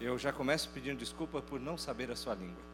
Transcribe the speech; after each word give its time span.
Eu 0.00 0.16
já 0.18 0.32
começo 0.32 0.68
pedindo 0.70 0.98
desculpa 0.98 1.42
por 1.42 1.60
não 1.60 1.76
saber 1.76 2.10
a 2.10 2.16
sua 2.16 2.34
língua. 2.34 2.68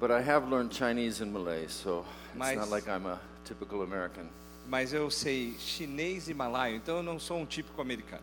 but 0.00 0.10
I 0.10 0.20
have 0.20 0.48
learned 0.50 0.74
Chinese 0.74 1.22
and 1.22 1.32
Malay, 1.32 1.68
so 1.68 2.00
it's 2.28 2.36
Mas- 2.36 2.56
not 2.58 2.70
like 2.70 2.88
I'm 2.88 3.06
a 3.06 3.18
typical 3.44 3.82
American. 3.82 4.26
Mas 4.66 4.92
eu 4.92 5.10
sei 5.10 5.54
chinês 5.58 6.28
e 6.28 6.34
malaio, 6.34 6.76
então 6.76 6.96
eu 6.96 7.02
não 7.02 7.18
sou 7.18 7.38
um 7.38 7.46
típico 7.46 7.80
americano. 7.80 8.22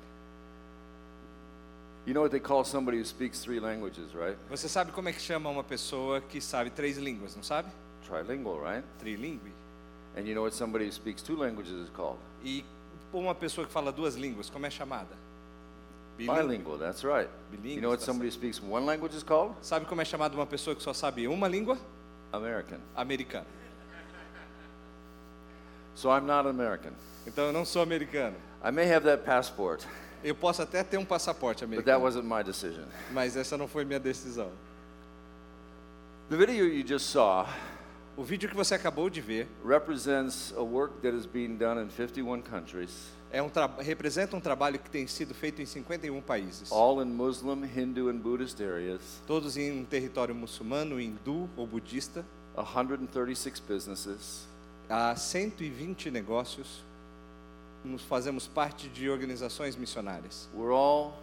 You 2.06 2.14
know 2.16 2.24
what 2.24 2.32
they 2.32 2.40
call 2.40 2.66
somebody 2.66 2.98
who 2.98 3.06
speaks 3.06 3.42
three 3.42 3.60
languages, 3.60 4.12
right? 4.16 4.36
Você 4.50 4.68
sabe 4.68 4.92
como 4.92 5.08
é 5.10 5.14
que 5.14 5.22
chama 5.22 5.50
uma 5.50 5.64
pessoa 5.64 6.20
que 6.20 6.42
sabe 6.42 6.72
três 6.72 6.98
línguas, 6.98 7.36
não 7.36 7.44
sabe? 7.44 7.70
Trilingual, 8.08 8.60
right? 8.60 8.84
Trilingue. 9.00 9.52
And 10.18 10.22
you 10.22 10.34
know 10.34 10.44
what 10.44 10.56
somebody 10.56 10.86
who 10.86 10.92
speaks 10.92 11.22
two 11.22 11.36
languages 11.38 11.74
is 11.74 11.90
called? 11.92 12.18
E 12.44 12.66
uma 13.20 13.36
pessoa 13.36 13.66
que 13.68 13.74
fala 13.74 13.92
duas 13.92 14.16
línguas, 14.16 14.50
como 14.50 14.66
é 14.66 14.70
chamada? 14.70 15.16
Bilingual, 16.18 16.78
that's 16.78 17.04
right. 17.04 17.30
Bilingual, 17.50 17.76
You 17.76 17.82
know 17.82 17.90
what 17.90 18.00
tá 18.02 18.06
somebody 18.06 18.28
who 18.28 18.32
speaks 18.34 18.62
one 18.62 18.86
language 18.86 19.16
is 19.16 19.24
called? 19.24 19.56
Sabe 19.62 19.86
como 19.86 20.02
é 20.02 20.06
chamada 20.06 20.36
uma 20.36 20.46
pessoa 20.46 20.76
que 20.76 20.84
só 20.84 20.94
sabe 20.94 21.28
uma 21.28 21.48
língua? 21.48 21.78
American. 22.32 22.78
Americano. 22.96 23.46
So 25.96 26.10
I'm 26.10 26.26
not 26.26 26.48
American. 26.48 26.92
Então 27.28 27.46
eu 27.46 27.54
não 27.54 27.66
sou 27.66 27.82
americano. 27.82 28.36
I 28.64 28.72
may 28.72 28.92
have 28.92 29.06
that 29.06 29.24
passport, 29.24 29.84
Eu 30.24 30.36
posso 30.36 30.62
até 30.62 30.84
ter 30.84 30.98
um 30.98 31.06
passaporte 31.06 31.66
but 31.66 31.84
that 31.84 31.90
americano, 31.92 32.04
wasn't 32.06 32.26
my 32.28 32.44
decision. 32.44 32.86
mas 33.12 33.36
essa 33.36 33.58
não 33.58 33.68
foi 33.68 33.84
minha 33.84 34.00
decisão. 34.00 34.52
The 36.30 36.38
video 36.38 36.66
you 36.68 36.86
just 36.88 37.08
saw 37.08 37.48
O 38.22 38.24
vídeo 38.24 38.48
que 38.48 38.56
você 38.56 38.76
acabou 38.76 39.10
de 39.10 39.20
ver 39.20 39.48
represents 39.66 40.54
a 40.56 40.62
work 40.62 41.02
that 41.02 41.18
is 41.18 41.26
being 41.26 41.56
done 41.56 41.82
in 41.82 41.90
51 41.90 42.44
countries, 42.44 43.12
é 43.32 43.42
um 43.42 43.50
representa 43.80 44.38
um 44.38 44.40
trabalho 44.40 44.78
que 44.78 44.92
tem 44.92 45.08
sido 45.08 45.34
feito 45.34 45.60
em 45.60 45.66
51 45.66 46.22
países, 46.22 46.72
all 46.72 47.02
in 47.02 47.08
Muslim, 47.08 47.64
Hindu, 47.66 48.10
and 48.10 48.18
Buddhist 48.18 48.62
areas, 48.62 49.02
todos 49.26 49.58
em 49.58 49.72
um 49.72 49.84
território 49.84 50.36
muçulmano, 50.36 51.02
hindu 51.02 51.50
ou 51.58 51.66
budista. 51.66 52.24
136 52.56 53.60
businesses, 53.60 54.48
Há 54.88 55.16
120 55.16 56.12
negócios. 56.12 56.84
Nos 57.84 58.04
fazemos 58.04 58.46
parte 58.46 58.88
de 58.88 59.10
organizações 59.10 59.76
missionárias. 59.76 60.48
We're 60.54 60.72
all 60.72 61.18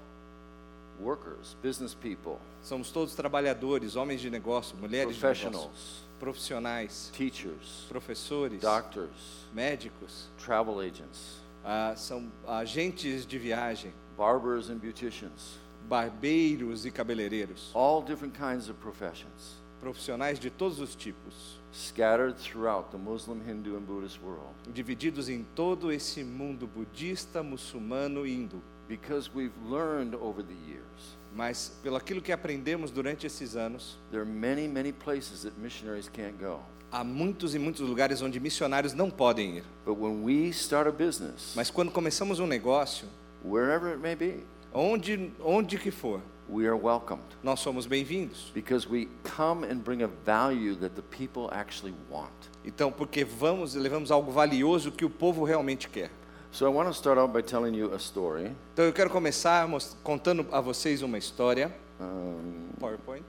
workers, 1.01 1.57
business 1.63 1.95
people, 1.95 2.39
Somos 2.61 2.91
todos 2.91 3.15
trabalhadores, 3.15 3.95
homens 3.95 4.21
de 4.21 4.31
negócio, 4.31 4.77
mulheres 4.77 5.15
de 5.15 5.25
negócio, 5.25 6.08
profissionais, 6.19 7.11
teachers, 7.13 7.87
professores, 7.89 8.61
doctors, 8.61 9.47
médicos, 9.53 10.29
travel 10.39 10.81
agents, 10.81 11.41
ah, 11.65 11.95
são 11.97 12.31
agentes 12.47 13.27
de 13.27 13.39
viagem, 13.39 13.93
barbers, 14.17 14.69
and 14.71 14.79
beauticians. 14.79 15.59
barbeiros 15.89 16.85
e 16.85 16.91
cabeleireiros, 16.91 17.71
All 17.75 18.03
different 18.03 18.37
kinds 18.37 18.69
of 18.69 18.79
professions 18.81 19.59
profissionais 19.81 20.39
de 20.41 20.51
todos 20.51 20.81
os 20.81 20.95
tipos, 20.97 21.59
scattered 21.73 22.37
throughout 22.37 22.91
the 22.91 22.99
Muslim, 22.99 23.41
Hindu, 23.47 23.77
and 23.77 23.83
Buddhist 23.87 24.21
world 24.23 24.55
divididos 24.75 25.29
em 25.29 25.45
todo 25.55 25.93
esse 25.93 26.25
mundo 26.25 26.67
budista, 26.67 27.43
muçulmano 27.43 28.27
e 28.27 28.33
hindu. 28.35 28.61
because 28.89 29.31
we've 29.35 29.53
learned 29.69 30.15
over 30.15 30.43
the 30.43 30.57
years. 30.67 31.17
Mas 31.35 31.73
pelo 31.83 31.97
aquilo 31.97 32.21
que 32.21 32.33
aprendemos 32.33 32.91
durante 32.91 33.27
esses 33.27 33.55
anos, 33.57 33.99
There 34.11 34.23
are 34.23 34.31
many, 34.31 34.67
many 34.69 34.93
places 34.93 35.43
that 35.43 35.53
missionaries 35.61 36.09
can't 36.09 36.37
go. 36.39 36.61
há 36.91 37.05
muitos 37.05 37.55
e 37.55 37.59
muitos 37.59 37.83
lugares 37.87 38.23
onde 38.23 38.41
missionários 38.41 38.95
não 38.95 39.11
podem 39.11 39.59
ir. 39.59 39.65
But 39.85 39.99
when 39.99 40.25
we 40.25 40.49
start 40.51 40.89
a 40.89 40.93
business, 40.93 41.53
Mas 41.55 41.71
quando 41.71 41.91
começamos 41.93 42.41
um 42.41 42.47
negócio, 42.47 43.07
wherever 43.45 43.91
it 43.93 43.99
may 44.01 44.17
be, 44.17 44.43
onde 44.73 45.31
onde 45.45 45.79
que 45.79 45.91
for, 45.91 46.21
we 46.49 46.67
are 46.67 46.75
welcomed 46.77 47.23
nós 47.43 47.61
somos 47.61 47.87
bem-vindos. 47.87 48.51
because 48.55 48.89
we 48.89 49.07
come 49.37 49.65
and 49.71 49.77
bring 49.85 50.03
a 50.03 50.09
value 50.25 50.75
that 50.77 50.95
the 50.97 51.03
people 51.03 51.49
actually 51.53 51.95
want. 52.11 52.33
Então, 52.65 52.91
porque 52.91 53.23
vamos 53.25 53.75
e 53.75 53.79
levamos 53.79 54.11
algo 54.11 54.33
valioso 54.33 54.91
que 54.91 55.05
o 55.05 55.11
povo 55.11 55.45
realmente 55.45 55.89
quer. 55.89 56.11
So 56.51 56.67
I 56.67 56.71
want 56.71 56.89
to 56.89 56.95
start 56.95 57.19
out 57.19 57.33
by 57.33 57.43
telling 57.43 57.75
you 57.75 57.93
a 57.95 57.99
story. 57.99 58.51
Então, 58.73 58.85
eu 58.85 58.93
quero 58.93 59.11
começar 59.11 59.69
contando 60.03 60.47
a 60.51 60.61
vocês 60.61 61.03
uma 61.03 61.19
história. 61.19 61.71
Um, 62.01 62.71
PowerPoint. 62.81 63.25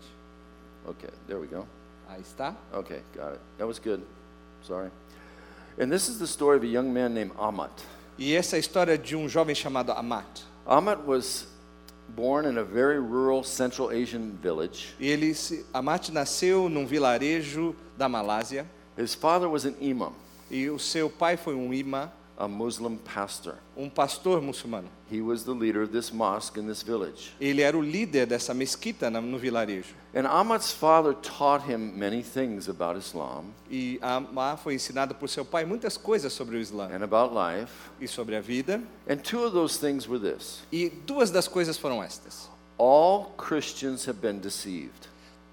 okay, 0.88 1.10
there 1.28 1.40
we 1.40 1.48
go. 1.48 1.66
Aí 2.08 2.22
está. 2.22 2.56
Okay, 2.74 3.02
got 3.16 3.34
it. 3.34 3.40
That 3.58 3.68
was 3.68 3.78
good. 3.80 4.02
Sorry. 4.64 4.90
And 5.80 5.90
this 5.92 6.08
is 6.10 6.18
the 6.20 6.28
story 6.28 6.58
of 6.58 6.64
a 6.64 6.68
young 6.68 6.92
man 6.94 7.10
named 7.14 7.32
Amat. 7.38 7.72
E 8.18 8.36
essa 8.36 8.56
é 8.56 8.58
a 8.58 8.60
história 8.60 8.98
de 8.98 9.16
um 9.16 9.28
jovem 9.30 9.54
chamado 9.56 9.92
Amat. 9.92 10.44
Amat 10.66 11.06
was 11.06 11.48
born 12.16 12.46
in 12.48 12.58
a 12.58 12.64
very 12.64 13.00
rural 13.00 13.44
Central 13.44 13.90
Asian 13.92 14.32
village. 14.42 14.96
E 15.00 15.08
ele, 15.08 15.34
se- 15.36 15.66
Amat 15.74 16.10
nasceu 16.10 16.68
num 16.70 16.86
vilarejo 16.86 17.76
da 17.98 18.08
Malásia. 18.10 18.66
His 18.98 19.14
father 19.14 19.48
was 19.48 19.66
an 19.66 19.76
imam, 19.80 20.14
E 20.52 20.70
o 20.70 20.80
seu 20.80 21.10
pai 21.10 21.38
foi 21.38 21.54
um 21.56 21.74
imã, 21.74 22.10
a 22.40 22.48
Muslim 22.48 22.98
pastor. 22.98 23.56
um 23.76 23.90
pastor 23.90 24.42
muçulmano. 24.42 24.88
He 25.12 25.22
was 25.22 25.44
the 25.44 25.52
leader 25.54 25.82
of 25.84 25.92
this 25.92 26.12
mosque 26.12 26.58
in 26.58 26.66
this 26.68 26.82
village. 26.82 27.34
Ele 27.40 27.62
era 27.62 27.78
o 27.78 27.82
líder 27.82 28.26
dessa 28.26 28.54
mesquita 28.54 29.10
no 29.10 29.38
vilarejo. 29.38 29.94
And 30.16 30.26
Amat's 30.26 30.72
father 30.72 31.14
taught 31.14 31.64
him 31.70 31.94
many 31.98 32.24
things 32.24 32.68
about 32.70 32.98
Islam 32.98 33.54
E 33.70 34.00
Amá 34.02 34.58
foi 34.58 34.74
ensinado 34.76 35.14
por 35.14 35.28
seu 35.28 35.44
pai 35.46 35.66
muitas 35.66 35.98
coisas 35.98 36.32
sobre 36.34 36.56
o 36.58 36.60
Islã 36.60 36.90
and 36.96 37.04
about 37.04 37.34
life. 37.36 37.72
e 38.00 38.08
sobre 38.08 38.36
a 38.38 38.42
vida. 38.42 38.82
And 39.08 39.18
two 39.18 39.44
of 39.44 39.52
those 39.54 39.78
things 39.78 40.08
were 40.08 40.20
this 40.20 40.62
E 40.72 40.90
duas 40.90 41.30
das 41.32 41.48
coisas 41.48 41.78
foram 41.78 42.02
estas. 42.02 42.50
all 42.78 43.34
Christians 43.38 44.06
have 44.08 44.22
been 44.22 44.40
deceived. 44.40 45.09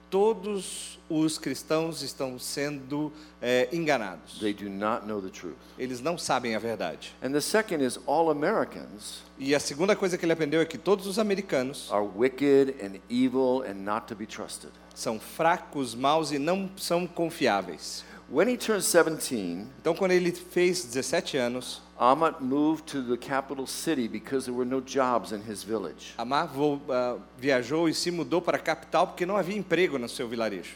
Todos 0.09 0.99
os 1.09 1.39
cristãos 1.39 2.03
estão 2.03 2.39
sendo 2.39 3.13
eh, 3.41 3.69
enganados. 3.73 4.39
They 4.39 4.53
do 4.55 4.69
not 4.69 5.07
know 5.07 5.21
the 5.21 5.31
truth. 5.31 5.57
Eles 5.79 6.01
não 6.01 6.17
sabem 6.17 6.55
a 6.55 6.59
verdade. 6.59 7.15
And 7.23 7.33
the 7.33 7.41
second 7.41 7.85
is 7.85 7.99
all 8.07 8.31
Americans 8.31 9.23
E 9.39 9.55
a 9.55 9.61
segunda 9.61 9.95
coisa 9.95 10.17
que 10.17 10.25
ele 10.25 10.33
aprendeu 10.33 10.61
é 10.61 10.65
que 10.65 10.79
todos 10.79 11.07
os 11.07 11.19
americanos 11.19 11.91
are 11.93 12.07
wicked 12.17 12.75
and 12.83 13.01
evil 13.11 13.63
and 13.69 13.75
not 13.75 14.07
to 14.07 14.15
be 14.15 14.27
trusted. 14.27 14.73
são 14.95 15.21
fracos, 15.21 15.95
maus 15.95 16.33
e 16.33 16.39
não 16.39 16.71
são 16.77 17.07
confiáveis. 17.07 18.03
When 18.29 18.49
he 18.49 18.57
turned 18.57 18.83
17, 18.83 19.69
Então, 19.81 19.95
quando 19.95 20.11
ele 20.11 20.33
fez 20.33 20.85
17 20.85 21.37
anos, 21.37 21.81
Amat 21.99 22.41
moved 22.43 22.85
to 22.87 23.01
the 23.03 23.17
capital 23.17 23.67
city 23.67 24.09
because 24.09 24.47
there 24.47 24.55
were 24.55 24.69
no 24.69 24.81
jobs 24.81 25.31
in 25.33 25.41
his 25.49 25.63
village. 25.63 26.13
Amar 26.19 26.49
vo- 26.49 26.81
ah, 26.91 27.17
viajou 27.39 27.89
e 27.89 27.95
se 27.95 28.11
mudou 28.11 28.43
para 28.43 28.57
a 28.57 28.61
capital 28.61 29.07
porque 29.07 29.25
não 29.25 29.37
havia 29.37 29.57
emprego 29.57 29.97
no 29.99 30.09
seu 30.09 30.27
vilarejo. 30.29 30.75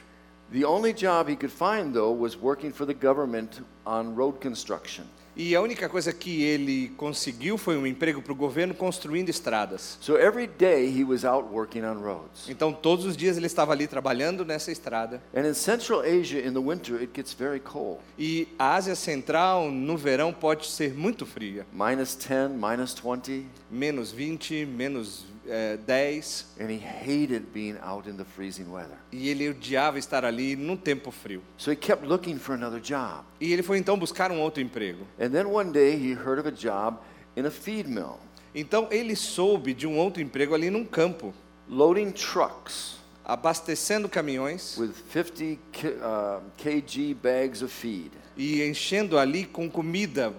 The 0.52 0.64
only 0.64 0.92
job 0.92 1.28
he 1.28 1.36
could 1.36 1.52
find, 1.52 1.92
though, 1.92 2.12
was 2.16 2.36
working 2.36 2.72
for 2.72 2.86
the 2.86 2.94
government 2.94 3.60
on 3.84 4.14
road 4.14 4.40
construction. 4.40 5.04
E 5.36 5.54
a 5.54 5.60
única 5.60 5.88
coisa 5.88 6.12
que 6.12 6.42
ele 6.42 6.92
conseguiu 6.96 7.56
foi 7.56 7.76
um 7.76 7.86
emprego 7.86 8.20
para 8.20 8.32
o 8.32 8.36
governo 8.36 8.74
construindo 8.74 9.28
estradas. 9.28 9.98
So 10.00 10.16
every 10.18 10.46
day 10.46 10.86
he 10.88 11.04
was 11.04 11.24
out 11.24 11.48
working 11.52 11.82
on 11.82 11.94
roads. 11.94 12.48
Então, 12.48 12.72
todos 12.72 13.04
os 13.04 13.16
dias 13.16 13.36
ele 13.36 13.46
estava 13.46 13.72
ali 13.72 13.86
trabalhando 13.86 14.44
nessa 14.44 14.72
estrada. 14.72 15.22
And 15.34 15.48
in 15.48 15.54
Central 15.54 16.00
Asia, 16.00 16.46
in 16.46 16.52
the 16.52 16.60
winter, 16.60 16.96
it 16.96 17.12
gets 17.14 17.32
very 17.32 17.60
cold 17.60 18.00
E 18.18 18.48
a 18.58 18.74
Ásia 18.74 18.94
Central, 18.94 19.70
no 19.70 19.96
verão, 19.96 20.32
pode 20.32 20.66
ser 20.66 20.94
muito 20.94 21.24
fria. 21.24 21.66
minus 21.72 22.14
10, 22.16 22.50
minus 22.50 22.94
20. 22.94 23.46
Menos 23.70 24.12
20, 24.12 24.66
menos 24.66 25.26
eh, 25.48 25.76
10. 25.86 26.44
And 26.60 26.70
he 26.70 26.78
hated 26.78 27.46
being 27.52 27.76
out 27.82 28.08
in 28.08 28.16
the 28.16 28.24
freezing 28.24 28.70
weather. 28.70 28.96
E 29.12 29.28
ele 29.28 29.48
odiava 29.50 29.98
estar 29.98 30.24
ali 30.24 30.56
no 30.56 30.76
tempo 30.76 31.10
frio. 31.10 31.42
So 31.56 31.70
he 31.70 31.76
kept 31.76 32.04
looking 32.06 32.38
for 32.38 32.54
another 32.54 32.80
job. 32.80 33.24
E 33.40 33.52
ele 33.52 33.62
foi 33.62 33.78
então 33.78 33.98
buscar 33.98 34.30
um 34.30 34.40
outro 34.40 34.62
emprego. 34.62 35.06
And 35.18 35.30
then 35.30 35.46
one 35.46 35.70
day 35.72 35.96
he 35.96 36.12
heard 36.14 36.38
of 36.38 36.46
a 36.48 36.52
job 36.52 36.98
in 37.36 37.46
a 37.46 37.50
feed 37.50 37.88
mill, 37.88 38.18
Então 38.54 38.88
ele 38.90 39.14
soube 39.14 39.72
de 39.72 39.86
um 39.86 39.96
outro 39.96 40.20
emprego 40.20 40.54
ali 40.54 40.70
num 40.70 40.84
campo, 40.84 41.32
loading 41.68 42.10
trucks 42.10 42.98
abastecendo 43.24 44.08
caminhões 44.08 44.76
with 44.76 44.92
50 44.92 45.56
ki- 45.70 45.86
uh, 45.86 46.40
kg 46.56 47.14
bags 47.14 47.62
of 47.62 47.72
feed. 47.72 48.10
e 48.36 48.60
enchendo 48.62 49.16
ali 49.18 49.44
com 49.44 49.70
comida, 49.70 50.32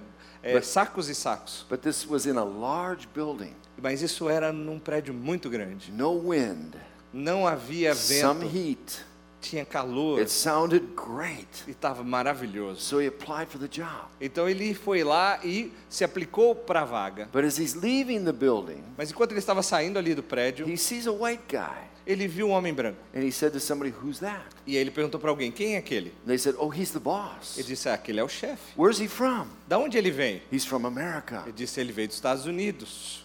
eh, 0.44 0.54
But- 0.56 0.66
sacos 0.66 1.08
e 1.08 1.16
sacos. 1.16 1.66
But 1.70 1.81
this 1.84 2.06
was 2.06 2.25
in 2.25 2.36
a 2.38 2.44
large 2.44 3.08
building, 3.16 3.54
Mas 3.81 4.01
isso 4.01 4.30
era 4.30 4.51
num 4.54 4.80
prédio 4.80 5.13
muito 5.13 5.50
grande. 5.50 5.92
no 5.92 6.30
wind, 6.31 6.75
Não 7.13 7.45
havia 7.48 7.94
some 7.95 8.45
vento, 8.45 8.56
heat. 8.57 9.06
tinha 9.42 9.66
calor 9.66 10.19
It 10.19 10.31
sounded 10.31 10.86
great. 10.95 11.48
e 11.68 11.72
estava 11.72 12.04
maravilhoso. 12.04 12.80
So 12.81 13.01
he 13.01 13.07
applied 13.07 13.48
for 13.50 13.60
the 13.60 13.68
job. 13.68 14.06
Então 14.22 14.48
ele 14.48 14.74
foi 14.74 15.04
lá 15.04 15.39
e 15.44 15.72
se 15.89 16.04
aplicou 16.04 16.54
para 16.56 16.81
a 16.81 16.86
vaga. 16.86 17.28
But 17.33 17.44
as 17.44 17.57
he's 17.57 17.74
leaving 17.74 18.24
the 18.24 18.31
building, 18.31 18.83
Mas 18.98 19.10
enquanto 19.12 19.31
ele 19.31 19.39
estava 19.39 19.63
saindo 19.63 19.98
ali 19.98 20.13
do 20.13 20.22
prédio, 20.24 20.69
he 20.69 20.77
sees 20.77 21.07
a 21.07 21.12
white 21.12 21.44
guy. 21.50 21.89
ele 22.06 22.27
viu 22.27 22.48
um 22.48 22.51
homem 22.51 22.74
branco. 22.74 23.00
And 23.16 23.22
he 23.24 23.31
said 23.31 23.51
to 23.54 23.60
somebody, 23.60 23.92
Who's 24.01 24.19
that? 24.19 24.45
E 24.66 24.77
ele 24.77 24.92
perguntou 24.92 25.19
para 25.19 25.30
alguém: 25.31 25.51
quem 25.51 25.74
é 25.75 25.80
aquele? 25.80 26.13
They 26.25 26.38
said, 26.38 26.56
Oh, 26.60 26.69
he's 26.72 26.92
the 26.92 27.00
boss. 27.00 27.57
Ele 27.57 27.68
disse: 27.68 27.89
ah, 27.89 27.95
aquele 27.95 28.19
é 28.19 28.24
o 28.24 28.30
chefe. 28.30 28.62
Where's 28.77 29.00
he 29.01 29.07
from? 29.07 29.48
Da 29.68 29.77
onde 29.80 29.98
ele 29.98 30.12
vem? 30.12 30.42
He's 30.51 30.66
from 30.66 30.86
America. 30.86 31.42
Ele 31.45 31.51
disse: 31.54 31.80
ele 31.81 31.92
veio 31.92 32.07
dos 32.07 32.16
Estados 32.18 32.45
Unidos. 32.45 33.21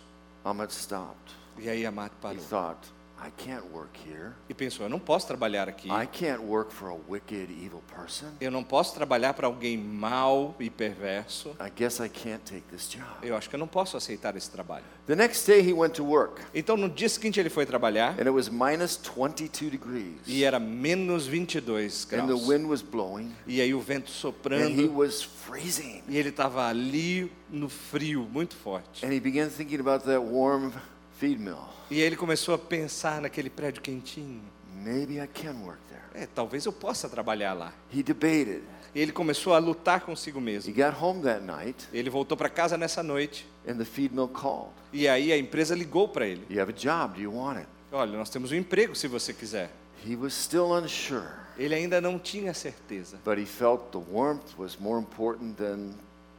Ahmed 0.46 0.70
stopped. 0.70 1.34
E 1.58 1.68
aí 1.68 1.84
Amat 1.84 2.12
He 2.12 2.20
parou. 2.22 2.38
thought, 2.38 2.86
I 3.26 3.30
can't 3.44 3.64
work 3.72 3.90
here. 4.08 4.32
E 4.48 4.54
pensou, 4.54 4.86
eu 4.86 4.90
não 4.90 5.00
posso 5.00 5.26
trabalhar 5.26 5.68
aqui. 5.68 5.88
I 5.88 6.06
can't 6.06 6.40
work 6.44 6.72
for 6.72 6.90
a 6.90 6.96
wicked, 7.08 7.50
evil 7.52 7.82
person. 7.92 8.26
Eu 8.40 8.50
não 8.52 8.62
posso 8.62 8.94
trabalhar 8.94 9.34
para 9.34 9.46
alguém 9.48 9.76
mau 9.76 10.54
e 10.60 10.70
perverso. 10.70 11.50
I 11.60 11.70
guess 11.74 11.98
I 11.98 12.08
can't 12.08 12.40
take 12.44 12.62
this 12.70 12.88
job. 12.88 13.04
Eu 13.22 13.36
acho 13.36 13.48
que 13.50 13.56
eu 13.56 13.58
não 13.58 13.66
posso 13.66 13.96
aceitar 13.96 14.36
esse 14.36 14.48
trabalho. 14.50 14.84
The 15.06 15.16
next 15.16 15.46
day 15.46 15.60
he 15.60 15.72
went 15.72 15.94
to 15.94 16.04
work, 16.04 16.40
Então 16.54 16.76
no 16.76 16.88
dia 16.88 17.08
seguinte 17.08 17.40
ele 17.40 17.50
foi 17.50 17.66
trabalhar 17.66 18.12
and 18.14 18.22
it 18.26 18.30
was 18.30 18.48
minus 18.48 18.96
22 18.96 19.70
degrees. 19.70 20.20
e 20.26 20.44
era 20.44 20.58
menos 20.60 21.26
22 21.26 22.04
And 22.12 22.20
the 22.20 22.26
graus. 22.26 22.46
wind 22.48 22.66
was 22.66 22.82
blowing, 22.82 23.32
E 23.46 23.60
aí 23.60 23.74
o 23.74 23.80
vento 23.80 24.06
and 24.08 24.14
he 24.14 24.18
soprando 24.20 24.92
was 24.94 25.22
freezing. 25.22 26.02
e 26.08 26.16
ele 26.16 26.28
estava 26.28 26.66
ali 26.68 27.30
no 27.50 27.68
frio, 27.68 28.22
muito 28.32 28.54
forte. 28.56 29.04
And 29.04 29.12
he 29.12 29.18
began 29.20 29.48
thinking 29.48 29.80
about 29.80 30.04
that 30.04 30.18
warm 30.20 30.70
feed 31.18 31.38
mill. 31.40 31.58
E 31.90 32.00
ele 32.00 32.16
começou 32.16 32.54
a 32.54 32.58
pensar 32.58 33.20
naquele 33.20 33.48
prédio 33.50 33.80
quentinho. 33.82 34.42
Maybe 34.84 35.18
I 35.18 35.26
can 35.26 35.54
work 35.64 35.78
there. 35.88 36.02
É, 36.14 36.26
talvez 36.26 36.64
eu 36.66 36.72
possa 36.72 37.08
trabalhar 37.08 37.52
lá. 37.54 37.72
He 37.94 38.02
debated. 38.02 38.62
Ele 38.94 39.12
começou 39.12 39.52
a 39.54 39.58
lutar 39.58 40.00
consigo 40.00 40.38
He 40.38 40.42
mesmo. 40.42 40.74
got 40.74 40.94
home 41.00 41.22
that 41.22 41.42
night, 41.44 41.86
Ele 41.92 42.08
voltou 42.08 42.36
para 42.36 42.48
casa 42.48 42.76
nessa 42.78 43.02
noite 43.02 43.46
and 43.68 43.76
the 43.76 43.84
feed 43.84 44.14
mill 44.14 44.28
called. 44.28 44.70
e 44.92 45.06
aí 45.06 45.32
a 45.32 45.36
empresa 45.38 45.74
ligou 45.74 46.08
para 46.08 46.26
ele. 46.26 46.44
You 46.48 46.60
have 46.62 46.72
a 46.72 46.74
job. 46.74 47.14
Do 47.14 47.20
you 47.20 47.34
want 47.34 47.58
it? 47.58 47.68
Olha, 47.92 48.16
nós 48.16 48.30
temos 48.30 48.52
um 48.52 48.54
emprego 48.54 48.94
se 48.94 49.06
você 49.06 49.32
quiser. 49.34 49.70
He 50.06 50.14
was 50.16 50.32
still 50.34 50.72
unsure, 50.72 51.28
Ele 51.58 51.74
ainda 51.74 52.00
não 52.00 52.18
tinha 52.18 52.52
certeza. 52.54 53.18
but 53.24 53.38
he 53.38 53.44
felt 53.46 53.90
the 53.92 53.98
warmth 54.12 54.56
was 54.58 54.76
more 54.78 54.98
important 55.00 55.56
than 55.56 55.90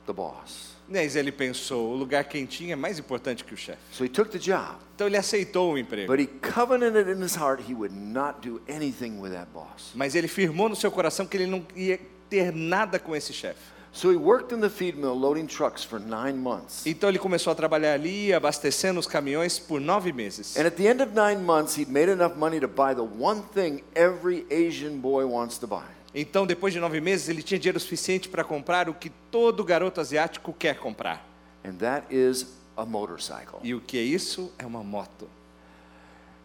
the 0.08 0.14
boss. 0.14 0.76
Mas 0.90 1.16
ele 1.18 1.32
pensou, 1.34 1.92
o 1.92 1.96
lugar 1.96 2.24
quentinho 2.24 2.72
é 2.72 2.76
mais 2.76 2.98
importante 2.98 3.44
que 3.44 3.54
o 3.54 3.58
chefe. 3.58 3.78
So 3.92 4.06
he 4.06 4.10
took 4.10 4.32
the 4.32 4.40
job, 4.40 4.78
Então 4.96 5.06
ele 5.06 5.18
aceitou 5.18 5.74
o 5.74 5.78
emprego. 5.78 6.08
but 6.08 6.20
he 6.20 6.28
covenanted 6.28 7.10
in 7.10 7.22
his 7.22 7.36
heart 7.36 7.62
he 7.70 7.74
would 7.76 7.94
not 7.94 8.40
do 8.42 8.62
anything 8.70 9.20
with 9.20 9.32
that 9.32 9.48
boss. 9.54 9.92
Mas 9.94 10.16
ele 10.16 10.28
firmou 10.30 10.70
no 10.70 10.76
seu 10.76 10.90
coração 10.90 11.26
que 11.28 11.36
ele 11.38 11.46
não 11.46 11.64
ia 11.76 12.00
ter 12.30 12.52
nada 12.54 12.98
com 12.98 13.14
esse 13.16 13.34
chefe. 13.34 13.60
So 13.92 14.12
he 14.12 14.16
worked 14.18 14.54
in 14.54 14.62
the 14.62 14.70
feed 14.70 14.96
mill 14.98 15.16
loading 15.16 15.48
trucks 15.48 15.84
for 15.84 16.00
nine 16.00 16.38
months. 16.38 16.86
Então 16.86 17.10
ele 17.10 17.18
começou 17.20 17.52
a 17.52 17.56
trabalhar 17.56 17.94
ali, 17.94 18.32
abastecendo 18.32 19.00
os 19.00 19.08
caminhões 19.08 19.58
por 19.60 19.82
nove 19.82 20.14
meses. 20.14 20.56
And 20.56 20.68
at 20.68 20.76
the 20.76 20.88
end 20.88 21.02
of 21.02 21.14
nine 21.16 21.42
months, 21.44 21.76
he'd 21.78 21.92
made 21.92 22.10
enough 22.10 22.36
money 22.38 22.60
to 22.60 22.68
buy 22.68 22.94
the 22.94 23.02
one 23.02 23.42
thing 23.54 23.82
every 23.96 24.46
Asian 24.52 25.00
boy 25.00 25.26
wants 25.26 25.58
to 25.58 25.68
buy. 25.68 25.84
Então, 26.14 26.48
depois 26.48 26.74
de 26.74 26.80
nove 26.80 27.02
meses, 27.02 27.30
ele 27.30 27.44
tinha 27.44 27.60
dinheiro 27.60 27.80
suficiente 27.80 28.30
para 28.30 28.44
comprar 28.44 28.90
o 28.90 28.94
que 28.94 29.10
todo 29.32 29.64
garoto 29.64 30.02
asiático 30.02 30.54
quer 30.54 30.78
comprar. 30.78 31.26
And 31.64 31.76
that 31.76 32.08
is 32.14 32.48
a 32.76 32.86
motorcycle. 32.86 33.60
E 33.64 33.74
o 33.74 33.82
que 33.82 33.98
é 33.98 34.02
isso? 34.02 34.52
É 34.58 34.66
uma 34.66 34.84
moto. 34.84 35.30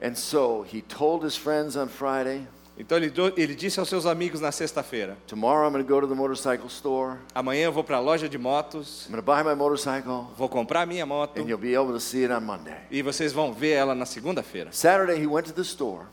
And 0.02 0.14
so 0.16 0.66
he 0.72 0.82
told 0.82 1.24
his 1.24 1.36
friends 1.36 1.76
on 1.76 1.86
Friday, 1.86 2.46
Então 2.78 2.96
ele, 2.96 3.12
ele 3.36 3.54
disse 3.54 3.78
aos 3.78 3.88
seus 3.88 4.06
amigos 4.06 4.40
na 4.40 4.50
sexta-feira: 4.50 5.16
Tomorrow 5.26 5.66
I'm 5.68 5.72
going 5.72 5.84
to 5.84 5.88
go 5.94 6.00
to 6.00 6.06
the 6.06 6.14
motorcycle 6.14 6.66
store. 6.68 7.18
Amanhã 7.34 7.64
eu 7.66 7.72
vou 7.72 7.84
para 7.84 7.98
a 7.98 8.00
loja 8.00 8.28
de 8.30 8.38
motos, 8.38 9.06
I'm 9.06 9.12
going 9.12 9.22
to 9.22 9.26
buy 9.30 9.42
my 9.48 9.54
motorcycle, 9.54 10.26
vou 10.36 10.48
comprar 10.48 10.86
minha 10.86 11.04
moto 11.04 11.38
and 11.38 11.44
you'll 11.46 11.58
be 11.60 11.76
able 11.76 11.92
to 11.92 12.00
see 12.00 12.24
it 12.24 12.32
on 12.32 12.40
Monday. 12.40 12.74
e 12.90 13.02
vocês 13.02 13.30
vão 13.32 13.52
ver 13.52 13.72
ela 13.72 13.94
na 13.94 14.06
segunda-feira. 14.06 14.72
Saturday, 14.72 15.22
he 15.22 15.26
went 15.26 15.44
to 15.46 15.52
the 15.52 15.60
store 15.60 16.06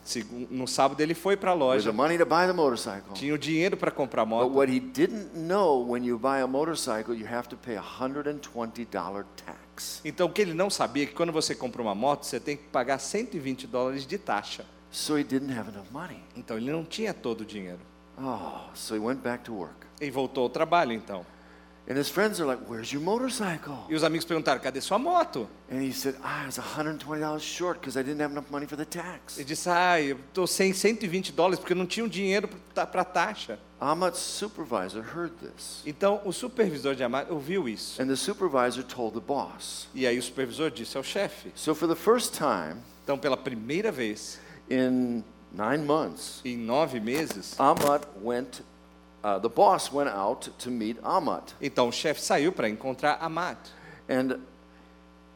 No 0.49 0.67
sábado 0.67 0.99
ele 0.99 1.13
foi 1.13 1.37
para 1.37 1.51
a 1.51 1.53
with 1.53 1.59
loja, 1.59 1.91
the 1.91 1.95
money 1.95 2.17
to 2.17 2.25
buy 2.25 2.45
the 2.45 2.53
motorcycle. 2.53 3.13
tinha 3.13 3.33
o 3.33 3.37
dinheiro 3.37 3.77
para 3.77 3.89
comprar 3.89 4.23
a 4.23 4.25
But 4.25 4.35
moto. 4.35 4.53
what 4.57 4.69
he 4.71 4.81
didn't 4.81 5.29
know 5.35 5.81
when 5.89 6.03
you 6.05 6.19
buy 6.19 6.41
a 6.41 6.47
motorcycle, 6.47 7.15
you 7.15 7.25
have 7.25 7.47
to 7.47 7.55
pay 7.55 7.77
a 7.77 7.81
$120 7.81 9.25
tax. 9.45 10.01
Então 10.03 10.27
o 10.27 10.29
que 10.29 10.41
ele 10.41 10.53
não 10.53 10.69
sabia 10.69 11.03
é 11.03 11.05
que 11.05 11.13
quando 11.13 11.31
você 11.31 11.55
compra 11.55 11.81
uma 11.81 11.95
moto, 11.95 12.25
você 12.25 12.37
tem 12.39 12.57
que 12.57 12.63
pagar 12.63 12.99
120 12.99 13.65
dólares 13.65 14.05
de 14.05 14.17
taxa. 14.17 14.65
So 14.91 15.17
he 15.17 15.23
didn't 15.23 15.51
have 15.57 15.69
enough 15.69 15.91
money. 15.91 16.21
Então 16.35 16.57
ele 16.57 16.71
não 16.71 16.83
tinha 16.83 17.13
todo 17.13 17.41
o 17.41 17.45
dinheiro. 17.45 17.79
Oh, 18.17 18.69
so 18.73 18.95
he 18.95 18.99
went 18.99 19.21
back 19.21 19.43
to 19.45 19.53
work. 19.53 19.87
E 20.01 20.09
voltou 20.09 20.43
ao 20.43 20.49
trabalho 20.49 20.91
então. 20.91 21.25
And 21.89 21.97
his 21.97 22.07
friends 22.07 22.39
are 22.39 22.45
like, 22.45 22.61
Where's 22.69 22.91
your 22.91 23.01
motorcycle? 23.01 23.85
E 23.89 23.95
os 23.95 24.03
amigos 24.03 24.23
perguntaram: 24.23 24.61
cadê 24.61 24.79
sua 24.79 24.99
moto? 24.99 25.49
And 25.71 25.81
he 25.81 25.91
said, 25.91 26.15
I 26.23 26.45
was 26.45 26.59
$120 26.59 27.39
short 27.39 27.79
because 27.79 27.97
I 27.97 28.03
didn't 28.03 28.21
have 28.21 28.31
enough 28.31 28.51
money 28.51 28.67
for 28.67 28.77
the 28.77 28.85
tax. 28.85 29.37
Ele 29.37 29.45
disse: 29.45 29.67
ah, 29.69 29.99
eu 29.99 30.17
estou 30.17 30.45
sem 30.45 30.71
120 30.71 31.31
dólares 31.31 31.57
porque 31.59 31.73
eu 31.73 31.77
não 31.77 31.87
tinha 31.87 32.05
o 32.05 32.09
dinheiro 32.09 32.47
para 32.75 33.03
taxa. 33.03 33.57
Ahmad's 33.81 34.19
supervisor 34.19 35.03
heard 35.03 35.33
this. 35.39 35.81
Então 35.83 36.21
o 36.25 36.31
supervisor 36.31 36.93
de 36.93 37.03
Amado 37.03 37.33
ouviu 37.33 37.67
isso. 37.67 37.99
And 37.99 38.07
the 38.07 38.15
supervisor 38.15 38.83
told 38.83 39.19
the 39.19 39.25
boss. 39.25 39.87
E 39.95 40.05
aí 40.05 40.19
o 40.19 40.21
supervisor 40.21 40.69
disse 40.69 40.95
ao 40.95 41.03
chefe. 41.03 41.51
So 41.55 41.73
for 41.73 41.87
the 41.87 41.95
first 41.95 42.35
time 42.37 42.83
Então 43.03 43.17
pela 43.17 43.37
primeira 43.37 43.91
vez 43.91 44.39
in 44.69 45.23
nine 45.51 45.85
months, 45.85 46.41
em 46.45 46.57
nove 46.57 46.99
meses, 46.99 47.55
Ahmad 47.59 48.05
went, 48.21 48.61
uh, 49.23 49.39
the 49.39 49.49
boss 49.49 49.91
went 49.91 50.09
out 50.09 50.49
to 50.59 50.69
meet 50.69 50.97
Ahmad. 51.03 51.43
então 51.61 51.87
o 51.87 51.91
chefe 51.91 52.21
saiu 52.21 52.51
para 52.51 52.69
encontrar 52.69 53.17
Amad. 53.21 53.57
And 54.07 54.39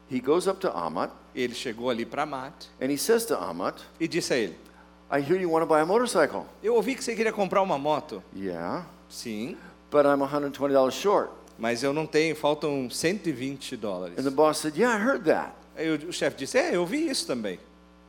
he 0.10 0.20
goes 0.20 0.48
up 0.48 0.60
to 0.62 0.70
Ahmad 0.76 1.12
Ele 1.36 1.54
chegou 1.56 1.90
ali 1.90 2.06
para 2.06 2.24
Amad 2.24 2.54
and 2.80 2.92
he 2.92 2.98
says 2.98 3.26
to 3.26 3.36
Ahmad, 3.36 3.76
e 4.00 4.08
disse 4.08 4.34
a 4.34 4.38
ele: 4.38 4.56
I 5.12 5.20
hear 5.20 5.40
you 5.40 5.50
want 5.50 5.64
to 5.64 5.68
buy 5.68 5.80
a 5.82 5.86
motorcycle. 5.86 6.46
Eu 6.62 6.76
ouvi 6.76 6.96
que 6.96 7.04
você 7.04 7.16
queria 7.16 7.34
comprar 7.34 7.62
uma 7.62 7.78
moto. 7.78 8.24
Yeah, 8.36 8.86
Sim, 9.10 9.58
but 9.92 10.06
I'm 10.06 10.20
$120 10.20 10.92
short. 10.92 11.32
mas 11.58 11.84
eu 11.84 11.94
não 11.94 12.06
tenho, 12.06 12.36
faltam 12.36 12.90
120 12.90 13.78
dólares. 13.78 14.18
And 14.18 14.24
the 14.24 14.32
boss 14.32 14.60
said, 14.60 14.76
Yeah, 14.76 14.96
I 14.96 15.02
heard 15.04 15.26
that. 15.26 15.54
Aí 15.76 15.90
o, 15.90 16.10
o 16.10 16.14
chefe 16.14 16.38
disse: 16.38 16.58
É, 16.58 16.76
eu 16.76 16.82
ouvi 16.82 17.08
isso 17.10 17.26
também. 17.26 17.60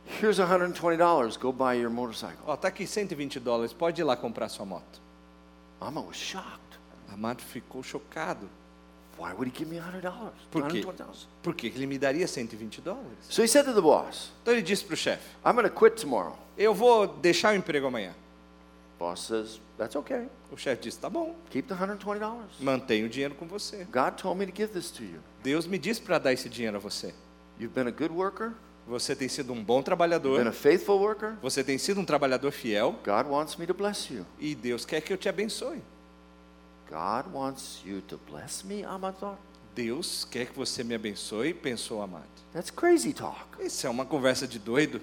Here's 0.05 0.39
$120. 0.39 1.39
Go 1.39 1.51
buy 1.51 1.73
your 1.73 1.89
motorcycle. 1.89 2.43
Ó, 2.47 2.55
tá 2.55 2.67
aqui 2.67 2.85
120 2.85 3.39
dólares, 3.39 3.73
pode 3.73 4.01
ir 4.01 4.03
lá 4.03 4.15
comprar 4.15 4.49
sua 4.49 4.65
moto. 4.65 5.01
Ahmad 5.81 6.05
was 6.07 6.15
shocked. 6.17 6.79
Amado 7.11 7.41
ficou 7.41 7.83
chocado. 7.83 8.49
Why 9.17 9.31
would 9.33 9.47
he 9.47 9.51
give 9.57 9.69
me 9.69 9.77
$100? 9.79 10.31
Por 10.51 10.67
quê? 10.67 10.81
$120. 10.83 11.05
Por 11.41 11.55
que 11.55 11.67
ele 11.67 11.85
me 11.87 11.97
daria 11.97 12.27
120 12.27 12.81
dólares? 12.81 13.17
So 13.29 13.41
he 13.41 13.47
said 13.47 13.65
to 13.65 13.73
the 13.73 13.81
boss, 13.81 14.31
Então 14.41 14.53
ele 14.53 14.61
disse 14.61 14.83
para 14.83 14.93
o 14.93 14.97
chefe: 14.97 15.23
I'm 15.45 15.53
going 15.53 15.63
to 15.63 15.69
quit 15.73 15.95
tomorrow. 15.99 16.37
Eu 16.57 16.73
vou 16.73 17.07
deixar 17.07 17.53
o 17.53 17.55
emprego 17.57 17.87
amanhã. 17.87 18.13
Boss 18.99 19.21
says, 19.21 19.59
That's 19.77 19.95
okay. 19.95 20.27
O 20.51 20.57
chefe 20.57 20.83
disse: 20.83 20.99
Tá 20.99 21.09
bom, 21.09 21.35
Keep 21.49 21.67
the 21.69 21.75
$120. 21.75 22.41
mantenha 22.59 23.05
o 23.05 23.09
dinheiro 23.09 23.35
com 23.35 23.45
você. 23.45 23.85
God 23.91 24.15
told 24.17 24.37
me 24.37 24.45
to 24.45 24.53
give 24.55 24.73
this 24.73 24.91
to 24.91 25.03
you. 25.03 25.19
Deus 25.43 25.65
me 25.65 25.77
disse 25.77 26.01
para 26.01 26.17
dar 26.19 26.33
esse 26.33 26.49
dinheiro 26.49 26.75
a 26.77 26.79
você. 26.79 27.13
You've 27.57 27.73
been 27.73 27.87
a 27.87 27.91
good 27.91 28.13
worker, 28.13 28.53
Você 28.87 29.15
tem 29.15 29.27
sido 29.27 29.51
um 29.51 29.63
bom 29.63 29.77
been 29.77 29.81
a 29.81 29.83
trabalhador, 29.83 30.53
faithful 30.53 30.99
worker. 30.99 31.33
você 31.41 31.63
tem 31.63 31.77
sido 31.77 31.99
um 31.99 32.05
trabalhador 32.05 32.51
fiel 32.51 32.95
God 33.03 33.25
wants 33.27 33.55
me 33.57 33.65
to 33.65 33.73
bless 33.73 34.13
you. 34.13 34.25
e 34.39 34.53
Deus 34.53 34.85
quer 34.85 35.01
que 35.01 35.11
eu 35.11 35.17
te 35.17 35.27
abençoe. 35.27 35.81
God 36.89 37.33
wants 37.33 37.81
you 37.83 38.01
to 38.01 38.19
bless 38.29 38.63
me, 38.63 38.83
thought. 39.19 39.39
Deus 39.73 40.25
quer 40.29 40.45
que 40.45 40.55
você 40.55 40.83
me 40.83 40.93
abençoe, 40.95 41.53
pensou 41.53 42.01
Amado. 42.01 42.23
That's 42.53 42.69
crazy 42.69 43.11
talk. 43.11 43.39
Isso 43.59 43.85
é 43.87 43.89
uma 43.89 44.05
conversa 44.05 44.47
de 44.47 44.59
doido. 44.59 45.01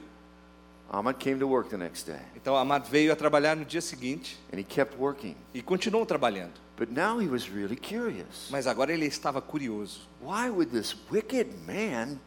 Ahmad 0.89 1.17
came 1.19 1.39
to 1.41 1.49
work 1.49 1.71
the 1.71 1.77
next 1.77 2.07
day, 2.07 2.21
Então 2.37 2.55
veio 2.89 3.13
a 3.13 3.17
trabalhar 3.17 3.57
no 3.57 3.65
dia 3.65 3.81
seguinte 3.81 4.39
and 4.53 4.59
he 4.59 4.63
kept 4.65 4.97
working. 4.99 5.35
e 5.53 5.61
continuou 5.63 6.07
trabalhando. 6.07 6.53
But 6.79 6.91
now 6.91 7.21
he 7.21 7.27
was 7.29 7.49
really 7.49 7.77
curious. 7.77 8.49
Mas 8.51 8.67
agora 8.67 8.93
ele 8.93 9.07
estava 9.07 9.41
curioso. 9.43 10.03
Why 10.23 10.51
would 10.51 10.71
this 10.71 10.95
wicked 11.11 11.51
man 11.67 12.19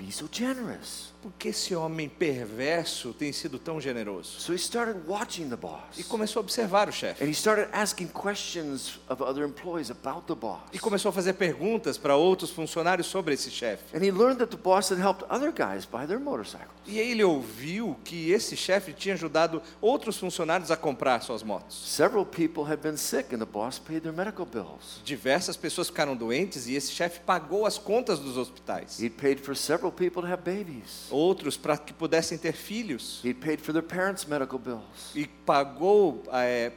be 0.00 0.10
so 0.10 0.26
generous? 0.28 1.12
Por 1.22 1.32
que 1.38 1.48
esse 1.48 1.74
homem 1.74 2.08
perverso 2.08 3.12
tem 3.12 3.30
sido 3.32 3.58
tão 3.58 3.78
generoso? 3.80 4.40
So 4.40 4.52
he 4.52 4.56
started 4.58 5.00
watching 5.06 5.48
the 5.48 5.54
E 5.54 5.56
boss. 5.56 6.06
começou 6.08 6.40
a 6.40 6.42
observar 6.42 6.88
o 6.88 6.90
And 6.90 6.92
chefe. 6.92 7.24
he 7.24 7.34
started 7.34 7.68
asking 7.72 8.06
questions 8.08 8.98
of 9.08 9.22
other 9.22 9.44
employees 9.44 9.90
about 9.90 10.22
the 10.26 10.34
boss. 10.34 10.62
E 10.72 10.78
começou 10.78 11.10
a 11.10 11.12
fazer 11.12 11.34
perguntas 11.34 11.98
para 11.98 12.16
outros 12.16 12.50
funcionários 12.50 13.06
sobre 13.06 13.34
esse 13.34 13.50
chefe. 13.50 13.94
And 13.94 14.02
he 14.02 14.10
learned 14.10 14.38
that 14.38 14.50
the 14.50 14.56
boss 14.62 14.90
had 14.90 14.98
helped 14.98 15.24
other 15.30 15.52
guys 15.52 15.84
buy 15.84 16.06
their 16.06 16.18
motorcycles. 16.20 16.70
E 16.86 16.98
ele 16.98 17.22
ouviu 17.22 17.96
que 18.04 18.30
esse 18.32 18.56
chefe 18.56 18.92
tinha 18.94 19.14
ajudado 19.14 19.60
outros 19.80 20.16
funcionários 20.16 20.70
a 20.70 20.76
comprar 20.76 21.20
suas 21.20 21.42
motos. 21.42 21.76
Several 21.94 22.24
people 22.24 22.64
had 22.64 22.78
been 22.80 22.96
sick 22.96 23.34
and 23.34 23.38
the 23.38 23.44
boss 23.44 23.78
paid 23.78 24.00
their 24.00 24.14
medical 24.14 24.46
bills. 24.46 25.00
Diversas 25.04 25.56
pessoas 25.56 25.88
ficaram 25.88 26.16
doentes 26.16 26.66
e 26.66 26.74
esse 26.74 26.92
chefe 26.92 27.20
pagou 27.20 27.66
as 27.66 27.76
contas 27.76 28.18
dos 28.18 28.38
hospitais. 28.38 28.98
He'd 28.98 29.16
paid 29.16 29.40
for 29.40 29.54
several 29.54 29.92
people 29.92 30.22
to 30.22 30.28
have 30.28 30.42
babies. 30.42 31.08
Outros 31.10 31.56
para 31.56 31.76
que 31.76 31.92
pudessem 31.92 32.38
ter 32.38 32.52
filhos. 32.52 33.20
He'd 33.24 33.40
paid 33.40 33.60
for 33.60 33.72
their 33.72 33.82
parents' 33.82 34.24
medical 34.24 34.58
bills. 34.58 35.14
E 35.14 35.26
pagou 35.26 36.22
é, 36.32 36.72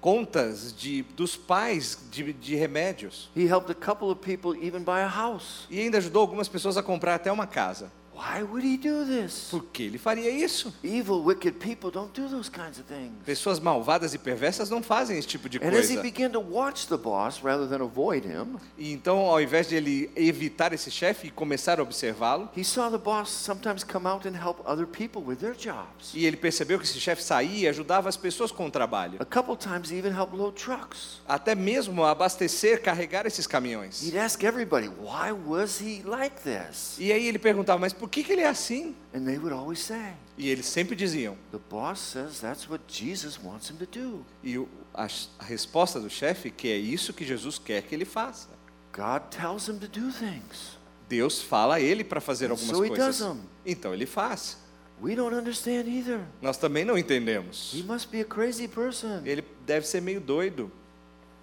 contas 0.00 0.72
de, 0.72 1.02
dos 1.02 1.36
pais 1.36 1.98
de, 2.10 2.32
de 2.32 2.54
remédios. 2.54 3.28
He 3.36 3.46
helped 3.46 3.70
a 3.70 3.74
couple 3.74 4.08
of 4.08 4.20
people 4.20 4.56
even 4.64 4.82
buy 4.82 5.02
a 5.02 5.08
house. 5.08 5.66
E 5.68 5.80
ainda 5.80 5.98
ajudou 5.98 6.20
algumas 6.20 6.48
pessoas 6.48 6.76
a 6.76 6.82
comprar 6.82 7.16
até 7.16 7.30
uma 7.32 7.46
casa. 7.46 7.90
Why 8.16 8.42
would 8.42 8.66
he 8.66 8.78
do 8.78 9.04
this? 9.04 9.48
Por 9.50 9.62
que 9.66 9.82
ele 9.82 9.98
faria 9.98 10.30
isso? 10.30 10.72
Evil, 10.82 11.22
wicked 11.22 11.58
people 11.58 11.90
don't 11.90 12.18
do 12.18 12.26
those 12.30 12.50
kinds 12.50 12.78
of 12.78 12.84
things. 12.88 13.12
Pessoas 13.26 13.60
malvadas 13.60 14.14
e 14.14 14.18
perversas 14.18 14.70
não 14.70 14.82
fazem 14.82 15.18
esse 15.18 15.28
tipo 15.28 15.50
de 15.50 15.58
And 15.58 15.68
as 15.68 15.90
he 15.90 15.96
coisa. 15.96 16.02
began 16.02 16.30
to 16.30 16.40
watch 16.40 16.86
the 16.88 16.96
boss 16.96 17.42
rather 17.44 17.68
than 17.68 17.84
avoid 17.84 18.24
him, 18.24 18.56
E 18.78 18.90
então, 18.90 19.18
ao 19.26 19.38
invés 19.40 19.68
de 19.68 19.74
ele 19.76 20.10
evitar 20.16 20.72
esse 20.72 20.90
chefe 20.90 21.26
e 21.26 21.30
começar 21.30 21.78
a 21.78 21.82
observá-lo, 21.82 22.48
he 22.56 22.64
saw 22.64 22.90
the 22.90 22.96
boss 22.96 23.28
sometimes 23.30 23.84
come 23.84 24.06
out 24.08 24.26
and 24.26 24.32
help 24.34 24.60
other 24.66 24.86
people 24.86 25.20
with 25.22 25.36
their 25.36 25.54
jobs. 25.54 26.12
e 26.14 26.24
ele 26.24 26.38
percebeu 26.38 26.78
que 26.78 26.86
esse 26.86 26.98
chefe 26.98 27.22
saía 27.22 27.66
e 27.66 27.68
ajudava 27.68 28.08
as 28.08 28.16
pessoas 28.16 28.50
com 28.50 28.64
o 28.66 28.70
trabalho. 28.70 29.18
A 29.20 29.26
couple 29.26 29.54
times 29.58 29.90
he 29.90 29.96
even 29.98 30.12
helped 30.18 30.34
load 30.34 30.54
trucks. 30.56 31.20
Até 31.28 31.54
mesmo 31.54 32.02
abastecer, 32.02 32.80
carregar 32.82 33.26
esses 33.26 33.46
caminhões. 33.46 34.02
He'd 34.02 34.16
ask 34.18 34.42
everybody, 34.42 34.88
why 34.88 35.32
was 35.32 35.78
he 35.82 36.02
like 36.02 36.36
this? 36.40 36.96
E 36.98 37.12
aí 37.12 37.26
ele 37.26 37.38
perguntava, 37.38 37.78
mas 37.78 37.92
por 37.92 38.05
que, 38.08 38.22
que 38.22 38.32
ele 38.32 38.42
é 38.42 38.48
assim? 38.48 38.94
And 39.14 39.24
they 39.24 39.38
would 39.38 39.52
always 39.52 39.78
say, 39.80 40.12
E 40.38 40.48
eles 40.48 40.66
sempre 40.66 40.94
diziam. 40.94 41.36
the 41.50 41.58
boss 41.70 41.98
says 42.00 42.40
that's 42.40 42.68
what 42.68 42.82
Jesus 42.88 43.38
wants 43.42 43.70
him 43.70 43.76
to 43.76 43.86
do. 43.86 44.24
E 44.42 44.58
o- 44.58 44.68
a, 44.94 45.06
a 45.38 45.44
resposta 45.44 45.98
do 46.00 46.08
chefe 46.10 46.50
que 46.50 46.68
é 46.68 46.76
isso 46.76 47.12
que 47.12 47.24
Jesus 47.24 47.58
quer 47.58 47.82
que 47.82 47.94
ele 47.94 48.04
faça. 48.04 48.48
God 48.92 49.22
tells 49.30 49.68
him 49.68 49.78
to 49.78 49.88
do 49.88 50.10
things. 50.12 50.76
Deus 51.08 51.40
fala 51.40 51.76
a 51.76 51.80
ele 51.80 52.02
para 52.02 52.20
fazer 52.20 52.46
And 52.46 52.50
algumas 52.52 52.76
so 52.76 52.84
he 52.84 52.88
coisas. 52.88 53.18
does. 53.20 53.36
Então 53.64 53.92
ele 53.94 54.06
faz. 54.06 54.58
We 55.00 55.14
don't 55.14 55.34
understand 55.36 55.86
either. 55.86 56.20
Nós 56.40 56.56
também 56.56 56.84
não 56.84 56.96
entendemos. 56.96 57.72
He 57.74 57.82
must 57.82 58.08
be 58.08 58.20
a 58.22 58.24
crazy 58.24 58.66
person. 58.66 59.20
Ele 59.24 59.44
deve 59.66 59.86
ser 59.86 60.00
meio 60.00 60.20
doido, 60.20 60.72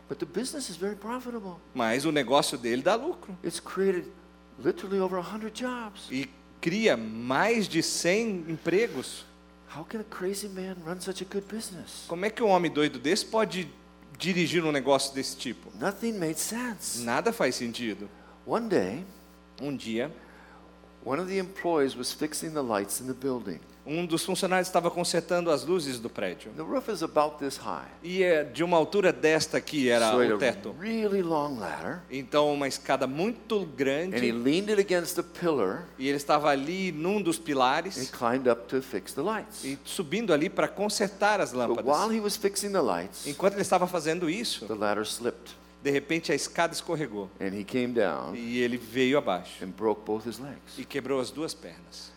But 0.09 0.17
the 0.19 0.25
business 0.25 0.69
is 0.69 0.75
very 0.75 0.95
profitable. 0.95 1.55
mas 1.73 2.03
o 2.05 2.11
negócio 2.11 2.57
dele 2.57 2.81
dá 2.81 2.95
lucro 2.95 3.37
It's 3.43 3.59
created 3.59 4.05
literally 4.63 4.99
over 4.99 5.19
100 5.19 5.51
jobs. 5.53 6.07
e 6.11 6.27
cria 6.63 6.95
mais 6.95 7.67
de 7.67 7.83
100 7.83 8.45
empregos. 8.47 9.25
How 9.75 9.83
can 9.83 9.99
a 9.99 10.03
crazy 10.05 10.47
man 10.47 10.77
run 10.85 11.01
such 11.01 11.21
a 11.21 11.25
good 11.25 11.45
business? 11.53 12.05
Como 12.07 12.25
é 12.25 12.29
que 12.29 12.41
um 12.41 12.47
homem 12.47 12.71
doido 12.71 12.99
desse 12.99 13.25
pode 13.25 13.69
dirigir 14.17 14.63
um 14.63 14.71
negócio 14.71 15.13
desse 15.13 15.35
tipo? 15.35 15.69
Nothing 15.77 16.13
made 16.13 16.39
sense. 16.39 17.01
Nada 17.01 17.33
faz 17.33 17.55
sentido. 17.55 18.09
One 18.45 18.69
day, 18.69 19.03
Um 19.61 19.75
dia, 19.75 20.11
one 21.05 21.21
of 21.21 21.27
the 21.27 21.37
employees 21.37 21.95
was 21.95 22.11
fixing 22.11 22.51
the 22.53 22.61
lights 22.61 23.01
in 23.01 23.07
the 23.07 23.13
building. 23.13 23.59
Um 23.85 24.05
dos 24.05 24.23
funcionários 24.23 24.67
estava 24.67 24.89
consertando 24.89 25.51
as 25.51 25.65
luzes 25.65 25.99
do 25.99 26.09
prédio. 26.09 26.51
The 26.55 26.61
roof 26.63 26.89
is 26.89 27.03
about 27.03 27.37
this 27.37 27.57
high. 27.57 27.87
E 28.01 28.23
é 28.23 28.43
de 28.43 28.63
uma 28.63 28.77
altura 28.77 29.11
desta 29.11 29.57
aqui 29.57 29.89
era 29.89 30.09
so 30.11 30.17
o 30.17 30.37
teto. 30.37 30.73
really 30.79 31.21
long 31.21 31.59
ladder, 31.59 31.99
Então, 32.09 32.53
uma 32.53 32.67
escada 32.67 33.05
muito 33.05 33.57
and 33.59 33.61
he 33.61 33.65
grande. 33.75 34.31
leaned 34.31 34.69
it 34.71 34.79
against 34.79 35.15
the 35.15 35.23
pillar 35.23 35.85
E 35.99 36.07
ele 36.07 36.15
estava 36.17 36.49
ali 36.49 36.91
num 36.93 37.21
dos 37.21 37.37
and 37.37 37.41
pilares 37.43 38.09
climbed 38.09 38.49
up 38.49 38.63
to 38.67 38.81
fix 38.81 39.13
the 39.13 39.21
lights. 39.21 39.63
e 39.65 39.77
subindo 39.83 40.31
ali 40.33 40.49
para 40.49 40.67
consertar 40.69 41.41
as 41.41 41.51
But 41.51 41.59
while 41.61 41.75
lâmpadas. 41.83 42.11
he 42.15 42.19
was 42.21 42.37
fixing 42.37 42.71
the 42.71 42.81
lights, 42.81 43.27
Enquanto 43.27 43.53
ele 43.55 43.63
estava 43.63 43.85
fazendo 43.85 44.29
isso, 44.29 44.65
the 44.65 44.75
ladder 44.75 45.03
slipped, 45.05 45.55
de 45.83 45.91
repente 45.91 46.31
a 46.31 46.35
escada 46.35 46.73
escorregou 46.73 47.29
and 47.41 47.47
he 47.53 47.65
came 47.65 47.89
down 47.89 48.33
e 48.33 48.59
ele 48.61 48.77
veio 48.77 49.17
abaixo 49.17 49.61
and 49.65 49.71
broke 49.71 50.01
both 50.05 50.25
his 50.25 50.39
legs. 50.39 50.77
e 50.77 50.85
quebrou 50.85 51.19
as 51.19 51.29
duas 51.29 51.53
pernas. 51.53 52.12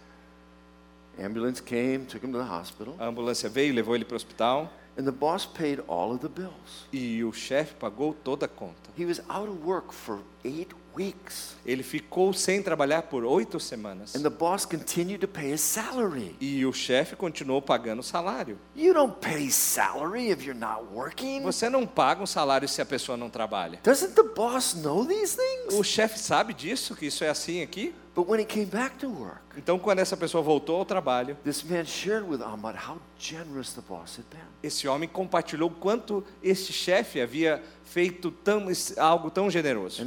Ambulance 1.18 1.60
came, 1.62 2.00
took 2.06 2.22
him 2.24 2.32
to 2.32 2.38
the 2.38 2.44
hospital, 2.44 2.94
A 2.98 3.06
ambulância 3.06 3.48
veio, 3.48 3.72
levou 3.74 3.94
ele 3.94 4.04
para 4.04 4.14
o 4.14 4.16
hospital 4.16 4.70
and 4.98 5.04
the 5.04 5.12
boss 5.12 5.44
paid 5.44 5.82
all 5.88 6.10
of 6.12 6.20
the 6.20 6.28
bills. 6.28 6.86
e 6.92 7.22
o 7.22 7.30
chefe 7.32 7.74
pagou 7.74 8.14
toda 8.14 8.46
a 8.46 8.48
conta. 8.48 8.90
He 8.98 9.04
was 9.04 9.20
out 9.28 9.46
of 9.50 9.58
work 9.62 9.92
for 9.92 10.20
eight 10.42 10.74
weeks, 10.96 11.54
Ele 11.66 11.82
ficou 11.82 12.32
sem 12.32 12.62
trabalhar 12.62 13.02
por 13.02 13.22
oito 13.24 13.60
semanas 13.60 14.14
and 14.14 14.22
the 14.22 14.30
boss 14.30 14.64
continued 14.64 15.20
to 15.20 15.28
pay 15.28 15.52
his 15.52 15.60
salary. 15.60 16.34
e 16.40 16.64
o 16.64 16.72
chefe 16.72 17.14
continuou 17.14 17.60
pagando 17.60 18.00
o 18.00 18.02
salário. 18.02 18.58
You 18.74 18.94
don't 18.94 19.16
pay 19.20 19.50
salary 19.50 20.30
if 20.30 20.42
you're 20.46 20.58
not 20.58 20.84
working. 20.90 21.42
Você 21.42 21.68
não 21.68 21.86
paga 21.86 22.22
um 22.22 22.26
salário 22.26 22.66
se 22.66 22.80
a 22.80 22.86
pessoa 22.86 23.18
não 23.18 23.28
trabalha. 23.28 23.78
Doesn't 23.82 24.14
the 24.14 24.22
boss 24.34 24.74
know 24.74 25.04
these 25.04 25.36
things? 25.36 25.74
O 25.78 25.84
chefe 25.84 26.18
sabe 26.18 26.54
disso, 26.54 26.96
que 26.96 27.04
isso 27.06 27.22
é 27.22 27.28
assim 27.28 27.60
aqui? 27.62 27.94
But 28.16 28.26
when 28.26 28.40
he 28.40 28.46
came 28.46 28.64
back 28.64 28.96
to 29.00 29.10
work, 29.10 29.42
Então, 29.58 29.78
quando 29.78 29.98
essa 29.98 30.16
pessoa 30.16 30.42
voltou 30.42 30.76
ao 30.76 30.86
trabalho, 30.86 31.36
this 31.44 31.62
man 31.62 31.84
shared 31.84 32.26
with 32.26 32.40
Ahmad 32.40 32.74
how 32.88 32.98
generous 33.18 33.74
the 33.74 33.82
boss 33.82 34.18
had 34.18 34.24
been. 34.30 34.42
esse 34.62 34.88
homem 34.88 35.06
compartilhou 35.06 35.68
quanto 35.68 36.24
este 36.42 36.72
chefe 36.72 37.20
havia 37.20 37.62
feito 37.84 38.30
tão, 38.30 38.68
algo 38.96 39.30
tão 39.30 39.50
generoso. 39.50 40.02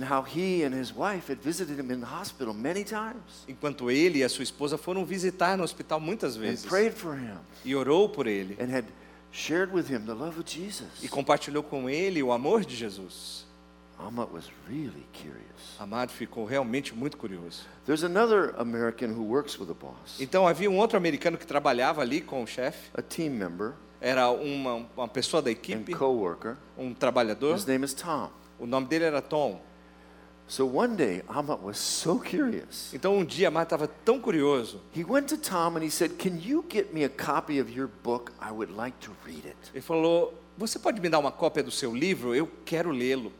Enquanto 3.47 3.91
ele 3.91 4.19
e 4.19 4.23
a 4.23 4.29
sua 4.29 4.43
esposa 4.43 4.75
foram 4.75 5.05
visitar 5.05 5.55
no 5.55 5.63
hospital 5.63 5.99
muitas 5.99 6.35
vezes 6.35 6.65
prayed 6.65 6.95
for 6.95 7.15
him 7.15 7.37
e 7.63 7.75
orou 7.75 8.09
por 8.09 8.25
ele 8.25 8.57
and 8.59 8.75
had 8.75 8.85
shared 9.31 9.71
with 9.71 9.87
him 9.87 10.01
the 10.05 10.13
love 10.13 10.39
of 10.39 10.45
e 11.03 11.07
compartilhou 11.07 11.61
com 11.61 11.87
ele 11.87 12.23
o 12.23 12.31
amor 12.31 12.65
de 12.65 12.75
Jesus. 12.75 13.48
Ahmad 13.99 14.29
was 14.31 14.45
really 14.67 15.05
curious. 15.11 15.75
Amado 15.77 16.11
ficou 16.11 16.45
realmente 16.45 16.93
muito 16.95 17.17
curioso. 17.17 17.63
There's 17.85 18.03
another 18.03 18.55
American 18.57 19.09
who 19.11 19.23
works 19.23 19.59
with 19.59 19.67
the 19.67 19.73
boss, 19.73 20.19
Então 20.19 20.47
havia 20.47 20.69
um 20.71 20.77
outro 20.77 20.97
americano 20.97 21.37
que 21.37 21.45
trabalhava 21.45 22.01
ali 22.01 22.21
com 22.21 22.41
o 22.41 22.47
chefe, 22.47 22.89
a 22.93 23.01
team 23.01 23.31
member 23.31 23.73
era 24.01 24.29
uma, 24.31 24.87
uma 24.95 25.07
pessoa 25.07 25.41
da 25.41 25.49
and 25.49 25.53
equipe, 25.53 25.93
co-worker. 25.93 26.55
um 26.77 26.93
trabalhador. 26.93 27.55
His 27.55 27.65
name 27.65 27.83
is 27.83 27.93
Tom. 27.93 28.31
O 28.57 28.65
nome 28.65 28.87
dele 28.87 29.03
era 29.05 29.21
Tom. 29.21 29.59
So 30.47 30.65
one 30.65 30.95
day, 30.95 31.21
Ahmad 31.27 31.61
was 31.61 31.77
so 31.77 32.17
curious. 32.19 32.91
Então 32.93 33.17
um 33.17 33.25
dia 33.25 33.49
Amado 33.49 33.65
estava 33.65 33.87
tão 33.87 34.19
curioso, 34.19 34.81
He 34.95 35.03
went 35.03 35.27
to 35.27 35.37
Tom 35.37 35.75
and 35.77 35.83
he 35.83 35.91
said, 35.91 36.13
Can 36.17 36.39
you 36.41 36.65
get 36.67 36.93
me 36.93 37.03
a 37.03 37.09
copy 37.09 37.59
of 37.61 37.69
your 37.69 37.87
book? 38.03 38.31
I 38.41 38.51
would 38.51 38.73
like 38.73 38.97
to 39.01 39.11
read 39.25 39.45
it. 39.45 39.57
ele 39.73 39.81
falou: 39.81 40.33
Você 40.57 40.79
pode 40.79 40.99
me 41.01 41.09
dar 41.09 41.19
uma 41.19 41.31
cópia 41.31 41.61
do 41.61 41.69
seu 41.69 41.93
livro? 41.93 42.33
Eu 42.33 42.49
quero 42.65 42.89
lê-lo. 42.91 43.31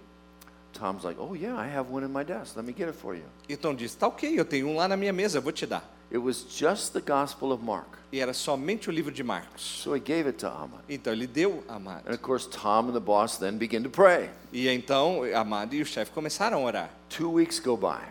Tom's 0.79 1.03
like, 1.03 1.19
Oh, 1.19 1.33
yeah, 1.33 1.55
I 1.57 1.67
have 1.67 1.89
one 1.91 2.05
in 2.05 2.12
my 2.12 2.24
desk. 2.24 2.55
Let 2.55 2.65
me 2.65 2.74
get 2.74 2.88
it 2.88 2.95
for 2.95 3.13
you. 3.15 3.24
E 3.48 3.57
Tom 3.57 3.75
disse: 3.75 3.98
Tá 3.98 4.07
ok, 4.07 4.39
eu 4.39 4.45
tenho 4.45 4.67
um 4.69 4.75
lá 4.75 4.88
na 4.88 4.95
minha 4.95 5.12
mesa, 5.12 5.41
vou 5.41 5.51
te 5.51 5.65
dar. 5.65 5.83
It 6.12 6.17
was 6.17 6.45
just 6.50 6.93
the 6.93 7.01
Gospel 7.01 7.51
of 7.51 7.63
Mark. 7.63 8.00
E 8.12 8.19
era 8.19 8.33
somente 8.33 8.89
o 8.89 8.91
livro 8.91 9.12
de 9.12 9.24
Marcos. 9.24 9.62
So 9.62 9.93
he 9.95 10.00
gave 10.00 10.27
it 10.27 10.39
to 10.39 10.48
Ahmad. 10.48 10.81
Então 10.89 11.13
ele 11.13 11.27
deu 11.27 11.63
a 11.67 11.75
Amado. 11.75 12.07
And 12.07 12.13
of 12.13 12.19
course, 12.24 12.48
Tom 12.50 12.88
and 12.89 12.93
the 12.93 13.00
boss 13.00 13.38
then 13.38 13.57
began 13.57 13.83
to 13.83 13.89
pray. 13.89 14.31
E 14.51 14.67
então 14.67 15.21
Amado 15.36 15.75
e 15.75 15.81
o 15.81 15.86
chefe 15.86 16.12
começaram 16.12 16.57
a 16.59 16.62
orar. 16.62 16.89
Two 17.09 17.33
weeks 17.33 17.59
go 17.59 17.77
by. 17.77 18.03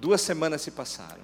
Duas 0.00 0.20
semanas 0.22 0.62
se 0.62 0.70
passaram. 0.70 1.22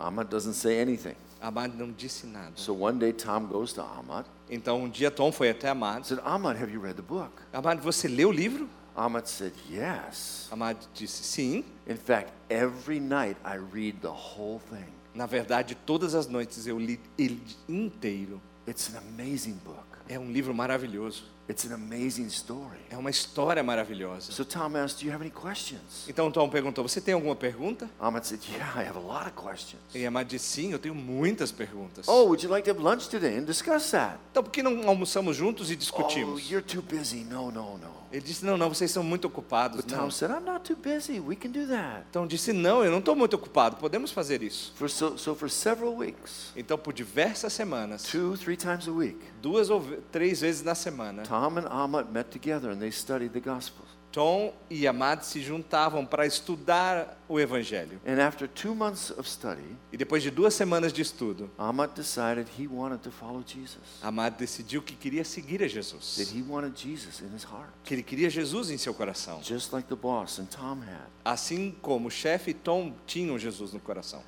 Ahmad 0.00 0.28
doesn't 0.28 0.54
say 0.54 0.80
anything. 0.80 1.14
Amado 1.40 1.76
não 1.76 1.92
disse 1.92 2.26
nada. 2.26 2.52
So 2.56 2.72
one 2.72 2.98
day, 2.98 3.12
Tom 3.12 3.46
goes 3.46 3.72
to 3.74 3.80
Ahmad 3.80 4.26
Então 4.50 4.82
um 4.82 4.88
dia 4.88 5.08
Tom 5.08 5.30
foi 5.30 5.50
até 5.50 5.68
and 5.68 5.72
Amado. 5.72 6.04
said, 6.04 6.20
Ahmad, 6.24 6.60
have 6.60 6.72
you 6.72 6.80
read 6.80 6.96
the 6.96 7.02
book? 7.02 7.30
Amado, 7.52 7.80
você 7.80 8.08
leu 8.08 8.30
o 8.30 8.32
livro? 8.32 8.68
Ahmad 8.98 9.28
said, 9.28 9.52
Yes. 9.70 10.48
Amado 10.50 10.88
disse 10.92 11.22
sim. 11.22 11.64
In 11.86 11.96
fact, 11.96 12.32
every 12.50 12.98
night 12.98 13.36
I 13.44 13.54
read 13.54 14.00
the 14.00 14.10
whole 14.10 14.58
thing. 14.58 14.92
Na 15.14 15.24
verdade, 15.24 15.76
todas 15.86 16.16
as 16.16 16.26
noites 16.26 16.66
eu 16.66 16.80
li 16.80 16.98
ele 17.16 17.40
inteiro. 17.68 18.42
It's 18.66 18.92
an 18.92 18.98
amazing 18.98 19.54
book. 19.64 19.86
É 20.08 20.18
um 20.18 20.32
livro 20.32 20.52
maravilhoso. 20.52 21.22
It's 21.48 21.64
an 21.64 21.72
amazing 21.74 22.26
story. 22.26 22.78
É 22.90 22.96
uma 22.98 23.08
história 23.08 23.62
maravilhosa. 23.62 24.32
So 24.32 24.44
Tom 24.44 24.76
asked, 24.76 24.98
Do 25.02 25.06
you 25.06 25.14
have 25.14 25.22
any 25.24 25.30
questions? 25.30 26.04
Então 26.06 26.30
Tom 26.30 26.48
perguntou: 26.50 26.86
Você 26.86 27.00
tem 27.00 27.14
alguma 27.14 27.34
pergunta? 27.34 27.88
Ahmad 27.98 28.26
said, 28.26 28.40
Yeah, 28.50 28.82
I 28.82 28.86
have 28.86 28.98
a 28.98 29.00
lot 29.00 29.26
of 29.26 29.32
questions. 29.32 29.80
E 29.94 30.04
Amado 30.04 30.26
disse: 30.28 30.44
Sim, 30.46 30.72
eu 30.72 30.78
tenho 30.78 30.94
muitas 30.94 31.50
perguntas. 31.50 32.06
Oh, 32.06 32.24
would 32.26 32.44
you 32.44 32.50
like 32.50 32.64
to 32.64 32.70
have 32.76 32.82
lunch 32.82 33.08
today 33.08 33.38
and 33.38 33.44
discuss 33.44 33.90
that? 33.92 34.18
Então 34.30 34.42
por 34.42 34.50
que 34.50 34.62
não 34.62 34.86
almoçamos 34.88 35.36
juntos 35.36 35.70
e 35.70 35.74
Oh, 35.74 35.76
discutimos? 35.76 36.50
you're 36.50 36.62
too 36.66 36.82
busy. 36.82 37.24
No, 37.24 37.50
no, 37.50 37.78
no. 37.78 37.98
Ele 38.12 38.22
disse: 38.22 38.44
Não, 38.44 38.56
não, 38.58 38.68
vocês 38.68 38.90
são 38.90 39.02
muito 39.02 39.26
ocupados. 39.26 39.80
But 39.80 39.90
Não. 39.90 40.00
Tom 40.04 40.10
said, 40.10 40.30
I'm 40.30 40.44
not 40.44 40.64
too 40.70 40.76
busy. 40.76 41.18
We 41.20 41.34
can 41.36 41.50
do 41.50 41.66
that. 41.68 42.04
Então 42.10 42.26
disse: 42.26 42.52
Não, 42.52 42.84
eu 42.84 42.90
não 42.90 42.98
estou 42.98 43.16
muito 43.16 43.34
ocupado. 43.36 43.76
Podemos 43.76 44.10
fazer 44.12 44.42
isso. 44.42 44.72
For 44.76 44.90
so, 44.90 45.16
so 45.16 45.34
for 45.34 45.48
several 45.48 45.94
weeks, 45.96 46.52
Então 46.54 46.76
por 46.76 46.92
diversas 46.92 47.54
semanas, 47.54 48.02
two, 48.02 48.36
three 48.36 48.56
times 48.56 48.86
a 48.86 48.90
week, 48.92 49.18
duas 49.40 49.70
ou 49.70 49.82
três 50.12 50.40
vezes 50.42 50.62
na 50.62 50.74
semana, 50.74 51.22
Tom 51.22 51.37
and 51.46 51.66
Ahmad 51.70 52.10
met 52.10 52.30
together 52.30 52.70
and 52.70 52.78
they 52.78 52.90
studied 52.90 53.32
the 53.32 53.40
Gospels. 53.40 53.88
Tom 54.10 54.52
e 54.70 54.86
Amad 54.86 55.22
se 55.22 55.40
juntavam 55.42 56.04
para 56.06 56.24
estudar 56.26 57.18
o 57.28 57.38
Evangelho. 57.38 58.00
And 58.06 58.18
after 58.20 58.48
two 58.48 58.74
months 58.74 59.10
of 59.10 59.28
study, 59.28 59.76
E 59.92 59.98
depois 59.98 60.22
de 60.22 60.30
duas 60.30 60.54
semanas 60.54 60.94
de 60.94 61.02
estudo, 61.02 61.50
Ahmad 61.58 61.90
decided 61.94 62.46
he 62.58 62.66
wanted 62.66 63.00
to 63.02 63.10
follow 63.10 63.44
Jesus. 63.46 63.78
Amad 64.02 64.34
decidiu 64.38 64.80
que 64.82 64.96
queria 64.96 65.24
seguir 65.24 65.56
a 65.62 65.66
That 65.66 65.74
Jesus. 65.74 66.32
he 66.32 66.42
wanted 66.42 66.74
Jesus 66.74 67.20
in 67.20 67.28
his 67.36 67.44
heart, 67.44 67.68
Que 67.84 67.94
ele 67.94 68.02
queria 68.02 68.30
Jesus 68.30 68.70
em 68.70 68.78
seu 68.78 68.94
coração. 68.94 69.40
just 69.42 69.74
like 69.74 69.86
the 69.88 69.94
boss 69.94 70.38
and 70.38 70.46
Tom 70.46 70.80
had. 70.80 71.06
Assim 71.22 71.74
como 71.82 72.08
o 72.08 72.10
chefe 72.10 72.52
e 72.52 72.54
Tom 72.54 72.94
tinham 73.06 73.38
Jesus 73.38 73.74
no 73.74 73.78
coração. 73.80 74.22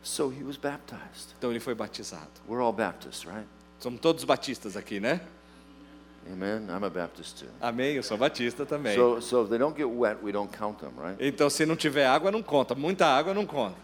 So 0.00 0.28
he 0.30 0.44
was 0.44 0.56
baptized. 0.56 1.34
Então 1.38 1.50
ele 1.50 1.60
foi 1.60 1.74
batizado. 1.74 2.30
We're 2.48 2.62
all 2.62 2.72
Baptists, 2.72 3.24
right? 3.24 3.48
Somos 3.80 4.00
todos 4.00 4.22
batistas 4.22 4.76
aqui, 4.76 5.00
né? 5.00 5.20
Amen. 6.32 6.68
I'm 6.68 6.84
a 6.84 6.90
Baptist 6.90 7.40
too. 7.40 7.50
Amém, 7.60 7.94
eu 7.94 8.02
sou 8.02 8.16
batista 8.16 8.64
também. 8.64 8.94
So, 8.94 9.20
so 9.20 9.42
if 9.44 9.50
they 9.50 9.58
don't 9.58 9.76
get 9.76 9.86
wet, 9.86 10.18
we 10.22 10.32
don't 10.32 10.50
count 10.56 10.78
them, 10.80 10.92
right? 10.98 11.16
Então 11.20 11.50
se 11.50 11.66
não 11.66 11.76
tiver 11.76 12.06
água, 12.06 12.30
não 12.30 12.42
conta. 12.42 12.74
Muita 12.74 13.06
água 13.06 13.34
não 13.34 13.46
conta. 13.46 13.76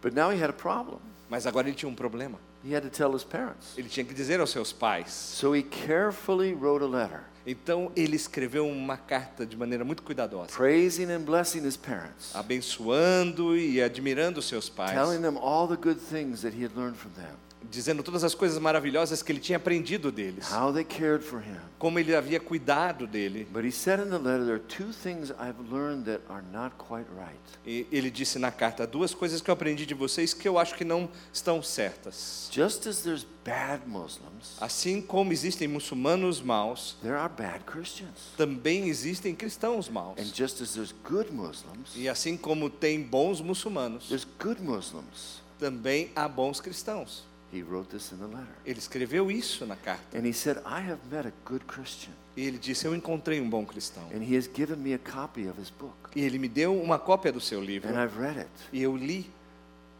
But 0.00 0.14
now 0.14 0.32
he 0.32 0.42
had 0.42 0.50
a 0.50 0.52
problem. 0.52 0.98
Mas 1.28 1.46
agora 1.46 1.68
ele 1.68 1.76
tinha 1.76 1.88
um 1.88 1.94
problema. 1.94 2.38
He 2.64 2.74
had 2.74 2.82
to 2.82 2.90
tell 2.90 3.14
his 3.14 3.24
parents. 3.24 3.76
Ele 3.76 3.88
tinha 3.88 4.04
que 4.04 4.14
dizer 4.14 4.38
aos 4.40 4.50
seus 4.50 4.72
pais. 4.72 5.10
So 5.10 5.54
he 5.54 5.62
carefully 5.62 6.54
wrote 6.54 6.84
a 6.84 6.88
letter 6.88 7.24
Então 7.46 7.90
ele 7.96 8.14
escreveu 8.14 8.66
uma 8.66 8.96
carta 8.96 9.44
de 9.44 9.56
maneira 9.56 9.84
muito 9.84 10.02
cuidadosa, 10.02 10.48
praising 10.52 11.10
and 11.10 11.22
blessing 11.22 11.66
his 11.66 11.76
parents, 11.76 12.34
abençoando 12.34 13.56
e 13.56 13.82
admirando 13.82 14.40
seus 14.40 14.68
pais, 14.68 14.92
telling 14.92 15.20
them 15.20 15.36
all 15.38 15.66
the 15.66 15.76
good 15.76 15.98
things 16.00 16.42
that 16.42 16.56
he 16.56 16.64
had 16.64 16.76
learned 16.76 16.96
from 16.96 17.10
them, 17.12 17.34
dizendo 17.70 18.02
todas 18.02 18.24
as 18.24 18.34
coisas 18.34 18.58
maravilhosas 18.58 19.22
que 19.22 19.32
ele 19.32 19.40
tinha 19.40 19.56
aprendido 19.56 20.10
deles, 20.12 20.50
how 20.52 20.72
they 20.72 20.84
cared 20.84 21.24
for 21.24 21.40
him. 21.40 21.56
como 21.78 21.98
ele 21.98 22.14
havia 22.14 22.38
cuidado 22.40 23.06
dele. 23.06 23.46
But 23.52 23.64
he 23.64 23.72
said 23.72 24.00
in 24.00 24.10
the 24.10 24.18
letter, 24.18 24.44
there 24.44 24.54
are 24.56 24.58
two 24.58 24.92
things 24.92 25.30
I've 25.30 25.60
learned 25.70 26.04
that 26.04 26.22
are 26.28 26.44
not 26.52 26.76
quite 26.76 27.06
right. 27.10 27.38
E 27.66 27.86
ele 27.92 28.10
disse 28.10 28.38
na 28.38 28.50
carta 28.50 28.86
duas 28.86 29.14
coisas 29.14 29.40
que 29.40 29.50
eu 29.50 29.52
aprendi 29.52 29.86
de 29.86 29.94
vocês 29.94 30.34
que 30.34 30.48
eu 30.48 30.58
acho 30.58 30.74
que 30.74 30.84
não 30.84 31.08
estão 31.32 31.62
certas. 31.62 32.48
Just 32.52 32.86
as 32.86 33.02
there's 33.02 33.26
bad 33.44 33.82
Muslims, 33.86 34.56
Assim 34.60 35.00
como 35.00 35.32
existem 35.32 35.66
muçulmanos 35.68 36.40
maus, 36.40 36.96
there 37.02 37.14
are 37.16 37.32
bad 37.32 37.64
Christians. 37.64 38.32
também 38.36 38.88
existem 38.88 39.34
cristãos 39.34 39.88
maus. 39.88 40.18
And 40.18 40.24
just 40.34 40.60
as 40.60 40.74
there's 40.74 40.92
good 41.08 41.32
Muslims, 41.32 41.90
E 41.96 42.08
assim 42.08 42.36
como 42.36 42.70
tem 42.70 43.02
bons 43.02 43.40
muçulmanos, 43.40 44.08
there's 44.08 44.26
good 44.40 44.60
Muslims. 44.62 45.42
também 45.58 46.10
há 46.16 46.26
bons 46.28 46.60
cristãos. 46.60 47.24
He 47.52 47.62
wrote 47.62 47.90
this 47.90 48.12
in 48.12 48.16
the 48.16 48.26
letter. 48.26 48.54
Ele 48.64 48.78
escreveu 48.78 49.30
isso 49.30 49.66
na 49.66 49.76
carta. 49.76 50.16
And 50.18 50.26
he 50.26 50.32
said, 50.32 50.58
I 50.64 50.80
have 50.80 50.98
met 51.10 51.26
a 51.26 51.32
good 51.44 51.64
Christian. 51.66 52.12
E 52.36 52.46
ele 52.46 52.56
disse: 52.58 52.86
Eu 52.86 52.94
encontrei 52.94 53.40
um 53.40 53.50
bom 53.50 53.64
cristão. 53.66 54.04
And 54.14 54.22
he 54.22 54.36
has 54.36 54.48
given 54.52 54.76
me 54.76 54.94
a 54.94 54.98
copy 54.98 55.46
of 55.48 55.60
his 55.60 55.68
book. 55.70 55.94
E 56.16 56.22
ele 56.22 56.38
me 56.38 56.48
deu 56.48 56.74
uma 56.80 56.98
cópia 56.98 57.30
do 57.30 57.40
seu 57.40 57.62
livro. 57.62 57.90
And 57.90 58.02
I've 58.02 58.18
read 58.18 58.38
it. 58.38 58.50
E 58.72 58.82
eu 58.82 58.96
li. 58.96 59.30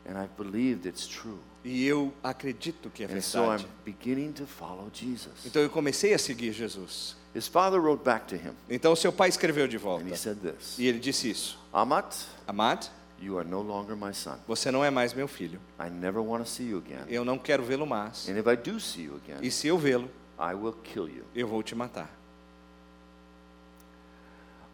And 0.06 0.12
I've 0.20 0.32
believed 0.36 0.86
it's 0.88 1.06
true. 1.06 1.38
E 1.64 1.84
eu 1.86 2.12
acredito 2.24 2.90
que 2.90 3.04
é 3.04 3.06
And 3.06 3.20
so 3.20 3.38
I'm 3.44 3.58
verdade. 3.58 3.68
beginning 3.84 4.32
to 4.32 4.46
follow 4.46 4.90
Jesus. 4.92 5.44
Então 5.46 5.60
eu 5.62 5.70
comecei 5.70 6.12
a 6.14 6.18
seguir 6.18 6.52
Jesus. 6.52 7.14
His 7.34 7.46
father 7.46 7.78
wrote 7.80 8.02
back 8.02 8.26
to 8.26 8.34
him. 8.34 8.52
Então 8.68 8.96
seu 8.96 9.12
pai 9.12 9.28
escreveu 9.28 9.68
de 9.68 9.76
And 9.76 9.80
volta. 9.80 10.04
he 10.08 10.16
said 10.16 10.38
this 10.38 10.76
E 10.78 10.86
ele 10.86 10.98
disse 10.98 11.30
isso: 11.30 11.58
Amat, 11.72 12.14
Amad, 12.48 12.90
you 13.22 13.38
are 13.38 13.48
no 13.48 13.60
longer 13.62 13.94
my 13.96 14.12
son. 14.12 14.36
você 14.46 14.70
não 14.70 14.84
é 14.84 14.90
mais 14.90 15.14
meu 15.14 15.28
filho. 15.28 15.60
I 15.78 15.88
never 15.88 16.20
want 16.22 16.44
to 16.44 16.50
see 16.50 16.68
you 16.68 16.78
again. 16.78 17.04
Eu 17.08 17.24
não 17.24 17.38
quero 17.38 17.62
vê-lo 17.62 17.86
mais. 17.86 18.28
And 18.28 18.38
if 18.38 18.46
I 18.46 18.56
do 18.56 18.78
see 18.80 19.04
you 19.04 19.20
again, 19.24 19.38
E 19.40 19.50
se 19.50 19.68
eu 19.68 19.78
vê-lo, 19.78 20.10
I 20.38 20.54
will 20.54 20.74
kill 20.84 21.08
you. 21.08 21.24
eu 21.34 21.46
vou 21.46 21.62
te 21.62 21.74
matar. 21.74 22.10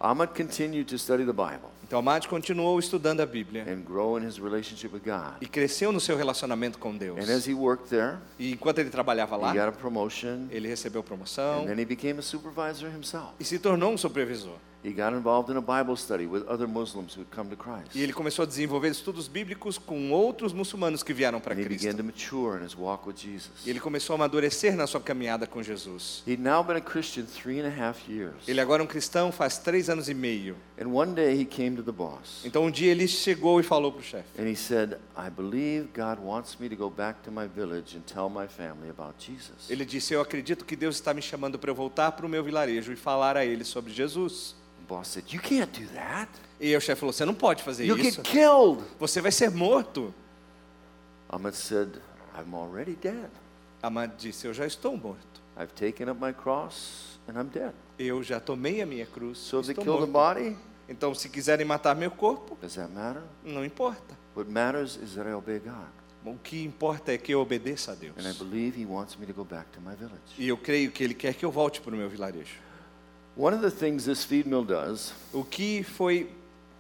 Ahmad 0.00 0.31
continued 0.37 0.87
to 0.88 0.99
study 0.99 1.25
the 1.25 1.33
Bible 1.33 1.71
Então 1.88 2.00
Amad 2.00 2.26
continuou 2.28 2.78
estudando 2.78 3.21
a 3.23 3.26
Bíblia 3.26 3.62
and 3.66 3.80
grow 3.80 4.18
in 4.18 4.26
his 4.28 4.37
relationship 4.37 4.90
with 4.92 5.00
God. 5.07 5.37
e 5.40 5.47
cresceu 5.47 5.90
no 5.90 5.99
seu 5.99 6.18
relacionamento 6.18 6.78
com 6.78 6.95
Deus. 6.95 7.18
And 7.18 7.33
as 7.35 7.49
he 7.49 7.54
worked 7.54 7.88
there, 7.88 8.18
E 8.38 8.52
enquanto 8.52 8.78
ele 8.78 8.90
trabalhava 8.90 9.37
he 9.37 9.40
lá, 9.40 9.52
got 9.54 9.68
a 9.68 9.73
promotion, 9.73 10.49
ele 10.50 10.68
recebeu 10.68 11.02
promoção 11.02 11.62
and 11.62 11.66
then 11.66 11.78
he 11.80 11.87
became 11.87 12.18
a 12.18 12.23
supervisor 12.23 12.90
himself. 12.95 13.28
e 13.40 13.45
se 13.45 13.59
tornou 13.59 13.92
um 13.95 13.97
supervisor. 13.97 14.52
He 14.85 14.92
got 14.92 15.12
involved 15.12 15.50
in 15.50 15.57
a 15.57 15.61
Bible 15.61 15.97
study 15.97 16.25
with 16.25 16.45
other 16.49 16.68
Muslims 16.68 17.12
who 17.16 17.23
had 17.23 17.35
come 17.35 17.50
to 17.50 17.57
Christ. 17.57 17.97
E 17.97 18.00
ele 18.00 18.12
começou 18.12 18.45
a 18.45 18.47
desenvolver 18.47 18.88
estudos 18.88 19.26
bíblicos 19.26 19.76
com 19.76 20.12
outros 20.12 20.52
muçulmanos 20.52 21.02
que 21.02 21.12
vieram 21.12 21.40
para 21.40 21.52
he 21.54 21.64
began 21.64 21.95
Cristo. 21.95 21.97
to 21.97 22.04
mature 22.04 22.61
in 22.61 22.64
his 22.64 22.76
walk 22.76 23.04
with 23.09 23.16
Jesus. 23.16 23.50
E 23.66 23.71
ele 23.71 23.80
começou 23.80 24.14
a 24.14 24.16
amadurecer 24.16 24.76
na 24.76 24.87
sua 24.87 25.00
caminhada 25.00 25.49
com 25.49 25.64
Jesus. 25.64 26.23
He'd 26.28 26.40
now 26.40 26.62
been 26.62 26.76
a 26.76 26.80
Christian 26.80 27.25
three 27.25 27.61
and 27.61 27.66
a 27.66 27.71
half 27.88 28.09
years. 28.09 28.35
Ele 28.47 28.61
agora 28.61 28.80
é 28.80 28.85
um 28.85 28.87
cristão 28.87 29.33
faz 29.33 29.59
três 29.59 29.90
anos 29.90 30.09
e 30.09 30.14
meio. 30.14 30.54
And 30.80 30.87
one 30.87 31.12
day 31.12 31.35
he 31.35 31.45
came 31.45 31.75
to 31.78 31.82
the 31.85 31.92
boss 31.92 32.44
Então 32.44 32.64
um 32.64 32.70
dia 32.70 32.90
ele 32.90 33.06
chegou 33.06 33.61
e 33.61 33.62
falou 33.62 33.92
para 33.92 34.00
o 34.00 34.04
chefe. 34.04 34.28
and 34.40 34.49
he 34.49 34.56
said, 34.56 34.99
I 35.16 35.30
believe 35.30 35.88
God 35.94 36.18
wants 36.23 36.56
me 36.58 36.68
to 36.68 36.76
go 36.76 36.90
back 36.90 37.20
to 37.23 37.30
my 37.30 37.47
village 37.47 37.97
and 37.97 38.00
tell 38.02 38.28
my 38.28 38.49
family 38.49 38.90
about 38.90 39.14
Jesus. 39.18 39.70
Ele 39.70 39.85
disse: 39.85 40.12
Eu 40.14 40.20
acredito 40.20 40.64
que 40.64 40.75
Deus 40.75 40.97
está 40.97 41.14
me 41.14 41.23
chamando 41.23 41.58
para 41.58 41.70
eu 41.70 41.75
voltar 41.75 42.12
para 42.12 42.26
o 42.26 42.28
meu 42.28 42.42
vilarejo 42.42 42.92
e 42.92 42.97
falar 42.97 43.37
a 43.37 43.44
eles 43.44 43.68
sobre 43.68 43.92
Jesus. 43.92 44.56
The 44.80 44.94
boss 44.94 45.08
said, 45.08 45.32
You 45.32 45.40
can't 45.40 45.80
do 45.80 45.88
that. 45.94 46.30
E 46.61 46.75
o 46.76 46.80
chefe 46.80 47.00
falou: 47.00 47.12
Você 47.12 47.25
não 47.25 47.35
pode 47.35 47.62
fazer 47.62 47.85
You'll 47.85 47.99
isso. 47.99 48.23
get 48.23 48.26
killed. 48.26 48.82
Você 48.99 49.20
vai 49.20 49.30
ser 49.30 49.50
morto. 49.50 50.12
Ahmed 51.30 51.54
said, 51.54 52.00
I'm 52.36 52.54
already 52.54 52.97
dead. 52.97 53.30
Disse: 54.19 54.47
Eu 54.47 54.54
já 54.54 54.67
estou 54.67 54.97
morto. 54.97 55.41
I've 55.56 55.73
taken 55.75 56.08
up 56.10 56.21
my 56.21 56.32
cross 56.32 57.19
and 57.28 57.32
I'm 57.41 57.49
dead. 57.49 57.73
Eu 57.99 58.23
já 58.23 58.41
tomei 58.41 58.80
a 58.80 58.86
minha 58.86 59.06
cruz. 59.06 59.38
So 59.38 59.60
they 59.60 59.73
estou 59.73 59.84
kill 59.84 60.06
the 60.06 60.12
body, 60.12 60.56
Então, 60.89 61.15
se 61.15 61.29
quiserem 61.29 61.67
matar 61.67 61.95
meu 61.95 62.11
corpo, 62.11 62.57
does 62.61 62.75
that 62.77 62.91
matter? 62.93 63.23
não 63.45 63.65
importa. 63.65 64.17
What 64.35 64.51
matters 64.51 64.97
is 64.97 65.15
that 65.15 65.29
I 65.29 65.33
obey 65.35 65.59
God. 65.59 65.89
O 66.25 66.37
que 66.37 66.63
importa 66.65 67.13
é 67.13 67.19
que 67.19 67.33
eu 67.33 67.41
obedeça 67.41 67.93
a 67.93 67.95
Deus. 67.95 68.15
And 68.19 68.29
I 68.29 68.33
believe 68.35 68.81
He 68.81 68.85
wants 68.87 69.17
me 69.17 69.25
to 69.27 69.33
go 69.33 69.45
back 69.45 69.67
to 69.73 69.81
my 69.81 69.95
village. 69.95 70.19
E 70.37 70.49
eu 70.49 70.57
creio 70.57 70.91
que 70.91 71.03
Ele 71.05 71.15
quer 71.15 71.35
que 71.35 71.45
eu 71.45 71.51
volte 71.51 71.81
para 71.81 71.95
o 71.95 71.97
meu 71.97 72.09
vilarejo. 72.09 72.55
One 73.37 73.57
of 73.57 73.63
the 73.63 73.71
things 73.71 74.05
this 74.05 74.25
feed 74.25 74.49
mill 74.49 74.65
does 74.65 75.13
O 75.33 75.45
que 75.45 75.83
foi 75.85 76.31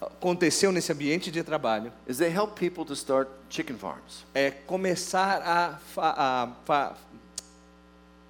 aconteceu 0.00 0.70
nesse 0.72 0.92
ambiente 0.92 1.30
de 1.30 1.42
trabalho 1.42 1.92
is 2.06 2.18
they 2.18 2.30
help 2.32 2.58
people 2.58 2.84
to 2.84 2.94
start 2.94 3.28
chicken 3.50 3.76
farms. 3.76 4.24
é 4.34 4.50
começar 4.50 5.40
a, 5.42 5.76
fa- 5.76 6.14
a 6.16 6.46
fa- 6.64 6.96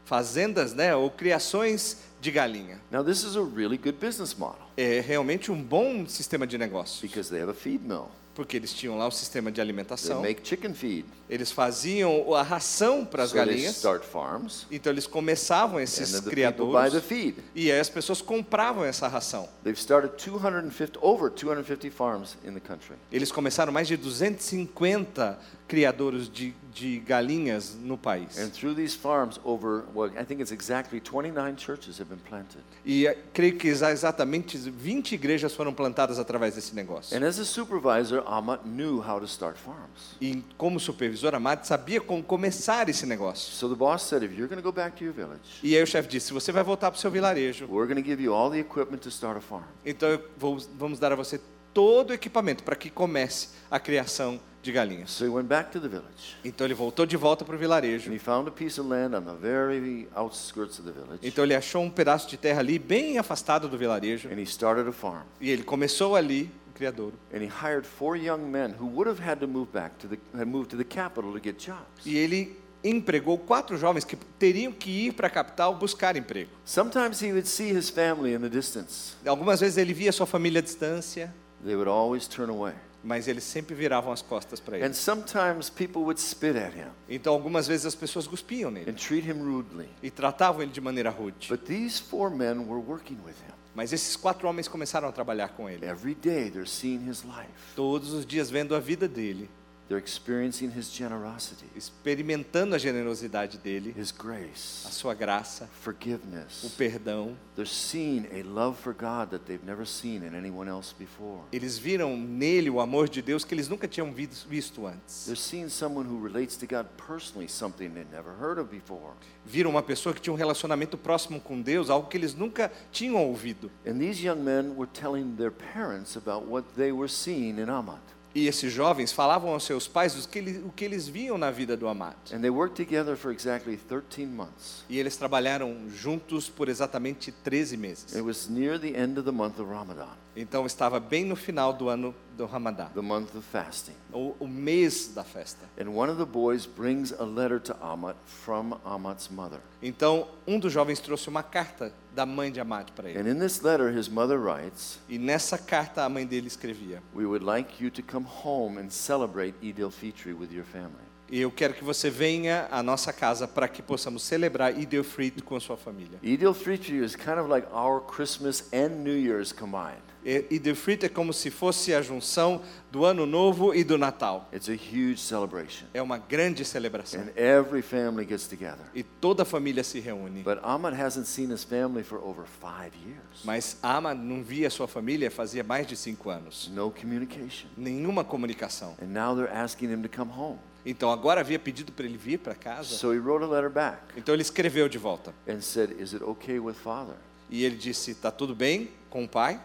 fazendas, 0.05 0.73
né, 0.75 0.95
ou 0.97 1.11
criações 1.11 1.99
de 2.20 2.31
galinha. 2.31 2.81
Now, 2.90 3.02
this 3.04 3.22
is 3.22 3.37
a 3.37 3.42
really 3.42 3.76
good 3.78 3.98
business 4.04 4.35
model 4.35 4.62
É 4.76 5.00
realmente 5.00 5.50
um 5.52 5.62
bom 5.62 6.07
sistema 6.07 6.46
de 6.46 6.59
negócio, 6.59 7.00
because 7.02 7.31
they 7.31 7.40
have 7.40 7.50
a 7.50 7.54
feed 7.54 7.83
mill. 7.85 8.09
porque 8.35 8.57
eles 8.57 8.72
tinham 8.72 8.96
lá 8.96 9.04
o 9.09 9.11
sistema 9.11 9.50
de 9.50 9.57
They 9.57 9.62
alimentação. 9.62 10.22
make 10.22 10.46
chicken 10.46 10.72
feed. 10.72 11.04
Eles 11.28 11.50
faziam 11.50 12.33
a 12.35 12.42
ração 12.42 13.04
para 13.04 13.24
as 13.24 13.31
So 13.31 13.37
they 13.37 13.44
galinhas. 13.46 13.74
start 13.76 14.04
farms, 14.04 14.64
Então 14.70 14.92
eles 14.92 15.09
começavam 15.09 15.78
and 15.78 15.83
esses 15.83 16.12
then 16.12 16.22
the 16.22 16.31
people 16.31 16.66
buy 16.66 16.88
the 16.88 17.00
criadouros 17.00 17.04
feed. 17.04 17.35
e 17.52 17.70
aí 17.72 17.81
as 17.81 17.88
pessoas 17.90 18.22
compravam 18.22 18.85
essa 18.85 19.09
ração. 19.09 19.48
They've 19.64 19.76
started 19.81 20.14
250, 20.24 21.00
over 21.04 21.31
250 21.33 21.90
farms 21.90 22.37
in 22.44 22.52
the 22.52 22.61
country. 22.61 22.94
Eles 23.11 23.33
começaram 23.33 23.72
mais 23.72 23.88
de 23.88 23.96
250 23.96 25.37
criadouros 25.68 26.28
de, 26.33 26.54
de 26.72 26.98
galinhas 27.00 27.76
no 27.81 27.98
país. 27.98 28.38
And 28.38 28.48
through 28.50 28.74
these 28.74 28.96
farms, 28.96 29.38
over, 29.44 29.85
well, 29.94 30.11
I 30.18 30.24
think 30.24 30.40
it's 30.40 30.50
exactly 30.50 30.98
29 31.00 31.57
churches 31.57 32.00
have 32.00 32.09
been 32.09 32.18
planted. 32.26 32.62
E 32.85 33.07
eh, 33.07 33.16
creio 33.35 33.57
que 33.57 33.68
exa- 33.68 33.92
exatamente 33.92 34.57
20 34.57 35.14
igrejas 35.14 35.54
foram 35.54 35.74
plantadas 35.74 36.18
através 36.18 36.54
desse 36.54 36.74
negócio. 36.74 37.16
And 37.16 37.22
as 37.24 37.38
a 37.38 37.44
supervisor, 37.44 38.22
Amat 38.26 38.62
knew 38.66 39.00
how 39.00 39.20
to 39.20 39.26
start 39.26 39.59
farms. 39.59 40.16
E 40.20 40.42
como 40.57 40.81
supervisor, 40.81 41.35
Amado 41.35 41.66
sabia 41.66 42.00
como 42.00 42.22
começar 42.22 42.88
esse 42.88 43.04
negócio. 43.04 43.52
So 43.52 43.68
the 43.68 43.76
boss 43.76 44.02
said, 44.04 44.22
if 44.22 44.33
you're 44.33 44.48
going 44.48 44.61
to 44.61 44.62
go 44.62 44.72
back 44.72 44.96
to 44.96 45.04
your 45.04 45.12
village, 45.14 45.61
E 45.62 45.76
aí 45.76 45.83
o 45.83 45.87
chefe 45.87 46.09
disse: 46.09 46.33
você 46.33 46.50
vai 46.50 46.64
voltar 46.64 46.90
para 46.90 46.96
o 46.96 47.00
seu 47.00 47.11
vilarejo, 47.11 47.66
we're 47.66 47.87
going 47.87 48.02
to 48.02 48.09
give 48.09 48.22
you 48.22 48.33
all 48.33 48.50
the 48.50 48.59
equipment 48.59 48.98
to 49.02 49.11
start 49.11 49.37
a 49.37 49.40
farm. 49.42 49.64
então 49.85 50.09
eu 50.09 50.24
vou, 50.38 50.57
vamos 50.78 50.98
dar 50.98 51.12
a 51.12 51.14
você 51.14 51.38
todo 51.74 52.11
o 52.11 52.12
equipamento 52.14 52.64
para 52.64 52.74
que 52.74 52.88
comece 52.90 53.50
a 53.70 53.78
criação 53.78 54.40
de 54.62 54.73
galinhas. 54.73 55.11
So 55.11 55.25
he 55.25 55.31
went 55.31 55.47
back 55.49 55.71
to 55.73 55.81
the 55.81 55.88
village. 55.88 56.37
Então 56.44 56.66
ele 56.66 56.75
voltou 56.75 57.07
de 57.07 57.16
volta 57.16 57.44
para 57.44 57.55
o 57.55 57.59
vilarejo. 57.59 58.11
And 58.11 58.14
he 58.14 58.18
found 58.18 58.49
a 58.49 58.53
piece 58.53 58.81
of 58.81 58.88
land 58.88 59.14
on 59.16 59.23
the 59.23 59.35
very 59.40 60.09
outskirts 60.14 60.79
of 60.79 60.83
the 60.87 60.92
village. 60.92 61.21
Então 61.27 61.44
ele 61.44 61.55
achou 61.55 61.83
um 61.83 61.90
pedaço 61.90 62.29
de 62.29 62.37
terra 62.37 62.61
ali, 62.61 62.79
bem 62.79 63.18
afastado 63.18 63.68
do 63.68 63.79
vilarejo, 63.79 64.29
And 64.29 64.38
he 64.38 64.42
started 64.47 64.88
a 64.88 64.92
farm. 64.92 65.23
e 65.40 65.51
ele 65.51 65.62
começou 65.62 66.16
ali 66.16 66.51
o 66.71 66.73
criadouro. 66.75 67.14
And 67.33 67.38
he 67.38 67.47
hired 67.49 67.87
four 67.87 68.16
young 68.16 68.38
men 68.40 68.75
who 68.79 68.87
would 68.88 69.09
have 69.09 69.21
had 69.23 69.38
to 69.40 69.49
move 69.49 69.71
back 69.73 69.97
to 69.99 70.09
the, 70.09 70.18
had 70.37 70.47
moved 70.47 70.71
to 70.71 70.77
the 70.77 70.85
capital 70.85 71.33
to 71.33 71.40
get 71.42 71.57
jobs. 71.64 72.05
E 72.05 72.16
ele 72.18 72.57
empregou 72.85 73.37
quatro 73.38 73.77
jovens 73.77 74.05
que 74.05 74.16
teriam 74.38 74.71
que 74.73 74.88
ir 75.07 75.12
para 75.12 75.27
a 75.27 75.31
capital 75.31 75.75
buscar 75.75 76.16
emprego. 76.16 76.51
Sometimes 76.64 77.21
he 77.21 77.33
would 77.33 77.49
see 77.49 77.73
his 77.77 77.90
family 77.90 78.35
in 78.35 78.40
the 78.40 78.49
distance. 78.49 79.14
Algumas 79.27 79.61
vezes 79.61 79.77
ele 79.79 79.92
via 79.92 80.12
sua 80.12 80.27
família 80.27 80.61
à 80.61 80.62
distância, 80.62 81.33
They 81.64 81.75
would 81.75 81.88
always 81.90 82.29
turn 82.29 82.51
away. 82.51 82.75
Mas 83.02 83.28
eles 83.28 83.44
sempre 83.44 83.74
viravam 83.74 84.12
as 84.12 84.20
costas 84.22 84.58
para 84.61 84.76
ele. 84.76 84.87
And 84.87 84.92
sometimes 84.92 85.70
people 85.70 86.02
would 86.02 86.20
spit 86.20 86.56
at 86.56 86.74
him 86.74 86.88
Então 87.08 87.32
algumas 87.32 87.66
vezes 87.66 87.87
as 87.87 87.94
pessoas 87.94 88.26
cuspiam 88.26 88.70
nele 88.70 88.90
and 88.90 88.94
treat 88.94 89.26
him 89.28 89.38
rudely. 89.42 89.88
e 90.02 90.11
tratavam 90.11 90.62
ele 90.62 90.72
de 90.72 90.80
maneira 90.80 91.11
rude. 91.11 91.48
But 91.48 91.64
these 91.64 92.00
four 92.00 92.30
men 92.30 92.66
were 92.66 92.80
working 92.84 93.18
with 93.24 93.37
him. 93.46 93.54
Mas 93.74 93.92
esses 93.92 94.16
quatro 94.16 94.48
homens 94.48 94.66
começaram 94.66 95.08
a 95.08 95.12
trabalhar 95.12 95.50
com 95.50 95.68
ele. 95.70 95.87
Every 95.87 96.14
day 96.14 96.50
they're 96.50 96.68
seeing 96.68 97.08
his 97.08 97.22
life. 97.22 97.48
Todos 97.76 98.12
os 98.12 98.26
dias 98.26 98.50
vendo 98.50 98.74
a 98.74 98.80
vida 98.80 99.06
dele, 99.06 99.48
They're 99.88 99.96
experiencing 99.98 100.70
his 100.70 100.90
generosity, 100.92 101.64
experimentando 101.74 102.74
a 102.74 102.79
generosidade 102.79 103.57
dele, 103.57 103.94
his 103.96 104.11
a 104.11 104.22
grace, 104.22 104.87
sua 104.90 105.14
graça, 105.14 105.64
o 105.64 105.68
forgiveness. 105.83 106.74
perdão. 106.77 107.35
They're 107.57 107.64
seeing 107.66 108.27
a 108.31 108.42
love 108.42 108.77
for 108.79 108.92
God 108.92 109.31
that 109.31 109.46
they've 109.46 109.64
never 109.64 109.87
seen 109.87 110.22
in 110.22 110.35
anyone 110.35 110.68
else 110.68 110.92
before. 110.92 111.40
Eles 111.51 111.79
viram 111.79 112.18
nele 112.18 112.68
o 112.68 112.81
amor 112.81 113.09
de 113.09 113.22
Deus 113.22 113.44
que 113.44 113.55
eles 113.55 113.66
nunca 113.68 113.88
tinham 113.88 114.12
vis- 114.12 114.42
visto 114.42 114.87
antes. 114.87 115.24
They're 115.24 115.35
seeing 115.40 115.70
someone 115.70 116.07
who 116.07 116.18
relates 116.22 116.57
to 116.59 116.66
God 116.66 116.87
personally, 116.98 117.48
something 117.48 117.88
they'd 117.94 118.12
never 118.12 118.33
heard 118.38 118.59
of 118.59 118.70
before. 118.70 119.14
Viram 119.46 119.70
uma 119.70 119.83
pessoa 119.83 120.14
que 120.14 120.20
tinha 120.20 120.35
um 120.35 120.37
relacionamento 120.37 120.98
próximo 120.98 121.40
com 121.40 121.62
Deus, 121.62 121.88
algo 121.88 122.09
que 122.09 122.18
eles 122.18 122.35
nunca 122.35 122.70
tinham 122.92 123.16
ouvido. 123.16 123.70
And 123.87 123.98
these 123.98 124.22
young 124.22 124.42
men 124.44 124.77
were 124.77 124.87
telling 124.92 125.35
their 125.37 125.51
parents 125.51 126.14
about 126.14 126.46
what 126.46 126.66
they 126.77 126.92
were 126.92 127.09
seeing 127.09 127.59
in 127.59 127.70
Amat. 127.70 128.03
E 128.35 128.47
esses 128.47 128.73
jovens 128.73 129.11
falavam 129.11 129.51
aos 129.53 129.64
seus 129.64 129.88
pais 129.88 130.14
o 130.23 130.29
que, 130.29 130.38
ele- 130.38 130.59
o 130.64 130.71
que 130.71 130.85
eles 130.85 131.09
viam 131.09 131.38
na 131.38 131.51
vida 131.51 131.77
do 131.77 131.88
Amad. 131.88 132.14
And 132.33 132.41
they 132.41 132.51
worked 132.51 132.77
together 132.77 133.17
for 133.17 133.33
exactly 133.33 133.77
13 133.77 134.27
months. 134.27 134.85
E 134.88 134.99
eles 134.99 135.17
trabalharam 135.17 135.88
juntos 135.91 136.49
por 136.49 136.69
exatamente 136.69 137.33
13 137.33 137.77
meses. 137.77 138.14
It 138.14 138.23
was 138.23 138.49
near 138.49 138.79
the 138.79 138.95
end 138.95 139.19
of 139.19 139.25
the 139.25 139.33
month 139.33 139.59
of 139.59 139.69
Ramadan, 139.71 140.14
Então 140.40 140.64
estava 140.64 141.01
bem 141.01 141.24
no 141.24 141.35
final 141.35 141.72
do 141.72 141.88
ano 141.88 142.14
do 142.37 142.46
Ramadã, 142.46 142.87
the 142.94 143.01
month 143.01 143.35
of 143.35 143.44
fasting. 143.51 143.94
o, 144.12 144.37
o 144.38 144.46
mês 144.46 145.09
da 145.12 145.24
festa. 145.24 145.68
And 145.77 145.90
one 145.90 146.09
of 146.09 146.16
the 146.16 146.24
boys 146.24 146.64
brings 146.64 147.12
a 147.12 147.24
letter 147.24 147.59
to 147.59 147.77
Amat 147.81 148.16
from 148.24 148.79
Amat's 148.85 149.29
mother. 149.29 149.59
Então 149.83 150.29
um 150.46 150.57
dos 150.61 150.72
jovens 150.72 151.01
trouxe 151.01 151.29
uma 151.29 151.42
carta 151.42 151.92
da 152.14 152.24
mãe 152.24 152.53
de 152.53 152.61
Amad 152.61 152.92
para 152.92 153.11
ele. 153.11 153.18
And 153.18 153.29
in 153.29 153.40
this 153.40 153.62
letter, 153.62 153.92
his 153.92 154.09
mother 154.09 154.38
writes, 154.38 155.01
E 155.09 155.18
nessa 155.18 155.59
carta 155.59 156.05
a 156.05 156.09
mãe 156.09 156.24
dele 156.24 156.46
escrevia: 156.46 157.03
We 157.12 157.27
would 157.27 157.44
like 157.44 157.83
you 157.83 157.90
to 157.90 158.03
come 158.03 158.24
home 158.44 158.81
and 158.81 158.90
celebrate 158.90 159.57
Eid 159.61 159.83
al-Fitr 159.83 160.29
with 160.38 160.53
your 160.53 160.64
family. 160.64 161.09
E 161.31 161.40
eu 161.40 161.51
quero 161.51 161.74
que 161.74 161.85
você 161.85 162.09
venha 162.09 162.68
à 162.70 162.81
nossa 162.81 163.12
casa 163.12 163.46
para 163.48 163.66
que 163.66 163.83
possamos 163.83 164.22
celebrar 164.22 164.72
Eid 164.79 164.96
al-Fitr 164.96 165.42
com 165.42 165.57
a 165.57 165.61
sua 165.61 165.77
família. 165.77 166.20
Eid 166.22 166.44
al-Fitr 166.44 166.92
is 166.92 167.16
kind 167.16 167.38
of 167.38 167.51
like 167.51 167.66
our 167.72 168.01
Christmas 168.01 168.72
and 168.72 169.03
New 169.03 169.18
Year's 169.18 169.53
combined. 169.53 170.08
E- 170.24 170.44
Eid 170.50 170.68
al-Fitr 170.68 171.07
é 171.07 171.09
como 171.09 171.33
se 171.33 171.50
fosse 171.50 171.94
a 171.94 172.02
junção 172.02 172.61
do 172.90 173.04
Ano 173.04 173.24
Novo 173.24 173.74
e 173.74 173.85
do 173.85 173.96
Natal. 173.96 174.48
It's 174.52 174.68
a 174.68 174.72
huge 174.72 175.18
celebration. 175.18 175.87
É 175.94 176.02
uma 176.02 176.18
grande 176.18 176.64
celebração. 176.64 177.20
And 177.20 177.28
every 177.37 177.83
family 177.83 178.26
gets 178.26 178.46
together. 178.48 178.85
E 178.94 179.02
toda 179.02 179.42
a 179.42 179.46
família 179.46 179.85
se 179.85 180.00
reúne. 180.00 180.42
But 180.42 180.59
Ahmad 180.62 180.94
hasn't 181.00 181.26
seen 181.28 181.52
his 181.52 181.62
family 181.64 182.02
for 182.02 182.18
over 182.22 182.44
five 182.46 182.92
years. 183.07 183.42
Mas 183.44 183.76
Ama 183.83 184.14
não 184.14 184.42
via 184.42 184.68
sua 184.70 184.88
família 184.88 185.31
fazia 185.31 185.62
mais 185.62 185.87
de 185.87 185.96
cinco 185.96 186.31
anos. 186.31 186.70
No 186.74 186.90
communication. 186.90 187.68
Nenhuma 187.76 188.24
comunicação. 188.24 188.96
And 189.02 189.07
now 189.07 189.35
they're 189.37 189.52
asking 189.52 189.88
him 189.92 190.02
to 190.02 190.09
come 190.09 190.31
home. 190.33 190.59
Então 190.87 191.11
agora 191.12 191.40
havia 191.40 191.59
pedido 191.59 191.92
para 191.92 192.07
ele 192.07 192.16
vir 192.16 192.38
para 192.38 192.54
casa. 192.54 192.94
So 192.96 193.12
he 193.12 193.18
wrote 193.18 193.44
a 193.44 193.48
letter 193.48 193.68
back 193.70 193.98
Então 194.16 194.35
ele 194.35 194.42
escreveu 194.42 194.88
de 194.88 194.96
volta. 194.98 195.35
and 195.46 195.61
said, 195.61 195.92
Is 196.00 196.12
it 196.12 196.24
okay 196.24 196.59
with 196.59 196.74
father? 196.74 197.14
E 197.50 197.64
ele 197.64 197.76
disse: 197.76 198.14
Tá 198.14 198.31
tudo 198.31 198.54
bem 198.54 198.88
com 199.11 199.24
o 199.24 199.28
pai? 199.28 199.61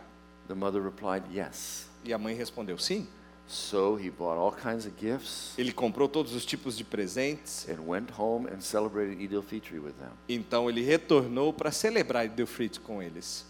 The 0.53 0.59
mother 0.59 0.79
replied, 0.81 1.23
Yes. 1.33 1.89
E 2.05 2.13
a 2.13 2.17
mãe 2.19 2.35
respondeu: 2.35 2.77
Sim. 2.77 3.07
So 3.47 3.95
he 3.95 4.09
bought 4.09 4.37
all 4.37 4.53
kinds 4.53 4.85
of 4.85 4.93
gifts 4.97 5.53
Ele 5.57 5.73
comprou 5.73 6.07
todos 6.07 6.33
os 6.33 6.45
tipos 6.45 6.77
de 6.77 6.83
presentes. 6.83 7.67
and 7.67 7.81
went 7.85 8.09
home 8.17 8.47
and 8.47 8.61
celebrated 8.61 9.19
Eid 9.19 9.35
al-Fitr 9.35 9.73
with 9.79 9.93
them. 9.99 10.11
Então 10.29 10.69
ele 10.69 10.81
retornou 10.81 11.51
para 11.51 11.71
celebrar 11.71 12.23
Eid 12.23 12.39
al-Fitr 12.39 12.79
com 12.81 13.01
eles. 13.01 13.45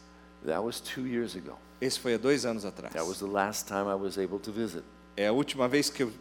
That 0.45 0.61
was 0.63 0.79
two 0.79 1.05
years 1.05 1.35
ago. 1.35 1.57
Esse 1.79 1.99
foi 1.99 2.15
há 2.15 2.17
dois 2.17 2.45
anos 2.45 2.63
atrás. 2.65 2.93
That 2.93 3.05
was 3.05 3.19
the 3.19 3.27
last 3.27 3.67
time 3.67 3.87
I 3.89 3.95
was 3.95 4.17
able 4.17 4.39
to 4.39 4.51
visit. 4.51 4.83
É 5.15 5.27
a 5.27 5.31
última 5.33 5.67
vez 5.67 5.89
que 5.89 6.03
eu 6.03 6.11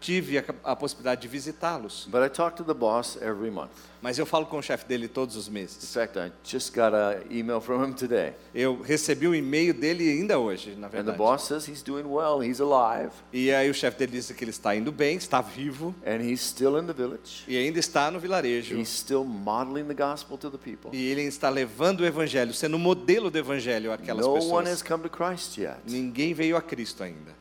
tive 0.00 0.38
a, 0.38 0.44
a 0.64 0.76
possibilidade 0.76 1.22
de 1.22 1.28
visitá-los. 1.28 2.06
But 2.10 2.22
I 2.24 2.28
talk 2.28 2.56
to 2.56 2.64
the 2.64 2.74
boss 2.74 3.16
every 3.20 3.50
month. 3.50 3.70
Mas 4.02 4.18
eu 4.18 4.26
falo 4.26 4.46
com 4.46 4.58
o 4.58 4.62
chefe 4.62 4.84
dele 4.86 5.08
todos 5.08 5.34
os 5.34 5.48
In 5.48 5.52
meses. 5.52 5.92
fact, 5.92 6.16
I 6.16 6.30
just 6.44 6.72
got 6.72 6.94
an 6.94 7.22
email 7.30 7.60
from 7.60 7.82
him 7.84 7.92
today. 7.92 8.34
Eu 8.54 8.80
recebi 8.82 9.26
um 9.26 9.34
e-mail 9.34 9.74
dele 9.74 10.08
ainda 10.08 10.38
hoje, 10.38 10.76
na 10.76 10.86
And 10.86 10.90
the 10.90 10.96
verdade. 10.98 11.18
boss 11.18 11.44
says 11.48 11.66
he's 11.66 11.82
doing 11.82 12.04
well, 12.06 12.40
he's 12.40 12.60
alive, 12.60 13.10
E 13.32 13.50
aí 13.50 13.68
o 13.68 13.74
chefe 13.74 13.98
dele 13.98 14.12
disse 14.12 14.32
que 14.34 14.44
ele 14.44 14.50
está 14.52 14.76
indo 14.76 14.92
bem, 14.92 15.16
está 15.16 15.40
vivo 15.40 15.92
and 16.06 16.20
he's 16.22 16.40
still 16.40 16.78
in 16.78 16.86
the 16.86 16.92
village. 16.92 17.42
e 17.48 17.56
ainda 17.56 17.80
está 17.80 18.08
no 18.10 18.20
vilarejo. 18.20 18.76
He's 18.78 18.90
still 18.90 19.24
modeling 19.24 19.84
the 19.88 19.94
gospel 19.94 20.38
to 20.38 20.50
the 20.50 20.58
people. 20.58 20.90
E 20.92 21.10
ele 21.10 21.22
está 21.22 21.48
levando 21.48 22.00
o 22.00 22.04
evangelho, 22.06 22.52
sendo 22.54 22.78
modelo 22.78 23.28
do 23.28 23.38
evangelho 23.38 23.90
àquelas 23.92 24.24
No 24.24 24.34
one 24.34 24.68
has 24.68 24.82
pessoas. 24.82 24.82
come 24.82 25.02
to 25.02 25.10
Christ 25.10 25.58
yet, 25.58 25.78
Ninguém 25.84 26.32
veio 26.32 26.56
a 26.56 26.62
Cristo 26.62 27.02
ainda, 27.02 27.34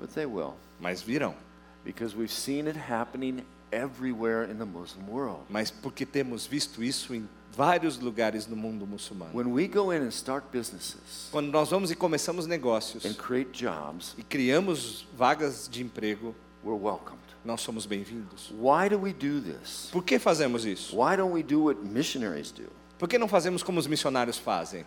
but 0.00 0.08
they 0.14 0.24
will, 0.24 0.54
mas 0.80 1.02
virão. 1.02 1.34
Because 1.84 2.16
we've 2.16 2.32
seen 2.32 2.66
it 2.66 2.76
happening 2.76 3.44
everywhere 3.72 4.44
in 4.44 4.58
the 4.58 4.64
Muslim 4.64 5.08
world. 5.08 5.42
Mas 5.48 5.70
porque 5.70 6.04
temos 6.06 6.46
visto 6.46 6.82
isso 6.82 7.14
em 7.14 7.28
vários 7.54 7.98
lugares 7.98 8.46
no 8.46 8.56
mundo 8.56 8.86
muçulmano. 8.86 9.32
When 9.34 9.52
we 9.52 9.66
go 9.66 9.92
in 9.92 10.02
and 10.02 10.10
start 10.10 10.44
businesses 10.52 11.28
Quando 11.30 11.50
nós 11.50 11.70
vamos 11.70 11.90
e 11.90 11.96
começamos 11.96 12.46
negócios 12.46 13.04
and 13.04 13.14
create 13.14 13.50
jobs, 13.52 14.14
e 14.16 14.22
criamos 14.22 15.06
vagas 15.16 15.68
de 15.70 15.82
emprego, 15.82 16.34
we're 16.64 16.80
welcomed. 16.80 17.22
nós 17.44 17.60
somos 17.60 17.86
bem-vindos. 17.86 18.52
Why 18.52 18.88
do 18.88 18.98
we 18.98 19.12
do 19.12 19.40
this? 19.40 19.88
Por 19.90 20.04
que 20.04 20.18
fazemos 20.18 20.64
isso? 20.64 20.96
Why 20.96 21.16
don't 21.16 21.32
we 21.32 21.42
do 21.42 21.64
what 21.64 21.80
missionaries 21.80 22.50
do? 22.52 22.70
Por 22.98 23.08
que 23.08 23.18
não 23.18 23.26
fazemos 23.26 23.62
como 23.62 23.80
os 23.80 23.86
missionários 23.86 24.38
fazem? 24.38 24.84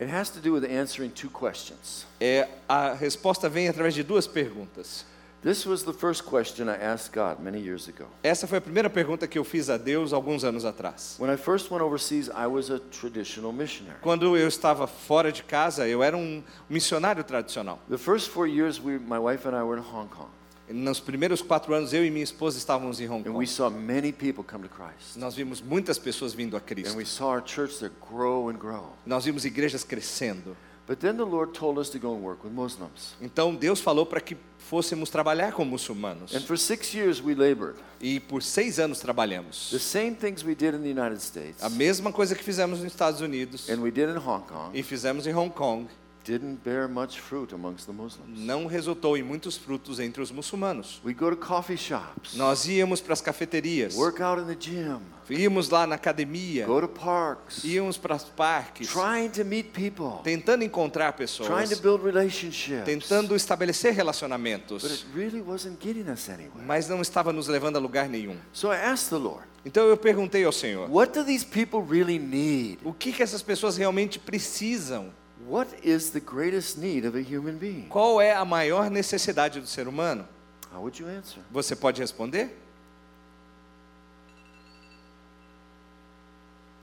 It 0.00 0.08
has 0.12 0.30
to 0.30 0.40
do 0.40 0.52
with 0.52 0.64
answering 0.64 1.10
two 1.10 1.28
questions. 1.28 2.06
É, 2.20 2.48
a 2.68 2.94
resposta 2.94 3.48
vem 3.48 3.68
através 3.68 3.94
de 3.94 4.04
duas 4.04 4.28
perguntas. 4.28 5.04
This 5.40 5.64
was 5.64 5.84
the 5.84 5.92
first 5.92 6.24
question 6.24 6.68
I 6.68 6.76
asked 6.76 7.12
God 7.12 7.38
many 7.40 7.60
years 7.60 7.88
ago. 7.88 8.06
Essa 8.24 8.46
foi 8.48 8.58
a 8.58 8.60
primeira 8.60 8.90
pergunta 8.90 9.26
que 9.28 9.38
eu 9.38 9.44
fiz 9.44 9.70
a 9.70 9.76
Deus 9.76 10.12
alguns 10.12 10.42
anos 10.42 10.64
atrás. 10.64 11.16
When 11.20 11.32
I 11.32 11.36
first 11.36 11.70
went 11.70 11.80
overseas, 11.82 12.28
I 12.28 12.48
was 12.48 12.70
a 12.70 12.80
traditional 12.80 13.52
missionary. 13.52 13.98
Quando 14.02 14.36
eu 14.36 14.48
estava 14.48 14.88
fora 14.88 15.30
de 15.30 15.44
casa, 15.44 15.86
eu 15.86 16.02
era 16.02 16.16
um 16.16 16.42
missionário 16.68 17.22
tradicional. 17.22 17.78
The 17.88 17.98
first 17.98 18.30
four 18.30 18.48
years, 18.48 18.80
we, 18.80 18.98
my 18.98 19.18
wife 19.20 19.46
and 19.48 19.54
I 19.56 19.62
were 19.62 19.78
in 19.78 19.84
Hong 19.84 20.08
Kong, 20.08 20.28
Nos 20.70 20.98
primeiros 21.00 21.40
quatro 21.40 21.72
anos, 21.72 21.94
eu 21.94 22.04
e 22.04 22.10
minha 22.10 22.24
esposa 22.24 22.58
estávamos 22.58 23.00
em 23.00 23.06
Hong 23.08 23.20
and 23.20 23.32
Kong. 23.32 23.38
we 23.38 23.46
saw 23.46 23.70
many 23.70 24.12
people 24.12 24.42
come 24.44 24.66
to 24.66 24.68
Christ. 24.68 25.16
Nós 25.16 25.34
vimos 25.36 25.62
muitas 25.62 25.98
pessoas 26.00 26.34
vindo 26.34 26.56
a 26.56 26.58
And 26.58 26.62
Cristo. 26.66 26.96
we 26.98 27.04
saw 27.06 27.28
our 27.30 27.40
church 27.42 27.78
there 27.78 27.92
grow 28.10 28.48
and 28.50 28.58
grow. 28.58 28.92
Nós 29.06 29.24
vimos 29.24 29.44
igrejas 29.44 29.84
crescendo. 29.84 30.56
But 30.88 31.00
then 31.00 31.18
the 31.18 31.26
Lord 31.26 31.52
told 31.52 31.78
us 31.78 31.90
to 31.90 31.98
go 31.98 32.14
and 32.14 32.22
work 32.22 32.42
with 32.42 32.50
Muslims. 32.50 33.14
Então 33.20 33.54
Deus 33.54 33.78
falou 33.78 34.06
para 34.06 34.22
que 34.22 34.38
fôssemos 34.56 35.10
trabalhar 35.10 35.52
com 35.52 35.62
muçulmanos. 35.62 36.34
And 36.34 36.40
for 36.40 36.56
six 36.56 36.94
years, 36.94 37.22
we 37.22 37.34
labored. 37.34 37.76
E 38.00 38.18
por 38.18 38.42
seis 38.42 38.78
anos 38.78 38.98
trabalhamos. 38.98 39.70
The 39.70 39.78
same 39.78 40.14
things 40.14 40.42
we 40.42 40.54
did 40.54 40.74
in 40.74 40.80
the 40.80 40.90
United 40.90 41.20
States 41.22 41.62
A 41.62 41.68
mesma 41.68 42.10
coisa 42.10 42.34
que 42.34 42.42
fizemos 42.42 42.78
nos 42.78 42.90
Estados 42.90 43.20
Unidos 43.20 43.68
and 43.68 43.82
we 43.82 43.90
did 43.90 44.08
in 44.08 44.16
Hong 44.16 44.40
Kong 44.46 44.70
e 44.72 44.82
fizemos 44.82 45.26
em 45.26 45.32
Hong 45.32 45.50
Kong 45.50 45.86
didn't 46.28 46.62
bear 46.62 46.86
much 46.86 47.18
fruit 47.18 47.54
amongst 47.54 47.86
the 47.86 47.92
Muslims. 47.92 48.38
não 48.38 48.66
resultou 48.66 49.16
em 49.16 49.22
muitos 49.22 49.56
frutos 49.56 49.98
entre 49.98 50.20
os 50.20 50.30
muçulmanos. 50.30 51.00
We 51.04 51.14
go 51.14 51.30
to 51.30 51.36
coffee 51.36 51.78
shops, 51.78 52.34
Nós 52.34 52.66
íamos 52.66 53.00
para 53.00 53.14
as 53.14 53.20
cafeterias, 53.22 53.94
work 53.96 54.22
out 54.22 54.40
in 54.42 54.44
the 54.46 54.54
gym, 54.58 55.00
íamos 55.30 55.70
lá 55.70 55.86
na 55.86 55.94
academia, 55.94 56.66
go 56.66 56.80
to 56.80 56.88
parks, 56.88 57.64
íamos 57.64 57.96
para 57.96 58.16
os 58.16 58.24
parques, 58.24 58.88
trying 58.88 59.30
to 59.30 59.44
meet 59.44 59.68
people, 59.72 60.22
tentando 60.22 60.62
encontrar 60.64 61.12
trying 61.12 61.26
pessoas, 61.26 61.70
to 61.70 61.80
build 61.82 62.04
relationships. 62.04 62.84
tentando 62.84 63.34
estabelecer 63.34 63.92
But 63.92 63.96
relacionamentos, 63.98 64.84
it 64.84 65.06
really 65.14 65.40
wasn't 65.40 65.78
getting 65.82 66.10
us 66.10 66.28
anywhere. 66.28 66.64
mas 66.66 66.88
não 66.88 67.00
estava 67.00 67.32
nos 67.32 67.48
levando 67.48 67.76
a 67.76 67.80
lugar 67.80 68.08
nenhum. 68.08 68.36
So 68.52 68.70
I 68.72 68.76
asked 68.76 69.08
the 69.10 69.16
Lord, 69.22 69.46
Então 69.64 69.86
eu 69.86 69.96
perguntei 69.96 70.44
ao 70.44 70.52
Senhor: 70.52 70.88
what 70.90 71.12
do 71.12 71.24
these 71.24 71.44
people 71.44 71.80
really 71.80 72.18
need? 72.18 72.78
o 72.84 72.92
que, 72.92 73.12
que 73.12 73.22
essas 73.22 73.42
pessoas 73.42 73.76
realmente 73.76 74.18
precisam? 74.18 75.10
What 75.46 75.68
is 75.82 76.10
the 76.10 76.20
greatest 76.20 76.76
need 76.78 77.04
of 77.04 77.14
a 77.14 77.22
human 77.22 77.58
being? 77.58 77.88
Qual 77.88 78.20
é 78.20 78.34
a 78.34 78.44
maior 78.44 78.90
necessidade 78.90 79.60
do 79.60 79.66
ser 79.66 79.86
humano? 79.86 80.26
How 80.72 80.80
would 80.80 80.98
you 80.98 81.08
answer? 81.08 81.40
Você 81.50 81.76
pode 81.76 82.00
responder? 82.00 82.50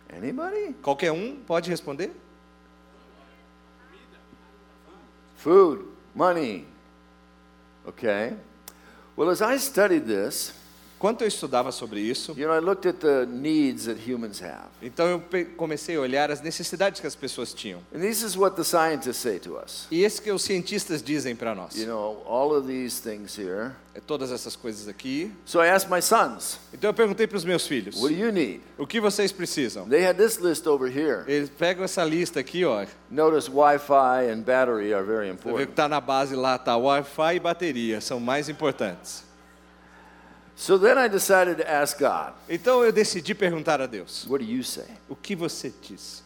Anybody? 0.10 0.74
Qualquer 0.82 1.12
um 1.12 1.36
pode 1.46 1.70
responder? 1.70 2.12
Food, 5.38 5.86
money. 6.16 6.66
Okay. 7.88 8.36
Well, 9.16 9.30
as 9.30 9.42
I 9.42 9.58
studied 9.58 10.08
this, 10.08 10.54
Quando 10.98 11.22
eu 11.22 11.28
estudava 11.28 11.72
sobre 11.72 12.00
isso, 12.00 12.34
you 12.38 12.48
know, 12.48 12.56
I 12.56 12.60
looked 12.60 12.88
at 12.88 12.96
the 12.96 13.26
needs 13.26 13.86
that 13.86 14.00
humans 14.10 14.42
have. 14.42 14.70
então 14.82 15.06
eu 15.08 15.20
pe- 15.20 15.46
comecei 15.46 15.96
a 15.98 16.00
olhar 16.00 16.32
as 16.32 16.42
necessidades 16.42 17.00
que 17.02 17.06
as 17.08 17.16
pessoas 17.16 17.54
tinham. 17.54 17.80
And 17.94 18.00
this 18.00 18.22
is 18.22 18.36
what 18.38 18.56
the 18.56 18.64
scientists 18.64 19.18
say 19.18 19.38
to 19.40 19.58
us. 19.58 19.88
E 19.92 20.04
esse 20.04 20.22
que 20.22 20.32
os 20.32 20.42
cientistas 20.42 21.04
dizem 21.04 21.36
para 21.36 21.54
nós. 21.54 21.76
You 21.76 21.88
know, 21.88 22.24
all 22.28 22.56
of 22.56 22.68
these 22.68 23.02
things 23.02 23.38
here. 23.38 23.72
É 23.94 24.00
todas 24.02 24.30
essas 24.32 24.56
coisas 24.58 24.88
aqui. 24.90 25.32
So 25.46 25.62
I 25.62 25.70
asked 25.70 25.90
my 25.92 26.02
sons, 26.02 26.60
Então 26.74 26.90
eu 26.90 26.94
perguntei 26.94 27.28
para 27.28 27.38
os 27.38 27.46
meus 27.46 27.66
filhos: 27.68 27.96
what 28.02 28.14
do 28.14 28.20
you 28.20 28.32
need? 28.32 28.62
o 28.78 28.86
que 28.88 29.00
vocês 29.00 29.32
precisam? 29.32 29.88
They 29.88 30.06
had 30.06 30.18
this 30.18 30.38
list 30.38 30.66
over 30.68 30.90
here. 30.90 31.24
Eles 31.28 31.50
pegam 31.50 31.84
essa 31.84 32.04
lista 32.04 32.40
aqui, 32.40 32.66
ó. 32.66 32.86
Notice 33.10 33.50
Wi-Fi 33.50 34.32
and 34.32 34.42
battery 34.42 34.94
are 34.94 35.06
very 35.06 35.28
Você 35.28 35.34
vê 35.34 35.38
que 35.38 35.50
important. 35.50 35.70
está 35.72 35.88
na 35.90 36.02
base 36.02 36.36
lá, 36.36 36.58
tá 36.58 36.76
Wi-Fi 36.78 37.36
e 37.36 37.40
bateria, 37.40 38.02
são 38.02 38.20
mais 38.20 38.48
importantes. 38.50 39.25
So 40.58 40.78
then 40.78 40.98
I 40.98 41.08
decided 41.10 41.58
to 41.58 41.70
ask 41.70 42.00
God, 42.00 42.34
Então 42.50 42.84
eu 42.84 42.92
decidi 42.92 43.36
perguntar 43.36 43.82
a 43.82 43.88
Deus: 43.88 44.26
what 44.28 44.44
do 44.44 44.50
you 44.50 44.64
say? 44.64 44.86
o 45.10 45.16
que 45.16 45.36
você 45.36 45.74
diz? 45.82 46.24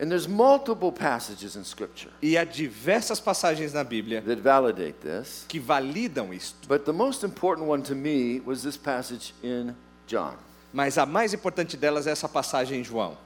And 0.00 0.08
there's 0.08 0.26
multiple 0.26 0.90
passages 0.90 1.54
in 1.54 1.62
Scripture 1.64 2.10
E 2.20 2.36
há 2.36 2.44
diversas 2.44 3.20
passagens 3.20 3.72
na 3.72 3.84
Bíblia 3.84 4.20
that 4.22 4.40
validate 4.42 4.94
this, 5.00 5.44
que 5.48 5.60
validam 5.60 6.32
isto. 6.34 6.66
but 6.68 6.84
the 6.84 6.92
most 6.92 7.24
important 7.24 7.66
one 7.68 7.82
to 7.82 7.94
me 7.94 8.40
was 8.44 8.62
this 8.62 8.76
passage 8.76 9.32
in 9.42 9.74
John. 10.06 10.34
Mas 10.72 10.96
a 10.98 11.06
mais 11.06 11.32
importante 11.34 11.76
delas 11.76 12.06
é 12.06 12.10
essa 12.10 12.28
passagem 12.28 12.80
em 12.80 12.84
João. 12.84 13.16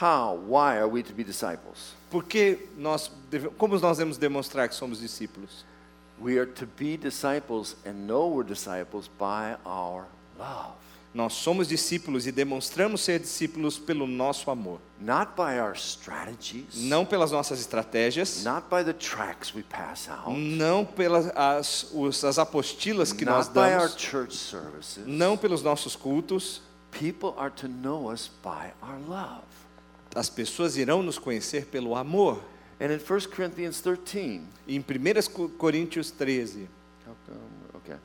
How, 0.00 0.34
why 0.48 0.76
are 0.78 0.88
we 0.88 1.02
to 1.02 1.12
be 1.12 1.22
disciples? 1.22 1.94
Porque 2.10 2.58
nós, 2.76 3.10
deve- 3.30 3.48
como 3.50 3.78
nós 3.78 3.96
devemos 3.98 4.16
demonstrar 4.18 4.68
que 4.68 4.74
somos 4.74 4.98
discípulos? 5.00 5.64
We 6.20 6.38
are 6.38 6.46
to 6.46 6.66
be 6.78 6.96
disciples 6.96 7.76
and 7.84 8.06
know 8.06 8.28
we're 8.28 8.44
disciples 8.46 9.08
by 9.18 9.56
our 9.66 10.06
love, 10.38 10.74
Nós 11.12 11.32
somos 11.34 11.68
discípulos 11.68 12.26
e 12.26 12.32
demonstramos 12.32 13.00
ser 13.02 13.20
discípulos 13.20 13.78
pelo 13.78 14.04
nosso 14.06 14.50
amor, 14.50 14.80
not 15.00 15.32
by 15.36 15.60
our 15.60 15.76
strategies, 15.76 16.74
não 16.74 17.04
pelas 17.06 17.30
nossas 17.30 17.60
estratégias, 17.60 18.42
not 18.44 18.66
by 18.68 18.82
the 18.84 18.92
tracks 18.92 19.54
we 19.54 19.62
pass 19.62 20.08
out, 20.08 20.36
não 20.36 20.84
pelas 20.84 21.30
as, 21.36 21.88
os- 21.92 22.24
as 22.24 22.36
apostilas 22.38 23.12
que 23.12 23.24
nós 23.24 23.46
not 23.46 23.54
by 23.54 23.74
our 23.74 23.88
damos, 23.88 23.96
church 23.96 24.36
services. 24.36 25.04
não 25.06 25.36
pelos 25.36 25.62
nossos 25.62 25.94
cultos. 25.94 26.60
People 26.90 27.34
are 27.36 27.50
to 27.50 27.66
know 27.68 28.08
us 28.12 28.28
by 28.42 28.72
our 28.82 28.98
love. 29.08 29.42
As 30.16 30.28
pessoas 30.28 30.76
irão 30.76 31.02
nos 31.02 31.18
conhecer 31.18 31.66
pelo 31.66 31.94
amor. 31.96 32.40
And 32.80 32.90
in 32.92 32.98
1 32.98 33.20
Corinthians 33.30 33.80
13, 33.80 34.42
Em 34.68 34.80
1 34.80 35.28
Co- 35.32 35.48
Coríntios 35.50 36.10
13, 36.10 36.68
how 37.06 37.14
come- 37.26 37.38
okay, 37.76 37.96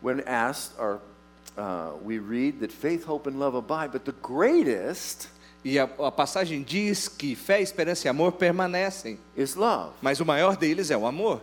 when 0.00 0.20
asked, 0.26 0.72
or 0.78 1.00
uh, 1.58 1.92
we 2.02 2.18
read 2.18 2.60
that 2.60 2.72
faith, 2.72 3.04
hope, 3.04 3.26
and 3.28 3.38
love 3.38 3.54
abide, 3.54 3.92
but 3.92 4.04
the 4.04 4.14
greatest 4.22 5.28
e 5.62 5.78
a, 5.78 5.84
a 5.84 6.10
passagem 6.10 6.62
diz 6.62 7.06
que 7.08 7.34
fé, 7.36 7.60
esperança 7.60 8.06
e 8.06 8.08
amor 8.08 8.32
permanecem, 8.32 9.18
is 9.36 9.54
love. 9.56 9.92
mas 10.00 10.18
o 10.20 10.24
maior 10.24 10.56
deles 10.56 10.90
é 10.90 10.96
o 10.96 11.06
amor. 11.06 11.42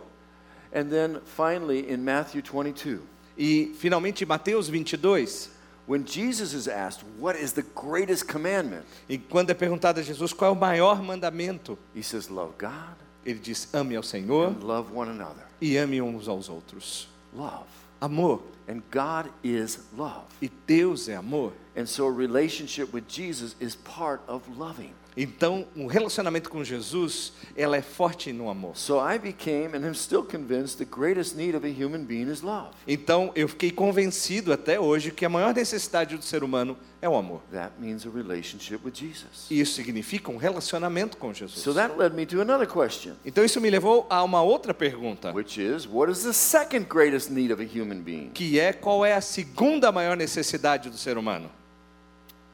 And 0.74 0.88
then 0.90 1.20
finally, 1.24 1.88
in 1.90 1.98
Matthew 2.04 2.42
22, 2.42 3.00
E 3.38 3.72
finalmente 3.78 4.26
Mateus 4.26 4.68
22, 4.68 5.48
when 5.88 6.04
Jesus 6.04 6.52
is 6.52 6.68
asked, 6.68 7.02
What 7.18 7.34
is 7.36 7.52
the 7.54 7.64
greatest 7.74 8.28
commandment? 8.28 8.84
e 9.08 9.18
quando 9.18 9.50
é 9.50 9.54
perguntado 9.54 9.98
a 9.98 10.02
Jesus 10.02 10.32
qual 10.32 10.50
é 10.50 10.52
o 10.52 10.56
maior 10.56 11.02
mandamento, 11.02 11.76
He 11.96 12.02
says, 12.02 12.28
Love 12.28 12.52
God 12.58 12.96
ele 13.26 13.40
diz: 13.40 13.68
ame 13.74 13.94
ao 13.96 14.02
Senhor 14.02 14.48
and 14.48 14.62
love 14.62 14.90
one 14.94 15.10
another. 15.10 15.42
e 15.60 15.76
ame 15.76 16.00
uns 16.00 16.28
aos 16.28 16.48
outros. 16.48 17.08
Love. 17.34 17.66
Amor. 18.00 18.40
And 18.68 18.80
God 18.90 19.30
is 19.42 19.80
love. 19.96 20.24
E 20.40 20.48
Deus 20.66 21.08
é 21.08 21.16
amor. 21.16 21.52
And 21.76 21.86
so 21.86 22.06
a 22.06 22.12
relationship 22.12 22.92
with 22.92 23.04
Jesus 23.08 23.56
is 23.60 23.74
part 23.76 24.20
of 24.28 24.42
loving. 24.56 24.92
Então, 25.20 25.66
um 25.74 25.86
relacionamento 25.86 26.48
com 26.48 26.62
Jesus, 26.62 27.32
ela 27.56 27.76
é 27.76 27.82
forte 27.82 28.32
no 28.32 28.48
amor. 28.48 28.76
So 28.76 29.00
I 29.00 29.18
became 29.18 29.76
and 29.76 29.84
am 29.84 29.92
still 29.92 30.22
convinced 30.22 30.78
the 30.78 30.84
greatest 30.84 31.36
need 31.36 31.56
of 31.56 31.66
a 31.66 31.70
human 31.70 32.04
being 32.04 32.30
is 32.30 32.40
love. 32.40 32.68
Então, 32.86 33.32
eu 33.34 33.48
fiquei 33.48 33.72
convencido 33.72 34.52
até 34.52 34.78
hoje 34.78 35.10
que 35.10 35.24
a 35.24 35.28
maior 35.28 35.52
necessidade 35.52 36.16
do 36.16 36.24
ser 36.24 36.44
humano 36.44 36.76
é 37.02 37.08
o 37.08 37.16
amor. 37.16 37.40
That 37.50 37.72
means 37.80 38.06
a 38.06 38.10
relationship 38.10 38.78
with 38.84 38.94
Jesus. 38.94 39.50
Isso 39.50 39.74
significa 39.74 40.30
um 40.30 40.36
relacionamento 40.36 41.16
com 41.16 41.34
Jesus. 41.34 41.62
So 41.62 41.74
that 41.74 41.98
led 41.98 42.14
me 42.14 42.24
to 42.26 42.40
another 42.40 42.68
question, 42.68 43.14
Então, 43.26 43.44
isso 43.44 43.60
me 43.60 43.70
levou 43.70 44.06
a 44.08 44.22
uma 44.22 44.40
outra 44.42 44.72
pergunta, 44.72 45.32
which 45.32 45.60
is 45.60 45.84
what 45.84 46.12
is 46.12 46.22
the 46.22 46.32
second 46.32 46.86
greatest 46.88 47.28
need 47.28 47.52
of 47.52 47.60
a 47.60 47.66
human 47.66 48.02
being? 48.02 48.30
que 48.30 48.60
é 48.60 48.72
qual 48.72 49.04
é 49.04 49.14
a 49.14 49.20
segunda 49.20 49.90
maior 49.90 50.16
necessidade 50.16 50.88
do 50.88 50.96
ser 50.96 51.18
humano? 51.18 51.50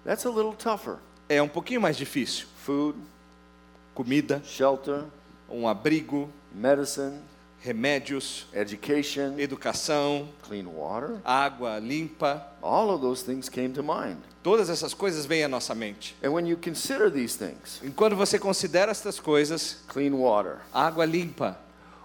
That's 0.03 0.25
a 0.25 0.31
little 0.31 0.55
tougher. 0.55 0.97
É 1.29 1.41
um 1.43 1.49
pouquinho 1.49 1.81
mais 1.81 1.97
difícil. 1.97 2.47
Food, 2.65 2.99
Comida, 3.95 4.43
shelter, 4.45 5.05
um 5.49 5.69
abrigo, 5.69 6.29
medicine, 6.53 7.21
remédios, 7.63 8.47
education, 8.53 9.39
educação, 9.39 10.29
clean 10.43 10.67
water. 10.67 11.21
água 11.25 11.79
limpa. 11.79 12.45
All 12.61 12.91
of 12.91 13.01
those 13.01 13.25
things 13.25 13.49
came 13.49 13.71
to 13.71 13.83
mind. 13.83 14.19
Todas 14.43 14.69
essas 14.69 14.93
coisas 14.93 15.25
vêm 15.25 15.45
à 15.45 15.49
nossa 15.49 15.75
mente. 15.75 16.15
And 16.23 16.31
when 16.33 16.47
you 16.47 16.59
consider 16.59 17.11
these 17.11 17.39
things, 17.39 17.81
E 17.83 17.91
quando 17.91 18.17
você 18.17 18.39
considera 18.39 18.91
estas 18.91 19.19
coisas, 19.19 19.79
clean 19.89 20.13
water, 20.13 20.59
água 20.73 21.07
limpa, 21.07 21.57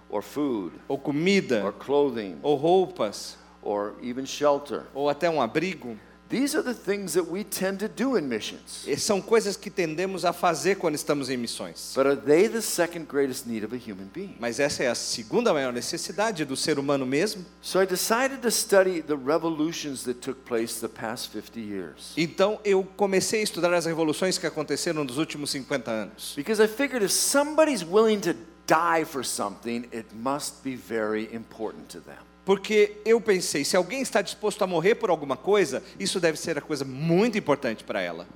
or 0.08 0.22
food, 0.22 0.72
ou 0.88 0.96
or 0.96 1.02
comida, 1.02 1.74
clothing, 1.78 2.38
ou 2.42 2.56
roupas, 2.56 3.36
or 3.62 3.94
even 4.02 4.24
shelter, 4.24 4.84
ou 4.94 5.10
até 5.10 5.28
um 5.28 5.42
abrigo, 5.42 5.98
these 6.30 6.56
are 6.56 6.62
the 6.62 6.72
things 6.72 7.12
that 7.14 7.28
we 7.28 7.42
tend 7.44 7.80
to 7.80 7.88
do 7.88 8.16
in 8.16 8.22
missions. 8.28 8.86
eh, 8.86 8.96
são 8.96 9.20
coisas 9.20 9.56
que 9.56 9.68
tendemos 9.68 10.24
a 10.24 10.32
fazer 10.32 10.76
quando 10.76 10.94
estamos 10.94 11.28
em 11.28 11.36
missões. 11.36 11.92
But 11.94 12.06
are 12.06 12.16
they 12.16 12.48
the 12.48 12.62
second 12.62 13.06
greatest 13.06 13.46
need 13.46 13.64
of 13.64 13.74
a 13.74 13.78
human 13.78 14.08
being? 14.14 14.36
Mas 14.38 14.60
essa 14.60 14.84
é 14.84 14.88
a 14.88 14.94
segunda 14.94 15.52
maior 15.52 15.72
necessidade 15.72 16.44
do 16.44 16.56
ser 16.56 16.78
humano 16.78 17.04
mesmo. 17.04 17.44
So 17.60 17.82
I 17.82 17.86
decided 17.86 18.40
to 18.42 18.50
study 18.50 19.02
the 19.02 19.16
revolutions 19.16 20.04
that 20.04 20.20
took 20.20 20.44
place 20.44 20.80
the 20.80 20.88
past 20.88 21.30
50 21.32 21.60
years. 21.60 22.12
Então 22.16 22.60
eu 22.64 22.84
comecei 22.96 23.40
a 23.40 23.42
estudar 23.42 23.74
as 23.74 23.84
revoluções 23.86 24.38
que 24.38 24.46
aconteceram 24.46 25.02
nos 25.04 25.18
últimos 25.18 25.50
50 25.50 25.90
anos. 25.90 26.32
Because 26.36 26.62
I 26.62 26.68
figured 26.68 27.02
if 27.04 27.10
somebody's 27.10 27.82
willing 27.84 28.20
to 28.20 28.34
die 28.66 29.04
for 29.04 29.24
something, 29.24 29.88
it 29.92 30.06
must 30.14 30.62
be 30.62 30.76
very 30.76 31.28
important 31.34 31.88
to 31.88 32.00
them. 32.00 32.29
Porque 32.50 32.96
eu 33.04 33.20
pensei, 33.20 33.64
se 33.64 33.76
alguém 33.76 34.02
está 34.02 34.20
disposto 34.20 34.60
a 34.64 34.66
morrer 34.66 34.96
por 34.96 35.08
alguma 35.08 35.36
coisa, 35.36 35.84
isso 36.00 36.18
deve 36.18 36.36
ser 36.36 36.58
a 36.58 36.60
coisa 36.60 36.84
muito 36.84 37.38
importante 37.38 37.84
para 37.84 38.00
ela. 38.00 38.26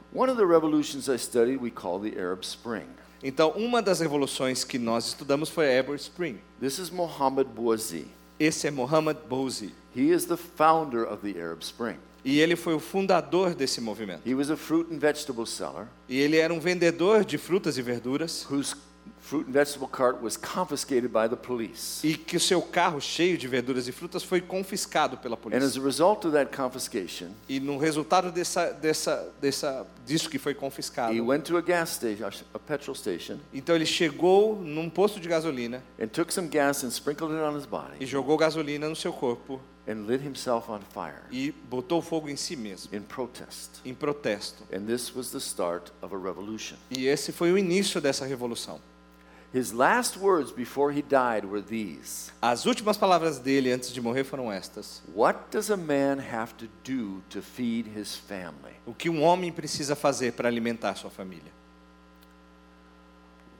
Studied. 1.18 1.58
Então, 3.20 3.50
uma 3.56 3.82
das 3.82 3.98
revoluções 3.98 4.62
que 4.62 4.78
nós 4.78 5.06
estudamos 5.06 5.48
foi 5.48 5.66
a 5.66 5.80
Arab 5.80 5.96
Spring. 5.96 6.38
This 6.60 6.78
is 6.78 6.90
Mohammed 6.90 7.50
Bouazi. 7.50 8.06
Esse 8.38 8.68
é 8.68 8.70
Mohammad 8.70 9.16
Bouazi. 9.28 9.74
He 9.96 10.12
is 10.12 10.26
the 10.26 10.36
founder 10.36 11.12
of 11.12 11.28
the 11.28 11.36
Arab 11.36 11.62
Spring. 11.62 11.96
E 12.24 12.38
ele 12.38 12.54
foi 12.54 12.74
o 12.74 12.78
fundador 12.78 13.52
desse 13.52 13.80
movimento. 13.80 14.20
He 14.24 14.34
was 14.36 14.48
a 14.48 14.56
fruit 14.56 14.94
and 14.94 15.00
vegetable 15.00 15.44
seller 15.44 15.88
E 16.08 16.20
ele 16.20 16.36
era 16.36 16.54
um 16.54 16.60
vendedor 16.60 17.24
de 17.24 17.36
frutas 17.36 17.76
e 17.78 17.82
verduras 17.82 18.46
whose 18.48 18.76
fruit 19.20 19.46
and 19.48 19.52
vegetable 19.52 19.88
cart 19.88 20.22
was 20.22 20.36
confiscated 20.36 21.08
by 21.10 21.26
the 21.28 21.36
police. 21.36 22.06
e 22.06 22.14
que 22.16 22.36
o 22.36 22.40
seu 22.40 22.60
carro 22.60 23.00
cheio 23.00 23.38
de 23.38 23.48
verduras 23.48 23.88
e 23.88 23.92
frutas 23.92 24.22
foi 24.22 24.40
confiscado 24.40 25.16
pela 25.18 25.34
And 25.36 25.38
as 25.38 25.42
polícia. 25.74 25.80
a 25.80 25.84
result 25.84 26.24
of 26.26 26.32
that 26.34 26.54
confiscation, 26.54 27.28
E 27.48 27.58
no 27.58 27.78
resultado 27.78 28.30
dessa, 28.30 28.70
dessa, 28.72 29.32
dessa, 29.40 29.86
disso 30.04 30.28
que 30.28 30.38
foi 30.38 30.52
he 30.52 30.54
confiscado, 30.54 31.26
went 31.26 31.42
to 31.44 31.56
a 31.56 31.62
gas 31.62 31.90
station, 31.90 32.28
a 32.52 32.58
petrol 32.58 32.94
station, 32.94 33.38
então 33.52 33.74
ele 33.74 33.86
chegou 33.86 34.56
num 34.56 34.90
posto 34.90 35.18
de 35.18 35.28
gasolina 35.28 35.82
and 35.98 36.08
took 36.08 36.32
some 36.32 36.48
gas 36.48 36.84
and 36.84 36.90
sprinkled 36.90 37.32
it 37.34 37.42
on 37.42 37.56
his 37.56 37.64
e 37.64 37.68
body 37.68 38.06
jogou 38.06 38.36
gasolina 38.36 38.88
no 38.88 38.96
seu 38.96 39.12
corpo 39.12 39.60
and 39.86 40.06
lit 40.06 40.22
himself 40.26 40.70
on 40.70 40.80
fire 40.92 41.22
e 41.30 41.50
botou 41.68 42.00
fogo 42.00 42.28
em 42.28 42.36
si 42.36 42.56
mesmo, 42.56 42.94
in 42.94 43.02
protest. 43.02 43.80
em 43.84 43.94
protesto. 43.94 44.62
And 44.72 44.86
this 44.86 45.14
was 45.14 45.30
the 45.30 45.38
start 45.38 45.90
of 46.02 46.14
a 46.14 46.18
revolution. 46.18 46.76
E 46.90 47.06
esse 47.06 47.32
foi 47.32 47.52
o 47.52 47.58
início 47.58 48.00
dessa 48.00 48.24
revolução. 48.24 48.80
His 49.54 49.72
last 49.72 50.16
words 50.16 50.50
before 50.50 50.90
he 50.90 51.00
died 51.00 51.44
were 51.44 51.62
these 51.62 52.32
As 52.42 52.66
últimas 52.66 52.96
palavras 52.96 53.38
dele 53.38 53.70
antes 53.70 53.92
de 53.92 54.00
morrer 54.00 54.24
foram 54.24 54.50
estas: 54.50 55.00
What 55.14 55.48
does 55.52 55.70
a 55.70 55.76
man 55.76 56.18
have 56.18 56.54
to 56.54 56.68
do 56.82 57.22
to 57.30 57.40
feed 57.40 57.86
his 57.86 58.16
family? 58.16 58.74
O 58.84 58.92
que 58.92 59.08
um 59.08 59.22
homem 59.22 59.52
precisa 59.52 59.94
fazer 59.94 60.32
para 60.32 60.48
alimentar 60.48 60.96
sua 60.96 61.08
família? 61.08 61.52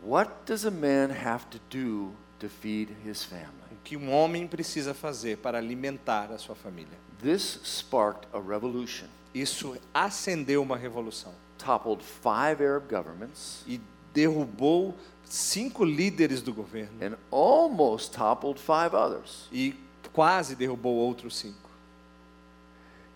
What 0.02 0.32
does 0.44 0.66
a 0.66 0.70
man 0.70 1.10
have 1.10 1.46
to 1.46 1.60
do 1.70 2.12
to 2.40 2.48
feed 2.48 2.90
his 3.06 3.22
family? 3.22 3.70
O 3.70 3.76
que 3.84 3.96
um 3.96 4.10
homem 4.12 4.48
precisa 4.48 4.94
fazer 4.94 5.38
para 5.38 5.58
alimentar 5.58 6.32
a 6.32 6.38
sua 6.38 6.56
família? 6.56 6.98
This 7.22 7.60
sparked 7.64 8.26
a 8.32 8.40
revolution, 8.40 9.06
Isso 9.32 9.76
acendeu 9.94 10.60
uma 10.60 10.76
revolução 10.76 11.32
toppled 11.56 12.02
five 12.02 12.60
Arab 12.62 12.88
governments, 12.88 13.62
e 13.66 13.80
derrubou 14.12 14.94
cinco 15.34 15.84
líderes 15.84 16.40
do 16.40 16.52
governo. 16.52 16.92
And 17.02 17.16
almost 17.30 18.12
toppled 18.12 18.60
five 18.60 18.94
others. 18.94 19.48
e 19.52 19.74
quase 20.12 20.54
derrubou 20.54 20.96
outros 20.96 21.36
cinco. 21.36 21.64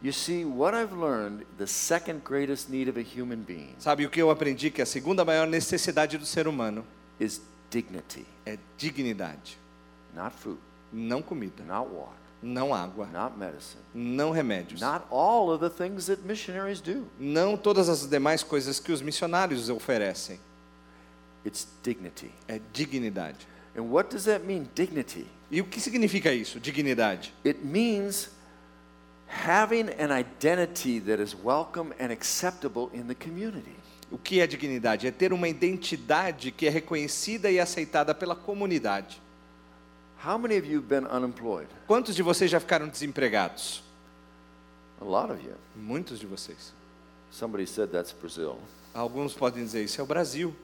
You 0.01 0.13
see, 0.13 0.45
what 0.45 0.77
I've 0.77 0.93
learned, 0.93 1.45
the 1.59 1.67
second 1.67 2.23
greatest 2.23 2.71
need 2.71 2.89
of 2.89 2.97
a 2.97 3.03
human 3.03 3.39
being 3.41 3.75
Sabe 3.81 4.07
o 4.07 4.11
que 4.11 4.23
eu 4.23 4.31
aprendi? 4.31 4.71
Que 4.71 4.81
a 4.81 4.87
segunda 4.87 5.25
maior 5.25 5.47
necessidade 5.47 6.17
do 6.19 6.25
ser 6.25 6.47
humano 6.47 6.85
is 7.19 7.41
dignity, 7.69 8.25
é 8.47 8.57
dignidade, 8.77 9.59
not 10.15 10.35
food, 10.37 10.59
não 10.93 11.21
comida, 11.21 11.65
not 11.65 11.89
water, 11.89 12.15
não 12.41 12.73
água, 12.73 13.07
not 13.07 13.37
medicine, 13.37 13.83
não 13.93 14.31
remédios, 14.31 14.81
not 14.81 15.05
all 15.11 15.51
of 15.51 15.61
the 15.61 15.69
things 15.69 16.07
that 16.07 16.23
missionaries 16.23 16.81
do. 16.81 17.05
não 17.19 17.57
todas 17.57 17.89
as 17.89 18.07
demais 18.07 18.45
coisas 18.45 18.79
que 18.79 18.93
os 18.93 19.03
missionários 19.03 19.69
oferecem. 19.69 20.39
It's 21.45 21.67
dignity. 21.83 22.31
É 22.47 22.61
dignidade. 22.73 23.47
And 23.77 23.83
what 23.91 24.11
does 24.11 24.25
that 24.25 24.45
mean, 24.45 24.69
dignity? 24.75 25.27
E 25.51 25.61
o 25.61 25.65
que 25.65 25.81
significa 25.81 26.33
isso, 26.33 26.59
dignidade? 26.61 27.33
It 27.45 27.65
means 27.65 28.31
having 29.29 29.89
an 29.99 30.11
identity 30.11 31.01
that 31.01 31.23
is 31.23 31.35
welcome 31.35 31.95
and 32.01 32.11
acceptable 32.11 32.91
in 32.93 33.07
the 33.07 33.15
community. 33.15 33.77
O 34.11 34.19
que 34.19 34.41
é 34.41 34.47
dignidade? 34.47 35.07
É 35.07 35.11
ter 35.11 35.33
uma 35.33 35.49
identidade 35.49 36.51
que 36.51 36.67
é 36.67 36.71
reconhecida 36.71 37.51
e 37.51 37.61
aceitada 37.61 38.15
pela 38.15 38.35
comunidade. 38.35 39.21
How 40.25 40.39
many 40.39 40.59
of 40.59 40.67
you 40.67 40.79
have 40.81 40.89
been 40.89 41.07
unemployed? 41.07 41.69
Quantos 41.87 42.15
de 42.15 42.23
vocês 42.23 42.51
já 42.51 42.59
ficaram 42.59 42.89
desempregados? 42.89 43.83
A 45.01 45.05
lot 45.05 45.31
of 45.31 45.45
you. 45.45 45.55
Muitos 45.77 46.19
de 46.19 46.27
vocês. 46.27 46.73
Somebody 47.31 47.67
said 47.67 47.91
that's 47.91 48.13
Brazil. 48.13 48.59
Alguns 48.95 49.35
podem 49.35 49.63
dizer 49.63 49.85
isso 49.85 50.01
é 50.01 50.05
o 50.05 50.07
Brasil. 50.07 50.57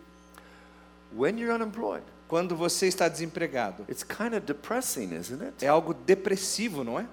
When 1.16 1.38
you're 1.38 1.55
unemployed, 1.55 2.03
Quando 2.29 2.57
você 2.57 2.87
está 2.88 3.09
desempregado, 3.09 3.85
it's 3.88 4.03
kind 4.03 4.35
of 4.35 4.40
depressing, 4.46 5.14
isn't 5.14 5.42
it? 5.42 5.64
é 5.64 5.68
algo 5.68 5.94
depressivo, 5.94 6.83
não 6.83 6.98
é? 6.98 7.07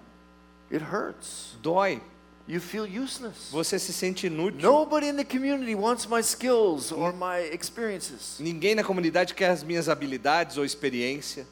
It 0.72 0.84
hurts. 0.84 1.58
Dói. 1.62 2.02
You 2.48 2.60
feel 2.60 2.86
useless. 2.86 3.50
Você 3.52 3.78
se 3.78 3.94
sente 3.94 4.26
inútil. 4.28 4.60
Nobody 4.62 5.08
in 5.10 5.16
the 5.16 5.24
community 5.24 5.76
wants 5.76 6.08
my 6.08 6.22
skills 6.24 6.92
or 6.92 7.14
my 7.14 7.40
experiences. 7.54 8.38
Ninguém 8.40 8.74
na 8.74 8.84
comunidade 8.84 9.34
quer 9.36 9.52
as 9.52 9.64
minhas 9.64 9.88
habilidades 9.88 10.58
ou 10.58 10.66
experiência. 10.66 11.46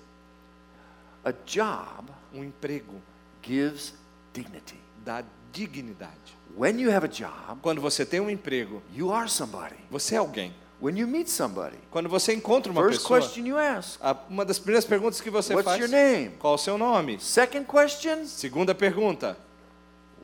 A 1.24 1.32
job 1.46 2.10
Um 2.34 2.44
emprego 2.44 2.96
gives 3.44 3.94
dignity. 4.34 4.80
dá 5.06 5.24
dignidade. 5.52 6.38
When 6.58 6.80
you 6.80 6.92
have 6.92 7.06
a 7.06 7.10
job, 7.10 7.60
Quando 7.62 7.82
você 7.82 8.06
tem 8.06 8.20
um 8.20 8.30
emprego, 8.30 8.82
you 8.94 9.12
are 9.14 9.30
somebody. 9.30 9.76
você 9.92 10.16
é 10.16 10.18
alguém. 10.18 10.54
When 10.82 10.96
you 10.98 11.06
meet 11.08 11.28
somebody, 11.30 11.78
Quando 11.92 12.08
você 12.08 12.34
encontra 12.34 12.72
uma 12.72 12.82
first 12.82 13.02
pessoa, 13.02 13.20
question 13.20 13.46
you 13.46 13.58
ask, 13.58 14.00
a- 14.02 14.16
uma 14.30 14.46
das 14.46 14.58
primeiras 14.60 14.86
perguntas 14.86 15.20
que 15.20 15.30
você 15.30 15.54
What's 15.54 15.66
faz, 15.70 15.82
your 15.82 15.90
name? 15.90 16.32
qual 16.40 16.54
o 16.56 16.58
seu 16.58 16.78
nome? 16.78 17.20
Second 17.20 17.66
question, 17.66 18.26
Segunda 18.26 18.74
pergunta, 18.74 19.38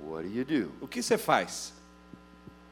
what 0.01 0.25
do 0.27 0.33
you 0.33 0.45
do? 0.45 0.71
o 0.79 0.87
que 0.87 1.03
você 1.03 1.17
faz? 1.17 1.73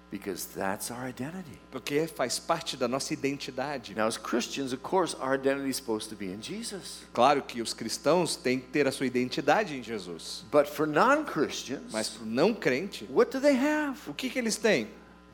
Because 0.10 0.46
that's 0.56 0.91
our 0.91 1.10
identity. 1.10 1.60
Porque 1.72 2.06
faz 2.08 2.38
parte 2.38 2.78
da 2.78 2.88
nossa 2.88 3.12
identidade. 3.13 3.96
Now, 3.96 4.06
as 4.08 4.15
Christians, 4.15 4.72
of 4.72 4.78
course, 4.84 5.15
our 5.19 5.34
identity 5.34 5.69
is 5.72 5.78
supposed 5.78 6.08
to 6.10 6.15
be 6.15 6.28
in 6.28 6.39
Jesus. 6.39 7.00
Claro 7.12 7.41
que 7.41 7.62
os 7.63 7.74
cristãos 7.74 8.36
têm 8.36 8.60
que 8.60 8.67
ter 8.67 8.88
a 8.88 8.91
sua 8.91 9.08
identidade 9.08 9.76
em 9.76 9.82
Jesus. 9.82 10.46
But 10.52 10.67
for 10.67 10.86
non 10.86 11.26
Christians, 11.26 11.91
Mas 11.91 12.10
para 12.10 12.24
o 12.24 12.26
não 12.28 12.54
crente, 12.54 13.10
what 13.12 13.32
do 13.36 13.41
they 13.41 13.58
have? 13.58 14.00
o 14.08 14.13
que, 14.13 14.30
que 14.30 14.38
eles 14.38 14.56
têm? 14.56 14.88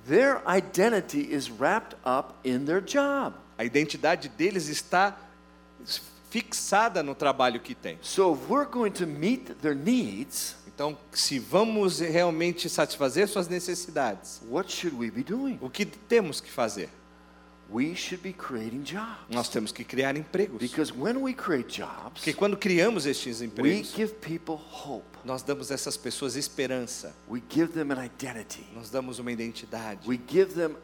Their 0.09 0.41
identity 0.47 1.21
is 1.31 1.51
wrapped 1.51 1.95
up 2.03 2.33
in 2.43 2.65
their 2.65 2.81
job. 2.81 3.35
A 3.59 3.63
identidade 3.63 4.27
deles 4.27 4.67
está 4.67 5.15
fixada 6.31 7.03
no 7.03 7.13
trabalho 7.13 7.59
que 7.59 7.75
tem. 7.75 7.99
So, 8.01 8.33
if 8.33 8.49
we're 8.49 8.65
going 8.65 8.91
to 8.93 9.05
meet 9.05 9.61
their 9.61 9.75
needs, 9.75 10.55
Então, 10.79 10.97
se 11.11 11.37
vamos 11.37 11.99
realmente 11.99 12.69
satisfazer 12.69 13.27
suas 13.27 13.49
necessidades, 13.49 14.41
what 14.49 14.71
should 14.71 14.97
we 14.97 15.11
be 15.11 15.23
doing? 15.23 15.59
o 15.61 15.69
que 15.69 15.85
temos 15.85 16.41
que 16.41 16.49
fazer? 16.49 16.89
We 17.71 17.93
should 17.95 18.23
be 18.23 18.33
creating 18.33 18.83
jobs. 18.83 19.29
Nós 19.29 19.47
temos 19.49 19.71
que 19.71 19.83
criar 19.83 20.15
empregos. 20.17 20.59
Because 20.59 20.91
when 20.91 21.21
we 21.21 21.33
create 21.33 21.69
jobs, 21.69 22.21
Porque 22.21 22.33
quando 22.33 22.57
criamos 22.57 23.05
estes 23.05 23.41
we 23.41 23.45
empregos, 23.47 23.93
give 23.95 24.13
people 24.21 24.55
hope. 24.55 25.05
nós 25.23 25.43
damos 25.43 25.69
a 25.71 25.75
essas 25.75 25.95
pessoas 25.95 26.35
esperança. 26.35 27.13
We 27.27 27.41
give 27.47 27.73
them 27.73 27.91
an 27.91 28.03
identity. 28.03 28.65
Nós 28.73 28.89
damos 28.89 29.19
uma 29.19 29.31
identidade. 29.31 29.99
We 30.07 30.17
give 30.27 30.55
them 30.55 30.75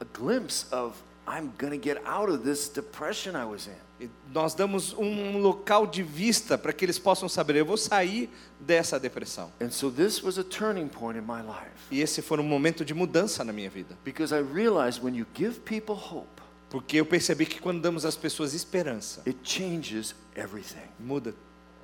a 0.00 0.04
glimpse 0.04 0.66
of, 0.70 0.94
I'm 1.26 1.52
going 1.58 1.72
to 1.72 1.78
get 1.78 2.00
out 2.06 2.30
of 2.30 2.44
this 2.44 2.68
depression 2.68 3.34
I 3.34 3.44
was 3.44 3.66
in. 3.66 3.87
Nós 4.32 4.54
damos 4.54 4.92
um 4.92 5.38
local 5.38 5.86
de 5.86 6.02
vista 6.02 6.56
para 6.56 6.72
que 6.72 6.84
eles 6.84 6.98
possam 6.98 7.28
saber, 7.28 7.56
eu 7.56 7.66
vou 7.66 7.76
sair 7.76 8.30
dessa 8.60 8.98
depressão. 8.98 9.50
And 9.60 9.70
so 9.70 9.90
this 9.90 10.22
was 10.22 10.38
a 10.38 10.44
turning 10.44 10.88
point 10.88 11.18
in 11.18 11.22
my 11.22 11.40
life. 11.42 11.72
E 11.90 12.00
esse 12.00 12.22
foi 12.22 12.38
um 12.38 12.44
momento 12.44 12.84
de 12.84 12.94
mudança 12.94 13.42
na 13.42 13.52
minha 13.52 13.68
vida. 13.70 13.96
Because 14.04 14.32
I 14.34 14.38
realized 14.40 15.02
when 15.02 15.16
you 15.16 15.26
give 15.34 15.60
people 15.60 15.94
hope, 15.96 16.28
Porque 16.70 16.98
eu 16.98 17.06
percebi 17.06 17.46
que 17.46 17.60
quando 17.60 17.80
damos 17.80 18.04
às 18.04 18.14
pessoas 18.16 18.52
esperança, 18.54 19.22
it 19.26 19.38
changes 19.42 20.14
everything. 20.36 20.86
muda 21.00 21.34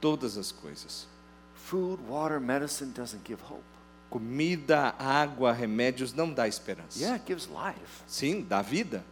todas 0.00 0.36
as 0.36 0.52
coisas. 0.52 1.08
Food, 1.54 2.02
water, 2.08 2.38
medicine 2.38 2.92
doesn't 2.92 3.22
give 3.26 3.42
hope. 3.42 3.64
Comida, 4.10 4.94
água, 4.98 5.52
remédios 5.52 6.12
não 6.12 6.30
dá 6.32 6.46
esperança. 6.46 6.98
Yeah, 7.00 7.16
it 7.16 7.24
gives 7.26 7.48
life. 7.48 8.02
Sim, 8.06 8.42
dá 8.42 8.60
vida. 8.62 9.02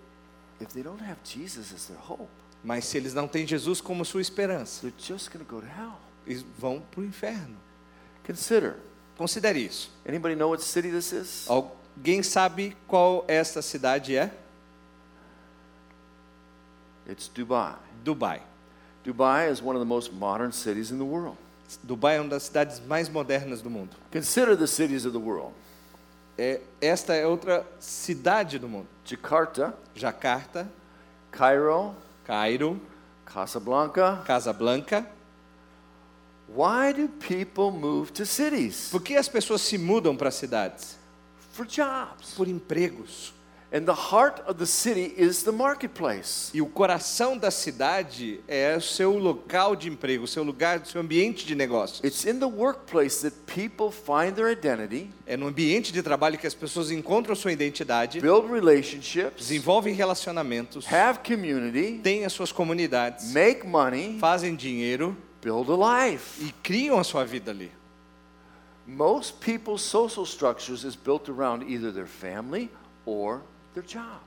Mas 2.63 2.85
se 2.85 2.97
eles 2.97 3.13
não 3.13 3.27
têm 3.27 3.47
Jesus 3.47 3.81
como 3.81 4.05
sua 4.05 4.21
esperança, 4.21 4.81
they're 4.81 4.95
just 4.99 5.31
going 5.31 5.43
to 5.43 5.51
go 5.51 5.61
to 5.61 5.67
hell. 5.67 5.97
eles 6.25 6.45
vão 6.57 6.79
para 6.79 7.01
o 7.01 7.05
inferno. 7.05 7.57
Consider. 8.25 8.75
Considere 9.17 9.59
isso. 9.59 9.91
Anybody 10.07 10.35
know 10.35 10.49
what 10.49 10.63
city 10.63 10.89
this 10.89 11.11
is? 11.11 11.45
Alguém 11.47 12.23
sabe 12.23 12.75
qual 12.87 13.25
esta 13.27 13.61
cidade 13.61 14.15
é? 14.15 14.31
It's 17.07 17.27
Dubai. 17.27 17.75
Dubai. 18.03 18.41
Dubai 19.03 19.51
is 19.51 19.61
one 19.61 19.75
of 19.75 19.79
the 19.79 19.85
most 19.87 20.13
modern 20.13 20.51
cities 20.51 20.91
in 20.91 20.97
the 20.97 21.03
world. 21.03 21.37
Dubai 21.83 22.17
é 22.17 22.21
uma 22.21 22.29
das 22.29 22.43
cidades 22.43 22.79
mais 22.79 23.09
modernas 23.09 23.61
do 23.61 23.69
mundo. 23.69 23.95
Consider 24.11 24.55
the 24.55 24.67
cities 24.67 25.05
of 25.05 25.11
the 25.11 25.23
world. 25.23 25.53
É, 26.37 26.61
esta 26.79 27.13
é 27.13 27.25
outra 27.25 27.65
cidade 27.79 28.57
do 28.57 28.67
mundo. 28.67 28.87
Jakarta, 29.05 29.75
Jacarta, 29.93 30.71
Cairo, 31.31 31.95
Cairo, 32.23 32.81
Casablanca. 33.25 34.21
Casablanca. 34.25 35.05
Why 36.47 36.93
do 36.93 37.07
people 37.07 37.71
move 37.71 38.11
to 38.13 38.25
cities? 38.25 38.89
Por 38.89 39.01
que 39.01 39.15
as 39.15 39.29
pessoas 39.29 39.61
se 39.61 39.77
mudam 39.77 40.17
para 40.17 40.31
cidades? 40.31 40.97
For 41.51 41.65
jobs. 41.65 42.33
Por 42.35 42.47
empregos. 42.47 43.33
And 43.73 43.85
the 43.85 43.93
heart 44.11 44.41
of 44.45 44.55
the 44.59 44.65
city 44.65 45.13
is 45.17 45.43
the 45.43 45.51
marketplace. 45.51 46.51
E 46.53 46.61
o 46.61 46.65
coração 46.65 47.37
da 47.37 47.49
cidade 47.49 48.41
é 48.45 48.75
o 48.75 48.81
seu 48.81 49.17
local 49.17 49.77
de 49.77 49.87
emprego, 49.87 50.25
o 50.25 50.27
seu 50.27 50.43
lugar, 50.43 50.81
o 50.81 50.85
seu 50.85 50.99
ambiente 50.99 51.45
de 51.45 51.55
negócios. 51.55 52.03
It's 52.03 52.25
in 52.25 52.39
the 52.39 52.47
workplace 52.47 53.21
that 53.21 53.33
people 53.45 53.89
find 53.89 54.35
their 54.35 54.51
identity, 54.51 55.09
É 55.25 55.37
no 55.37 55.47
ambiente 55.47 55.93
de 55.93 56.03
trabalho 56.03 56.37
que 56.37 56.45
as 56.45 56.53
pessoas 56.53 56.91
encontram 56.91 57.33
sua 57.33 57.53
identidade, 57.53 58.19
build 58.19 58.51
relationships, 58.51 59.47
desenvolvem 59.47 59.93
relacionamentos, 59.93 60.85
have 60.91 61.19
community, 61.19 62.01
têm 62.03 62.25
as 62.25 62.33
suas 62.33 62.51
comunidades, 62.51 63.31
make 63.31 63.65
money, 63.65 64.17
fazem 64.19 64.53
dinheiro 64.53 65.15
build 65.41 65.71
a 65.71 66.09
life. 66.09 66.43
e 66.43 66.51
criam 66.61 66.99
a 66.99 67.05
sua 67.05 67.23
vida 67.23 67.51
ali. 67.51 67.71
Most 68.85 69.39
people's 69.39 69.81
social 69.81 70.25
structures 70.25 70.83
is 70.83 70.97
built 70.97 71.29
around 71.29 71.63
either 71.69 71.93
their 71.93 72.05
family 72.05 72.69
or. 73.05 73.41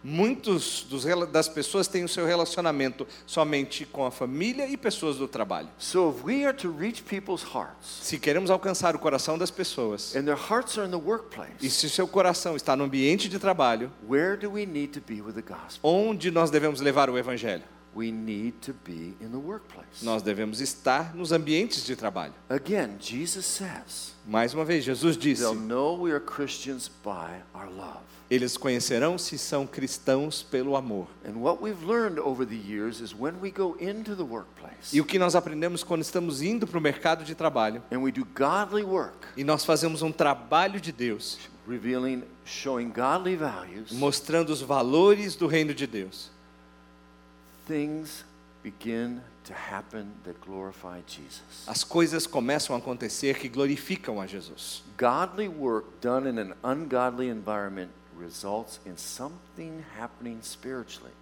Muitos 0.03 0.87
dos, 0.89 1.05
das 1.31 1.49
pessoas 1.49 1.87
têm 1.87 2.05
o 2.05 2.09
seu 2.09 2.27
relacionamento 2.27 3.07
somente 3.27 3.85
com 3.85 4.05
a 4.07 4.11
família 4.11 4.69
e 4.69 4.77
pessoas 4.77 5.17
do 5.17 5.29
trabalho. 5.29 5.69
So 5.79 6.11
if 6.11 6.25
we 6.25 6.45
are 6.47 6.57
to 6.57 6.71
reach 6.71 7.03
people's 7.03 7.43
hearts, 7.43 8.01
Se 8.03 8.19
queremos 8.19 8.51
alcançar 8.51 8.95
o 8.97 8.99
coração 8.99 9.37
das 9.37 9.51
pessoas, 9.51 10.15
and 10.17 10.25
their 10.25 10.39
hearts 10.39 10.79
are 10.79 10.87
in 10.87 10.91
the 10.91 10.97
e 10.97 11.01
workplace, 11.01 11.71
se 11.71 11.91
seu 11.91 12.09
coração 12.09 12.57
está 12.57 12.75
no 12.75 12.85
ambiente 12.85 13.29
de 13.29 13.39
trabalho, 13.39 13.93
where 14.09 14.37
do 14.37 14.51
we 14.51 14.65
need 14.65 14.89
to 14.89 15.01
be 15.01 15.21
with 15.21 15.35
the 15.35 15.43
gospel? 15.43 15.81
onde 15.83 16.31
nós 16.31 16.51
devemos 16.51 16.81
levar 16.81 17.11
o 17.11 17.19
evangelho? 17.19 17.63
We 17.95 18.11
need 18.11 18.55
to 18.63 18.75
be 18.85 19.15
in 19.21 19.31
the 19.31 19.37
workplace. 19.37 20.03
Nós 20.03 20.21
devemos 20.21 20.61
estar 20.61 21.15
nos 21.15 21.31
ambientes 21.31 21.85
de 21.85 21.95
trabalho. 21.95 22.35
Again, 22.49 22.97
Jesus 22.99 23.47
says, 23.47 24.15
Mais 24.27 24.53
uma 24.53 24.65
vez, 24.65 24.85
Jesus 24.85 25.17
disse: 25.17 25.43
they'll 25.43 25.55
know 25.55 25.97
we 25.97 26.11
are 26.11 26.19
Christians 26.21 26.89
by 26.89 27.41
our 27.55 27.71
love. 27.71 28.03
Eles 28.35 28.57
conhecerão 28.57 29.17
se 29.17 29.39
são 29.39 29.65
cristãos 29.65 30.43
pelo 30.43 30.75
amor. 30.75 31.07
E 34.93 35.01
o 35.01 35.05
que 35.05 35.19
nós 35.21 35.37
aprendemos 35.37 35.85
quando 35.85 36.03
estamos 36.03 36.43
indo 36.43 36.67
para 36.67 36.77
o 36.77 36.81
mercado 36.81 37.25
de 37.25 37.33
trabalho 37.37 37.81
and 37.93 38.01
we 38.01 38.11
do 38.11 38.25
godly 38.25 38.83
work, 38.83 39.15
e 39.37 39.45
nós 39.45 39.65
fazemos 39.65 40.03
um 40.03 40.11
trabalho 40.11 40.81
de 40.81 40.91
Deus, 40.91 41.39
revealing, 41.69 42.25
showing 42.45 42.91
godly 42.91 43.37
values, 43.37 43.93
mostrando 43.93 44.51
os 44.51 44.61
valores 44.61 45.37
do 45.37 45.47
reino 45.47 45.73
de 45.73 45.87
Deus, 45.87 46.29
things 47.69 48.25
begin 48.65 49.21
to 49.45 49.53
happen 49.53 50.07
that 50.25 50.37
glorify 50.45 51.01
Jesus. 51.07 51.69
as 51.69 51.85
coisas 51.85 52.27
começam 52.27 52.75
a 52.75 52.81
acontecer 52.81 53.39
que 53.39 53.49
glorificam 53.49 54.21
a 54.21 54.27
Jesus. 54.27 54.83
Godly 54.99 55.47
work 55.47 55.87
done 56.01 56.29
in 56.29 56.41
an 56.41 56.55
ungodly 56.65 57.29
environment 57.29 57.91
results 58.19 58.81
in 58.87 58.97
something 58.97 59.85
happening 59.99 60.39
spiritually. 60.43 61.13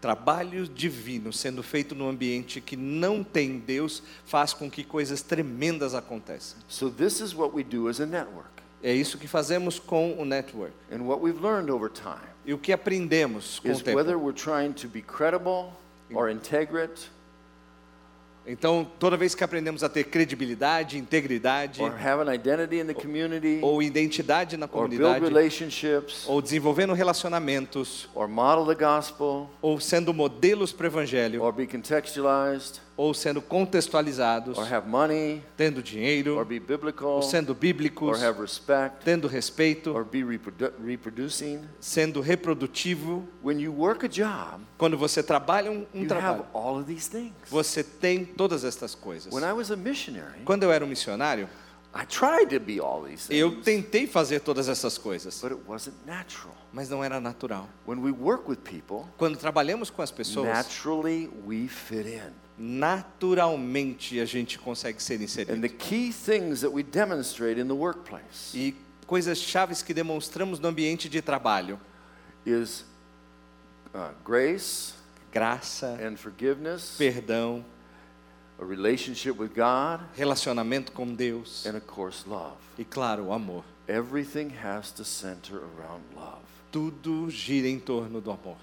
Trabalho 0.00 0.66
divino 0.66 1.32
sendo 1.32 1.62
feito 1.62 1.94
num 1.94 2.08
ambiente 2.08 2.60
que 2.60 2.76
não 2.76 3.22
tem 3.22 3.58
Deus 3.60 4.02
faz 4.26 4.52
com 4.52 4.68
que 4.68 4.82
coisas 4.82 5.22
tremendas 5.22 5.94
aconteçam. 5.94 6.58
So, 6.68 6.90
this 6.90 7.20
is 7.20 7.34
what 7.34 7.54
we 7.54 7.62
do 7.62 7.88
as 7.88 8.00
a 8.00 8.06
network. 8.06 8.50
É 8.82 8.92
isso 8.92 9.16
que 9.16 9.28
fazemos 9.28 9.78
com 9.78 10.18
o 10.18 10.24
network. 10.24 10.74
And 10.90 11.02
what 11.02 11.22
we've 11.22 11.40
learned 11.40 11.70
over 11.70 11.88
time 11.88 12.32
E 12.44 12.52
o 12.52 12.58
que 12.58 12.72
aprendemos 12.72 13.60
com 13.60 13.68
o 13.68 13.70
is 13.70 13.80
whether 13.82 14.14
tempo? 14.14 14.24
we're 14.24 14.36
trying 14.36 14.72
to 14.72 14.88
be 14.88 15.00
credible 15.00 15.72
or 16.12 16.28
integrate 16.28 17.08
Então, 18.46 18.86
toda 18.98 19.16
vez 19.16 19.34
que 19.34 19.44
aprendemos 19.44 19.84
a 19.84 19.88
ter 19.88 20.04
credibilidade, 20.04 20.98
integridade, 20.98 21.80
or 21.80 21.90
have 21.90 22.28
an 22.28 22.34
identity 22.34 22.80
in 22.80 22.86
the 22.86 22.94
community 22.94 23.60
ou 23.62 23.80
identidade 23.80 24.56
na 24.56 24.66
comunidade, 24.66 25.24
relationships 25.24 26.24
ou 26.26 26.42
desenvolvendo 26.42 26.92
relacionamentos, 26.92 28.08
or 28.14 28.26
model 28.26 28.66
the 28.66 28.74
gospel 28.74 29.48
ou 29.60 29.78
sendo 29.78 30.12
modelos 30.12 30.72
para 30.72 30.84
o 30.84 30.88
evangelho, 30.88 31.42
or 31.42 31.52
be 31.52 31.66
contextualized, 31.66 32.80
ou 32.96 33.14
sendo 33.14 33.40
contextualizados, 33.40 34.58
or 34.58 34.64
have 34.72 34.88
money 34.88 35.42
tendo 35.56 35.78
or 35.78 35.82
dinheiro, 35.82 36.44
be 36.44 36.60
biblical 36.60 37.16
ou 37.16 37.22
sendo 37.22 37.50
or 37.52 37.54
bíblicos, 37.54 38.22
have 38.22 38.40
respect 38.40 39.04
tendo 39.04 39.26
respeito, 39.28 39.92
or 39.94 40.04
be 40.04 40.22
reprodu- 40.22 40.72
reproducing. 40.84 41.60
sendo 41.80 42.20
reprodutivo. 42.20 43.26
When 43.42 43.60
you 43.60 43.72
work 43.72 44.04
a 44.04 44.08
job, 44.08 44.62
Quando 44.78 44.96
você 44.98 45.22
trabalha 45.22 45.70
um, 45.70 45.86
um 45.94 46.02
you 46.02 46.08
trabalho, 46.08 46.42
have 46.42 46.44
all 46.52 46.76
of 46.78 46.86
these 46.86 47.08
things. 47.08 47.32
você 47.48 47.82
tem 47.82 48.24
todas 48.24 48.64
estas 48.64 48.94
coisas. 48.94 49.32
When 49.32 49.44
I 49.44 49.52
was 49.52 49.70
a 49.70 49.76
missionary, 49.76 50.42
Quando 50.44 50.64
eu 50.64 50.72
era 50.72 50.84
um 50.84 50.88
missionário, 50.88 51.48
I 51.94 52.06
tried 52.06 52.48
to 52.48 52.60
be 52.60 52.80
all 52.80 53.04
these 53.04 53.28
eu 53.34 53.60
tentei 53.62 54.06
fazer 54.06 54.40
todas 54.40 54.66
essas 54.68 54.96
coisas, 54.96 55.40
but 55.42 55.52
it 55.52 55.60
wasn't 55.68 55.94
natural. 56.06 56.54
mas 56.72 56.88
não 56.88 57.04
era 57.04 57.20
natural. 57.20 57.68
When 57.86 58.00
we 58.00 58.10
work 58.10 58.48
with 58.48 58.58
people, 58.58 59.04
Quando 59.18 59.36
trabalhamos 59.36 59.90
com 59.90 60.00
as 60.00 60.10
pessoas, 60.10 60.48
naturally 60.48 61.30
we 61.46 61.68
fit 61.68 62.06
in. 62.08 62.32
Naturalmente 62.58 64.20
a 64.20 64.24
gente 64.24 64.58
consegue 64.58 65.02
ser 65.02 65.14
And 65.18 65.22
inserido. 65.24 65.60
the 65.60 65.68
key 65.68 66.12
things 66.12 66.60
that 66.60 66.70
we 66.72 66.82
demonstrate 66.82 67.58
in 67.60 67.66
the 67.66 67.74
workplace 67.74 68.54
E 68.54 68.74
coisas 69.06 69.38
chaves 69.38 69.82
que 69.82 69.92
demonstramos 69.94 70.58
no 70.60 70.68
ambiente 70.68 71.08
de 71.08 71.20
trabalho: 71.22 71.78
is 72.46 72.84
uh, 73.94 74.10
grace 74.24 74.94
graça, 75.32 75.98
and 76.02 76.16
forgiveness, 76.16 76.96
perdão, 76.98 77.64
a 78.60 78.64
relationship 78.64 79.32
with 79.38 79.50
God, 79.54 80.00
relacionamento 80.14 80.92
com 80.92 81.14
Deus 81.14 81.64
and 81.66 81.76
of 81.76 81.86
course, 81.86 82.24
love. 82.28 82.56
e, 82.78 82.84
claro, 82.84 83.24
o 83.26 83.32
amor. 83.32 83.64
Everything 83.88 84.50
has 84.62 84.92
to 84.92 85.04
center 85.04 85.56
around 85.56 86.02
love. 86.14 86.42
Tudo 86.70 87.28
gira 87.28 87.66
em 87.68 87.78
torno 87.78 88.20
do 88.20 88.30
amor. 88.30 88.56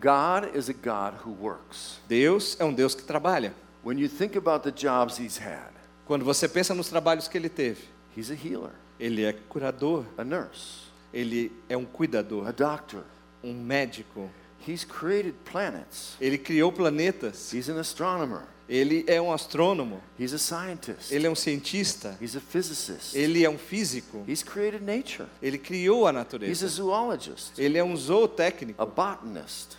God 0.00 0.56
is 0.56 0.68
a 0.68 0.72
God 0.72 1.14
who 1.24 1.32
works. 1.32 1.98
Deus 2.08 2.56
é 2.60 2.64
um 2.64 2.72
Deus 2.72 2.94
que 2.94 3.02
trabalha. 3.02 3.52
When 3.84 3.98
you 3.98 4.08
think 4.08 4.36
about 4.36 4.62
the 4.62 4.72
jobs 4.72 5.18
He's 5.18 5.38
had, 5.38 5.72
Quando 6.06 6.24
você 6.24 6.48
pensa 6.48 6.74
nos 6.74 6.88
trabalhos 6.88 7.28
que 7.28 7.36
ele 7.36 7.48
teve, 7.48 7.82
He's 8.16 8.30
a 8.30 8.34
healer, 8.34 8.72
ele 8.98 9.24
é 9.24 9.32
curador, 9.32 10.04
a 10.16 10.24
nurse, 10.24 10.88
ele 11.12 11.52
é 11.68 11.76
um 11.76 11.82
a 11.82 11.86
cuidador, 11.86 12.52
doctor. 12.52 13.04
um 13.42 13.54
médico. 13.54 14.30
He's 14.66 14.84
created 14.84 15.34
planets. 15.44 16.16
Ele 16.20 16.36
criou 16.36 16.72
planetas. 16.72 17.52
He's 17.52 17.68
an 17.68 17.78
astronomer. 17.78 18.42
Ele 18.68 19.02
é 19.06 19.20
um 19.20 19.32
astrônomo. 19.32 20.00
He's 20.20 20.34
a 20.34 20.38
scientist. 20.38 21.10
Ele 21.10 21.26
é 21.26 21.30
um 21.30 21.34
cientista. 21.34 22.16
He's 22.20 22.36
a 22.36 22.40
physicist. 22.40 23.14
Ele 23.16 23.42
é 23.44 23.48
um 23.48 23.56
físico. 23.56 24.22
He's 24.28 24.42
created 24.42 24.82
nature. 24.84 25.26
Ele 25.42 25.56
criou 25.56 26.06
a 26.06 26.10
He's 26.10 26.16
a 26.16 26.18
natureza. 26.18 26.68
zoologist, 26.68 27.52
Ele 27.58 27.78
é 27.78 27.82
um 27.84 27.96
zootécnico. 27.96 28.80
a 28.82 28.84
botanist, 28.86 29.76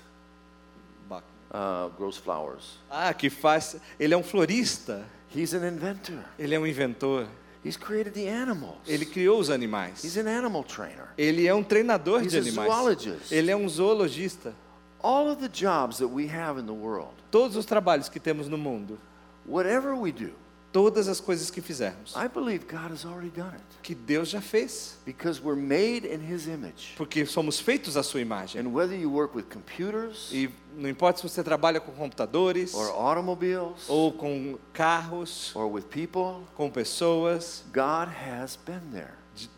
uh, 1.11 1.89
grows 1.97 2.17
flowers. 2.17 2.79
Ah, 2.89 3.13
que 3.13 3.29
faz. 3.29 3.75
Ele 3.99 4.13
é 4.13 4.17
um 4.17 4.23
florista. 4.23 5.05
He's 5.35 5.53
an 5.53 5.67
inventor. 5.67 6.23
Ele 6.37 6.55
é 6.55 6.59
um 6.59 6.65
inventor. 6.65 7.27
He's 7.63 7.75
created 7.77 8.13
the 8.13 8.29
animals. 8.29 8.77
Ele 8.87 9.05
criou 9.05 9.37
os 9.39 9.49
He's 9.49 9.53
animais. 9.55 10.17
an 10.17 10.27
animal 10.29 10.63
trainer. 10.63 11.09
Ele 11.17 11.45
é 11.45 11.53
um 11.53 11.61
treinador 11.63 12.23
He's 12.23 12.31
de 12.31 12.37
a 12.37 12.41
animais. 12.41 12.73
zoologist. 12.73 13.31
Ele 13.31 13.51
é 13.51 13.55
um 13.55 13.67
zoologista. 13.67 14.55
All 15.01 15.29
of 15.29 15.39
the 15.39 15.49
jobs 15.49 15.97
that 15.99 16.07
we 16.09 16.27
have 16.27 16.59
in 16.59 16.65
the 16.65 16.73
world, 16.73 17.13
Todos 17.31 17.55
os 17.55 17.65
trabalhos 17.65 18.09
que 18.09 18.19
temos 18.19 18.47
no 18.47 18.57
mundo, 18.57 18.97
whatever 19.45 19.95
we 19.95 20.11
do, 20.11 20.31
todas 20.71 21.07
as 21.07 21.19
coisas 21.19 21.49
que 21.49 21.61
fizermos, 21.61 22.13
I 22.15 22.27
believe 22.27 22.65
God 22.67 22.91
has 22.91 23.05
already 23.05 23.29
done 23.29 23.53
it 23.55 23.63
que 23.81 23.95
Deus 23.95 24.29
já 24.29 24.41
fez. 24.41 24.97
because 25.05 25.41
we're 25.41 25.55
made 25.55 26.05
in 26.05 26.19
His 26.21 26.47
image. 26.47 26.95
Porque 26.97 27.25
somos 27.25 27.59
feitos 27.59 27.95
à 27.97 28.03
sua 28.03 28.19
imagem. 28.21 28.61
And 28.61 28.73
whether 28.73 28.95
you 28.95 29.09
work 29.09 29.35
with 29.35 29.45
computers 29.49 30.29
E 30.33 30.49
não 30.75 30.89
importa 30.89 31.21
se 31.21 31.29
você 31.29 31.43
trabalha 31.43 31.79
com 31.79 31.91
computadores, 31.93 32.73
or 32.73 32.89
automobiles 32.89 33.87
ou 33.87 34.11
com 34.11 34.57
carros, 34.73 35.55
or 35.55 35.67
with 35.71 35.83
people, 35.83 36.45
com 36.55 36.69
pessoas, 36.69 37.63
God 37.73 38.09
has 38.09 38.57
been 38.65 38.81
there. 38.91 39.13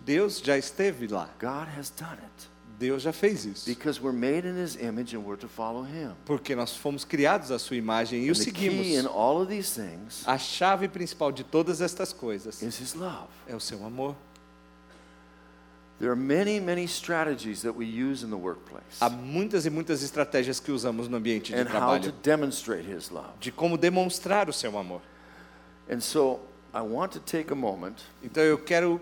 Deus 0.06 0.39
já 0.39 0.58
esteve 0.58 1.08
lá. 1.08 1.28
God 1.39 1.68
has 1.78 1.89
done 1.89 2.14
it 2.22 2.51
Deus 2.82 3.03
já 3.03 3.13
fez 3.13 3.45
isso. 3.45 3.65
because 3.65 4.01
we're 4.01 4.11
made 4.11 4.47
in 4.47 4.55
His 4.61 4.75
image 4.75 5.15
and 5.15 5.19
we're 5.23 5.39
to 5.39 5.47
follow 5.47 5.84
Him. 5.86 6.13
Porque 6.25 6.55
nós 6.55 6.75
fomos 6.75 7.05
criados 7.05 7.51
à 7.51 7.59
sua 7.59 7.77
imagem 7.77 8.25
e 8.25 8.29
o 8.29 8.34
And 8.34 8.36
the 8.43 8.51
key 8.51 8.65
in 8.67 8.71
seguimos. 9.03 9.05
all 9.15 9.41
of 9.41 9.47
these 9.49 9.73
things 9.79 10.23
A 10.27 10.38
chave 10.38 10.88
principal 10.88 11.32
de 11.32 11.43
todas 11.43 11.79
estas 11.82 12.11
coisas 12.11 12.61
is 12.61 12.79
His 12.82 12.93
love. 12.95 13.27
é 13.47 13.55
o 13.55 13.59
seu 13.59 13.86
amor. 13.86 14.15
There 15.99 16.09
are 16.11 16.19
many, 16.19 16.59
many 16.59 16.86
strategies 16.88 17.61
that 17.61 17.73
we 17.77 17.86
use 17.86 18.23
in 18.25 18.32
the 18.32 18.38
workplace 18.38 18.97
Há 18.99 19.07
muitas 19.07 19.67
e 19.67 19.69
muitas 19.69 20.01
estratégias 20.01 20.59
que 20.59 20.71
usamos 20.71 21.07
no 21.07 21.17
ambiente 21.17 21.53
de 21.53 21.59
and 21.59 21.65
how 21.65 21.99
to 21.99 22.09
trabalho 22.09 22.11
demonstrate 22.23 22.88
His 22.91 23.11
love. 23.11 23.29
de 23.39 23.51
como 23.51 23.77
demonstrar 23.77 24.49
o 24.49 24.53
seu 24.53 24.75
amor. 24.79 25.01
And 25.88 25.99
so 25.99 26.39
I 26.73 26.82
want 26.82 27.11
to 27.11 27.19
take 27.19 27.51
a 27.51 27.55
moment 27.55 27.97
Então 28.23 28.41
eu 28.41 28.57
quero 28.57 28.99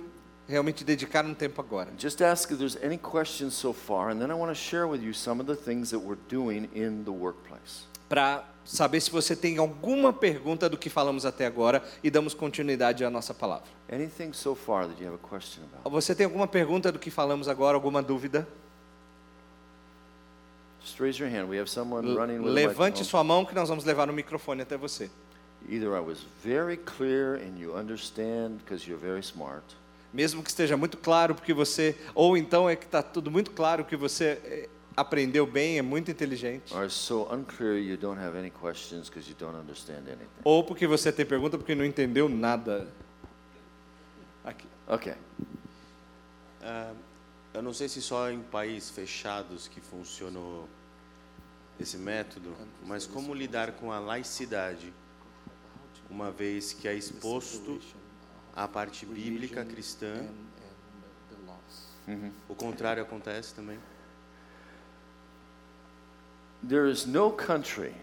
realmente 0.50 0.84
dedicar 0.84 1.24
um 1.26 1.34
tempo 1.34 1.62
agora. 1.62 1.90
just 1.98 2.22
ask 2.22 2.52
if 2.52 2.58
there's 2.58 2.76
any 2.84 2.98
questions 2.98 3.54
so 3.54 3.72
far, 3.72 4.10
and 4.10 4.20
then 4.20 4.32
I 4.32 4.34
want 4.34 4.52
to 4.52 4.56
share 4.56 4.88
with 4.88 5.04
you 5.04 5.14
some 5.14 5.40
of 5.40 5.48
the 5.48 5.56
things 5.56 5.92
that 5.92 6.00
we're 6.00 6.20
doing 6.28 6.68
in 6.74 7.04
the 7.04 7.12
workplace. 7.12 7.88
para 8.10 8.44
saber 8.66 9.00
se 9.00 9.12
você 9.12 9.36
tem 9.36 9.60
alguma 9.60 10.12
pergunta 10.12 10.68
do 10.68 10.78
que 10.78 10.90
falamos 10.90 11.26
até 11.26 11.46
agora 11.46 11.84
e 12.04 12.10
damos 12.10 12.34
continuidade 12.34 13.06
à 13.06 13.10
nossa 13.10 13.34
palavra. 13.34 13.68
Anything 13.92 14.34
so 14.34 14.56
far 14.56 14.88
that 14.88 15.00
you 15.00 15.08
have 15.08 15.20
a 15.24 15.28
question 15.28 15.64
about? 15.64 15.90
Você 15.92 16.16
tem 16.16 16.26
alguma 16.26 16.48
pergunta 16.48 16.92
do 16.92 16.98
que 16.98 17.12
falamos 17.12 17.48
agora, 17.48 17.78
alguma 17.78 18.02
dúvida? 18.02 18.48
Just 20.82 21.00
raise 21.00 21.20
your 21.20 21.30
hand. 21.30 21.50
We 21.50 21.60
have 21.60 21.70
someone 21.70 22.16
running 22.16 22.40
with 22.40 22.52
Levante 22.52 23.04
sua 23.06 23.24
mão 23.24 23.46
que 23.46 23.54
nós 23.54 23.70
vamos 23.70 23.86
levar 23.86 24.10
o 24.10 24.14
microfone 24.14 24.64
até 24.64 24.76
você. 24.76 25.10
Either 25.68 25.96
I 25.96 26.00
was 26.00 26.26
very 26.44 26.78
clear 26.78 27.36
and 27.36 27.60
you 27.60 27.76
understand 27.76 28.60
because 28.64 28.88
you're 28.88 29.00
very 29.00 29.22
smart, 29.22 29.64
Mesmo 30.14 30.42
que 30.42 30.50
esteja 30.50 30.76
muito 30.76 30.98
claro 30.98 31.36
porque 31.36 31.54
você, 31.54 31.96
ou 32.16 32.36
então 32.36 32.70
é 32.70 32.76
que 32.76 32.86
está 32.86 33.04
tudo 33.04 33.30
muito 33.30 33.52
claro 33.52 33.86
que 33.86 33.96
você 33.96 34.42
eh, 34.44 34.70
aprendeu 34.98 35.46
bem, 35.46 35.78
é 35.78 35.82
muito 35.82 36.10
inteligente, 36.10 36.74
or 36.74 36.84
it's 36.84 36.96
so 36.96 37.28
unclear 37.32 37.78
you 37.78 37.96
don't 37.96 38.20
have 38.20 38.38
any 38.38 38.50
questions 38.50 39.08
because 39.08 39.30
you 39.30 39.36
don't 39.38 39.56
understand 39.56 40.08
anything. 40.08 40.28
ou 40.44 40.64
porque 40.64 40.88
você 40.88 41.12
tem 41.12 41.26
pergunta 41.26 41.58
porque 41.58 41.76
não 41.76 41.86
entendeu 41.86 42.28
nada. 42.28 42.88
Aqui. 44.44 44.68
Okay. 44.88 45.14
Ah, 46.62 46.94
eu 47.54 47.62
não 47.62 47.74
sei 47.74 47.88
se 47.88 48.02
só 48.02 48.32
em 48.32 48.42
países 48.42 48.90
fechados 48.90 49.68
que 49.68 49.80
funcionou 49.80 50.68
esse 51.80 51.98
método, 51.98 52.56
mas 52.86 53.06
como 53.06 53.34
lidar 53.34 53.74
com 53.74 53.92
a 53.92 54.00
laicidade, 54.00 54.94
uma 56.10 56.32
vez 56.32 56.74
que 56.74 56.88
é 56.88 56.96
exposto 56.96 57.80
à 58.56 58.68
parte 58.68 59.06
bíblica 59.06 59.64
cristã, 59.66 60.26
o 62.48 62.56
contrário 62.56 63.04
acontece 63.04 63.54
também? 63.54 63.78
There 66.68 66.90
is 66.92 67.06
no 67.06 67.32
country 67.32 67.94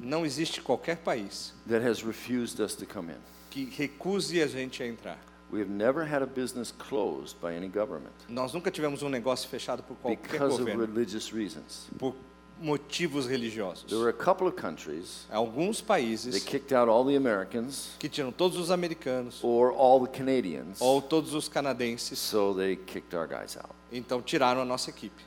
Não 0.00 0.24
existe 0.24 0.60
qualquer 0.60 0.98
país 0.98 1.52
that 1.68 1.84
has 1.84 2.02
refused 2.02 2.60
us 2.60 2.74
to 2.76 2.86
come 2.86 3.10
in. 3.12 3.18
que 3.50 3.64
recuse 3.64 4.40
a 4.42 4.46
gente 4.46 4.82
a 4.82 4.86
entrar. 4.86 5.18
We 5.50 5.60
have 5.60 5.70
never 5.70 6.04
had 6.04 6.22
a 6.22 6.26
business 6.26 6.70
closed 6.70 7.36
by 7.40 7.54
any 7.56 7.68
government 7.68 8.12
Nós 8.28 8.52
nunca 8.52 8.70
tivemos 8.70 9.02
um 9.02 9.08
negócio 9.08 9.48
fechado 9.48 9.82
por 9.82 9.96
qualquer 9.96 10.20
because 10.22 10.54
of 10.54 10.58
governo, 10.70 10.86
religious 10.86 11.32
reasons. 11.32 11.88
por 11.98 12.14
motivos 12.60 13.26
religiosos. 13.26 13.84
There 13.88 13.98
were 13.98 14.10
a 14.10 14.12
couple 14.12 14.46
of 14.46 14.56
countries 14.56 15.26
Alguns 15.30 15.80
that 15.80 15.86
países 15.86 16.44
kicked 16.44 16.72
out 16.72 16.88
all 16.88 17.04
the 17.04 17.16
Americans 17.16 17.90
que 17.98 18.08
tiram 18.08 18.32
todos 18.32 18.56
os 18.58 18.70
americanos 18.70 19.40
or 19.42 19.72
all 19.72 20.00
the 20.00 20.08
Canadians, 20.08 20.80
ou 20.80 21.00
todos 21.00 21.34
os 21.34 21.48
canadenses, 21.48 22.18
so 22.18 22.52
they 22.54 22.76
kicked 22.76 23.14
our 23.14 23.26
guys 23.26 23.56
out. 23.56 23.70
então 23.92 24.20
tiraram 24.20 24.60
a 24.60 24.64
nossa 24.64 24.90
equipe. 24.90 25.22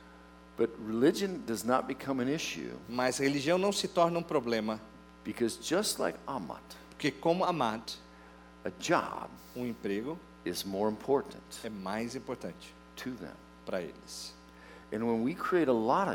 But 0.56 0.70
religion 0.86 1.40
does 1.46 1.64
not 1.64 1.86
become 1.86 2.20
an 2.20 2.28
issue 2.28 2.72
Mas 2.88 3.18
religião 3.18 3.56
não 3.58 3.72
se 3.72 3.88
torna 3.88 4.18
um 4.18 4.22
problema, 4.22 4.80
because 5.24 5.58
just 5.62 5.98
like 5.98 6.18
Amat, 6.26 6.62
porque 6.90 7.10
como 7.10 7.44
Amad, 7.44 7.82
a 8.64 8.70
job 8.78 9.30
um 9.56 9.66
emprego 9.66 10.18
is 10.44 10.64
more 10.64 10.90
important 10.90 11.40
é 11.64 11.70
mais 11.70 12.14
importante 12.14 12.74
to 12.96 13.10
them. 13.12 13.34
para 13.64 13.80
eles. 13.80 14.34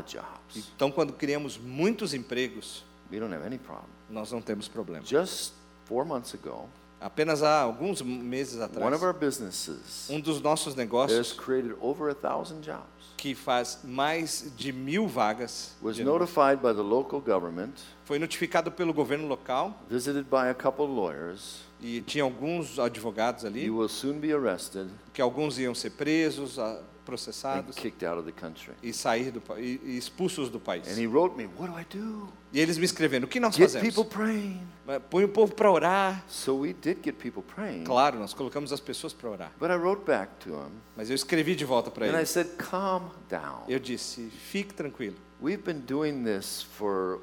Jobs, 0.02 0.68
Então 0.76 0.90
quando 0.90 1.12
criamos 1.12 1.58
muitos 1.58 2.14
empregos, 2.14 2.84
we 3.10 3.18
don't 3.18 3.34
have 3.34 3.44
any 3.44 3.58
problem. 3.58 3.88
nós 4.08 4.30
não 4.32 4.40
temos 4.40 4.68
problema. 4.68 5.04
Just 5.04 5.52
four 5.86 6.04
months 6.04 6.34
ago, 6.34 6.68
Apenas 7.00 7.44
há 7.44 7.60
alguns 7.60 8.02
meses 8.02 8.56
one 8.56 8.64
atrás, 8.64 8.92
of 8.94 9.04
our 9.04 9.12
businesses 9.14 10.10
um 10.10 10.20
dos 10.20 10.40
nossos 10.40 10.74
negócios 10.74 11.32
created 11.32 11.76
over 11.80 12.10
a 12.10 12.14
thousand 12.14 12.60
jobs. 12.60 12.82
que 13.16 13.34
faz 13.36 13.80
mais 13.84 14.52
de 14.56 14.72
mil 14.72 15.06
vagas 15.06 15.76
Was 15.80 15.98
notified 15.98 16.60
by 16.60 16.72
the 16.74 16.82
local 16.82 17.20
government 17.20 17.74
Foi 18.08 18.18
notificado 18.18 18.72
pelo 18.72 18.94
governo 18.94 19.28
local 19.28 19.78
visited 19.90 20.24
by 20.30 20.48
a 20.48 20.54
couple 20.54 20.82
of 20.86 20.94
lawyers. 20.94 21.58
e 21.78 22.00
tinha 22.00 22.24
alguns 22.24 22.78
advogados 22.78 23.44
ali, 23.44 23.66
You 23.66 23.76
will 23.76 23.88
soon 23.90 24.14
be 24.18 24.32
arrested 24.32 24.88
que 25.12 25.20
alguns 25.20 25.58
iam 25.58 25.74
ser 25.74 25.90
presos, 25.90 26.58
a- 26.58 26.78
and 26.78 26.84
processados 27.04 27.76
kicked 27.76 28.06
out 28.06 28.18
of 28.18 28.24
the 28.24 28.32
country. 28.32 28.72
e 28.82 28.94
sair 28.94 29.30
do 29.30 29.42
e, 29.58 29.78
e 29.84 29.98
expulsos 29.98 30.48
do 30.48 30.58
país. 30.58 30.88
And 30.88 30.98
he 30.98 31.06
wrote 31.06 31.36
me, 31.36 31.44
What 31.58 31.70
do 31.70 31.78
I 31.78 31.84
do? 31.84 32.28
E 32.50 32.58
eles 32.58 32.78
me 32.78 32.86
escrevendo: 32.86 33.26
o 33.26 33.28
que 33.28 33.38
nós 33.38 33.54
Get 33.54 33.72
fazemos? 33.72 33.94
people 33.94 34.10
praying. 34.10 34.62
Põe 35.10 35.24
o 35.24 35.28
povo 35.28 35.54
para 35.54 35.70
orar. 35.70 36.24
So 36.28 36.54
we 36.60 36.72
did 36.72 37.00
get 37.04 37.16
people 37.16 37.42
praying. 37.42 37.84
Claro, 37.84 38.18
nós 38.18 38.32
colocamos 38.32 38.72
as 38.72 38.80
pessoas 38.80 39.12
para 39.12 39.28
orar. 39.28 39.52
But 39.60 39.70
I 39.70 39.74
wrote 39.74 40.02
back 40.06 40.32
to 40.46 40.54
him 40.54 40.70
Mas 40.96 41.10
eu 41.10 41.14
escrevi 41.14 41.54
de 41.54 41.66
volta 41.66 41.90
para 41.90 42.06
and 42.06 42.12
I 42.12 42.20
ele. 42.20 42.26
said, 42.26 42.48
Calm 42.56 43.10
down. 43.28 43.64
Eu 43.68 43.78
disse: 43.78 44.30
fique 44.30 44.72
tranquilo. 44.72 45.16
We've 45.42 45.62
been 45.62 45.80
doing 45.80 46.24
this 46.24 46.62
for 46.62 47.20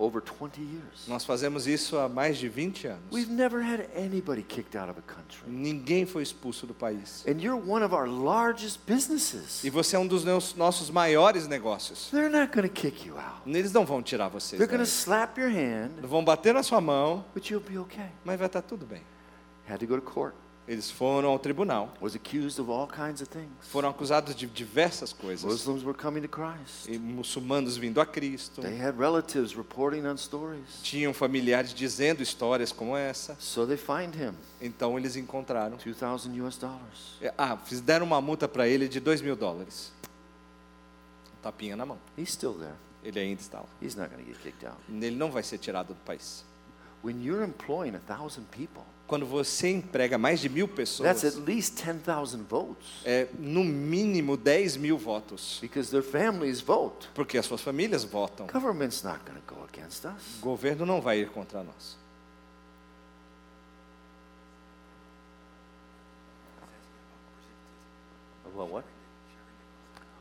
over 0.00 0.20
20 0.22 0.60
years. 0.60 1.06
Nós 1.06 1.24
fazemos 1.24 1.66
isso 1.66 1.98
há 1.98 2.08
mais 2.08 2.38
de 2.38 2.48
20 2.48 2.86
anos. 2.86 3.02
We've 3.12 3.30
never 3.30 3.62
had 3.62 3.86
anybody 3.94 4.42
kicked 4.42 4.76
out 4.76 4.90
of 4.90 4.98
a 4.98 5.02
country. 5.02 5.48
Ninguém 5.48 6.06
foi 6.06 6.22
expulso 6.22 6.66
do 6.66 6.72
país. 6.74 7.24
And 7.28 7.40
you're 7.40 7.60
one 7.60 7.84
of 7.84 7.94
our 7.94 8.08
largest 8.08 8.80
businesses. 8.86 9.62
E 9.62 9.70
você 9.70 9.96
é 9.96 9.98
um 9.98 10.06
dos 10.06 10.24
nossos 10.54 10.90
maiores 10.90 11.46
negócios. 11.46 12.08
They're 12.10 12.30
not 12.30 12.52
going 12.54 12.66
to 12.66 12.72
kick 12.72 13.06
you 13.06 13.16
out. 13.18 13.42
Eles 13.46 13.72
não 13.72 13.84
vão 13.84 14.02
tirar 14.02 14.28
vocês. 14.28 14.58
They're 14.58 14.66
going 14.70 14.84
to 14.84 14.90
slap 14.90 15.38
your 15.38 15.50
hand, 15.50 16.00
Vão 16.02 16.24
bater 16.24 16.54
na 16.54 16.62
sua 16.62 16.80
mão, 16.80 17.24
but 17.34 17.50
you'll 17.50 17.64
be 17.64 17.78
okay. 17.78 18.08
mas 18.24 18.38
vai 18.38 18.46
estar 18.46 18.62
tudo 18.62 18.86
bem. 18.86 19.02
Had 19.68 19.78
to 19.78 19.86
go 19.86 19.96
to 19.96 20.02
court. 20.02 20.34
Eles 20.70 20.88
foram 20.88 21.30
ao 21.30 21.38
tribunal. 21.40 21.92
Was 22.00 22.14
accused 22.14 22.60
of 22.60 22.70
all 22.70 22.86
kinds 22.86 23.20
of 23.20 23.28
things. 23.28 23.50
Foram 23.62 23.88
acusados 23.88 24.36
de 24.36 24.46
diversas 24.46 25.12
coisas. 25.12 25.44
Muslims 25.44 25.82
were 25.82 25.98
coming 25.98 26.20
to 26.22 26.28
Christ. 26.28 26.88
E 26.88 26.96
muçulmanos 26.96 27.76
vindo 27.76 28.00
a 28.00 28.06
Cristo. 28.06 28.62
They 28.62 28.80
had 28.80 28.96
relatives 28.96 29.56
reporting 29.56 30.06
on 30.06 30.16
stories. 30.16 30.80
Tinham 30.84 31.12
familiares 31.12 31.74
dizendo 31.74 32.22
histórias 32.22 32.70
como 32.70 32.96
essa. 32.96 33.36
So 33.40 33.66
they 33.66 33.76
fined 33.76 34.14
him 34.16 34.32
Então 34.60 34.96
eles 34.96 35.16
encontraram. 35.16 35.76
2,000 35.76 36.40
US 36.46 36.56
dollars. 36.56 37.18
Ah, 37.36 37.56
fiz- 37.56 37.80
deram 37.80 38.06
uma 38.06 38.20
multa 38.20 38.46
para 38.46 38.68
ele 38.68 38.86
de 38.88 39.00
2 39.00 39.20
mil 39.22 39.34
dólares. 39.34 39.90
Tapinha 41.42 41.74
na 41.74 41.84
mão. 41.84 41.98
He's 42.16 42.30
still 42.30 42.54
there. 42.54 42.74
Ele 43.02 43.18
ainda 43.18 43.40
está 43.40 43.58
lá. 43.58 43.66
He's 43.82 43.96
not 43.96 44.08
going 44.08 44.22
to 44.22 44.30
get 44.30 44.40
kicked 44.40 44.64
out. 44.64 44.78
Ele 44.88 45.16
não 45.16 45.32
vai 45.32 45.42
ser 45.42 45.58
tirado 45.58 45.88
do 45.88 46.00
país. 46.04 46.44
When 47.02 47.20
you're 47.24 47.42
employing 47.44 47.96
a 47.96 47.98
thousand 48.00 48.44
people, 48.52 48.84
Quando 49.10 49.26
você 49.26 49.70
emprega 49.72 50.16
mais 50.16 50.38
de 50.38 50.48
mil 50.48 50.68
that's 50.68 51.00
pessoas, 51.00 51.36
at 51.36 51.44
least 51.44 51.82
10,000 51.84 52.44
votes 52.44 52.86
é 53.04 53.26
no 53.36 53.64
mínimo 53.64 54.36
10 54.36 54.76
mil 54.76 54.96
votos. 54.96 55.58
because 55.60 55.90
their 55.90 56.00
families 56.04 56.60
vote. 56.60 57.08
Porque 57.12 57.36
as 57.36 57.44
suas 57.44 57.60
famílias 57.60 58.04
votam. 58.04 58.46
Government's 58.46 59.02
not 59.02 59.18
going 59.26 59.36
to 59.36 59.52
go 59.52 59.64
against 59.64 60.04
us. 60.04 60.38
O 60.38 60.42
governo 60.42 60.86
não 60.86 61.00
vai 61.00 61.18
ir 61.18 61.28
contra 61.30 61.64
nós. 61.64 61.96
Well, 68.54 68.68
what? 68.68 68.84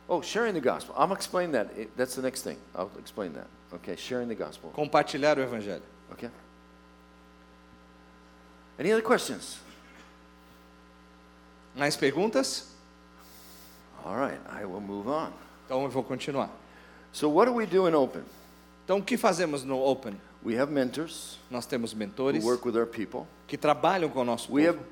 Oh, 0.08 0.22
sharing 0.22 0.54
the 0.54 0.62
gospel. 0.62 0.96
I'm 0.98 1.12
explain 1.12 1.52
that. 1.52 1.70
It- 1.78 1.96
That's 1.96 2.16
the 2.16 2.22
next 2.22 2.42
thing. 2.42 2.58
I'll 2.76 2.92
explain 3.00 3.34
that. 3.34 3.48
Okay, 3.74 3.96
sharing 3.96 4.28
the 4.28 4.36
gospel. 4.36 4.72
Compartilhar 4.76 5.38
o 5.38 5.42
evangelho. 5.42 5.84
Okay. 6.12 6.30
Any 8.80 8.92
other 8.94 9.02
questions? 9.04 9.58
Mais 11.76 11.96
perguntas? 11.96 12.66
All 14.06 14.16
right, 14.16 14.40
I 14.50 14.66
will 14.66 14.80
move 14.82 15.08
on. 15.10 15.32
Então 15.66 15.84
eu 15.84 15.90
vou 15.90 16.04
continuar. 16.04 16.50
So, 17.12 17.30
what 17.30 17.48
do 17.50 17.54
we 17.56 17.66
do 17.66 17.88
in 17.88 17.94
Open? 17.94 18.24
Então 18.86 19.00
o 19.00 19.04
que 19.04 19.18
fazemos 19.18 19.64
no 19.64 19.78
Open? 19.84 20.16
We 20.44 20.58
have 20.58 20.72
mentors 20.72 21.38
Nós 21.52 21.66
temos 21.66 21.92
who 21.92 22.00
mentores 22.00 22.44
work 22.44 22.66
with 22.66 22.78
our 22.78 22.86
people. 22.88 23.28
que 23.48 23.58
trabalham 23.58 24.10
com 24.10 24.22
o 24.22 24.24
nosso 24.26 24.52
We 24.52 24.66
have 24.68 24.78
povo. 24.78 24.90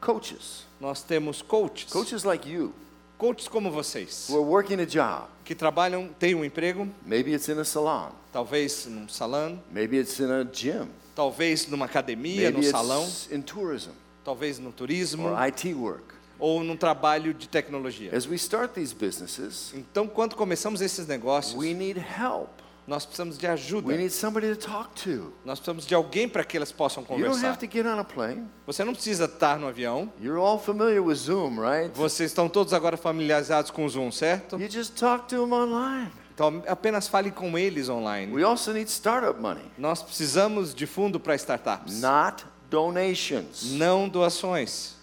coaches, 0.00 0.64
Nós 0.80 1.02
temos 1.02 1.42
coaches. 1.42 1.92
coaches 1.92 2.24
like 2.24 2.48
you, 2.48 2.72
Coaches 3.18 3.46
como 3.46 3.70
vocês, 3.70 4.26
who 4.30 4.36
are 4.36 4.44
working 4.44 4.80
a 4.80 4.86
job. 4.86 5.28
que 5.44 5.54
trabalham, 5.54 6.08
têm 6.18 6.34
um 6.34 6.44
emprego, 6.44 6.88
Maybe 7.04 7.32
it's 7.34 7.48
in 7.48 7.58
a 7.60 7.64
salon, 7.64 8.10
talvez 8.32 8.86
num 8.86 9.06
salão, 9.08 9.62
maybe 9.70 9.98
it's 9.98 10.18
in 10.18 10.30
a 10.32 10.42
gym, 10.44 10.88
talvez 11.14 11.66
numa 11.68 11.86
academia, 11.86 12.50
maybe 12.50 12.66
num 12.66 12.70
salão, 12.70 13.08
in 13.30 13.40
tourism 13.42 13.90
talvez 14.24 14.58
no 14.58 14.70
turismo 14.72 15.28
or 15.28 15.46
IT 15.48 15.74
work. 15.74 16.14
ou 16.38 16.62
num 16.64 16.76
trabalho 16.76 17.32
de 17.34 17.48
tecnologia. 17.48 18.16
As 18.16 18.26
we 18.26 18.34
start 18.36 18.72
these 18.74 18.94
businesses, 18.94 19.72
Então, 19.74 20.06
quando 20.08 20.34
começamos 20.36 20.80
esses 20.80 21.06
negócios, 21.06 21.54
we 21.56 21.72
need 21.74 21.98
help. 21.98 22.48
nós 22.86 23.04
precisamos 23.04 23.36
de 23.38 23.46
We 23.46 23.52
ajuda. 23.52 23.96
need 23.96 24.10
somebody 24.12 24.48
to 24.54 24.56
talk 24.56 24.90
to. 25.04 25.32
Nós 25.44 25.58
precisamos 25.60 25.86
de 25.86 25.94
alguém 25.94 26.28
para 26.28 26.42
que 26.44 26.56
elas 26.56 26.72
possam 26.72 27.02
You 27.02 27.08
don't 27.10 27.22
conversar. 27.24 27.48
have 27.50 27.58
to 27.66 27.72
get 27.72 27.86
on 27.86 27.98
a 27.98 28.04
plane. 28.04 28.44
Você 28.66 28.84
não 28.84 28.92
precisa 28.92 29.24
estar 29.26 29.56
no 29.58 29.66
avião. 29.68 30.12
You're 30.20 30.40
all 30.40 30.58
familiar 30.58 31.00
with 31.00 31.14
Zoom, 31.16 31.60
right? 31.60 31.90
Vocês 31.96 32.30
estão 32.30 32.48
todos 32.48 32.72
agora 32.72 32.96
familiarizados 32.96 33.70
com 33.70 33.84
o 33.84 33.88
Zoom, 33.88 34.10
certo? 34.10 34.56
You 34.60 34.68
just 34.70 34.94
talk 34.98 35.26
to 35.28 35.36
them 35.36 35.52
online. 35.52 36.10
Então, 36.42 36.60
apenas 36.66 37.06
fale 37.06 37.30
com 37.30 37.56
eles 37.56 37.88
online. 37.88 38.32
We 38.32 38.42
also 38.42 38.72
need 38.72 38.90
startup 38.90 39.40
money, 39.40 39.62
Nós 39.78 40.02
precisamos 40.02 40.74
de 40.74 40.86
fundo 40.88 41.20
para 41.20 41.36
startups. 41.36 42.00
not 42.00 42.44
donations. 42.68 43.70
Não 43.72 44.08
doações, 44.08 44.96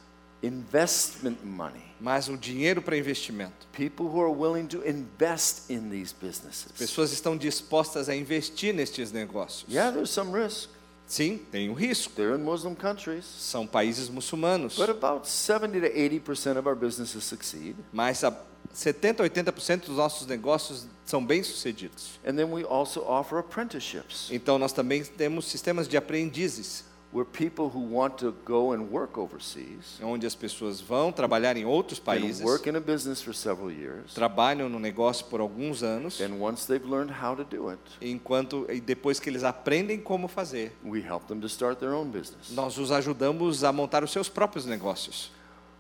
Investment 0.44 1.38
money. 1.44 1.82
mas 2.00 2.28
o 2.28 2.36
dinheiro 2.38 2.82
para 2.82 2.98
investimento. 2.98 3.68
People 3.72 4.06
who 4.08 4.22
are 4.22 4.32
willing 4.34 4.68
to 4.68 4.86
invest 4.86 5.70
in 5.72 5.90
these 5.90 6.14
businesses. 6.14 6.74
Pessoas 6.78 7.14
estão 7.14 7.38
dispostas 7.38 8.10
a 8.10 8.16
investir 8.16 8.74
nestes 8.74 9.14
negócios. 9.14 9.66
Yeah, 9.74 9.92
there's 9.94 10.10
some 10.10 10.32
risk. 10.38 10.70
Sim, 11.10 11.40
tem 11.52 11.72
um 11.72 11.74
risco. 11.74 12.14
They're 12.14 12.40
in 12.40 12.44
Muslim 12.44 12.76
countries. 12.76 13.26
São 13.26 13.66
países 13.66 14.10
muçulmanos. 14.10 14.76
But 14.76 14.92
about 14.92 15.28
70 15.28 15.82
to 15.82 15.88
80% 15.88 16.60
of 16.60 16.70
our 16.70 16.76
businesses 16.76 17.24
succeed. 17.24 17.76
Mas 17.92 18.24
a 18.24 18.32
70, 18.72 19.24
80% 19.24 19.86
dos 19.88 19.98
nossos 19.98 20.28
negócios 20.28 20.86
são 21.04 21.26
bem-sucedidos. 21.26 22.20
And 22.24 22.36
then 22.36 22.52
we 22.52 22.64
also 22.64 23.02
offer 23.02 23.40
apprenticeships 23.40 24.30
Então 24.32 24.60
nós 24.60 24.72
também 24.72 25.04
temos 25.04 25.46
sistemas 25.46 25.88
de 25.88 25.98
aprendizes, 25.98 26.86
where 27.12 27.26
people 27.26 27.66
who 27.70 27.80
want 27.80 28.18
to 28.20 28.32
go 28.46 28.72
and 28.74 28.84
work 28.92 29.18
overseas 29.20 30.00
onde 30.04 30.28
as 30.28 30.36
pessoas 30.36 30.80
vão 30.80 31.12
trabalhar 31.12 31.58
em 31.58 31.66
outros 31.66 31.98
países, 32.00 32.42
work 32.46 32.70
in 32.70 32.76
a 32.76 32.80
business 32.80 33.20
for 33.22 33.34
several 33.34 33.72
years. 33.72 34.14
trabalham 34.14 34.70
no 34.70 34.80
negócio 34.80 35.26
por 35.26 35.40
alguns 35.42 35.82
anos, 35.82 36.20
And 36.22 36.40
once 36.40 36.68
they've 36.68 36.86
learned 36.88 37.12
how 37.12 37.36
to 37.36 37.44
do 37.44 37.72
it, 37.72 37.82
enquanto 38.00 38.66
e 38.70 38.80
depois 38.80 39.20
que 39.20 39.28
eles 39.30 39.44
aprendem 39.44 40.00
como 40.00 40.28
fazer, 40.28 40.72
we 40.86 41.02
help 41.02 41.26
them 41.28 41.40
to 41.42 41.48
start 41.50 41.80
their 41.80 41.94
own 41.94 42.12
business. 42.12 42.52
nós 42.52 42.78
os 42.78 42.92
ajudamos 42.92 43.64
a 43.64 43.72
montar 43.74 44.04
os 44.04 44.12
seus 44.12 44.30
próprios 44.30 44.66
negócios. 44.68 45.32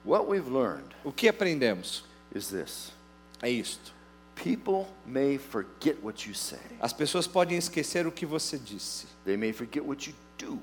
What 0.03 0.27
we've 0.27 0.49
learned 0.49 0.95
O 1.03 1.11
que 1.11 1.27
aprendemos? 1.29 2.03
is 2.33 2.47
this 2.47 2.91
É 3.43 3.49
isto. 3.51 3.93
people 4.35 4.87
may 5.05 5.37
forget 5.37 5.97
what 6.01 6.27
you 6.27 6.33
say, 6.33 6.57
As 6.81 6.91
pessoas 6.93 7.27
podem 7.27 7.57
esquecer 7.57 8.07
o 8.07 8.11
que 8.11 8.25
você 8.25 8.57
disse, 8.57 9.05
they 9.25 9.37
may 9.37 9.53
forget 9.53 9.83
what 9.85 10.09
you 10.09 10.15
do, 10.37 10.57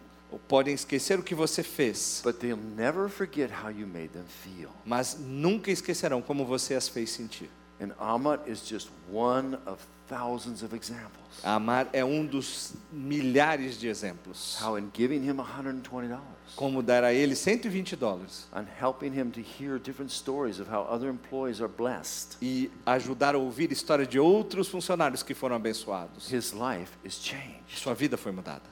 podem 0.49 0.75
esquecer 0.75 1.19
o 1.19 1.23
que 1.23 1.35
você 1.35 1.63
fez, 1.63 2.21
but 2.25 2.39
they'll 2.39 2.57
never 2.57 3.09
forget 3.09 3.51
how 3.51 3.71
you 3.71 3.87
made 3.87 4.09
them 4.09 4.25
feel. 4.27 4.71
mas 4.85 5.17
nunca 5.19 5.71
esquecerão 5.71 6.21
como 6.23 6.45
você 6.45 6.75
as 6.75 6.89
fez 6.89 7.11
sentir. 7.11 7.51
And 7.79 7.91
Amat 7.99 8.51
is 8.51 8.67
just 8.67 8.89
one 9.13 9.59
of 9.67 9.85
thousands 10.09 10.63
of 10.63 10.75
examples. 10.75 11.13
Amar 11.45 11.89
é 11.93 12.03
um 12.03 12.25
dos 12.25 12.73
milhares 12.91 13.79
de 13.79 13.87
exemplos. 13.89 14.57
How 14.63 14.79
in 14.79 14.89
giving 14.95 15.23
him 15.29 15.37
$120 15.37 16.19
Como 16.55 16.83
dar 16.83 17.05
a 17.05 17.13
ele 17.13 17.37
120 17.37 17.95
dólares 17.97 18.47
and 18.55 18.65
helping 18.81 19.13
him 19.13 19.31
to 19.31 19.41
hear 19.41 19.79
different 19.79 20.11
stories 20.11 20.59
of 20.59 20.71
how 20.73 20.87
other 20.91 21.11
employees 21.11 21.61
are 21.61 21.69
blessed, 21.71 22.39
e 22.41 22.71
ajudar 22.87 23.35
a 23.35 23.39
ouvir 23.39 23.71
história 23.71 24.07
de 24.07 24.19
outros 24.19 24.69
funcionários 24.69 25.23
que 25.23 25.35
foram 25.35 25.57
abençoados. 25.57 26.33
his 26.33 26.53
life 26.53 26.93
is 27.05 27.21
changed. 27.23 27.77
Sua 27.77 27.93
vida 27.93 28.17
foi 28.17 28.33
mudada. 28.33 28.63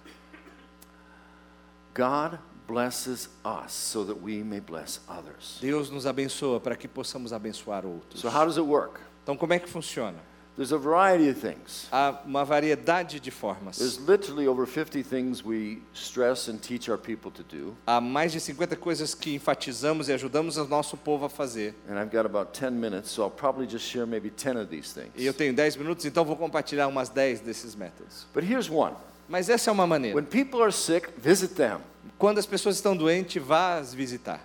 God 1.95 2.39
blesses 2.67 3.29
us 3.45 3.73
so 3.73 4.05
that 4.05 4.21
we 4.21 4.43
may 4.43 4.61
bless 4.61 5.01
others. 5.09 5.59
Deus 5.61 5.91
nos 5.91 6.07
abençoa 6.07 6.59
para 6.61 6.77
que 6.77 6.89
possamos 6.89 7.33
abençoar 7.33 7.87
outros. 7.87 8.21
So, 8.21 8.29
how 8.29 8.45
does 8.45 8.57
it 8.57 8.67
work? 8.67 9.01
Então, 9.23 9.37
como 9.37 9.53
é 9.53 9.59
que 9.59 9.69
funciona? 9.69 10.19
There's 10.57 10.73
a 10.73 10.79
variety 10.79 11.29
of 11.29 11.41
things. 11.41 11.89
Há 11.91 12.21
uma 12.25 12.45
variedade 12.45 13.19
de 13.19 13.31
There's 13.31 13.41
formas. 13.41 13.99
literally 14.07 14.47
over 14.47 14.67
50 14.67 15.03
things 15.03 15.45
we 15.45 15.83
stress 15.93 16.49
and 16.49 16.59
teach 16.59 16.89
our 16.89 16.97
people 16.97 17.33
to 17.33 17.43
do. 17.43 17.77
Há 17.85 18.01
mais 18.01 18.31
de 18.31 18.39
50 18.39 18.77
coisas 18.77 19.15
que 19.17 19.35
enfatizamos 19.35 20.09
e 20.09 20.13
ajudamos 20.13 20.57
o 20.57 20.65
nosso 20.69 20.97
povo 20.97 21.25
a 21.25 21.29
fazer. 21.29 21.75
And 21.89 21.99
I've 21.99 22.11
got 22.11 22.25
about 22.25 22.53
10 22.53 22.73
minutes, 22.73 23.11
so 23.11 23.23
I'll 23.25 23.31
probably 23.31 23.67
just 23.67 23.85
share 23.85 24.07
maybe 24.07 24.31
10 24.31 24.57
of 24.57 24.69
these 24.71 24.93
things. 24.95 25.11
E 25.17 25.27
eu 25.27 25.35
tenho 25.35 25.53
10 25.53 25.77
minutos, 25.77 26.05
então 26.05 26.25
vou 26.25 26.37
compartilhar 26.37 26.87
umas 26.87 27.09
10 27.09 27.41
desses 27.41 27.75
métodos. 27.75 28.27
But 28.33 28.45
here's 28.45 28.71
one 28.71 28.95
Mas 29.29 29.49
essa 29.49 29.71
é 29.71 29.73
uma 29.73 29.87
maneira. 29.87 30.17
when 30.17 30.25
people 30.27 30.61
are 30.63 30.73
sick, 30.73 31.09
visit 31.17 31.55
them. 31.55 31.79
Quando 32.19 32.39
as 32.39 32.47
pessoas 32.47 32.77
estão 32.77 32.97
doentes, 32.97 33.43
vá 33.43 33.77
as 33.79 33.93
visitar. 33.95 34.41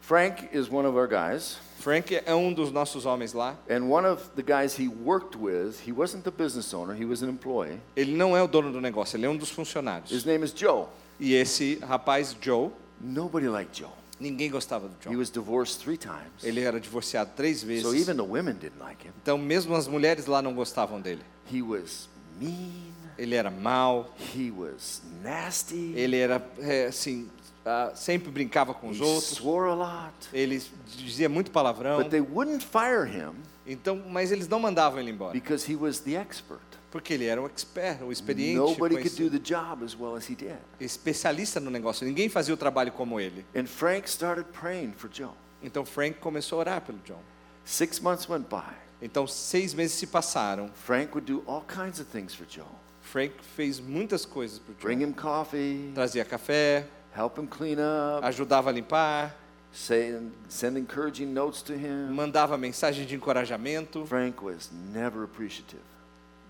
Frank 0.00 0.48
is 0.52 0.68
one 0.70 0.86
of 0.86 0.96
our 0.96 1.06
guys. 1.06 1.58
Frank 1.80 2.14
é 2.24 2.34
um 2.34 2.52
dos 2.52 2.72
nossos 2.72 3.04
homens 3.06 3.32
lá. 3.32 3.56
And 3.70 3.84
one 3.88 4.06
of 4.06 4.30
the 4.34 4.42
guys 4.42 4.78
he 4.78 4.88
worked 4.88 5.36
with, 5.38 5.76
he 5.86 5.92
wasn't 5.92 6.24
the 6.24 6.30
business 6.30 6.72
owner, 6.74 6.94
he 6.98 7.04
was 7.04 7.22
an 7.22 7.28
employee. 7.28 7.78
Ele 7.94 8.16
não 8.16 8.36
é 8.36 8.42
o 8.42 8.48
dono 8.48 8.72
do 8.72 8.80
negócio, 8.80 9.16
ele 9.16 9.26
é 9.26 9.28
um 9.28 9.36
dos 9.36 9.50
funcionários. 9.50 10.10
His 10.10 10.24
name 10.24 10.44
is 10.44 10.52
Joe. 10.56 10.86
E 11.20 11.34
esse 11.34 11.78
rapaz, 11.86 12.34
Joe, 12.40 12.70
Nobody 13.00 13.48
liked 13.48 13.78
Joe. 13.80 13.90
ninguém 14.18 14.50
gostava 14.50 14.88
do 14.88 14.94
He 14.94 15.04
Joe. 15.10 15.16
was 15.16 15.30
divorced 15.30 15.78
three 15.84 15.96
times. 15.96 16.42
Ele 16.42 16.60
era 16.60 16.80
divorciado 16.80 17.30
três 17.36 17.60
So 17.60 17.66
vezes. 17.66 17.94
even 17.94 18.16
the 18.16 18.22
women 18.28 18.54
didn't 18.54 18.80
like 18.80 19.06
him. 19.06 19.12
Então, 19.22 19.38
mesmo 19.38 19.76
as 19.76 19.86
mulheres 19.86 20.26
lá 20.26 20.42
não 20.42 20.54
gostavam 20.54 21.00
dele. 21.00 21.22
He 21.52 21.62
was 21.62 22.08
mean. 22.40 22.92
Ele 23.18 23.34
era 23.34 23.50
mau, 23.50 24.14
He 24.34 24.50
was 24.50 25.02
nasty. 25.22 25.92
ele 25.96 26.16
era, 26.16 26.40
é, 26.60 26.86
assim, 26.86 27.28
ah, 27.66 27.90
sempre 27.94 28.30
brincava 28.30 28.72
com 28.72 28.88
os 28.90 28.98
He 28.98 29.02
outros. 29.02 29.24
swore 29.36 29.70
a 29.70 29.74
lot. 29.74 30.14
Ele 30.32 30.62
dizia 30.96 31.28
muito 31.28 31.50
palavrão. 31.50 31.98
But 31.98 32.10
they 32.10 32.20
wouldn't 32.20 32.64
fire 32.64 33.04
him 33.08 33.32
Então, 33.66 34.02
mas 34.08 34.30
eles 34.32 34.46
não 34.48 34.60
mandavam 34.60 35.00
ele 35.00 35.10
embora. 35.10 35.32
because 35.32 35.70
he 35.70 35.76
was 35.76 35.98
the 36.00 36.14
expert. 36.14 36.60
Porque 36.90 37.12
ele 37.12 37.26
era 37.26 37.42
o 37.42 37.44
expert, 37.46 38.02
o 38.02 38.10
experiente, 38.10 38.56
Nobody 38.56 38.94
could 38.96 39.14
do 39.22 39.28
the 39.28 39.38
job 39.38 39.84
as 39.84 39.94
well 39.94 40.14
as 40.16 40.26
he 40.30 40.34
did. 40.34 40.56
especialista 40.80 41.60
no 41.60 41.70
negócio. 41.70 42.06
Ninguém 42.06 42.28
fazia 42.30 42.54
o 42.54 42.56
trabalho 42.56 42.92
como 42.92 43.20
ele. 43.20 43.44
And 43.54 43.66
Frank 43.66 44.08
started 44.08 44.46
praying 44.58 44.92
for 44.96 45.10
Joe. 45.12 45.32
Então 45.62 45.84
Frank 45.84 46.18
começou 46.20 46.56
a 46.58 46.60
orar 46.60 46.80
pelo 46.80 46.98
John. 47.04 47.20
Six 47.64 48.00
months 48.00 48.26
went 48.28 48.46
by. 48.48 48.72
Então 49.02 49.26
seis 49.26 49.74
meses 49.74 49.98
se 49.98 50.06
passaram. 50.06 50.70
Frank 50.86 51.10
would 51.12 51.30
do 51.30 51.42
all 51.46 51.62
kinds 51.66 52.00
of 52.00 52.04
things 52.10 52.34
for 52.34 52.46
Joe. 52.48 52.64
Frank 53.10 53.32
fez 53.56 53.80
muitas 53.80 54.24
coisas 54.26 54.58
para 54.58 54.72
o 54.72 54.76
Bring 54.80 55.02
him 55.02 55.12
coffee, 55.12 55.90
Trazia 55.94 56.24
café, 56.24 56.84
help 57.16 57.38
him 57.38 57.46
clean 57.46 57.78
up, 57.78 58.24
ajudava 58.24 58.70
a 58.70 58.72
limpar, 58.72 59.34
say, 59.72 60.14
send 60.48 60.76
encouraging 60.78 61.32
notes 61.32 61.62
to 61.62 61.72
him. 61.72 62.10
mandava 62.12 62.56
mensagem 62.58 63.06
de 63.06 63.14
encorajamento. 63.14 64.06
Frank 64.06 64.42
was 64.44 64.70
never 64.92 65.24
appreciative. 65.24 65.80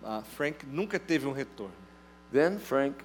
Ah, 0.04 0.22
Frank 0.36 0.66
nunca 0.66 0.98
teve 0.98 1.26
um 1.26 1.32
retorno. 1.32 1.72
Then 2.32 2.59
Frank, 2.59 2.96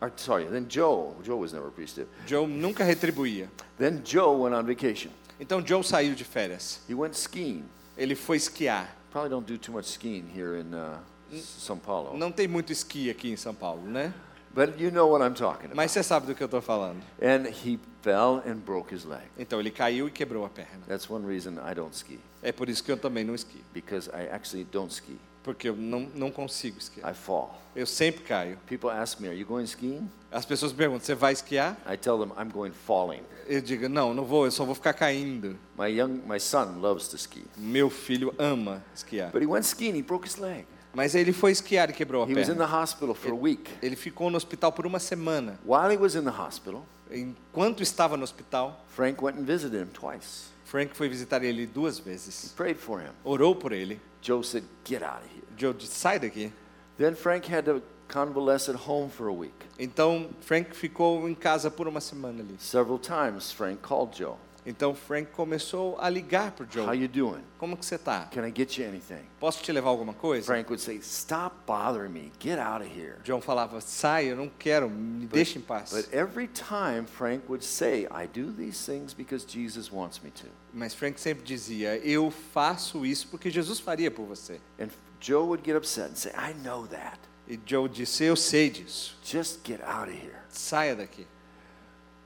or 0.00 0.10
sorry, 0.16 0.44
then 0.44 0.66
Joe, 0.68 1.14
Joe 1.22 1.36
was 1.36 1.52
never 1.52 1.68
appreciative. 1.68 2.08
Joe 2.26 2.46
nunca 2.46 2.82
retribuía. 2.84 3.48
Then 3.78 4.02
Joe 4.04 4.42
went 4.42 4.54
on 4.54 4.64
vacation. 4.64 5.10
Então 5.38 5.60
Joe 5.62 5.82
saiu 5.82 6.14
de 6.14 6.24
férias. 6.24 6.80
He 6.88 6.94
went 6.94 7.14
skiing. 7.14 7.64
Ele 7.96 8.14
foi 8.14 8.38
esquiar. 8.38 8.88
Probably 9.10 9.30
don't 9.30 9.46
do 9.46 9.58
too 9.58 9.72
much 9.72 9.86
skiing 9.86 10.28
here 10.34 10.56
in 10.56 10.74
uh, 10.74 10.98
São 11.40 11.78
Paulo. 11.78 12.16
Não 12.16 12.30
tem 12.32 12.46
muito 12.48 12.72
esqui 12.72 13.10
aqui 13.10 13.30
em 13.30 13.36
São 13.36 13.54
Paulo, 13.54 13.82
né? 13.82 14.12
But 14.54 14.80
you 14.80 14.90
know 14.90 15.10
what 15.10 15.22
I'm 15.22 15.34
talking 15.34 15.66
about. 15.66 15.76
Mas 15.76 15.90
você 15.92 16.02
sabe 16.02 16.26
do 16.26 16.34
que 16.34 16.42
eu 16.42 16.46
estou 16.46 16.62
falando. 16.62 17.02
And 17.20 17.46
he 17.48 17.78
fell 18.00 18.42
and 18.46 18.56
broke 18.64 18.94
his 18.94 19.04
leg. 19.04 19.24
Então 19.38 19.60
ele 19.60 19.70
caiu 19.70 20.08
e 20.08 20.10
quebrou 20.10 20.46
a 20.46 20.48
perna. 20.48 20.80
That's 20.88 21.10
one 21.10 21.26
reason 21.26 21.54
I 21.70 21.74
don't 21.74 21.94
ski, 21.94 22.18
É 22.42 22.52
por 22.52 22.68
isso 22.68 22.82
que 22.82 22.90
eu 22.90 22.96
também 22.96 23.22
não 23.24 23.34
esquio. 23.34 23.60
because 23.74 24.08
I 24.10 24.28
actually 24.32 24.64
don't 24.64 24.90
ski. 24.92 25.18
Porque 25.42 25.68
eu 25.68 25.76
não, 25.76 26.08
não 26.14 26.30
consigo 26.30 26.78
esquiar. 26.78 27.12
I 27.12 27.14
fall. 27.14 27.60
Eu 27.76 27.86
sempre 27.86 28.24
caio. 28.24 28.58
People 28.66 28.90
ask 28.90 29.20
me, 29.20 29.28
Are 29.28 29.36
you 29.38 29.46
going 29.46 29.64
skiing? 29.64 30.10
As 30.32 30.44
pessoas 30.44 30.72
perguntam, 30.72 31.04
você 31.04 31.14
vai 31.14 31.34
esquiar? 31.34 31.76
I 31.86 31.96
tell 31.96 32.18
them, 32.18 32.32
I'm 32.36 32.50
going 32.50 32.72
falling. 32.72 33.22
Eu 33.46 33.60
digo, 33.60 33.88
não, 33.88 34.12
não 34.12 34.24
vou, 34.24 34.46
eu 34.46 34.50
só 34.50 34.64
vou 34.64 34.74
ficar 34.74 34.92
caindo. 34.94 35.56
My, 35.78 35.86
young, 35.86 36.20
my 36.26 36.40
son 36.40 36.80
loves 36.80 37.06
to 37.08 37.16
ski. 37.16 37.44
Meu 37.56 37.88
filho 37.90 38.34
ama 38.38 38.82
esquiar. 38.94 39.30
But 39.30 39.42
he 39.42 39.46
went 39.46 39.64
skiing, 39.64 39.94
he 39.94 40.02
broke 40.02 40.26
his 40.26 40.36
leg. 40.36 40.66
Mas 40.96 41.14
ele 41.14 41.30
foi 41.30 41.52
esquiar 41.52 41.90
e 41.90 41.92
quebrou 41.92 42.24
a 42.24 42.26
He 42.26 42.34
was 42.34 42.48
in 42.48 42.54
the 42.54 42.64
perna. 42.64 42.82
hospital 42.82 43.14
for 43.14 43.30
a 43.30 43.34
week. 43.34 43.70
Ele 43.82 43.94
ficou 43.94 44.30
no 44.30 44.36
hospital 44.38 44.72
por 44.72 44.86
uma 44.86 44.98
semana. 44.98 45.58
While 45.62 45.92
he 45.92 45.98
was 45.98 46.14
in 46.14 46.22
the 46.24 46.30
hospital, 46.30 46.86
Enquanto 47.10 47.82
estava 47.82 48.16
no 48.16 48.24
hospital, 48.24 48.80
Frank 48.88 49.22
went 49.22 49.38
and 49.38 49.44
visited 49.44 49.78
him 49.78 49.90
twice. 49.92 50.48
Frank 50.64 50.96
foi 50.96 51.08
visitar 51.10 51.44
ele 51.44 51.66
duas 51.66 51.98
vezes. 51.98 52.52
Prayed 52.56 52.78
for 52.78 53.00
him. 53.02 53.12
Orou 53.24 53.54
por 53.54 53.72
ele. 53.72 54.00
Joe 54.22 54.42
said, 54.42 54.64
Get 54.84 55.02
out 55.02 55.22
of 55.22 55.28
here. 55.32 55.44
Joe 55.56 55.74
disse, 55.74 55.94
sai 55.94 56.18
daqui. 56.18 56.50
Then 56.96 57.14
Frank 57.14 57.46
had 57.46 57.66
to 57.66 57.82
convalesce 58.08 58.70
at 58.70 58.76
home 58.88 59.10
for 59.10 59.28
a 59.28 59.32
week. 59.32 59.54
Então, 59.78 60.30
Frank 60.40 60.74
ficou 60.74 61.28
em 61.28 61.34
casa 61.34 61.70
por 61.70 61.86
uma 61.86 62.00
semana 62.00 62.40
ali. 62.42 62.56
Several 62.58 62.98
times 62.98 63.52
Frank 63.52 63.80
called 63.82 64.16
Joe. 64.16 64.36
Então, 64.66 64.94
Frank 64.96 65.30
começou 65.30 65.96
a 66.00 66.08
ligar 66.10 66.50
para 66.50 66.64
o 66.64 66.66
How 66.66 66.86
Joe. 66.92 66.98
you 67.00 67.06
doing? 67.08 67.42
Como 67.56 67.76
que 67.76 67.86
você 67.86 67.96
tá? 67.96 68.28
Can 68.32 68.44
I 68.46 68.52
get 68.54 68.76
you 68.76 68.88
anything? 68.88 69.22
Posso 69.38 69.62
te 69.62 69.70
levar 69.70 69.90
alguma 69.90 70.12
coisa? 70.12 70.44
Frank 70.44 70.68
would 70.68 70.82
say, 70.82 70.96
Stop 70.96 71.54
bothering 71.66 72.10
me. 72.12 72.32
Get 72.40 72.58
out 72.58 72.84
of 72.84 72.90
here. 72.92 73.16
John 73.22 73.40
falava, 73.40 73.80
sai, 73.80 74.26
eu 74.32 74.36
não 74.36 74.50
quero, 74.58 74.90
me 74.90 75.26
deixa 75.26 75.56
em 75.58 75.62
paz. 75.62 75.92
But 75.92 76.12
every 76.12 76.48
time 76.48 77.06
Frank 77.06 77.44
would 77.48 77.64
say, 77.64 78.08
I 78.10 78.26
do 78.26 78.52
these 78.52 78.84
things 78.84 79.14
because 79.14 79.46
Jesus 79.46 79.92
wants 79.92 80.20
me 80.20 80.30
to. 80.32 80.46
Mas 80.74 80.92
Frank 80.94 81.20
sempre 81.20 81.44
dizia, 81.44 81.96
eu 81.98 82.32
faço 82.52 83.06
isso 83.06 83.28
porque 83.28 83.50
Jesus 83.50 83.78
faria 83.78 84.10
por 84.10 84.26
você. 84.26 84.60
And 84.80 84.88
Joe 85.20 85.44
would 85.46 85.62
get 85.64 85.76
upset 85.76 86.10
and 86.10 86.16
say, 86.16 86.32
I 86.32 86.52
know 86.54 86.86
that. 86.88 87.20
E 87.48 87.56
Joe 87.64 87.88
disse, 87.88 88.24
eu 88.24 88.34
sei 88.34 88.68
disso, 88.68 89.16
Just 89.22 89.60
get 89.64 89.80
out 89.82 90.10
of 90.10 90.12
here. 90.12 90.34
saia 90.48 90.96
daqui. 90.96 91.24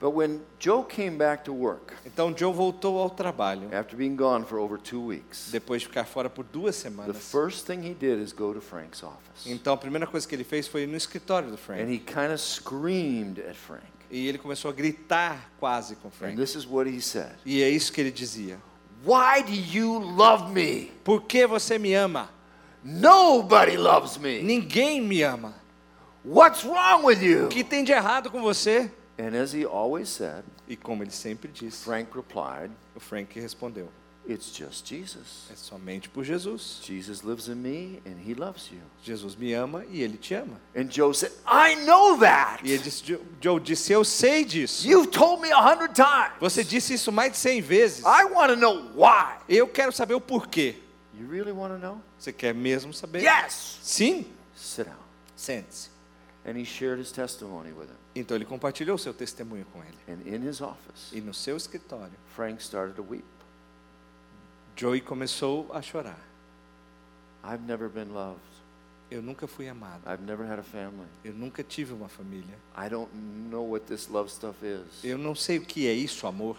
But 0.00 0.14
when 0.14 0.40
Joe 0.58 0.82
came 0.82 1.18
back 1.18 1.44
to 1.44 1.52
work, 1.52 1.92
Então 2.06 2.34
Joe 2.34 2.52
voltou 2.54 2.98
ao 2.98 3.10
trabalho, 3.10 3.68
after 3.70 3.94
being 3.96 4.16
gone 4.16 4.46
for 4.46 4.58
over 4.58 4.78
two 4.78 5.04
weeks, 5.08 5.50
depois 5.52 5.82
de 5.82 5.88
ficar 5.88 6.04
fora 6.06 6.30
por 6.30 6.42
duas 6.42 6.74
the 6.76 6.88
semanas. 6.88 7.16
first 7.30 7.66
thing 7.66 7.82
he 7.82 7.92
did 7.92 8.18
is 8.18 8.32
go 8.32 8.54
to 8.54 8.62
Frank's 8.62 9.02
office. 9.02 9.44
Então 9.46 9.74
a 9.74 9.76
primeira 9.76 10.06
coisa 10.06 10.26
que 10.26 10.34
ele 10.34 10.42
fez 10.44 10.66
foi 10.66 10.84
ir 10.84 10.86
no 10.86 10.96
escritório 10.96 11.48
do 11.48 11.54
And 11.54 11.58
Frank. 11.58 11.92
he 11.92 11.98
kind 11.98 12.32
of 12.32 12.38
screamed 12.40 13.40
at 13.40 13.54
Frank. 13.54 13.84
E 14.10 14.26
ele 14.26 14.38
começou 14.38 14.70
a 14.70 14.74
gritar 14.74 15.50
quase 15.60 15.94
com 15.96 16.08
o 16.08 16.10
And 16.10 16.12
Frank. 16.12 16.36
this 16.36 16.54
is 16.54 16.66
what 16.66 16.88
he 16.90 17.00
said 17.02 17.32
E 17.44 17.62
é 17.62 17.68
isso 17.68 17.92
que 17.92 18.00
ele 18.00 18.10
dizia. 18.10 18.58
Why 19.04 19.42
do 19.42 19.52
you 19.52 19.98
love 19.98 20.50
me? 20.50 20.92
Por 21.04 21.22
que 21.24 21.46
você 21.46 21.78
me 21.78 21.92
ama? 21.94 22.30
Nobody 22.82 23.76
loves 23.76 24.16
me. 24.16 24.42
Ninguém 24.42 25.02
me 25.02 25.22
ama. 25.22 25.54
What's 26.24 26.64
wrong 26.64 27.04
with 27.04 27.20
you? 27.22 27.44
O 27.46 27.48
que 27.48 27.62
tem 27.62 27.84
de 27.84 27.92
errado 27.92 28.30
com 28.30 28.40
você? 28.42 28.90
And 29.20 29.34
as 29.36 29.52
he 29.52 29.66
always 29.66 30.08
said, 30.08 30.44
E 30.66 30.76
como 30.76 31.02
ele 31.02 31.10
sempre 31.10 31.48
disse, 31.52 31.84
Frank 31.84 32.10
replied, 32.16 32.70
o 32.96 33.00
Frank 33.00 33.38
respondeu: 33.38 33.88
It's 34.26 34.50
just 34.56 34.86
Jesus. 34.86 35.48
É 35.50 35.56
somente 35.56 36.08
por 36.08 36.24
Jesus. 36.24 36.80
Jesus 36.82 37.22
lives 37.22 37.48
in 37.48 37.56
me 37.56 38.00
and 38.06 38.16
he 38.24 38.34
loves 38.34 38.70
you. 38.70 38.80
Jesus 39.02 39.34
me 39.36 39.52
ama 39.54 39.84
e 39.90 40.02
ele 40.02 40.16
te 40.16 40.34
ama. 40.34 40.58
And 40.74 40.88
Joe 40.90 41.12
said, 41.12 41.32
I 41.46 41.74
know 41.84 42.18
that. 42.20 42.60
E 42.64 42.70
ele 42.70 42.82
disse, 42.82 43.02
Jo- 43.02 43.20
Joe 43.40 43.60
disse: 43.60 43.92
Eu 43.92 44.04
sei 44.04 44.44
disso. 44.44 44.86
You've 44.88 45.10
told 45.10 45.42
me 45.42 45.50
a 45.50 45.58
hundred 45.60 45.94
times. 45.94 46.38
Você 46.40 46.62
disse 46.64 46.94
isso 46.94 47.10
mais 47.12 47.32
de 47.32 47.38
100 47.38 47.60
vezes. 47.60 48.04
I 48.04 48.24
want 48.24 48.50
to 48.50 48.56
know 48.56 48.90
why. 48.94 49.36
Eu 49.48 49.66
quero 49.68 49.92
saber 49.92 50.14
o 50.14 50.20
porquê. 50.20 50.76
You 51.14 51.28
really 51.28 51.52
want 51.52 51.72
to 51.74 51.78
know? 51.78 52.00
Você 52.18 52.32
quer 52.32 52.54
mesmo 52.54 52.94
saber? 52.94 53.22
Yes. 53.22 53.78
Sim. 53.82 54.24
Sit 54.54 54.86
down. 54.86 54.96
Sente-se. 55.36 55.89
Então 58.14 58.36
ele 58.36 58.44
compartilhou 58.44 58.96
seu 58.98 59.12
testemunho 59.14 59.64
com 59.72 59.82
ele. 59.82 59.98
And 60.08 60.26
in 60.26 60.48
his 60.48 60.60
office, 60.60 61.12
E 61.12 61.20
no 61.20 61.34
seu 61.34 61.56
escritório, 61.56 62.14
Frank 62.34 62.62
started 62.62 62.96
to 62.96 63.02
weep. 63.08 63.24
Joey 64.76 65.00
começou 65.00 65.70
a 65.72 65.82
chorar. 65.82 66.18
I've 67.44 67.62
never 67.64 67.88
been 67.88 68.12
loved. 68.12 68.40
Eu 69.10 69.20
nunca 69.22 69.46
fui 69.46 69.68
amado. 69.68 70.02
I've 70.06 70.22
never 70.22 70.46
had 70.46 70.58
a 70.58 70.62
family. 70.62 71.08
Eu 71.24 71.34
nunca 71.34 71.62
tive 71.64 71.92
uma 71.92 72.08
família. 72.08 72.56
I 72.76 72.88
don't 72.88 73.10
know 73.14 73.68
what 73.68 73.86
this 73.86 74.08
love 74.08 74.30
stuff 74.30 74.64
is, 74.64 75.02
Eu 75.04 75.18
não 75.18 75.34
sei 75.34 75.58
o 75.58 75.62
que 75.66 75.86
é 75.88 75.92
isso, 75.92 76.26
amor, 76.26 76.56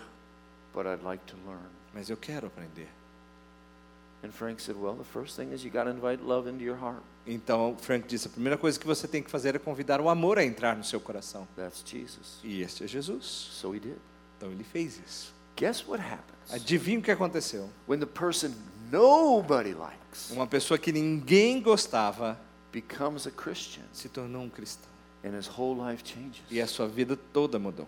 but 0.73 0.85
I'd 0.85 1.03
like 1.03 1.23
to 1.25 1.37
learn. 1.47 1.69
mas 1.93 2.09
eu 2.09 2.17
quero 2.17 2.47
aprender. 2.47 2.89
And 4.23 4.31
Frank 4.31 4.59
said, 4.61 4.75
Well, 4.79 4.93
the 4.95 5.03
first 5.03 5.35
thing 5.35 5.51
is 5.51 5.63
you 5.63 5.71
got 5.71 5.85
to 5.85 5.89
invite 5.89 6.23
love 6.23 6.47
into 6.47 6.63
your 6.63 6.77
heart. 6.77 7.01
Então 7.25 7.75
Frank 7.79 8.07
disse: 8.07 8.27
a 8.27 8.29
primeira 8.29 8.57
coisa 8.57 8.79
que 8.79 8.85
você 8.85 9.07
tem 9.07 9.23
que 9.23 9.29
fazer 9.31 9.55
é 9.55 9.59
convidar 9.59 9.99
o 9.99 10.09
amor 10.09 10.37
a 10.37 10.43
entrar 10.43 10.75
no 10.75 10.83
seu 10.83 10.99
coração. 10.99 11.47
That's 11.55 11.83
Jesus. 11.85 12.39
E 12.43 12.61
este 12.61 12.83
é 12.83 12.87
Jesus. 12.87 13.25
So 13.25 13.75
he 13.75 13.79
did. 13.79 13.97
Então 14.37 14.51
ele 14.51 14.63
fez 14.63 14.99
isso. 14.99 15.33
Guess 15.55 15.87
what 15.87 16.01
happens? 16.03 16.51
Adivinha 16.53 16.99
o 16.99 17.01
que 17.01 17.11
aconteceu? 17.11 17.69
When 17.87 17.99
the 17.99 18.05
person 18.05 18.51
nobody 18.91 19.73
likes 19.73 20.31
Uma 20.31 20.47
pessoa 20.47 20.77
que 20.77 20.91
ninguém 20.91 21.61
gostava 21.61 22.39
becomes 22.71 23.27
a 23.27 23.31
Christian 23.31 23.83
se 23.91 24.07
tornou 24.09 24.43
um 24.43 24.49
cristão. 24.49 24.89
and 25.23 25.35
his 25.35 25.47
whole 25.47 25.75
life 25.75 26.03
changes. 26.03 26.41
E 26.49 26.59
a 26.59 26.67
sua 26.67 26.87
vida 26.87 27.15
toda 27.31 27.59
mudou. 27.59 27.87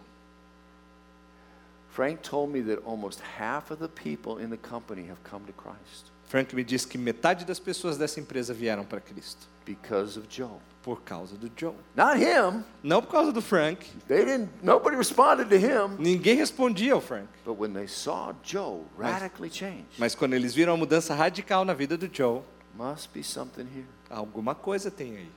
Frank 1.89 2.21
told 2.21 2.51
me 2.51 2.61
that 2.61 2.81
almost 2.85 3.19
half 3.37 3.71
of 3.71 3.79
the 3.79 3.87
people 3.87 4.37
in 4.43 4.49
the 4.49 4.57
company 4.57 5.07
have 5.07 5.23
come 5.23 5.45
to 5.45 5.53
Christ 5.53 6.11
Frank 6.33 6.55
me 6.55 6.63
disse 6.63 6.87
que 6.87 6.97
metade 6.97 7.45
das 7.45 7.59
pessoas 7.59 7.95
dessa 7.95 8.19
empresa 8.19 8.55
vieram 8.55 8.83
para 8.83 8.99
Cristo 8.99 9.45
because 9.63 10.17
of 10.17 10.27
Joe. 10.27 10.57
por 10.81 11.03
causa 11.03 11.35
do 11.37 11.47
Joe. 11.55 11.75
Not 11.95 12.17
him. 12.17 12.63
Não 12.81 13.03
por 13.03 13.11
causa 13.11 13.31
do 13.31 13.39
Frank. 13.39 13.85
They 14.07 14.25
didn't 14.25 14.49
nobody 14.63 14.97
responded 14.97 15.47
to 15.49 15.55
him. 15.55 15.95
Ninguém 15.99 16.35
respondia 16.35 16.93
ao 16.95 16.99
Frank. 17.01 17.27
But 17.45 17.59
when 17.59 17.71
they 17.73 17.87
saw 17.87 18.33
Joe 18.43 18.81
radically 18.97 19.51
change, 19.51 19.85
Mas 19.99 20.15
quando 20.15 20.33
eles 20.33 20.55
viram 20.55 20.73
a 20.73 20.77
mudança 20.77 21.13
radical 21.13 21.63
na 21.65 21.75
vida 21.75 21.95
do 21.99 22.09
Joe, 22.11 22.41
must 22.75 23.13
be 23.13 23.23
something 23.23 23.67
here. 23.71 23.85
alguma 24.09 24.55
coisa 24.55 24.89
tem 24.89 25.15
aí. 25.15 25.31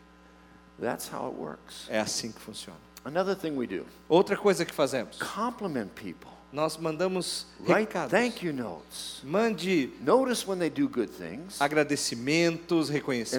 That's 0.81 1.13
how 1.13 1.29
it 1.29 1.39
works. 1.39 1.89
É 1.91 2.01
assim 2.01 2.33
que 2.33 2.41
funciona. 2.41 2.81
Another 3.05 3.37
thing 3.37 3.51
we 3.51 3.67
do, 3.67 3.85
Outra 4.09 4.35
coisa 4.35 4.65
que 4.65 4.73
fazemos, 4.73 5.19
compliment 5.19 5.89
people. 5.95 6.31
Nós 6.57 6.79
mandamos 6.79 7.47
recados. 7.67 8.11
thank 8.11 8.43
you 8.47 8.51
notes. 8.51 9.21
Mande 9.23 9.91
Notice 10.01 10.49
when 10.49 10.59
they 10.59 10.71
do 10.71 10.89
good 10.89 11.11
things. 11.13 11.61
agradecimentos, 11.61 12.89
And 12.89 12.95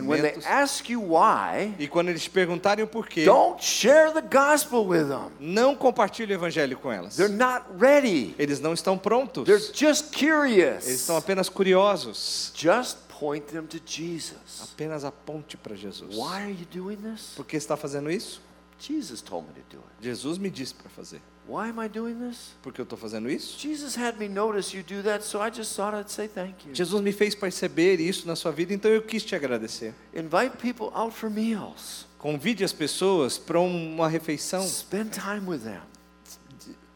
when 0.07 0.21
they 0.21 0.33
reconhecimentos. 0.33 0.45
ask 0.45 0.87
you 0.87 1.01
why, 1.01 1.73
E 1.79 1.87
quando 1.87 2.09
eles 2.09 2.27
perguntarem 2.27 2.85
o 2.85 2.87
porquê, 2.87 3.25
don't 3.25 3.59
share 3.63 4.11
the 4.13 4.21
gospel 4.21 4.85
with 4.85 5.07
them. 5.07 5.31
não 5.39 5.75
compartilhe 5.75 6.31
o 6.31 6.35
evangelho 6.35 6.77
com 6.77 6.91
elas. 6.91 7.15
They're 7.15 7.33
not 7.33 7.65
ready. 7.79 8.35
Eles 8.37 8.59
não 8.59 8.73
estão 8.73 8.99
prontos. 8.99 9.45
They're 9.45 9.59
just 9.59 9.81
Eles 9.81 10.01
curious. 10.01 10.87
estão 10.87 11.17
apenas 11.17 11.49
curiosos. 11.49 12.51
Just 12.55 12.97
point 13.19 13.47
them 13.51 13.63
to 13.65 13.79
Jesus. 13.83 14.61
Apenas 14.61 15.03
aponte 15.03 15.57
para 15.57 15.75
Jesus. 15.75 16.15
Why 16.15 16.43
are 16.43 16.51
you 16.51 16.67
doing 16.71 16.97
this? 16.97 17.33
Por 17.35 17.45
que 17.47 17.57
está 17.57 17.75
fazendo 17.75 18.11
isso? 18.11 18.39
Jesus 18.79 19.21
told 19.23 19.47
me 19.47 19.53
to 19.55 19.77
do 19.77 19.83
it. 19.83 20.03
Jesus 20.07 20.37
me 20.37 20.51
disse 20.51 20.75
para 20.75 20.87
fazer. 20.91 21.19
Why 21.47 21.69
am 21.69 21.79
I 21.79 21.87
doing 21.87 22.15
this? 22.15 22.55
Por 22.61 22.73
que 22.73 22.81
eu 22.81 22.83
estou 22.83 22.97
fazendo 22.97 23.29
isso? 23.29 23.57
Jesus 23.57 23.95
had 23.97 24.17
me 24.17 24.27
notice 24.27 24.75
you 24.75 24.83
do 24.83 25.01
that, 25.03 25.23
so 25.23 25.39
I 25.41 25.49
just 25.49 25.73
thought 25.75 25.95
I'd 25.97 26.11
say 26.11 26.27
thank 26.27 26.67
you. 26.67 26.75
Jesus 26.75 27.01
me 27.01 27.11
fez 27.13 27.33
perceber 27.33 28.01
isso 28.01 28.27
na 28.27 28.35
sua 28.35 28.51
vida, 28.51 28.73
então 28.73 28.91
eu 28.91 29.01
quis 29.01 29.23
te 29.23 29.33
agradecer. 29.35 29.93
Invite 30.13 30.57
people 30.57 30.89
out 30.93 31.15
for 31.15 31.29
meals. 31.29 32.05
Convide 32.19 32.63
as 32.65 32.73
pessoas 32.73 33.37
para 33.37 33.59
uma 33.59 34.09
refeição. 34.09 34.61
Spend 34.67 35.11
time 35.11 35.47
with 35.47 35.59
them. 35.59 35.79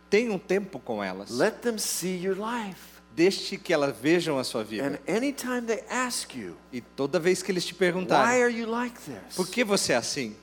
Tenha 0.09 0.33
um 0.33 0.39
tempo 0.39 0.79
com 0.79 1.01
elas. 1.01 1.29
Let 1.31 1.61
them 1.61 1.77
see 1.77 2.17
your 2.21 2.35
life. 2.35 2.79
Deixe 3.15 3.57
que 3.57 3.73
elas 3.73 3.95
vejam 3.97 4.37
a 4.39 4.43
sua 4.43 4.61
And 4.61 4.65
vida. 4.65 5.01
anytime 5.07 5.61
they 5.61 5.83
ask 5.89 6.35
you, 6.35 6.55
E 6.71 6.81
toda 6.81 7.19
vez 7.19 7.41
que 7.43 7.51
eles 7.51 7.65
te 7.65 7.73
why 7.73 7.79
perguntarem, 7.79 8.41
are 8.43 8.53
you 8.53 8.69
like 8.69 8.97
this? 9.01 9.35
por 9.35 9.47
que 9.47 9.63
você 9.63 9.93
é 9.93 9.97
assim? 9.97 10.35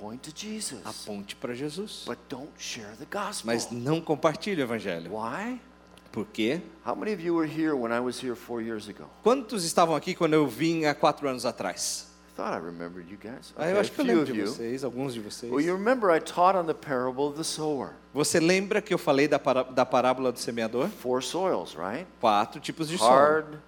Point 0.00 0.30
to 0.30 0.32
Jesus. 0.34 0.80
Aponte 0.84 1.34
para 1.36 1.54
Jesus. 1.54 2.04
But 2.06 2.18
don't 2.28 2.50
share 2.58 2.90
the 2.98 3.06
gospel. 3.10 3.46
Mas 3.46 3.70
não 3.70 4.00
compartilhe 4.00 4.60
o 4.62 4.64
evangelho. 4.64 5.10
Why? 5.12 5.60
Por 6.12 6.26
quê? 6.26 6.60
How 6.86 6.94
many 6.94 7.12
of 7.12 7.22
you 7.22 7.34
were 7.34 7.46
here 7.46 7.74
when 7.74 7.92
I 7.92 8.00
was 8.00 8.22
here 8.22 8.34
four 8.34 8.62
years 8.62 8.88
ago? 8.88 9.04
Quantos 9.22 9.64
estavam 9.64 9.94
aqui 9.94 10.14
quando 10.14 10.34
eu 10.34 10.46
vim 10.46 10.84
há 10.86 10.94
quatro 10.94 11.28
anos 11.28 11.44
atrás? 11.44 12.06
Thought 12.36 12.52
I 12.54 12.58
remembered 12.64 13.10
you 13.10 13.16
guys. 13.18 13.54
Ah, 13.56 13.64
eu 13.64 13.70
Okay, 13.70 13.80
acho 13.80 13.92
que 13.92 14.00
eu 14.00 14.04
lembro 14.04 14.24
de 14.26 14.40
you. 14.40 14.46
vocês, 14.46 14.84
alguns 14.84 15.14
de 15.14 15.20
vocês. 15.20 15.50
Well, 15.50 15.60
you 15.64 15.74
remember 15.74 16.10
I 16.14 16.20
taught 16.20 16.56
on 16.56 16.66
the 16.66 16.74
parable 16.74 17.24
of 17.28 17.36
the 17.38 17.42
sower. 17.44 17.92
Você 18.12 18.38
lembra 18.38 18.82
que 18.82 18.92
eu 18.92 18.98
falei 18.98 19.26
da, 19.26 19.38
para- 19.38 19.62
da 19.62 19.86
parábola 19.86 20.30
do 20.30 20.38
semeador? 20.38 20.88
Four 20.88 21.22
soils, 21.22 21.74
right? 21.74 22.06
Quatro 22.20 22.60
tipos 22.60 22.88
de 22.88 22.98
solo. 22.98 23.10
Hard, 23.10 23.58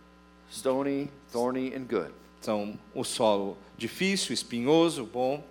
stony, 0.51 1.11
thorny, 1.33 1.75
and 1.75 1.87
good. 1.89 2.13
São 2.43 2.79
o 2.95 3.05
solo 3.05 3.57
difícil, 3.79 4.35
espinhoso, 4.35 5.05
bom. 5.07 5.43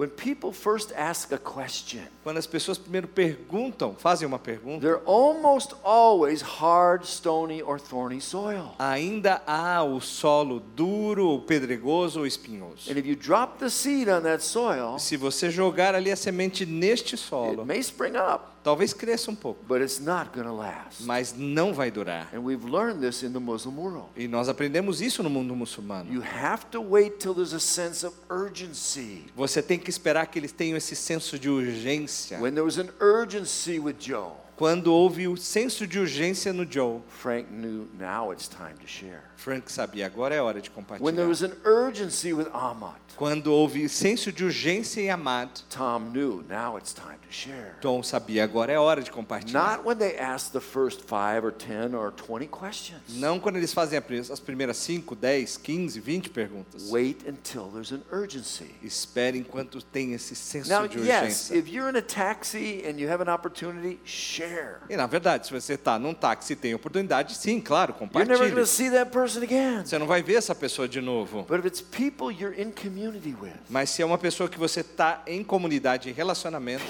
When 0.00 0.08
people 0.08 0.50
first 0.50 0.94
ask 0.96 1.30
a 1.30 1.36
question, 1.36 2.00
Quando 2.24 2.38
as 2.38 2.46
pessoas 2.46 2.78
primeiro 2.78 3.06
perguntam, 3.06 3.94
fazem 3.98 4.26
uma 4.26 4.38
pergunta, 4.38 4.80
they're 4.80 5.02
almost 5.04 5.74
always 5.84 6.40
hard, 6.40 7.04
stony, 7.04 7.60
or 7.60 7.78
thorny 7.78 8.18
soil. 8.18 8.74
ainda 8.78 9.42
há 9.46 9.82
o 9.82 10.00
solo 10.00 10.58
duro, 10.74 11.40
pedregoso 11.40 12.20
ou 12.20 12.26
espinhoso. 12.26 12.90
And 12.90 12.96
if 12.96 13.06
you 13.06 13.14
drop 13.14 13.58
the 13.58 13.68
seed 13.68 14.08
on 14.08 14.22
that 14.22 14.42
soil, 14.42 14.98
Se 14.98 15.18
você 15.18 15.50
jogar 15.50 15.94
ali 15.94 16.10
a 16.10 16.16
semente 16.16 16.64
neste 16.64 17.14
it 17.16 17.18
solo, 17.20 17.66
may 17.66 17.82
spring 17.82 18.16
up, 18.16 18.52
talvez 18.62 18.92
cresça 18.92 19.30
um 19.30 19.34
pouco, 19.34 19.64
but 19.66 19.80
it's 19.80 19.98
not 19.98 20.30
going 20.34 20.46
to 20.46 20.52
last. 20.54 21.02
mas 21.04 21.34
não 21.36 21.72
vai 21.72 21.90
durar. 21.90 22.28
And 22.34 22.40
we've 22.40 22.64
learned 22.64 23.00
this 23.00 23.22
in 23.22 23.32
the 23.32 23.38
Muslim 23.38 23.76
world. 23.78 24.08
E 24.16 24.26
nós 24.28 24.48
aprendemos 24.48 25.00
isso 25.00 25.22
no 25.22 25.30
mundo 25.30 25.54
muçulmano. 25.54 26.12
You 26.12 26.22
have 26.22 26.66
to 26.72 26.80
wait 26.80 27.18
till 27.18 27.34
there's 27.34 27.54
a 27.54 27.60
sense 27.60 28.04
of 28.06 28.14
urgency. 28.30 29.24
Você 29.34 29.62
tem 29.62 29.78
que 29.78 29.90
esperar 29.90 30.26
que 30.26 30.38
eles 30.38 30.52
tenham 30.52 30.76
esse 30.76 30.94
senso 30.96 31.38
de 31.38 31.48
urgência. 31.48 32.38
When 32.40 32.52
there 32.52 32.64
was 32.64 32.78
an 32.78 32.88
urgency 33.00 33.78
with 33.78 33.96
Joe, 33.98 34.32
Quando 34.60 34.92
houve 34.92 35.26
o 35.26 35.38
senso 35.38 35.86
de 35.86 35.98
urgência 35.98 36.52
no 36.52 36.70
Joe, 36.70 37.00
Frank 37.08 37.50
knew 37.50 37.88
now 37.98 38.30
it's 38.30 38.46
time 38.46 38.74
to 38.78 38.86
share. 38.86 39.22
Frank 39.34 39.72
sabia, 39.72 40.04
agora 40.04 40.34
é 40.34 40.42
hora 40.42 40.60
de 40.60 40.68
When 40.68 41.14
there 41.14 41.24
compartilhar. 41.24 41.28
was 41.28 41.42
an 41.42 41.52
urgency 41.64 42.34
with 42.34 42.46
Ahmad, 42.52 43.00
Quando 43.16 43.46
houve 43.54 43.88
senso 43.88 44.30
de 44.30 44.44
urgência 44.44 45.00
em 45.00 45.10
Amad, 45.10 45.48
Tom 45.70 46.10
knew 46.12 46.44
now 46.46 46.76
it's 46.76 46.92
time 46.92 47.16
to 47.26 47.32
share. 47.32 47.76
Tom 47.80 48.02
sabia, 48.02 48.44
agora 48.44 48.70
é 48.70 48.78
hora 48.78 49.02
de 49.02 49.10
compartilhar. 49.10 49.78
Not 49.78 49.86
when 49.86 49.96
they 49.96 50.18
ask 50.18 50.52
the 50.52 50.60
first 50.60 51.04
five 51.08 51.42
or 51.42 51.52
ten 51.52 51.94
or 51.94 52.12
twenty 52.12 52.46
questions. 52.46 53.00
Não 53.08 53.40
quando 53.40 53.56
eles 53.56 53.72
fazem 53.72 53.98
as 54.30 54.40
primeiras 54.40 54.76
5, 54.76 55.16
10, 55.16 55.56
15, 55.56 56.00
20 56.02 56.28
perguntas. 56.28 56.90
Wait 56.90 57.26
until 57.26 57.70
there's 57.72 57.92
an 57.92 58.02
urgency. 58.12 58.74
Espere 58.82 59.38
enquanto 59.38 59.80
tem 59.82 60.12
esse 60.12 60.36
senso 60.36 60.68
Now, 60.68 60.86
de 60.86 60.98
yes, 60.98 61.48
urgência. 61.50 61.56
if 61.56 61.68
you're 61.72 61.88
in 61.88 61.96
a 61.96 62.02
taxi 62.02 62.82
and 62.86 63.00
you 63.00 63.08
have 63.08 63.22
an 63.22 63.30
opportunity, 63.32 63.98
share. 64.04 64.49
E 64.88 64.96
na 64.96 65.06
verdade, 65.06 65.46
se 65.46 65.52
você 65.52 65.74
está 65.74 65.98
num 65.98 66.12
táxi 66.14 66.52
e 66.52 66.56
tem 66.56 66.74
oportunidade, 66.74 67.34
sim, 67.36 67.60
claro, 67.60 67.94
You're 67.98 68.06
never 68.14 68.26
going 68.26 68.50
compartilhe. 68.50 68.60
to 68.60 68.66
see 68.66 68.90
that 68.90 69.10
person 69.10 69.42
again. 69.42 69.84
Você 69.84 69.98
não 69.98 70.06
vai 70.06 70.22
ver 70.22 70.34
essa 70.34 70.54
pessoa 70.54 70.88
de 70.88 71.00
novo. 71.00 71.44
But 71.48 71.60
if 71.60 71.66
it's 71.66 71.80
people 71.80 72.30
you're 72.32 72.60
in 72.60 72.70
community 72.72 73.36
with, 73.40 73.52
Mas 73.68 73.90
se 73.90 74.02
é 74.02 74.06
uma 74.06 74.18
pessoa 74.18 74.48
que 74.48 74.58
você 74.58 74.80
está 74.80 75.22
em 75.26 75.42
comunidade, 75.44 76.08
em 76.08 76.12
relacionamento, 76.12 76.84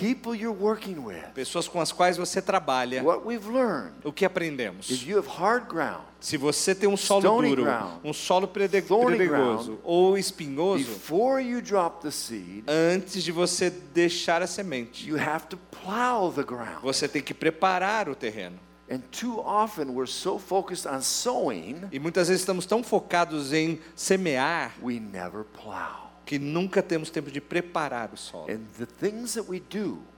pessoas 1.34 1.68
com 1.68 1.80
as 1.80 1.92
quais 1.92 2.16
você 2.16 2.40
trabalha, 2.42 3.02
o 4.04 4.12
que 4.12 4.24
aprendemos? 4.24 4.90
if 4.90 5.06
you 5.06 5.18
have 5.18 5.28
hard 5.28 5.66
ground, 5.68 6.02
Se 6.20 6.36
você 6.36 6.74
tem 6.74 6.88
um 6.88 6.96
solo 6.96 7.22
Stony 7.22 7.48
duro, 7.48 7.62
ground, 7.62 8.00
um 8.04 8.12
solo 8.12 8.46
pedregoso 8.46 9.78
ou 9.82 10.18
espinhoso, 10.18 11.00
seed, 12.10 12.64
antes 12.68 13.22
de 13.22 13.32
você 13.32 13.70
deixar 13.70 14.42
a 14.42 14.46
semente, 14.46 15.10
você 16.82 17.08
tem 17.08 17.22
que 17.22 17.32
preparar 17.32 18.08
o 18.08 18.14
terreno. 18.14 18.58
So 20.06 20.40
sowing, 21.00 21.82
E 21.92 21.98
muitas 22.00 22.26
vezes 22.28 22.42
estamos 22.42 22.66
tão 22.66 22.82
focados 22.82 23.52
em 23.52 23.78
semear 23.94 24.74
que 26.26 26.38
nunca 26.38 26.82
temos 26.82 27.08
tempo 27.08 27.30
de 27.30 27.40
preparar 27.40 28.10
o 28.12 28.16
solo. 28.16 28.46
Do 28.46 29.54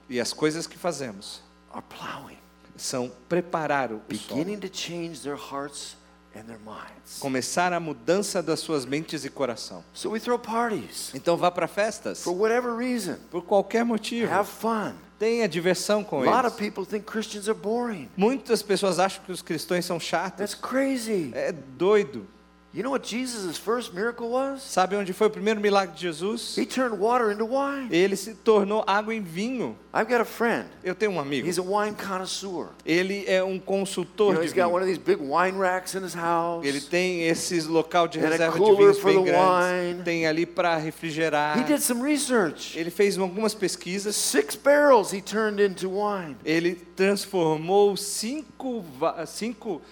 E 0.09 0.19
as 0.19 0.33
coisas 0.33 0.67
que 0.67 0.79
fazemos 0.79 1.43
are 1.71 1.85
plowing, 1.89 2.39
são 2.83 3.11
preparar 3.29 3.93
o 3.93 4.01
beginning 4.09 4.59
to 4.59 4.69
change 4.73 5.21
their 5.23 5.37
hearts 5.37 5.97
and 6.35 6.45
their 6.45 6.59
minds. 6.65 7.19
Começar 7.21 7.73
a 7.73 7.79
mudança 7.81 8.43
das 8.43 8.61
suas 8.61 8.85
mentes 8.87 9.25
e 9.25 9.31
coração. 9.31 9.85
So 9.93 10.11
we 10.11 10.21
throw 10.21 10.39
parties 10.39 11.11
Então 11.15 11.37
vá 11.37 11.51
para 11.51 11.69
festas, 11.69 12.23
for 12.23 12.33
whatever 12.35 12.75
reason. 12.77 13.17
por 13.31 13.43
qualquer 13.43 13.85
motivo. 13.85 14.33
Have 14.33 14.49
fun. 14.51 14.95
Tenha 15.19 15.49
diversão 15.49 16.03
com 16.03 16.23
A 16.23 16.25
lot 16.25 16.47
of 16.49 16.57
eles. 16.57 16.57
people 16.57 16.85
think 16.85 17.05
Christians 17.07 17.49
are 17.49 17.57
boring. 17.59 18.09
Muitas 18.17 18.61
pessoas 18.63 18.99
acham 18.99 19.23
que 19.25 19.31
os 19.31 19.41
cristãos 19.43 19.85
são 19.85 19.99
That's 19.99 20.09
chatos. 20.09 20.55
crazy. 20.57 21.31
É 21.35 21.53
doido. 21.53 22.27
You 22.75 22.83
know 22.83 22.91
what 22.91 23.05
Jesus' 23.07 23.59
first 23.59 23.93
miracle 23.93 24.31
was? 24.31 24.63
Sabe 24.63 24.97
onde 24.97 25.13
foi 25.13 25.27
o 25.27 25.31
primeiro 25.31 25.61
milagre 25.61 25.95
de 25.95 26.01
Jesus? 26.01 26.57
He 26.57 26.65
turned 26.65 26.99
water 26.99 27.31
into 27.31 27.45
wine. 27.45 27.89
Ele 27.91 28.17
se 28.17 28.33
tornou 28.33 28.83
água 28.87 29.15
em 29.15 29.21
vinho. 29.21 29.77
I've 29.93 30.09
got 30.09 30.23
a 30.23 30.25
friend. 30.25 30.65
Eu 30.83 30.95
tenho 30.95 31.13
um 31.13 31.21
amigo. 31.21 31.47
He's 31.47 31.59
a 31.59 31.63
wine 31.63 31.95
connoisseur. 31.95 32.71
Ele 32.87 33.25
é 33.27 33.45
um 33.45 33.57
You 33.57 33.61
consultor 33.61 34.33
know, 34.33 34.41
de 34.41 34.47
he's 34.47 34.55
got 34.55 34.69
vinho. 34.69 34.73
one 34.73 34.83
of 34.83 34.89
these 34.89 34.97
big 34.99 35.21
wine 35.21 35.59
racks 35.59 35.95
in 35.95 36.03
his 36.03 36.15
house. 36.15 36.65
Ele 36.65 36.81
tem 36.81 37.25
esses 37.29 37.67
local 37.67 38.09
de 38.09 38.19
And 38.19 38.31
reserva 38.31 38.59
de 38.59 38.75
vinhos 38.75 38.99
for 38.99 39.13
bem 39.13 39.23
the 39.23 39.31
grandes. 39.33 39.95
wine. 39.99 40.03
Tem 40.05 40.27
ali 40.27 40.47
para 40.47 40.75
refrigerar. 40.79 41.59
He 41.59 41.65
did 41.65 41.83
some 41.83 42.01
research. 42.03 42.75
Ele 42.79 42.91
fez 42.91 43.19
algumas 43.19 43.53
pesquisas. 43.55 44.17
Six 44.17 44.57
barrels 44.57 45.13
he 45.13 45.21
turned 45.21 45.61
into 45.63 45.91
wine. 45.91 46.37
Ele 46.43 46.75
transformou 46.97 47.95
cinco, 47.99 48.83
cinco 49.27 49.83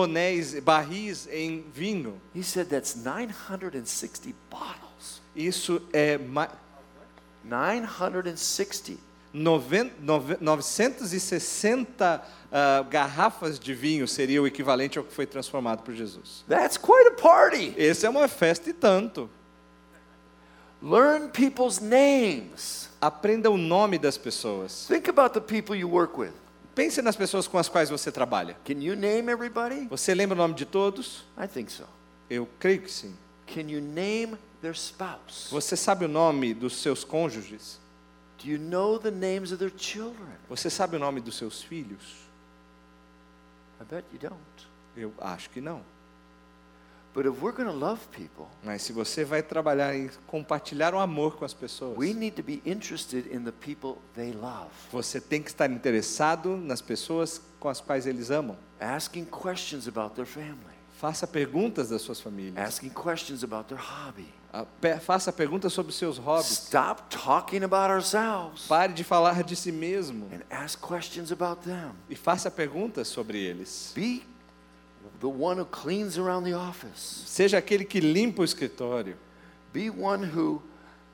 tonéis, 0.00 0.58
barris 0.60 1.26
em 1.30 1.64
vinho. 1.72 2.20
He 2.34 2.42
said 2.42 2.68
that's 2.68 2.94
960 2.96 4.34
bottles. 4.50 5.22
Isso 5.34 5.80
é 5.92 6.18
ma- 6.18 6.50
960. 7.44 8.98
noven- 9.32 9.92
nove- 10.00 10.36
960 10.40 12.22
ah, 12.52 12.82
garrafas 12.88 13.58
de 13.58 13.74
vinho 13.74 14.06
seria 14.08 14.40
o 14.42 14.46
equivalente 14.46 14.98
ao 14.98 15.04
que 15.04 15.12
foi 15.12 15.26
transformado 15.26 15.82
por 15.82 15.94
Jesus. 15.94 16.44
That's 16.48 16.76
quite 16.78 17.08
a 17.08 17.12
party. 17.12 17.74
Esse 17.76 18.06
é 18.06 18.10
uma 18.10 18.28
festa 18.28 18.70
e 18.70 18.72
tanto. 18.72 19.28
Learn 20.82 21.28
people's 21.30 21.80
names. 21.80 22.88
Aprenda 23.00 23.50
o 23.50 23.56
nome 23.56 23.98
das 23.98 24.16
pessoas. 24.18 24.86
Think 24.86 25.08
about 25.08 25.32
the 25.34 25.40
people 25.40 25.74
you 25.76 25.88
work 25.88 26.18
with. 26.18 26.32
Pense 26.76 27.00
nas 27.00 27.16
pessoas 27.16 27.48
com 27.48 27.56
as 27.56 27.70
quais 27.70 27.88
você 27.88 28.12
trabalha. 28.12 28.54
Can 28.62 28.82
you 28.82 28.94
name 28.94 29.32
everybody? 29.32 29.88
Você 29.88 30.14
lembra 30.14 30.34
o 30.34 30.38
nome 30.38 30.52
de 30.52 30.66
todos? 30.66 31.24
I 31.42 31.48
think 31.48 31.72
so. 31.72 31.84
Eu 32.28 32.46
creio 32.58 32.82
que 32.82 32.90
sim. 32.92 33.16
Can 33.46 33.70
you 33.70 33.80
name 33.80 34.36
their 34.60 34.74
spouse? 34.74 35.50
Você 35.50 35.74
sabe 35.74 36.04
o 36.04 36.08
nome 36.08 36.52
dos 36.52 36.76
seus 36.76 37.02
cônjuges? 37.02 37.80
Do 38.38 38.46
you 38.46 38.58
know 38.58 38.98
the 38.98 39.10
names 39.10 39.52
of 39.52 39.56
their 39.56 39.72
children? 39.74 40.28
Você 40.50 40.68
sabe 40.68 40.96
o 40.96 40.98
nome 40.98 41.22
dos 41.22 41.38
seus 41.38 41.62
filhos? 41.62 42.26
I 43.80 43.84
bet 43.84 44.04
you 44.12 44.18
don't. 44.18 44.68
Eu 44.94 45.14
acho 45.18 45.48
que 45.48 45.62
não. 45.62 45.80
But 45.80 45.80
if 45.80 45.80
we're 45.80 45.82
going 45.82 45.82
to 45.82 45.82
love 45.82 45.82
people, 45.86 47.05
Mas 48.62 48.82
se 48.82 48.92
você 48.92 49.24
vai 49.24 49.42
trabalhar 49.42 49.94
em 49.94 50.10
compartilhar 50.26 50.94
o 50.94 50.98
amor 50.98 51.36
com 51.36 51.44
as 51.44 51.54
pessoas, 51.54 51.96
we 51.96 52.12
need 52.12 52.36
to 52.36 52.42
be 52.42 52.60
interested 52.64 53.26
in 53.34 53.42
the 53.44 53.52
people 53.52 53.96
they 54.14 54.32
love. 54.32 54.70
você 54.92 55.20
tem 55.20 55.42
que 55.42 55.48
estar 55.50 55.70
interessado 55.70 56.56
nas 56.56 56.80
pessoas 56.80 57.40
com 57.58 57.68
as 57.68 57.80
quais 57.80 58.06
eles 58.06 58.30
amam. 58.30 58.56
Asking 58.80 59.24
questions 59.24 59.88
about 59.88 60.14
their 60.14 60.26
family. 60.26 60.76
Faça 60.98 61.26
perguntas 61.26 61.90
das 61.90 62.00
suas 62.02 62.20
famílias. 62.20 62.56
Asking 62.56 62.90
questions 62.90 63.44
about 63.44 63.68
their 63.68 63.80
hobby. 63.80 64.28
Ah, 64.52 64.64
Faça 65.00 65.30
perguntas 65.30 65.72
sobre 65.74 65.92
seus 65.92 66.16
hobbies. 66.16 66.46
Stop 66.68 67.02
talking 67.10 67.62
about 67.62 67.90
ourselves 67.92 68.66
Pare 68.66 68.92
de 68.94 69.04
falar 69.04 69.42
de 69.44 69.54
si 69.54 69.70
mesmo 69.70 70.26
and 70.32 70.40
ask 70.50 70.80
questions 70.80 71.30
about 71.30 71.62
them. 71.62 71.92
e 72.08 72.16
faça 72.16 72.50
perguntas 72.50 73.08
sobre 73.08 73.38
eles. 73.38 73.92
Be 73.94 74.22
the 75.20 75.28
one 75.28 75.58
who 75.58 75.64
cleans 75.64 76.18
around 76.18 76.44
the 76.44 76.54
office. 76.54 77.24
Seja 77.26 77.58
aquele 77.58 77.84
que 77.84 78.00
limpa 78.00 78.42
o 78.42 78.44
escritório. 78.44 79.16
Be 79.72 79.90
one 79.90 80.22
who 80.22 80.62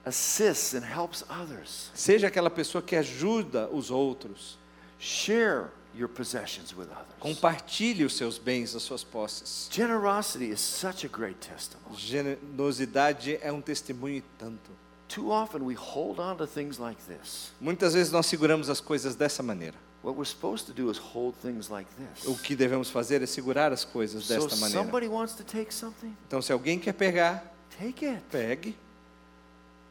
assists 0.05 0.74
and 0.74 0.84
helps 0.84 1.24
others. 1.28 1.90
Seja 1.94 2.28
aquela 2.28 2.50
pessoa 2.50 2.82
que 2.82 2.96
ajuda 2.96 3.68
os 3.72 3.90
outros. 3.90 4.57
Share 4.98 5.70
your 5.94 6.09
possessions 6.09 6.74
with 6.74 6.88
others. 6.90 7.18
Compartilhe 7.20 8.05
os 8.05 8.16
seus 8.16 8.38
bens, 8.38 8.74
as 8.74 8.82
suas 8.82 9.05
posses. 9.05 9.68
Generosity 9.70 10.50
is 10.50 10.61
such 10.61 11.05
a 11.05 11.09
great 11.09 11.38
testimony. 11.38 11.96
Generosidade 11.96 13.38
é 13.42 13.53
um 13.53 13.61
testemunho 13.61 14.16
e 14.16 14.24
tanto. 14.38 14.70
Too 15.09 15.30
often 15.30 15.62
we 15.64 15.74
hold 15.74 16.18
on 16.18 16.36
to 16.36 16.46
things 16.46 16.78
like 16.78 17.00
this. 17.05 17.53
Muitas 17.61 17.94
vezes 17.94 18.11
nós 18.11 18.26
seguramos 18.26 18.70
as 18.70 18.80
coisas 18.80 19.14
dessa 19.14 19.42
maneira. 19.42 19.76
What 20.03 20.16
we're 20.16 20.24
supposed 20.28 20.66
to 20.66 20.72
do 20.72 20.90
is 20.90 20.98
hold 20.98 21.34
things 21.36 21.68
like 21.68 21.88
O 22.26 22.34
que 22.36 22.57
devemos 22.57 22.90
fazer 22.90 23.22
é 23.22 23.26
segurar 23.26 23.72
as 23.72 23.84
coisas 23.84 24.26
desta 24.26 24.57
maneira. 24.57 24.82
somebody 24.82 25.07
wants 25.09 25.34
to 25.36 25.44
take 25.44 25.72
something, 25.72 26.12
Então, 26.26 26.42
se 26.42 26.53
alguém 26.53 26.78
quer 26.78 26.92
pegar, 26.92 27.44
take 27.78 28.05
it. 28.05 28.20
pegue. 28.30 28.76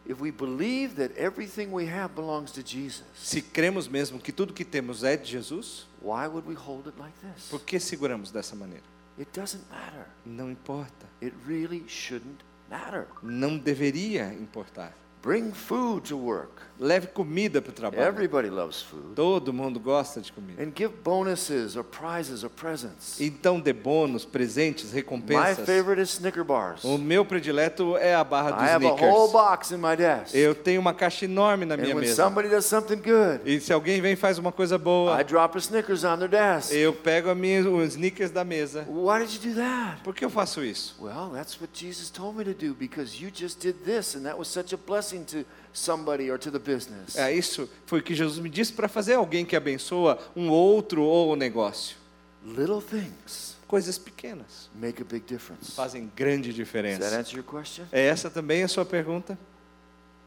If 0.06 0.20
we 0.20 0.32
believe 0.32 0.96
that 0.96 1.14
everything 1.16 1.68
we 1.72 1.86
have 1.88 2.14
belongs 2.16 2.52
to 2.54 2.62
Jesus, 2.64 3.04
Se 3.16 3.42
cremos 3.42 3.88
mesmo 3.88 4.20
que 4.20 4.32
tudo 4.32 4.52
que 4.52 4.66
temos 4.66 5.04
é 5.04 5.16
de 5.16 5.30
Jesus, 5.32 5.86
why 6.02 6.28
would 6.28 6.46
we 6.48 6.56
hold 6.56 6.88
it 6.88 7.00
like 7.00 7.14
this? 7.22 7.48
por 7.50 7.62
que 7.62 7.80
seguramos 7.80 8.32
dessa 8.32 8.56
maneira? 8.56 8.84
It 9.20 9.30
doesn't 9.32 9.64
matter. 9.70 10.08
Não 10.26 10.50
importa. 10.52 11.06
It 11.22 11.34
really 11.48 11.86
shouldn't 11.88 12.44
matter. 12.70 13.08
Não 13.22 13.58
deveria 13.58 14.34
importar. 14.34 14.92
Bring 15.22 15.52
food 15.54 16.08
to 16.10 16.18
work. 16.18 16.64
Leve 16.84 17.06
comida 17.06 17.62
para 17.62 17.70
o 17.70 17.74
trabalho. 17.74 18.02
Everybody 18.02 18.50
loves 18.50 18.82
food. 18.82 19.14
Todo 19.14 19.54
mundo 19.54 19.80
gosta 19.80 20.20
de 20.20 20.32
comida. 20.32 20.64
And 20.64 20.72
give 20.76 20.92
bonuses 21.04 21.76
or 21.76 21.84
prizes 21.84 22.44
or 22.44 22.50
presents. 22.50 23.22
Então 23.22 23.60
dê 23.60 23.72
bônus, 23.72 24.26
presentes, 24.26 24.86
My 24.92 24.96
recompensas. 24.96 25.64
favorite 25.64 26.02
is 26.02 26.10
Snicker 26.16 26.44
bars. 26.44 26.84
O 26.84 26.98
meu 26.98 27.24
predileto 27.24 27.96
é 27.98 28.16
a 28.16 28.24
barra 28.24 28.50
I 28.50 28.54
dos 28.54 28.64
have 28.64 28.86
a 28.88 28.90
whole 28.94 29.28
Snickers. 29.28 29.32
box 29.32 29.72
in 29.72 29.78
my 29.78 29.96
desk. 29.96 30.34
Eu 30.36 30.56
tenho 30.56 30.82
uma 30.82 30.92
caixa 30.92 31.26
enorme 31.26 31.66
na 31.66 31.78
minha 31.78 31.92
And 31.94 31.98
when 31.98 32.08
mesa. 32.08 32.16
somebody 32.24 32.50
does 32.50 32.66
something 32.66 32.96
good, 32.98 33.42
E 33.46 33.60
se 33.60 33.72
alguém 33.72 34.02
vem 34.02 34.14
e 34.14 34.16
faz 34.16 34.40
uma 34.40 34.52
coisa 34.52 34.74
I 34.74 34.80
boa, 34.80 35.24
drop 35.24 35.56
a 35.56 35.60
Snickers 35.60 36.04
on 36.04 36.18
their 36.18 36.30
desk. 36.30 36.74
eu 36.74 36.94
pego 36.94 37.30
a 37.30 37.36
minha, 37.36 37.62
os 37.70 37.90
Snickers 37.94 38.32
da 38.32 38.44
mesa. 38.44 38.88
Why 38.90 39.20
did 39.24 39.36
you 39.46 39.52
do 39.54 39.56
that? 39.60 40.02
Por 40.04 40.16
que 40.16 40.26
eu 40.26 40.32
faço 40.32 40.64
isso? 40.64 40.96
Well, 41.00 41.30
that's 41.32 41.62
what 41.62 41.70
Jesus 41.80 42.10
told 42.10 42.36
me 42.40 42.44
to 42.44 42.56
do 42.56 42.74
because 42.74 43.24
you 43.24 43.30
just 43.32 43.60
did 43.62 43.76
this 43.86 44.16
and 44.16 44.24
that 44.24 44.36
was 44.36 44.48
such 44.48 44.74
a 44.74 44.78
blessing 44.78 45.24
to 45.26 45.46
somebody 45.74 46.30
or 46.32 46.38
to 46.40 46.52
the 46.52 46.60
business. 46.60 47.16
É 47.16 47.34
isso 47.34 47.70
foi 47.86 48.00
o 48.00 48.04
que 48.04 48.14
Jesus 48.14 48.40
me 48.40 48.50
disse 48.50 48.74
para 48.74 48.88
fazer 48.88 49.16
alguém 49.16 49.46
que 49.46 49.56
abençoa 49.56 50.20
um 50.36 50.50
outro 50.50 51.04
ou 51.04 51.32
o 51.32 51.36
negócio. 51.36 51.98
Little 52.46 52.82
things 52.82 53.56
Coisas 53.68 53.98
pequenas 53.98 54.70
make 54.76 55.02
a 55.02 55.06
big 55.06 55.26
difference. 55.26 55.72
fazem 55.72 56.12
grande 56.16 56.50
Does 56.50 56.58
that 56.58 56.64
diferença. 56.64 57.18
answer 57.18 57.36
your 57.38 57.46
question? 57.46 57.86
É 57.92 58.06
essa 58.08 58.30
também 58.30 58.64
a 58.64 58.68
sua 58.68 58.84
pergunta? 58.86 59.38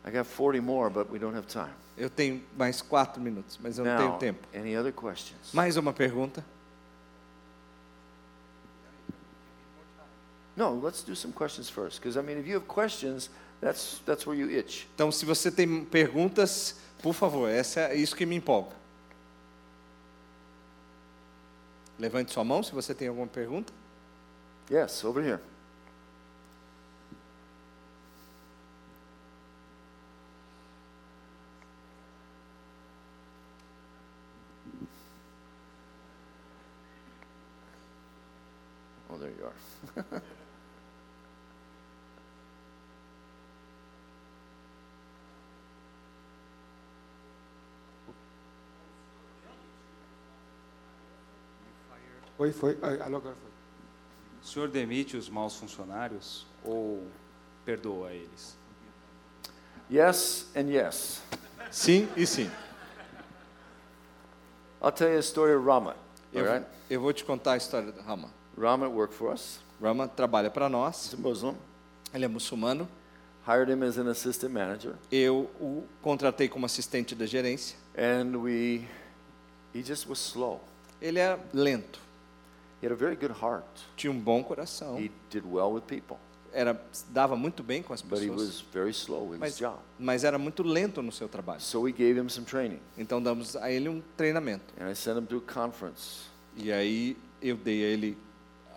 I 0.07 0.11
got 0.11 0.27
40 0.27 0.63
more, 0.63 0.89
but 0.91 1.11
we 1.11 1.19
don't 1.19 1.37
have 1.37 1.47
time. 1.47 1.73
Eu 1.97 2.09
tenho 2.11 2.43
mais 2.57 2.81
quatro 2.83 3.21
minutos, 3.23 3.59
mas 3.63 3.79
eu 3.79 3.85
não 3.85 3.97
tenho 3.97 4.09
Now, 4.11 4.19
tempo. 4.19 4.49
any 4.55 4.77
other 4.77 4.93
questions? 4.93 5.53
Mais 5.53 5.77
uma 5.77 5.93
pergunta? 5.93 6.45
No, 10.57 10.79
let's 10.81 11.03
do 11.03 11.15
some 11.17 11.33
questions 11.33 11.69
first 11.69 12.01
because 12.01 12.17
I 12.17 12.23
mean, 12.23 12.39
if 12.39 12.47
you 12.47 12.55
have 12.55 12.67
questions, 12.67 13.29
that's 13.65 14.03
that's 14.05 14.27
where 14.27 14.39
you 14.39 14.51
itch. 14.51 14.87
Então, 14.95 15.11
se 15.11 15.25
você 15.25 15.51
tem 15.51 15.85
perguntas, 15.87 16.77
por 17.03 17.15
favor, 17.15 17.49
essa 17.49 17.81
é 17.81 17.97
isso 17.97 18.15
que 18.15 18.27
me 18.27 18.37
empolga. 18.37 18.77
Levante 21.99 22.31
sua 22.31 22.45
mão 22.45 22.63
se 22.63 22.73
você 22.73 22.95
tem 22.95 23.09
alguma 23.09 23.27
pergunta. 23.27 23.73
Yes, 24.71 25.03
over 25.05 25.25
here. 25.25 25.41
Oh, 39.09 39.17
there 39.17 39.33
you 39.39 39.47
are. 39.47 40.23
Oi, 52.45 52.53
foi. 52.53 52.79
Ai, 52.83 53.01
Alô, 53.01 53.17
agora 53.17 53.35
foi. 53.35 53.51
O 54.43 54.47
senhor 54.47 54.69
demite 54.69 55.17
os 55.17 55.31
maus 55.31 55.57
funcionários 55.57 56.47
ou 56.63 57.03
perdoa 57.65 58.13
eles? 58.13 58.55
Yes 59.91 60.51
and 60.55 60.69
yes. 60.69 61.23
Sim 61.71 62.07
e 62.15 62.27
sim. 62.27 62.51
I'll 64.83 64.93
tell 64.93 65.09
you 65.09 65.17
a 65.17 65.23
story 65.23 65.55
of 65.55 65.65
Rama. 65.67 65.97
Eu, 66.35 66.45
right? 66.45 66.67
eu 66.91 67.01
vou 67.01 67.15
te 67.15 67.25
contar 67.25 67.53
a 67.53 67.57
história 67.57 67.91
do 67.91 68.03
Rama. 68.03 68.29
Rama 68.61 68.87
worked 68.91 69.17
for 69.17 69.33
us. 69.33 69.61
Rama 69.81 70.07
trabalha 70.07 70.51
para 70.51 70.67
He's 70.67 70.73
nós. 70.73 71.15
a 71.15 71.17
Muslim. 71.17 71.57
Ele 72.13 72.27
é 72.27 72.29
muçulmano. 72.29 72.87
Hired 73.49 73.73
him 73.73 73.83
as 73.85 73.97
an 73.97 74.11
assistant 74.11 74.53
manager, 74.53 74.97
Eu 75.11 75.51
o 75.59 75.87
contratei 76.03 76.47
como 76.47 76.67
assistente 76.67 77.15
da 77.15 77.25
gerência. 77.25 77.79
and 77.97 78.37
we. 78.37 78.87
He 79.75 79.83
just 79.83 80.07
was 80.07 80.19
slow. 80.19 80.61
Ele 81.01 81.19
é 81.19 81.39
lento, 81.55 82.01
He 82.85 82.87
had 82.87 82.93
a 82.93 82.97
very 82.97 83.17
good 83.17 83.33
heart. 83.43 83.65
tinha 83.97 84.11
um 84.13 84.21
bom 84.21 84.45
coração, 84.45 84.99
He 85.01 85.11
did 85.31 85.45
well 85.47 85.73
with 85.73 85.83
people, 85.83 86.19
era 86.53 86.79
dava 87.11 87.35
muito 87.35 87.63
bem 87.63 87.83
com 87.83 87.95
as 87.95 88.03
but 88.03 88.19
he 88.21 88.29
pessoas, 88.29 88.41
was 88.49 88.61
very 88.73 88.91
slow 88.91 89.33
his 89.33 89.41
mas, 89.41 89.57
job. 89.59 89.79
mas 89.99 90.23
era 90.23 90.37
muito 90.39 90.63
lento 90.63 91.01
no 91.03 91.11
seu 91.11 91.29
trabalho. 91.29 91.61
So 91.61 91.81
we 91.81 91.93
gave 91.93 92.19
him 92.21 92.29
some 92.29 92.45
training, 92.47 92.81
Então 92.99 93.23
damos 93.23 93.57
a 93.57 93.71
ele 93.71 93.89
um 93.89 94.03
treinamento. 94.17 94.75
and 94.79 94.91
I 94.91 94.95
sent 94.95 95.19
him 95.19 95.25
to 95.27 95.39
a 95.39 95.53
conference. 95.53 96.27
E 96.57 96.71
aí 96.71 97.17
eu 97.41 97.57
dei 97.57 97.83
a 97.85 97.87
ele 97.89 98.19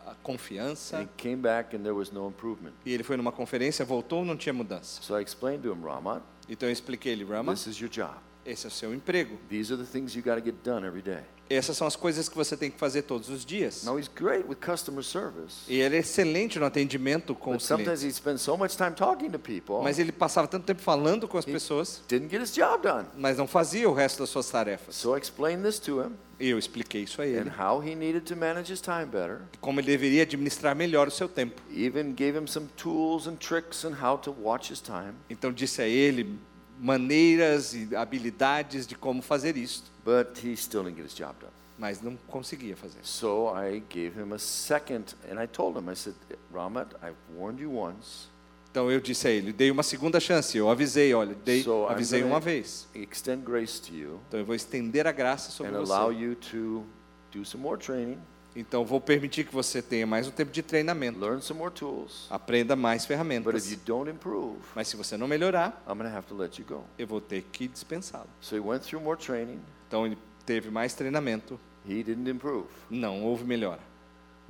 a 0.06 0.12
And 0.12 0.16
confiança. 0.24 1.02
he 1.02 1.08
came 1.18 1.36
back, 1.42 1.76
and 1.76 1.80
there 1.82 1.92
was 1.94 2.10
no 2.12 2.30
improvement. 2.30 2.72
E 2.86 2.94
ele 2.94 3.04
foi 3.04 3.18
numa 3.18 3.32
conferência, 3.34 3.84
voltou, 3.84 4.24
não 4.24 4.38
tinha 4.38 4.54
mudança. 4.54 5.02
So 5.02 5.18
I 5.20 5.22
explained 5.22 5.64
to 5.64 5.74
him, 5.74 5.82
Ramat, 5.84 6.24
Então 6.48 6.70
eu 6.70 6.72
expliquei 6.74 7.12
ele, 7.12 7.26
Rama, 7.26 7.52
this 7.54 7.68
is 7.68 7.78
your 7.78 7.90
job. 7.90 8.16
esse 8.46 8.66
é 8.66 8.70
o 8.70 8.72
seu 8.72 8.94
emprego. 8.96 9.38
These 9.50 9.74
are 9.74 9.84
the 9.84 9.88
things 9.92 10.16
you 10.16 10.24
got 10.24 10.36
to 10.36 10.42
get 10.42 10.56
done 10.64 10.88
every 10.88 11.02
day. 11.02 11.24
Essas 11.50 11.78
são 11.78 11.88
as 11.88 11.96
coisas 11.96 12.28
que 12.28 12.36
você 12.36 12.58
tem 12.58 12.70
que 12.70 12.78
fazer 12.78 13.04
todos 13.04 13.30
os 13.30 13.46
dias. 13.46 13.84
Now 13.84 13.98
he's 13.98 14.10
great 14.14 14.46
with 14.48 14.56
customer 14.58 15.04
service, 15.04 15.56
E 15.68 15.80
ele 15.80 15.96
é 15.96 16.00
excelente 16.00 16.60
no 16.60 16.66
atendimento 16.66 17.34
com 17.34 17.52
but 17.52 17.62
os 17.62 17.66
sometimes 17.68 18.00
clientes. 18.00 18.18
he 18.18 18.20
spends 18.22 18.42
so 18.42 18.58
much 18.58 18.76
time 18.76 18.92
talking 18.92 19.30
to 19.32 19.40
people, 19.40 19.82
Mas 19.84 19.98
ele 20.00 20.12
passava 20.12 20.48
tanto 20.48 20.66
tempo 20.66 20.82
falando 20.82 21.28
com 21.28 21.38
as 21.38 21.46
pessoas, 21.46 22.02
didn't 22.08 22.30
get 22.30 22.42
his 22.42 22.54
job 22.54 22.82
done. 22.84 23.06
mas 23.18 23.38
não 23.38 23.48
fazia 23.48 23.90
o 23.90 23.94
resto 23.94 24.20
das 24.20 24.30
suas 24.30 24.50
tarefas. 24.50 24.96
So 24.96 25.16
I 25.16 25.20
explained 25.20 25.64
this 25.64 25.80
to 25.80 26.02
him 26.02 26.12
E 26.40 26.50
eu 26.50 26.60
expliquei 26.60 27.02
isso 27.04 27.20
a 27.22 27.26
ele, 27.26 27.50
and 27.50 27.52
how 27.60 27.82
he 27.82 27.96
needed 27.96 28.22
to 28.26 28.36
manage 28.36 28.72
his 28.72 28.80
time 28.82 29.06
better. 29.06 29.42
como 29.60 29.80
ele 29.80 29.88
deveria 29.88 30.22
administrar 30.24 30.76
melhor 30.76 31.08
o 31.08 31.12
seu 31.12 31.28
tempo. 31.28 31.62
Even 31.72 32.14
gave 32.14 32.38
him 32.38 32.46
some 32.46 32.68
tools 32.78 33.26
and 33.26 33.38
tricks 33.38 33.84
on 33.86 33.94
how 33.94 34.18
to 34.20 34.36
watch 34.40 34.72
his 34.72 34.80
time. 34.80 35.14
Então 35.30 35.52
disse 35.52 35.82
a 35.82 35.88
ele 35.88 36.38
maneiras 36.80 37.74
e 37.74 37.96
habilidades 37.96 38.86
de 38.88 38.96
como 38.96 39.22
fazer 39.22 39.58
isso, 39.58 39.84
But 40.06 40.38
he 40.44 40.56
still 40.56 40.84
didn't 40.84 40.98
get 40.98 41.06
his 41.06 41.16
job 41.16 41.36
done. 41.40 41.52
mas 41.78 42.02
não 42.02 42.18
conseguia 42.28 42.76
fazer. 42.76 43.00
So 43.04 43.54
I 43.56 43.84
gave 43.90 44.20
him 44.20 44.34
a 44.34 44.40
second, 44.40 45.16
and 45.30 45.42
I 45.42 45.48
told 45.48 45.78
him, 45.78 45.90
I 45.92 45.96
said, 45.96 46.16
Ramat, 46.54 46.94
I've 47.04 47.16
warned 47.36 47.62
you 47.62 47.72
once. 47.78 48.28
Então 48.72 48.92
eu 48.92 49.00
disse 49.00 49.28
a 49.28 49.32
ele, 49.32 49.52
dei 49.52 49.72
uma 49.72 49.82
segunda 49.84 50.20
chance, 50.20 50.56
eu 50.58 50.70
avisei, 50.70 51.14
olha, 51.14 51.36
dei, 51.44 51.64
So 51.64 51.88
avisei 51.88 52.24
uma 52.24 52.40
vez. 52.40 52.88
Extend 52.94 53.44
grace 53.44 53.82
to 53.82 53.94
you 53.94 54.20
Então 54.28 54.40
eu 54.40 54.46
vou 54.46 54.54
estender 54.56 55.08
a 55.08 55.12
graça 55.12 55.50
sobre 55.52 55.74
and 55.74 55.80
allow 55.80 56.12
você. 56.14 56.20
you 56.20 56.36
to 56.36 56.86
do 57.32 57.44
some 57.44 57.64
more 57.64 57.78
training, 57.80 58.20
Então 58.60 58.84
vou 58.84 59.00
permitir 59.00 59.44
que 59.46 59.54
você 59.54 59.84
tenha 59.84 60.08
mais 60.08 60.28
um 60.28 60.32
tempo 60.32 60.52
de 60.52 60.64
treinamento, 60.64 61.20
learn 61.20 61.40
some 61.44 61.60
more 61.60 61.72
tools. 61.72 62.26
aprenda 62.28 62.76
mais 62.76 63.04
But 63.04 63.04
if 63.04 63.08
ferramentas. 63.10 63.72
you 63.72 63.78
don't 63.86 64.10
improve, 64.10 64.58
Mas 64.74 64.88
se 64.88 64.98
você 64.98 65.16
não 65.16 65.28
melhorar, 65.28 65.84
I'm 65.88 66.02
have 66.08 66.26
to 66.28 66.36
let 66.36 66.58
you 66.58 66.66
go. 66.66 66.84
eu 66.98 67.06
vou 67.06 67.22
ter 67.22 67.44
que 67.52 67.68
dispensá-lo. 67.68 68.28
So 68.42 68.56
he 68.56 68.60
went 68.60 68.82
through 68.82 69.04
more 69.04 69.16
training. 69.16 69.60
Então 69.88 70.08
ele 70.08 70.18
teve 70.44 70.72
mais 70.72 70.96
treinamento, 70.96 71.60
He 71.88 72.02
didn't 72.04 72.28
improve. 72.28 72.68
não 72.90 73.24
houve 73.24 73.44
melhora. 73.44 73.80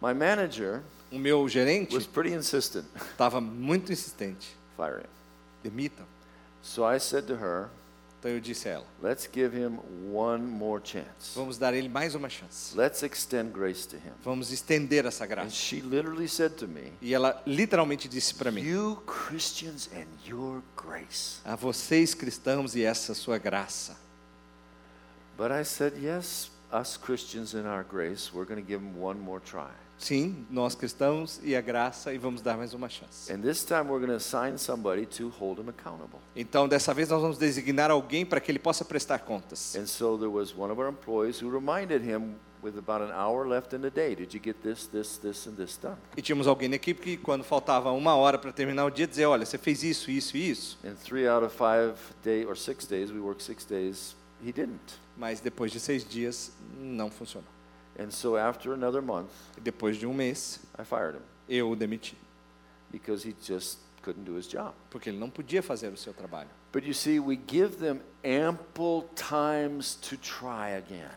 My 0.02 0.14
manager 0.14 0.82
O 1.12 1.20
meu 1.20 1.48
gerente 1.50 1.94
was 1.94 2.08
pretty 2.08 2.34
insistent. 2.34 2.86
estava 3.12 3.42
muito 3.42 3.92
insistente. 3.92 4.56
Fire 4.78 5.02
him. 5.02 5.10
Demita. 5.64 6.04
So 6.62 6.86
I 6.86 6.98
said 7.00 7.26
to 7.28 7.34
her, 7.34 7.70
Então 8.20 8.32
eu 8.32 8.40
disse 8.40 8.68
a 8.68 8.74
ela: 8.74 8.86
let's 9.02 9.30
give 9.32 9.56
him 9.56 9.80
one 10.12 10.44
more 10.44 10.82
chance. 10.84 11.34
vamos 11.36 11.58
dar 11.58 11.74
ele 11.74 11.88
mais 11.88 12.16
uma 12.16 12.30
chance. 12.30 12.76
Let's 12.76 13.04
extend 13.04 13.52
grace 13.52 13.88
to 13.88 13.96
him. 13.96 14.14
Vamos 14.24 14.52
estender 14.52 15.06
essa 15.06 15.26
graça. 15.26 15.48
And 15.48 15.52
she 15.52 15.82
literally 15.82 16.28
said 16.28 16.56
to 16.56 16.68
me, 16.68 16.94
E 17.02 17.14
ela 17.14 17.42
literalmente 17.46 18.08
disse 18.08 18.34
para 18.34 18.52
mim: 18.52 18.62
You 18.62 19.04
Christians 19.06 19.90
and 19.94 20.08
your 20.28 20.64
grace. 20.76 21.42
A 21.46 21.56
vocês 21.56 22.14
cristãos 22.14 22.76
e 22.76 22.84
essa 22.84 23.14
sua 23.14 23.38
graça. 23.38 23.96
But 25.38 25.52
I 25.52 25.64
said, 25.64 25.94
Yes, 26.02 26.50
us 26.72 26.98
Christians 26.98 27.54
and 27.54 27.68
our 27.68 27.84
grace, 27.84 28.34
we're 28.34 28.48
going 28.48 28.60
to 28.60 28.68
give 28.68 28.84
him 28.84 29.00
one 29.00 29.20
more 29.20 29.40
try. 29.40 29.70
Sim, 29.98 30.46
nós 30.50 30.76
cristãos 30.76 31.40
e 31.44 31.56
a 31.56 31.62
graça 31.62 32.14
e 32.14 32.18
vamos 32.18 32.42
dar 32.42 32.56
mais 32.56 32.74
uma 32.74 32.88
chance. 32.88 33.32
And 33.34 33.42
this 33.42 33.64
time 33.66 33.90
we're 33.90 34.00
going 34.00 34.08
to 34.08 34.16
assign 34.16 34.58
somebody 34.58 35.06
to 35.18 35.30
hold 35.30 35.60
him 35.60 35.70
accountable. 35.70 36.20
Então, 36.36 36.68
dessa 36.68 36.94
vez 36.94 37.10
nós 37.10 37.22
vamos 37.22 37.38
designar 37.38 37.90
alguém 37.90 38.26
para 38.26 38.40
que 38.40 38.52
ele 38.52 38.60
possa 38.60 38.86
prestar 38.86 39.20
contas. 39.20 39.76
And 39.76 39.88
so 39.88 40.18
there 40.18 40.32
was 40.32 40.54
one 40.56 40.72
of 40.72 40.80
our 40.80 40.90
employees 40.90 41.42
who 41.42 41.50
reminded 41.50 42.04
him 42.04 42.36
with 42.62 42.78
about 42.78 43.02
an 43.02 43.12
hour 43.12 43.48
left 43.48 43.76
in 43.76 43.82
the 43.82 43.90
day, 43.90 44.16
did 44.16 44.34
you 44.34 44.40
get 44.40 44.62
this, 44.62 44.88
this, 44.88 45.18
this, 45.18 45.48
and 45.48 45.56
this 45.56 45.78
done? 45.78 45.98
E 46.16 46.22
tínhamos 46.22 46.48
alguém 46.48 46.70
na 46.70 46.76
equipe 46.76 47.02
que, 47.02 47.18
quando 47.18 47.44
faltava 47.44 47.92
uma 47.92 48.16
hora 48.16 48.38
para 48.38 48.52
terminar 48.52 48.86
o 48.86 48.90
dia, 48.90 49.08
dizia: 49.08 49.30
Olha, 49.30 49.46
você 49.46 49.58
fez 49.58 49.84
isso, 49.84 50.12
isso 50.12 50.38
e 50.38 50.50
isso. 50.50 50.78
And 50.84 50.96
three 50.96 51.28
out 51.28 51.46
of 51.46 51.56
five 51.56 51.96
day 52.24 52.46
or 52.46 52.56
six 52.58 52.86
days, 52.86 53.12
we 53.12 53.20
worked 53.20 53.44
six 53.44 53.66
days, 53.66 54.16
he 54.44 54.52
didn't. 54.52 55.00
Mas 55.16 55.40
depois 55.40 55.72
de 55.72 55.80
seis 55.80 56.08
dias, 56.08 56.52
não 56.80 57.10
funcionou. 57.10 57.57
And 57.98 58.12
so 58.12 58.38
after 58.38 58.74
another 58.74 59.02
month, 59.02 59.32
depois 59.62 59.98
de 59.98 60.06
um 60.06 60.14
mês, 60.14 60.60
I 60.78 60.84
fired 60.84 61.16
him 61.16 61.22
eu 61.50 61.72
o 61.72 61.76
demiti. 61.76 62.16
because 62.92 63.24
he 63.24 63.34
just 63.42 63.80
couldn't 64.02 64.24
do 64.24 64.36
his 64.36 64.48
job. 64.48 64.74
Porque 64.90 65.10
ele 65.10 65.18
não 65.18 65.30
podia 65.30 65.62
fazer 65.62 65.92
o 65.92 65.98
seu 65.98 66.14
trabalho. 66.14 66.50
But 66.72 66.86
you 66.86 66.94
see, 66.94 67.20
we 67.20 67.36
give 67.48 67.78
them 67.78 68.02
ample 68.24 69.10
times 69.16 69.96
to 69.96 70.18
try 70.18 70.76
again. 70.78 71.10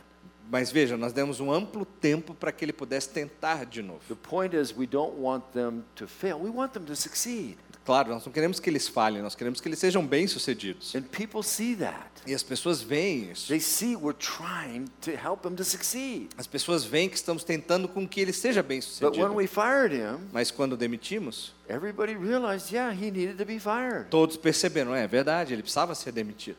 Mas 0.51 0.72
veja, 0.72 0.97
nós 0.97 1.12
demos 1.12 1.39
um 1.39 1.53
amplo 1.53 1.85
tempo 1.85 2.35
para 2.35 2.51
que 2.51 2.64
ele 2.64 2.72
pudesse 2.72 3.11
tentar 3.11 3.64
de 3.66 3.83
novo. 3.83 4.01
The 4.09 4.16
point 4.16 4.57
is, 4.57 4.74
we 4.76 4.87
don't 4.87 5.16
want 5.16 5.45
them 5.53 5.85
to 5.95 6.09
fail. 6.09 6.41
We 6.41 6.51
want 6.51 6.72
them 6.72 6.85
to 6.87 6.97
succeed. 6.97 7.57
Claro, 7.85 8.11
nós 8.11 8.24
não 8.24 8.33
queremos 8.33 8.61
que 8.61 8.68
eles 8.68 8.87
falhem, 8.87 9.22
nós 9.22 9.35
queremos 9.35 9.61
que 9.61 9.66
eles 9.66 9.78
sejam 9.78 10.07
bem-sucedidos. 10.07 10.95
And 10.95 11.03
people 11.03 11.43
see 11.43 11.74
that. 11.76 12.09
E 12.26 12.35
as 12.35 12.43
pessoas 12.43 12.83
veem 12.83 13.31
isso. 13.31 13.49
They 13.49 13.61
see 13.61 13.97
we're 13.97 14.16
trying 14.18 14.87
to 15.01 15.11
help 15.11 15.43
them 15.43 15.55
to 15.57 15.64
succeed. 15.64 16.28
As 16.37 16.47
pessoas 16.47 16.85
veem 16.85 17.09
que 17.09 17.16
estamos 17.16 17.43
tentando 17.43 17.89
com 17.89 18.07
que 18.07 18.20
ele 18.20 18.33
seja 18.33 18.62
But 18.62 18.68
when 18.68 18.81
bem-sucedido. 18.81 19.35
we 19.35 19.47
fired 19.47 19.95
him, 19.95 20.28
Mas 20.33 20.51
quando 20.51 20.74
o 20.74 20.76
demitimos, 20.76 21.55
everybody 21.68 22.14
realized, 22.14 22.70
yeah, 22.72 22.93
he 22.95 23.11
needed 23.11 23.39
to 23.39 23.45
be 23.47 23.59
fired. 23.59 24.09
todos 24.11 24.37
perceberam, 24.37 24.95
é 24.95 25.07
verdade, 25.07 25.55
ele 25.55 25.62
precisava 25.62 25.95
ser 25.95 26.12
demitido. 26.12 26.59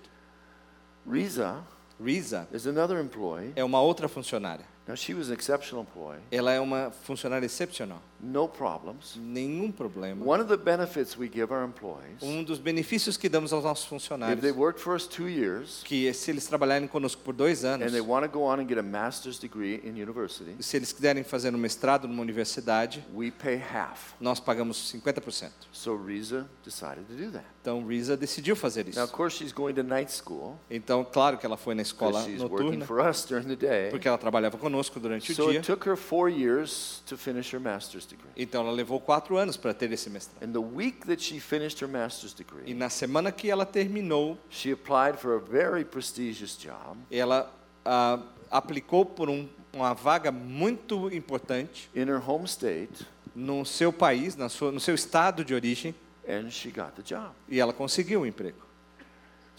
Riza 1.10 1.64
Risa 2.04 2.48
is 2.52 2.66
another 2.66 3.00
employee. 3.00 3.54
é 3.56 3.64
uma 3.64 3.80
outra 3.80 4.08
funcionária. 4.08 4.66
Now, 4.92 4.96
she 4.98 5.14
was 5.14 5.30
an 5.30 5.34
exceptional 5.36 5.82
employee, 5.86 6.20
Ela 6.30 6.52
é 6.52 6.60
uma 6.60 6.92
funcionária 7.04 7.46
excepcional. 7.46 8.02
no 8.20 8.46
problems. 8.48 9.16
Nenhum 9.16 9.72
problema. 9.72 10.24
One 10.26 10.42
of 10.44 10.50
the 10.50 10.58
benefits 10.58 11.18
we 11.18 11.30
give 11.30 11.52
our 11.54 11.64
employees, 11.64 12.22
Um 12.22 12.44
dos 12.44 12.60
benefícios 12.60 13.16
que 13.18 13.30
damos 13.30 13.54
aos 13.54 13.64
nossos 13.64 13.86
if 13.86 13.90
they 13.90 13.98
funcionários, 13.98 14.56
worked 14.56 14.82
for 14.84 14.94
us 14.94 15.08
two 15.08 15.28
years 15.30 15.82
que 15.86 16.14
se 16.14 16.30
eles 16.30 16.46
trabalharem 16.46 16.88
conosco 16.90 17.22
por 17.24 17.34
dois 17.34 17.64
anos, 17.64 17.88
and 17.88 17.92
they 17.92 18.02
want 18.02 18.24
to 18.26 18.30
go 18.30 18.44
on 18.44 18.60
and 18.60 18.68
get 18.68 18.78
a 18.78 18.84
master's 18.84 19.40
degree 19.40 19.80
in 19.84 19.96
university, 20.00 20.56
se 20.60 20.76
eles 20.76 20.92
quiserem 20.92 21.24
fazer 21.24 21.56
um 21.56 21.58
mestrado 21.58 22.06
numa 22.06 22.22
universidade, 22.22 23.02
we 23.16 23.32
pay 23.32 23.56
half. 23.56 24.14
nós 24.20 24.40
pagamos 24.42 24.92
50%. 24.92 25.50
So 25.72 25.96
Riza 25.96 26.48
decided 26.66 27.06
to 27.08 27.14
do 27.16 27.32
that. 27.32 27.46
Então 27.62 27.86
Risa 27.88 28.18
decidiu 28.18 28.56
fazer 28.56 28.84
Now, 28.84 28.90
isso. 28.92 29.04
of 29.04 29.14
course, 29.14 29.38
she's 29.38 29.54
going 29.54 29.74
to 29.76 29.84
night 29.84 30.12
school 30.12 30.60
Então, 30.70 31.04
claro 31.06 31.38
que 31.38 31.46
ela 31.46 31.56
foi 31.58 31.74
na 31.76 31.82
escola 31.82 32.20
because 32.20 32.30
she's 32.32 32.42
working 32.44 32.78
noturna, 32.80 32.86
for 32.86 33.00
us 33.00 33.24
during 33.26 33.46
the 33.48 33.56
day. 33.56 33.90
porque 33.90 34.08
ela 34.08 34.18
trabalhava 34.18 34.58
conosco 34.58 34.81
durante 35.00 35.32
o 35.32 35.36
So 35.36 35.50
dia. 35.52 35.60
it 35.60 35.66
took 35.66 35.88
her 35.88 35.96
four 35.98 36.30
years 36.30 37.02
to 37.06 37.18
finish 37.18 37.54
her 37.54 37.60
master's 37.60 38.06
degree. 38.06 38.30
Então 38.36 38.62
ela 38.62 38.72
levou 38.72 39.00
quatro 39.00 39.38
anos 39.38 39.58
para 39.58 39.74
ter 39.74 39.92
esse 39.92 40.10
mestrado. 40.10 40.44
And 40.44 40.52
the 40.52 40.60
week 40.62 41.06
that 41.08 41.22
she 41.22 41.40
finished 41.40 41.82
her 41.84 41.88
master's 41.90 42.32
E 42.34 42.36
degree, 42.38 42.74
na 42.74 42.90
semana 42.90 43.32
que 43.32 43.50
ela 43.50 43.66
terminou, 43.66 44.38
she 44.50 44.72
applied 44.72 45.18
for 45.20 45.36
a 45.36 45.40
very 45.40 45.84
prestigious 45.86 46.58
job 46.58 46.98
ela 47.12 47.52
ah, 47.86 48.20
aplicou 48.50 49.06
por 49.06 49.30
um- 49.30 49.48
uma 49.74 49.94
vaga 49.94 50.32
muito 50.32 51.14
importante 51.14 51.90
in 51.96 52.08
her 52.10 52.20
home 52.26 52.46
state, 52.46 53.06
no 53.34 53.64
seu 53.66 53.94
país, 53.94 54.36
na 54.36 54.50
sua, 54.50 54.72
no 54.72 54.80
seu 54.80 54.94
estado 54.94 55.46
de 55.46 55.54
origem, 55.54 55.96
and 56.28 56.50
she 56.52 56.70
got 56.70 56.92
the 56.96 57.02
job. 57.02 57.32
e 57.48 57.60
ela 57.60 57.72
conseguiu 57.74 58.22
o 58.22 58.26
emprego. 58.26 58.58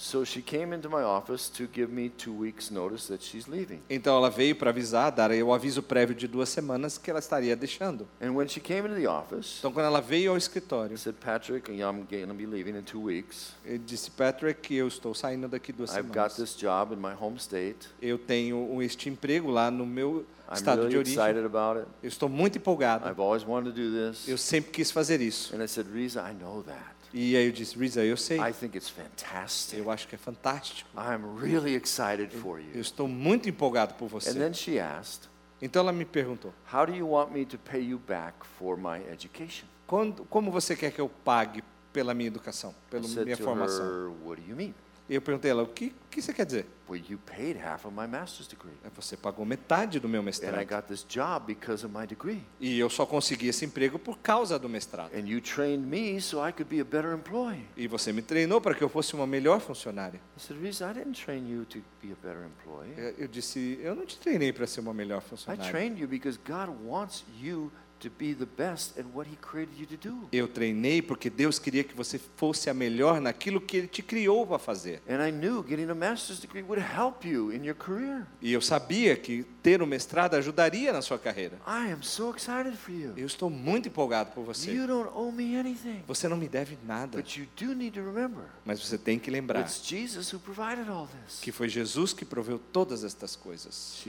So 0.03 0.25
she 0.25 0.43
came 0.43 0.75
into 0.75 0.91
my 0.91 1.05
office 1.05 1.49
to 1.51 1.69
give 1.73 1.89
me 1.93 2.09
two 2.09 2.33
weeks' 2.33 2.73
notice 2.73 3.07
that 3.07 3.23
she's 3.23 3.47
leaving. 3.47 3.81
Então 3.89 4.17
ela 4.17 4.29
veio 4.29 4.57
para 4.57 4.71
avisar, 4.71 5.13
dar 5.13 5.31
o 5.31 5.53
aviso 5.53 5.81
prévio 5.81 6.13
de 6.13 6.27
duas 6.27 6.49
semanas 6.49 6.99
que 6.99 7.09
ela 7.09 7.21
estaria 7.21 7.55
deixando. 7.55 8.09
And 8.21 8.33
when 8.33 8.49
she 8.49 8.59
came 8.59 8.89
into 8.89 9.01
the 9.01 9.07
office, 9.09 9.59
Então 9.61 9.71
quando 9.73 9.87
ela 9.87 10.01
veio 10.01 10.33
ao 10.33 10.37
escritório, 10.37 10.99
said, 10.99 11.15
Patrick, 11.21 11.71
I'm 11.71 12.05
going 12.11 12.27
to 12.27 12.35
be 12.35 12.47
leaving 12.47 12.77
in 12.77 12.83
two 12.83 13.01
weeks. 13.01 13.53
eu 13.65 13.79
disse 13.79 14.11
Patrick, 14.11 14.75
eu 14.75 14.89
estou 14.89 15.15
saindo 15.15 15.47
daqui 15.47 15.73
duas 15.73 15.95
I've 15.95 16.09
got 16.09 16.33
semanas. 16.33 16.37
this 16.37 16.57
job 16.57 16.93
in 16.93 16.99
my 16.99 17.15
home 17.15 17.37
state. 17.39 17.89
Eu 18.01 18.19
tenho 18.19 18.83
este 18.83 19.09
emprego 19.09 19.53
lá 19.53 19.71
no 19.71 19.87
meu 19.87 20.27
I'm 20.51 20.55
estado 20.55 20.81
de 20.81 20.87
really 20.89 20.99
origem. 20.99 21.15
excited 21.15 21.45
about 21.47 21.79
it. 21.79 21.89
Eu 22.03 22.09
estou 22.09 22.29
muito 22.29 22.59
empolgado. 22.59 23.09
I've 23.09 23.21
always 23.21 23.47
wanted 23.47 23.73
to 23.73 23.81
do 23.81 24.11
this. 24.11 24.27
Eu 24.27 24.37
sempre 24.37 24.73
quis 24.73 24.91
fazer 24.91 25.21
isso. 25.21 25.55
And 25.55 25.63
I 25.63 25.69
said, 25.69 25.87
Riza, 25.89 26.21
I 26.29 26.35
know 26.35 26.65
that. 26.65 27.02
E 27.15 27.37
aí 27.37 27.45
eu 27.47 27.53
disse, 27.53 27.77
Risa, 27.79 28.03
eu 28.05 28.17
sei. 28.17 28.39
I 28.41 28.53
think 28.53 28.77
it's 28.77 28.89
fantastic. 28.89 29.79
Eu 29.79 29.91
acho 29.91 30.09
que 30.09 30.15
é 30.15 30.19
fantástico. 30.19 30.89
I'm 30.97 31.39
really 31.39 31.75
excited 31.75 32.31
for 32.31 32.59
Eu 32.59 32.67
you. 32.77 32.81
estou 32.81 33.07
muito 33.07 33.49
empolgado 33.49 33.95
por 33.95 34.07
And 34.07 34.09
você. 34.09 34.33
then 34.35 34.55
she 34.55 34.79
asked, 34.79 35.29
Então 35.61 35.81
ela 35.81 35.93
me 35.93 36.05
perguntou, 36.05 36.53
How 36.73 36.87
do 36.87 36.95
you 36.95 37.09
want 37.11 37.31
me 37.31 37.45
to 37.47 37.59
pay 37.59 37.81
you 37.83 37.99
back 37.99 38.35
for 38.59 38.77
my 38.79 38.99
education? 39.13 39.67
Quando, 39.87 40.25
como 40.25 40.51
você 40.51 40.75
quer 40.75 40.91
que 40.91 41.01
eu 41.01 41.09
pague 41.23 41.63
pela 41.93 42.15
minha 42.15 42.29
educação, 42.29 42.71
I 42.71 42.91
pela 42.91 43.05
said 43.09 43.25
minha 43.25 43.37
to 43.37 43.45
formação? 43.45 43.85
her, 43.85 44.11
What 44.25 44.41
do 44.41 44.49
you 44.49 44.57
mean? 44.57 44.75
E 45.09 45.15
eu 45.15 45.21
perguntei 45.21 45.51
a 45.51 45.53
ela, 45.53 45.63
o 45.65 45.67
que, 45.67 45.93
que 46.11 46.23
você 46.23 46.33
quer 46.33 46.47
dizer? 46.47 46.65
Well, 46.89 47.03
you 47.09 47.19
paid 47.19 47.59
half 47.59 47.85
of 47.87 47.95
my 47.95 48.07
master's 48.07 48.47
degree. 48.47 48.73
"É, 48.85 48.89
Você 48.95 49.17
pagou 49.17 49.45
metade 49.45 49.99
do 49.99 50.09
meu 50.09 50.21
And 50.21 50.25
I 50.25 50.27
mestrado. 50.27 50.69
got 50.69 50.83
this 50.87 51.05
job 51.09 51.47
because 51.47 51.85
of 51.85 51.97
my 51.97 52.07
degree. 52.07 52.43
E 52.61 52.79
eu 52.79 52.89
só 52.91 53.05
consegui 53.07 53.49
esse 53.49 53.65
emprego 53.65 53.99
por 53.99 54.19
causa 54.19 54.59
do 54.59 54.69
mestrado. 54.69 55.11
And 55.15 55.27
you 55.27 55.41
trained 55.41 55.87
me 55.87 56.21
so 56.21 56.47
I 56.47 56.53
could 56.53 56.65
be 56.75 56.81
a 56.81 56.85
better 56.85 57.13
employee. 57.15 57.65
E 57.77 57.87
você 57.89 58.13
me 58.13 58.23
treinou 58.23 58.61
para 58.61 58.75
que 58.75 58.83
eu 58.85 58.89
fosse 58.89 59.15
uma 59.15 59.27
melhor 59.27 59.61
funcionária. 59.61 60.21
I 60.37 60.41
said, 60.41 60.61
Riza, 60.61 60.91
I 60.91 60.95
didn't 60.95 61.21
train 61.25 61.49
you 61.51 61.65
to 61.67 61.79
be 62.03 62.13
a 62.13 62.17
better 62.27 62.45
employee. 62.47 62.93
Eu 62.97 63.15
eu 63.25 63.29
disse, 63.29 63.79
eu 63.83 63.95
não 63.95 64.05
te 64.07 64.19
treinei 64.19 64.53
para 64.53 64.67
ser 64.67 64.81
uma 64.81 64.93
melhor 64.95 65.23
I 65.25 65.29
funcionária. 65.29 65.71
trained 65.71 66.01
you 66.01 66.07
because 66.09 66.39
God 66.47 66.69
wants 66.85 67.25
you 67.41 67.73
to 68.03 68.11
be 68.19 68.35
the 68.35 68.47
best 68.47 68.99
at 68.99 69.05
what 69.15 69.29
He 69.31 69.37
created 69.37 69.79
you 69.79 69.87
to 69.87 69.97
do. 69.97 70.29
Eu 70.33 70.49
treinei 70.49 71.01
porque 71.01 71.31
Deus 71.31 71.59
queria 71.59 71.85
que 71.85 71.95
você 71.95 72.19
fosse 72.37 72.69
a 72.69 72.75
melhor 72.75 73.21
naquilo 73.21 73.61
que 73.61 73.77
Ele 73.77 73.87
te 73.87 74.03
criou 74.03 74.47
para 74.47 74.59
fazer. 74.59 75.01
And 75.09 75.27
I 75.27 75.31
knew 75.31 75.63
getting 75.63 75.91
a 75.91 75.95
master's 75.95 76.41
degree 76.41 76.63
would 76.63 76.83
help 76.83 77.25
you 77.25 77.53
in 77.53 77.65
your 77.65 77.77
career. 77.77 78.27
E 78.41 78.53
eu 78.53 78.61
sabia 78.61 79.17
que 79.17 79.45
ter 79.63 79.81
o 79.81 79.87
mestrado 79.87 80.35
ajudaria 80.35 80.93
na 80.93 81.01
sua 81.03 81.19
carreira. 81.19 81.57
I 81.67 81.93
am 81.93 82.03
so 82.03 82.35
excited 82.35 82.77
for 82.77 82.93
you. 82.93 83.13
Eu 83.17 83.27
estou 83.27 83.49
muito 83.49 83.89
empolgado 83.89 84.33
por 84.33 84.45
você. 84.45 84.73
You 84.73 84.87
don't 84.87 85.11
owe 85.15 85.33
me 85.33 85.57
anything. 85.57 86.03
Você 86.07 86.29
não 86.29 86.37
me 86.37 86.49
deve 86.49 86.77
nada, 86.85 87.19
But 87.19 87.37
you 87.37 87.47
do 87.57 87.75
need 87.75 87.99
to 87.99 88.05
remember 88.05 88.45
mas 88.65 88.81
você 88.81 88.97
tem 88.97 89.19
que 89.19 89.31
lembrar 89.31 89.61
it's 89.61 89.87
Jesus 89.87 90.33
who 90.33 90.39
provided 90.39 90.89
all 90.89 91.09
this. 91.09 91.41
que 91.41 91.53
foi 91.53 91.69
Jesus 91.69 92.13
que 92.13 92.25
proveu 92.25 92.59
todas 92.59 93.05
estas 93.05 93.37
coisas. 93.37 94.03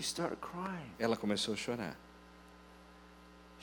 Ela 0.99 1.17
começou 1.17 1.53
a 1.53 1.57
chorar. 1.57 1.97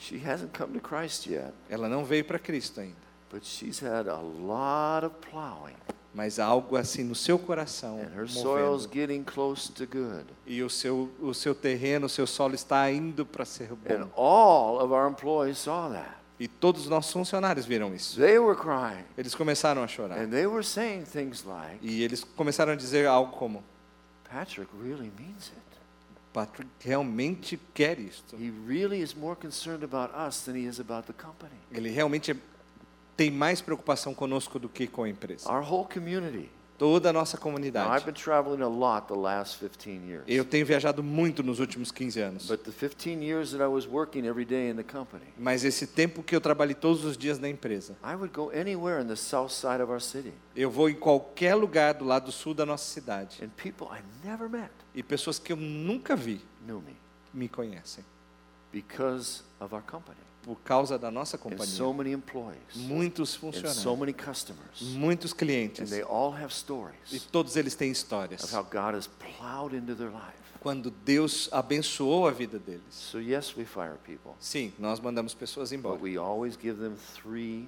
She 0.01 0.17
hasn't 0.17 0.51
come 0.57 0.73
to 0.73 0.79
Christ 0.79 1.27
yet, 1.27 1.53
Ela 1.69 1.87
não 1.87 2.03
veio 2.03 2.25
para 2.25 2.39
Cristo 2.39 2.79
ainda, 2.81 2.95
but 3.31 3.43
she's 3.45 3.79
had 3.83 4.07
a 4.07 4.17
lot 4.19 5.05
of 5.05 5.15
plowing. 5.29 5.75
mas 6.13 6.39
algo 6.39 6.75
assim 6.75 7.03
no 7.03 7.13
seu 7.15 7.37
coração 7.39 7.99
And 8.01 8.09
her 8.19 8.27
soil's 8.27 8.85
movendo. 8.87 8.93
getting 8.93 9.23
close 9.23 9.71
to 9.71 9.85
good. 9.85 10.25
E 10.45 10.61
o 10.63 10.69
seu, 10.69 11.09
o 11.21 11.33
seu 11.33 11.53
terreno, 11.53 12.07
o 12.07 12.09
seu 12.09 12.25
solo 12.25 12.55
está 12.55 12.91
indo 12.91 13.25
para 13.25 13.45
ser 13.45 13.71
And 13.71 14.05
bom. 14.07 14.09
all 14.21 14.83
of 14.83 14.91
our 14.91 15.07
employees 15.07 15.59
saw 15.59 15.89
that. 15.91 16.19
E 16.39 16.47
todos 16.47 16.81
os 16.85 16.87
nossos 16.89 17.13
funcionários 17.13 17.67
viram 17.67 17.93
isso. 17.93 18.19
They 18.19 18.39
were 18.39 18.59
crying. 18.59 19.05
Eles 19.15 19.35
começaram 19.35 19.83
a 19.83 19.87
chorar. 19.87 20.17
And 20.17 20.29
they 20.31 20.47
were 20.47 20.63
saying 20.63 21.03
things 21.03 21.43
like, 21.45 21.77
E 21.83 22.01
eles 22.01 22.23
começaram 22.23 22.73
a 22.73 22.75
dizer 22.75 23.05
algo 23.05 23.33
como: 23.37 23.63
Patrick 24.27 24.71
really 24.81 25.11
means 25.19 25.49
it. 25.49 25.70
Patrick 26.33 26.69
realmente 26.83 27.59
quer 27.73 27.99
isto. 27.99 28.37
He 28.37 28.51
really 28.65 29.01
is 29.01 29.15
more 29.15 29.35
concerned 29.35 29.83
about 29.83 30.13
us 30.15 30.43
than 30.45 30.55
he 30.55 30.67
is 30.67 30.79
about 30.79 31.07
the 31.07 31.13
company. 31.13 31.55
Ele 31.71 31.89
realmente 31.89 32.35
tem 33.17 33.29
mais 33.29 33.61
preocupação 33.61 34.13
conosco 34.13 34.57
do 34.57 34.69
que 34.69 34.87
com 34.87 35.03
a 35.03 35.09
empresa. 35.09 35.51
Our 35.51 35.61
whole 35.61 35.85
community 35.85 36.49
toda 36.81 37.11
a 37.11 37.13
nossa 37.13 37.37
comunidade. 37.37 38.03
been 38.03 38.11
traveling 38.15 38.63
a 38.63 38.67
lot 38.67 39.07
the 39.07 39.13
last 39.13 39.57
15 39.59 40.03
years. 40.07 40.23
Eu 40.27 40.43
tenho 40.43 40.65
viajado 40.65 41.03
muito 41.03 41.43
nos 41.43 41.59
últimos 41.59 41.91
15 41.91 42.19
anos. 42.19 42.47
But 42.47 42.63
the 42.63 42.71
15 42.71 43.23
years 43.23 43.51
that 43.51 43.61
I 43.61 43.67
was 43.67 43.85
working 43.85 44.25
every 44.25 44.45
day 44.45 44.71
in 44.71 44.75
the 44.75 44.83
company, 44.83 45.25
Mas 45.37 45.63
esse 45.63 45.85
tempo 45.85 46.23
que 46.23 46.35
eu 46.35 46.41
trabalhei 46.41 46.73
todos 46.73 47.05
os 47.05 47.15
dias 47.15 47.37
na 47.37 47.47
empresa, 47.47 47.95
I 48.03 48.15
would 48.15 48.33
go 48.33 48.49
anywhere 48.49 48.99
in 48.99 49.07
the 49.07 49.15
south 49.15 49.51
side 49.51 49.79
of 49.79 49.91
our 49.91 50.01
city. 50.01 50.33
eu 50.55 50.71
vou 50.71 50.89
em 50.89 50.95
qualquer 50.95 51.53
lugar 51.53 51.93
do 51.93 52.03
lado 52.03 52.31
sul 52.31 52.55
da 52.55 52.65
nossa 52.65 52.85
cidade. 52.91 53.43
And 53.43 53.49
people 53.49 53.87
I 53.95 54.01
never 54.27 54.49
met 54.49 54.71
E 54.95 55.03
pessoas 55.03 55.37
que 55.37 55.53
eu 55.53 55.57
nunca 55.57 56.15
vi 56.15 56.41
me 56.65 56.97
me 57.31 57.47
conhecem. 57.47 58.03
because 58.71 59.43
of 59.59 59.75
our 59.75 59.83
company. 59.83 60.17
Por 60.43 60.55
causa 60.63 60.97
da 60.97 61.11
nossa 61.11 61.37
companhia. 61.37 61.67
so 61.67 61.93
many 61.93 62.11
employees, 62.11 62.57
Muitos 62.75 63.35
funcionários. 63.35 63.77
so. 63.77 63.95
Muitos 64.81 65.33
clientes. 65.33 65.89
they 65.91 66.01
all 66.01 66.31
have 66.33 66.51
E 67.13 67.19
todos 67.19 67.55
eles 67.55 67.75
têm 67.75 67.91
of 67.91 67.97
histórias. 67.97 68.51
how 68.51 68.63
God 68.63 68.95
has 68.95 69.07
plowed 69.07 69.75
into 69.75 69.93
their 69.95 70.09
life. 70.09 70.39
Quando 70.59 70.91
Deus 71.05 71.47
abençoou 71.51 72.27
a 72.27 72.31
vida 72.31 72.59
deles. 72.59 72.81
So, 72.91 73.19
yes, 73.19 73.55
we 73.55 73.65
fire 73.65 73.97
people, 74.05 74.33
Sim, 74.39 74.71
nós 74.79 74.99
mandamos 74.99 75.33
pessoas 75.33 75.71
embora. 75.71 75.95
but 75.95 76.03
we 76.03 76.17
always 76.17 76.55
give 76.55 76.79
them 76.79 76.95
three 77.15 77.67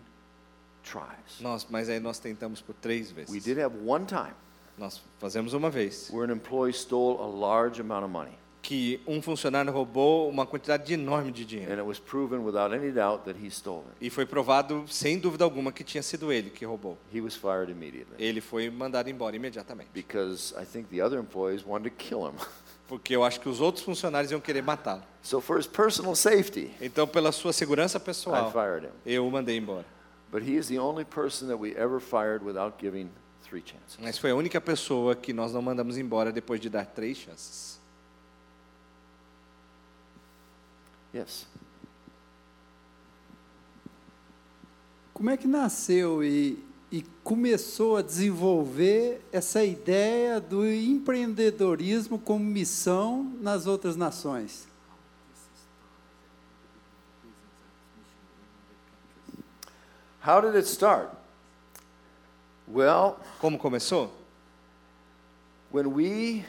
tries. 0.84 1.40
Nós, 1.40 1.66
mas 1.70 1.90
aí 1.90 2.00
nós 2.00 2.20
tentamos 2.20 2.62
por 2.62 2.74
três 2.76 3.10
We 3.12 3.24
vezes. 3.24 3.44
did 3.44 3.58
have 3.60 3.76
one 3.86 4.06
time 4.06 4.34
Nós 4.78 5.00
fazemos 5.20 5.54
uma 5.54 5.70
vez 5.70 6.10
where 6.12 6.24
an 6.30 6.34
employee 6.36 6.74
stole 6.74 7.20
a 7.20 7.28
large 7.28 7.80
amount 7.80 8.04
of 8.04 8.12
money. 8.12 8.34
Que 8.64 9.02
um 9.06 9.22
funcionário 9.22 9.72
roubou 9.74 10.30
uma 10.30 10.46
quantidade 10.46 10.92
enorme 10.94 11.32
de 11.34 11.44
dinheiro. 11.46 11.72
And 11.74 11.76
it 11.80 11.86
was 11.88 12.00
proven 12.00 12.40
without 12.40 12.74
any 12.74 12.92
doubt 12.92 13.26
that 13.26 13.38
he 13.38 13.52
stole 13.52 13.84
it. 13.90 13.98
E 14.00 14.10
foi 14.10 14.26
provado, 14.26 14.86
sem 14.88 15.20
dúvida 15.20 15.44
alguma, 15.44 15.72
que 15.72 15.84
tinha 15.84 16.02
sido 16.02 16.32
ele 16.32 16.50
que 16.50 16.66
roubou. 16.66 16.98
He 17.14 17.20
was 17.20 17.36
fired 17.36 17.70
immediately 17.70 18.16
Ele 18.18 18.40
foi 18.40 18.70
mandado 18.70 19.10
embora 19.10 19.36
imediatamente. 19.36 19.90
because 19.94 20.56
I 20.60 20.66
think 20.66 20.88
the 20.90 21.04
other 21.04 21.20
employees 21.20 21.64
wanted 21.66 21.90
to 21.92 21.96
kill 21.96 22.26
him. 22.26 22.34
Porque 22.88 23.14
eu 23.16 23.24
acho 23.24 23.40
que 23.42 23.50
os 23.50 23.60
outros 23.60 23.84
funcionários 23.84 24.32
iam 24.32 24.40
querer 24.42 24.62
matá-lo. 24.64 25.04
So, 25.22 25.42
for 25.42 25.58
his 25.60 25.68
personal 25.68 26.16
safety, 26.16 26.72
Então, 26.82 27.06
pela 27.08 27.32
sua 27.34 27.52
segurança 27.54 27.98
I 27.98 28.02
pessoal, 28.02 28.50
fired 28.52 28.86
him. 28.88 28.92
eu 29.06 29.28
o 29.28 29.32
mandei 29.32 29.58
embora. 29.58 29.86
But 30.32 30.42
he 30.44 30.56
is 30.56 30.68
the 30.68 30.80
only 30.80 31.04
person 31.06 31.48
that 31.48 31.60
we 31.60 31.76
ever 31.76 32.00
fired 32.00 32.44
without 32.46 32.76
giving 32.80 33.10
three 33.44 33.62
chances. 33.66 33.98
Mas 34.00 34.18
foi 34.18 34.32
a 34.32 34.36
única 34.36 34.60
pessoa 34.62 35.16
que 35.16 35.32
nós 35.34 35.54
não 35.54 35.62
mandamos 35.62 35.98
embora 35.98 36.32
depois 36.32 36.60
de 36.62 36.70
dar 36.70 36.86
três 36.86 37.18
chances. 37.18 37.73
Yes. 41.14 41.46
Como 45.14 45.30
é 45.30 45.38
que 45.38 45.48
nasceu 45.48 46.24
e, 46.24 46.64
e 46.92 47.04
começou 47.24 47.98
a 47.98 48.02
desenvolver 48.02 49.22
essa 49.32 49.64
ideia 49.64 50.40
do 50.40 50.66
empreendedorismo 50.68 52.18
como 52.18 52.44
missão 52.44 53.24
nas 53.40 53.68
outras 53.68 53.96
nações? 53.96 54.68
How 60.26 60.42
did 60.42 60.56
it 60.56 60.68
start? 60.68 61.10
Well, 62.68 63.18
Como 63.40 63.58
começou? 63.58 64.10
when 65.72 65.88
we 65.94 66.46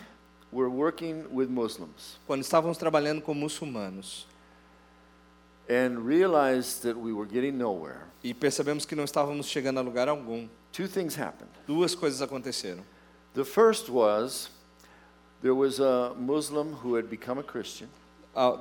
were 0.52 0.68
working 0.68 1.24
with 1.32 1.48
Muslims 1.48 2.18
Quando 2.26 2.42
estávamos 2.42 2.76
trabalhando 2.78 3.20
com 3.22 3.32
muçulmanos 3.34 4.26
and 5.68 5.98
realized 6.06 6.82
that 6.82 6.96
we 6.98 7.12
were 7.12 7.26
getting 7.26 7.52
nowhere, 7.56 8.00
e 8.22 8.32
percebemos 8.34 8.84
que 8.84 8.94
não 8.94 9.04
estávamos 9.04 9.46
chegando 9.46 9.78
a 9.78 9.82
lugar 9.82 10.08
algum, 10.08 10.48
two 10.72 10.86
things 10.88 11.16
happened. 11.18 11.50
duas 11.66 11.94
coisas 11.94 12.20
aconteceram. 12.22 12.82
The 13.34 13.44
first 13.44 13.88
was 13.90 14.50
there 15.42 15.54
was 15.54 15.80
a 15.80 16.14
Muslim 16.16 16.72
who 16.82 16.96
had 16.96 17.08
become 17.08 17.38
a 17.38 17.42
Christian, 17.42 17.88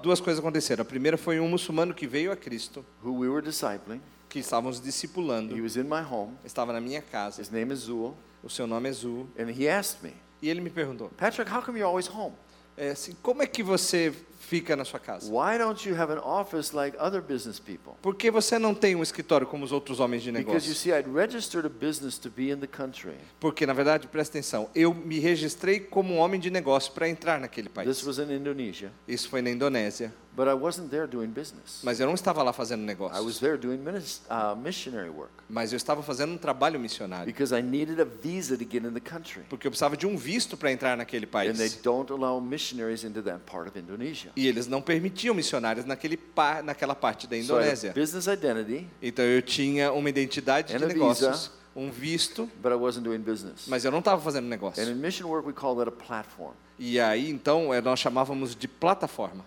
duas 0.01 0.19
coisas 0.21 0.39
aconteceram. 0.39 0.81
A 0.81 0.85
primeira 0.85 1.17
foi 1.17 1.39
um 1.39 1.47
muçulmano 1.47 1.93
que 1.93 2.07
veio 2.07 2.31
a 2.31 2.35
Cristo, 2.35 2.85
who 3.03 3.13
we 3.19 3.27
were 3.29 3.41
discipling. 3.41 4.01
que 4.29 4.39
estávamos 4.39 4.79
He 4.79 4.83
discipulando, 4.83 5.61
was 5.61 5.75
in 5.77 5.83
my 5.83 6.01
home. 6.01 6.35
estava 6.43 6.73
na 6.73 6.81
minha 6.81 7.01
casa. 7.01 7.39
His 7.41 7.51
name 7.51 7.71
is 7.71 7.81
Zul. 7.81 8.15
O 8.43 8.49
seu 8.49 8.65
nome 8.65 8.89
é 8.89 8.91
Zu. 8.91 9.27
And 9.37 9.49
he 9.51 9.67
asked 9.69 10.03
me, 10.03 10.13
E 10.41 10.49
ele 10.49 10.59
me 10.59 10.69
perguntou: 10.71 11.09
Patrick, 11.15 11.49
how 11.51 11.61
come 11.61 11.77
you're 11.79 11.87
always 11.87 12.07
home? 12.07 12.33
é, 12.75 12.89
assim, 12.89 13.15
como 13.21 13.43
é 13.43 13.45
que 13.47 13.61
você 13.61 14.11
fica 14.47 14.75
na 14.75 14.83
sua 14.85 14.99
casa? 14.99 15.31
Why 15.31 15.57
don't 15.57 15.87
you 15.87 15.95
have 15.95 16.11
an 16.13 16.19
office 16.19 16.73
like 16.73 16.97
other 16.99 17.21
business 17.21 17.59
people? 17.59 17.93
Por 18.01 18.15
que 18.15 18.29
você 18.29 18.59
não 18.59 18.73
tem 18.75 18.95
um 18.95 19.03
escritório 19.03 19.47
como 19.47 19.63
os 19.65 19.71
outros 19.71 19.99
homens 19.99 20.21
de 20.23 20.31
Because 20.31 20.45
you 20.69 20.73
negócios? 20.73 20.77
see, 20.77 20.91
I'd 20.91 21.09
registered 21.09 21.65
a 21.65 21.69
business 21.69 22.17
to 22.19 22.29
be 22.29 22.51
in 22.51 22.57
the 22.57 22.67
country. 22.67 23.15
Porque, 23.39 23.65
na 23.65 23.73
verdade, 23.73 24.07
presta 24.07 24.37
atenção, 24.37 24.69
eu 24.75 24.93
me 24.93 25.19
registrei 25.19 25.79
como 25.79 26.13
um 26.13 26.17
homem 26.17 26.39
de 26.39 26.49
negócio 26.49 26.91
para 26.93 27.07
entrar 27.07 27.39
naquele 27.39 27.67
This 27.69 27.73
país. 27.75 28.03
was 28.05 28.17
in 28.19 28.31
Indonesia, 28.33 28.91
Isso 29.07 29.29
foi 29.29 29.41
na 29.41 29.49
Indonésia. 29.49 30.13
but 30.35 30.47
I 30.47 30.53
wasn't 30.53 30.89
there 30.89 31.05
doing 31.07 31.27
business. 31.27 31.79
Mas 31.83 31.99
eu 31.99 32.07
não 32.07 32.15
estava 32.15 32.41
lá 32.41 32.51
fazendo 32.51 32.79
I 32.79 32.83
was 32.83 32.87
negócios. 32.87 33.39
there 33.39 33.55
doing 33.57 33.77
minis- 33.77 34.21
uh, 34.29 34.55
missionary 34.55 35.09
work 35.09 35.31
Mas 35.47 35.71
eu 35.71 35.77
estava 35.77 36.01
fazendo 36.01 36.33
um 36.33 36.37
trabalho 36.37 36.79
missionário. 36.79 37.25
because 37.27 37.53
I 37.55 37.61
needed 37.61 37.99
a 38.01 38.05
visa 38.05 38.57
to 38.57 38.63
get 38.63 38.83
in 38.83 38.91
the 38.93 38.99
country. 38.99 39.43
Porque 39.47 39.67
eu 39.67 39.71
precisava 39.71 39.95
de 39.95 40.07
um 40.07 40.17
visto 40.17 40.57
para 40.57 40.71
entrar 40.71 40.97
naquele 40.97 41.27
And 41.27 41.29
they 41.53 41.69
país. 41.69 41.79
don't 41.83 42.11
allow 42.11 42.41
missionaries 42.41 43.03
into 43.03 43.21
that 43.21 43.41
part 43.45 43.69
of 43.69 43.77
Indonesia. 43.77 44.31
E 44.35 44.47
eles 44.47 44.65
não 44.67 44.81
permitiam 44.81 45.35
missionários 45.35 45.85
naquele 45.85 46.19
naquela 46.63 46.95
parte 46.95 47.27
da 47.27 47.35
So 47.37 47.43
Indonésia. 47.43 47.91
a 47.91 47.93
business 47.93 48.25
identity, 48.27 48.87
Então 49.01 49.23
eu 49.23 49.41
tinha 49.41 49.91
uma 49.93 50.09
identidade 50.09 50.75
And 50.75 50.79
de 50.79 50.85
negócios, 50.87 51.27
visa. 51.47 51.51
um 51.75 51.91
visto, 51.91 52.49
but 52.61 52.71
I 52.71 52.75
wasn't 52.75 53.03
doing 53.03 53.19
business. 53.19 53.67
mas 53.67 53.85
eu 53.85 53.91
não 53.91 53.99
estava 53.99 54.19
fazendo 54.21 54.45
And 54.45 54.49
negócio. 54.49 54.83
in 54.83 54.95
mission 54.95 55.27
work, 55.27 55.45
we 55.47 55.53
call 55.53 55.75
that 55.75 55.87
a 55.87 55.91
platform. 55.91 56.53
E 56.79 56.99
aí 56.99 57.29
então 57.29 57.71
eh, 57.73 57.79
nós 57.81 57.99
chamávamos 57.99 58.55
de 58.55 58.67
plataforma. 58.67 59.45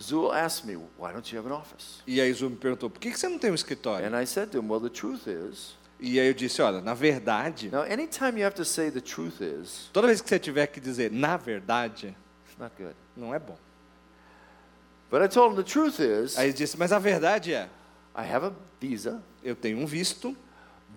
Zul 0.00 0.32
asked 0.32 0.66
me, 0.66 0.76
Why 0.98 1.12
don't 1.12 1.32
you 1.32 1.38
have 1.40 1.48
an 1.48 1.54
office? 1.56 2.02
E 2.06 2.20
aí 2.20 2.30
o 2.30 2.34
Zu 2.34 2.50
me 2.50 2.56
perguntou: 2.56 2.90
por 2.90 2.98
que 3.00 3.10
que 3.10 3.18
você 3.18 3.28
não 3.28 3.38
tem 3.38 3.50
um 3.50 3.54
escritório? 3.54 4.06
And 4.06 4.20
I 4.20 4.26
said 4.26 4.50
to 4.50 4.58
him, 4.58 4.68
Well, 4.68 4.80
the 4.80 4.88
truth 4.90 5.26
is, 5.26 5.74
E 6.00 6.18
aí 6.18 6.26
eu 6.28 6.34
disse: 6.34 6.60
olha, 6.60 6.80
na 6.80 6.94
verdade, 6.94 7.70
now, 7.70 7.82
anytime 7.82 8.40
you 8.40 8.44
have 8.46 8.56
to 8.56 8.64
say 8.64 8.90
the 8.90 9.00
truth 9.00 9.40
is, 9.40 9.88
toda 9.92 10.06
vez 10.08 10.20
que 10.20 10.28
você 10.28 10.38
tiver 10.38 10.66
que 10.66 10.80
dizer 10.80 11.10
na 11.12 11.36
verdade, 11.36 12.14
it's 12.48 12.58
not 12.58 12.72
good. 12.76 12.94
Não 13.16 13.34
é 13.34 13.38
bom. 13.38 13.56
But 15.10 15.22
I 15.22 15.28
told 15.28 15.52
him 15.52 15.56
the 15.56 15.62
truth 15.62 16.00
is, 16.00 16.38
Aí 16.38 16.46
ele 16.46 16.52
disse: 16.54 16.78
mas 16.78 16.92
a 16.92 16.98
verdade 16.98 17.52
é, 17.52 17.68
I 18.16 18.22
have 18.22 18.46
a 18.46 18.52
visa, 18.80 19.22
eu 19.42 19.54
tenho 19.54 19.78
um 19.78 19.86
visto, 19.86 20.36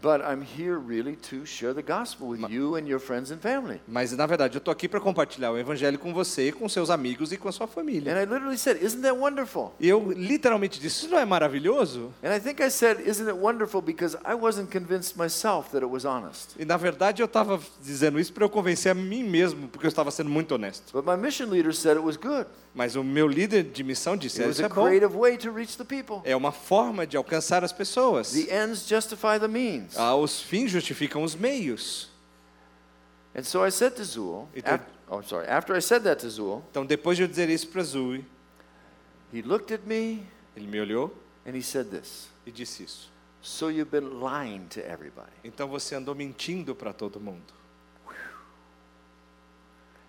but 0.01 0.21
I'm 0.21 0.41
here 0.43 0.77
really 0.77 1.15
to 1.29 1.45
share 1.45 1.73
the 1.73 1.81
gospel 1.81 2.27
with 2.27 2.49
you 2.49 2.75
and 2.75 2.87
your 2.87 2.99
friends 2.99 3.31
and 3.31 3.37
family. 3.39 3.79
mas 3.87 4.11
na 4.11 4.25
verdade 4.25 4.55
eu 4.55 4.59
estou 4.59 4.71
aqui 4.71 4.87
para 4.87 4.99
compartilhar 4.99 5.51
o 5.51 5.57
evangelho 5.57 5.97
com 5.97 6.13
você, 6.13 6.51
com 6.51 6.67
seus 6.69 6.89
amigos 6.89 7.31
e 7.31 7.37
com 7.37 7.49
a 7.49 7.51
sua 7.51 7.67
família. 7.67 8.13
And 8.13 8.21
I 8.21 8.25
literally 8.25 8.57
said, 8.57 8.81
Isn't 8.83 9.01
that 9.01 9.15
wonderful? 9.17 9.73
E 9.79 9.87
eu 9.87 10.11
literalmente 10.11 10.79
disse: 10.79 11.05
isso 11.05 11.09
não 11.09 11.17
é 11.19 11.25
maravilhoso? 11.25 12.11
And 12.23 12.35
I 12.35 12.39
think 12.39 12.61
I 12.61 12.69
said, 12.69 12.99
Isn't 13.07 13.27
it 13.27 13.37
wonderful? 13.39 13.81
Because 13.81 14.17
I 14.25 14.35
wasn't 14.35 14.69
convinced 14.71 15.17
myself 15.17 15.71
that 15.71 15.83
it 15.83 15.91
was 15.91 16.05
honest. 16.05 16.55
E 16.59 16.65
na 16.65 16.77
verdade 16.77 17.21
eu 17.21 17.25
estava 17.25 17.59
dizendo 17.81 18.19
isso 18.19 18.33
para 18.33 18.45
eu 18.45 18.49
convencer 18.49 18.91
a 18.91 18.95
mim 18.95 19.23
mesmo, 19.23 19.67
porque 19.67 19.85
eu 19.85 19.89
estava 19.89 20.11
sendo 20.11 20.29
muito 20.29 20.53
honesto. 20.53 20.91
But 20.93 21.05
my 21.05 21.17
mission 21.17 21.49
leader 21.49 21.73
said 21.73 21.97
it 21.97 22.05
was 22.05 22.17
good. 22.17 22.45
Mas 22.73 22.97
o 22.97 23.03
meu 23.03 23.25
líder 23.27 23.63
de 23.63 23.83
missão 23.83 24.17
disse: 24.17 24.39
It 24.41 24.47
was 24.49 24.57
isso 24.57 24.63
a 24.63 24.65
é 24.65 24.69
bom. 24.69 24.85
creative 24.85 25.15
way 25.17 25.37
to 25.37 25.51
reach 25.51 25.77
the 25.77 25.85
people. 25.85 26.17
É 26.25 26.35
uma 26.35 26.51
forma 26.51 27.07
de 27.07 27.15
alcançar 27.15 27.63
as 27.63 27.71
pessoas. 27.71 28.31
The 28.31 28.63
ends 28.63 28.85
justify 28.87 29.39
the 29.39 29.47
means. 29.47 29.84
Ah, 29.95 30.15
os 30.15 30.41
fins 30.41 30.71
justificam 30.71 31.23
os 31.23 31.35
meios. 31.35 32.09
And 33.35 33.43
so 33.43 33.65
I 33.65 33.69
said 33.71 33.95
to 33.95 34.03
Zul, 34.03 34.47
Então- 34.55 34.75
af- 34.75 34.85
oh, 35.09 35.19
I'm 35.19 35.23
sorry, 35.27 35.47
after 35.47 35.75
I 35.75 35.81
said 35.81 36.03
that 36.03 36.21
to 36.21 36.29
Zul, 36.29 36.63
Então, 36.71 36.85
depois 36.85 37.17
de 37.17 37.23
eu 37.23 37.27
dizer 37.27 37.49
isso 37.49 37.67
para 37.67 37.83
Zui, 37.83 38.23
he 39.33 39.41
looked 39.41 39.73
at 39.73 39.81
me 39.85 40.25
ele 40.55 40.67
me 40.67 40.79
olhou 40.79 41.13
and 41.45 41.51
he 41.55 41.61
said 41.61 41.87
this 41.89 42.29
e 42.45 42.51
disse 42.51 42.83
isso. 42.83 43.11
So 43.41 43.69
you've 43.69 43.91
been 43.91 44.19
lying 44.21 44.67
to 44.69 44.79
everybody. 44.79 45.31
Então 45.43 45.67
você 45.67 45.95
andou 45.95 46.15
mentindo 46.15 46.73
para 46.73 46.93
todo 46.93 47.19
mundo. 47.19 47.53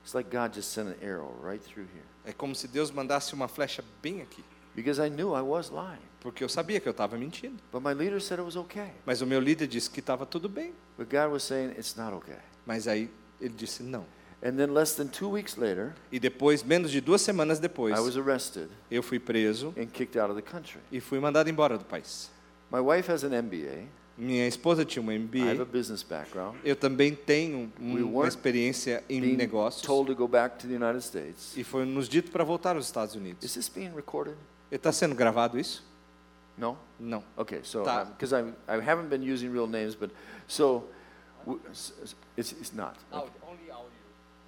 It's 0.03 0.15
like 0.15 0.31
God 0.31 0.55
just 0.55 0.71
sent 0.73 0.89
an 0.89 0.97
arrow 1.03 1.35
right 1.43 1.61
through 1.61 1.87
here. 1.93 2.05
É 2.25 2.33
como 2.33 2.55
se 2.55 2.69
Deus 2.69 2.91
mandasse 2.93 3.35
uma 3.35 3.49
flecha 3.49 3.85
bem 4.01 4.23
aqui, 4.23 4.45
Because 4.77 5.01
I 5.05 5.09
knew 5.11 5.35
I 5.35 5.41
was 5.41 5.71
lying. 5.71 5.99
porque 6.21 6.45
eu 6.45 6.49
sabia 6.49 6.79
que 6.81 6.87
eu 6.89 6.91
estava 6.93 7.17
mentindo. 7.17 7.57
But 7.73 7.83
my 7.83 7.95
leader 7.95 8.21
said 8.21 8.39
it 8.39 8.45
was 8.45 8.57
okay. 8.57 8.91
Mas 9.07 9.21
o 9.23 9.27
meu 9.27 9.41
líder 9.41 9.67
disse 9.67 9.89
que 9.91 10.01
estava 10.01 10.27
tudo 10.27 10.49
bem. 10.49 10.73
But 10.99 11.09
God 11.11 11.33
was 11.33 11.43
saying 11.43 11.71
it's 11.79 11.97
not 11.97 12.13
okay. 12.15 12.37
Mas 12.67 12.87
aí 12.87 13.11
ele 13.41 13.55
disse 13.57 13.83
não. 13.83 14.05
And 14.43 14.53
then 14.57 14.71
less 14.73 14.95
than 14.95 15.07
two 15.07 15.31
weeks 15.31 15.57
later, 15.57 15.95
E 16.13 16.21
depois, 16.21 16.63
menos 16.63 16.91
de 16.91 17.01
duas 17.01 17.23
semanas 17.23 17.59
depois, 17.59 17.97
I 17.99 18.01
was 18.01 18.17
arrested 18.19 18.69
eu 18.91 19.03
fui 19.03 19.19
preso 19.19 19.73
and 19.79 19.87
kicked 19.87 20.19
out 20.19 20.31
of 20.31 20.41
the 20.41 20.47
country. 20.47 20.79
e 20.93 21.01
fui 21.01 21.19
mandado 21.19 21.49
embora 21.49 21.79
do 21.79 21.85
país. 21.85 22.31
My 22.71 22.81
wife 22.81 23.11
has 23.11 23.25
an 23.25 23.31
MBA. 23.31 23.87
Minha 24.19 24.47
esposa 24.49 24.85
tinha 24.85 25.03
uma 25.03 25.13
I 25.13 25.17
have 25.17 25.25
a 25.27 25.53
MBA. 25.53 25.65
business 25.67 26.03
background. 26.03 26.57
Eu 26.65 26.75
também 26.75 27.15
tenho 27.15 27.71
um- 27.81 27.95
We 27.95 28.03
uma 28.03 28.27
experiência 28.27 29.05
em 29.09 29.21
negócios. 29.37 29.83
told 29.83 30.11
to 30.11 30.17
go 30.17 30.27
back 30.27 30.59
to 30.59 30.67
the 30.67 30.75
United 30.75 31.03
States. 31.05 31.57
E 31.57 31.63
foi 31.63 31.85
nos 31.85 32.09
dito 32.09 32.31
para 32.31 32.43
voltar 32.45 32.77
aos 32.77 32.87
Estados 32.87 33.15
Unidos. 33.15 33.45
Is 33.45 33.55
this 33.55 33.69
being 33.69 33.93
recorded? 33.95 34.37
Está 34.71 34.93
sendo 34.93 35.15
gravado 35.15 35.59
isso? 35.59 35.85
No? 36.59 36.77
No. 36.99 37.23
Okay, 37.37 37.61
so 37.63 37.83
Tá. 37.85 38.05
because 38.07 38.33
I 38.33 38.43
I 38.69 38.81
haven't 38.81 39.09
been 39.09 39.23
using 39.23 39.51
real 39.53 39.67
names, 39.67 39.95
but 39.95 40.11
so 40.49 40.85
W- 41.45 41.61
s- 41.71 41.93
s- 42.03 42.15
It's, 42.37 42.53
it's 42.53 42.73
not. 42.73 42.97
Áudio, 43.13 43.31
only 43.47 43.71
audio. 43.71 43.91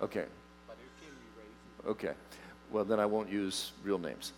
Okay. 0.02 0.26
But 0.66 0.76
you 0.78 0.88
can 0.98 1.14
erase 1.36 1.84
it. 1.84 1.88
Okay. 1.90 2.14
Well, 2.72 2.84
then 2.84 2.98
I 2.98 3.06
won't 3.06 3.30
use 3.30 3.72
real 3.84 3.98
names. 3.98 4.32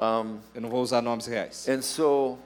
Um, 0.00 0.40
Eu 0.54 0.60
não 0.60 0.70
vou 0.70 0.80
usar 0.82 1.02
nomes 1.02 1.26
reais. 1.26 1.66
and 1.68 1.82
so 1.82 2.38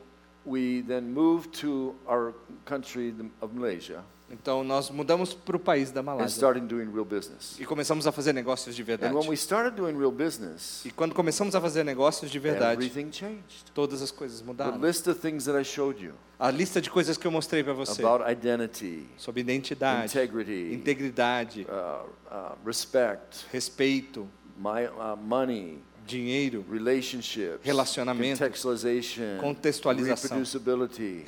we 0.46 0.80
then 0.82 1.12
moved 1.12 1.52
to 1.60 1.94
our 2.08 2.32
country 2.64 3.14
of 3.42 3.52
Malaysia 3.52 4.02
Então 4.30 4.64
nós 4.64 4.88
mudamos 4.90 5.34
para 5.34 5.56
o 5.56 5.60
país 5.60 5.90
da 5.90 6.00
and 6.00 6.04
Malásia 6.04 6.36
started 6.36 6.66
doing 6.66 6.90
real 6.90 7.04
business. 7.04 7.56
e 7.60 7.66
começamos 7.66 8.06
a 8.06 8.12
fazer 8.12 8.32
negócios 8.32 8.74
de 8.74 8.80
And 8.82 8.86
verdade. 8.86 9.14
when 9.14 9.28
we 9.28 9.34
started 9.34 9.76
doing 9.76 9.96
real 9.96 10.10
business, 10.10 10.82
E 10.86 10.90
quando 10.90 11.14
começamos 11.14 11.54
a 11.54 11.60
fazer 11.60 11.84
negócios 11.84 12.30
de 12.30 12.38
verdade, 12.38 12.82
everything 12.84 13.12
changed. 13.12 13.64
todas 13.74 14.00
as 14.00 14.10
coisas 14.10 14.40
The 14.40 14.46
mudaram. 14.46 14.78
list 14.80 15.06
of 15.06 15.20
things 15.20 15.44
that 15.44 15.58
I 15.60 15.64
showed 15.64 16.02
you 16.02 16.14
A 16.38 16.50
lista 16.50 16.80
de 16.80 16.90
coisas 16.90 17.16
que 17.16 17.26
eu 17.26 17.30
mostrei 17.30 17.62
para 17.62 17.72
você 17.74 18.02
about 18.04 18.24
identity, 18.28 19.06
sobre 19.16 19.42
identidade, 19.42 20.06
integrity, 20.06 20.72
integridade, 20.74 21.66
uh, 21.68 22.04
uh, 22.34 22.56
respect, 22.66 23.44
respeito, 23.52 24.26
my, 24.58 24.86
uh, 24.86 25.16
money, 25.16 25.78
dinheiro, 26.04 26.64
relationships, 26.68 27.60
Relacionamento, 27.62 28.40
contextualização, 29.40 30.38
reproducibility, 30.38 31.22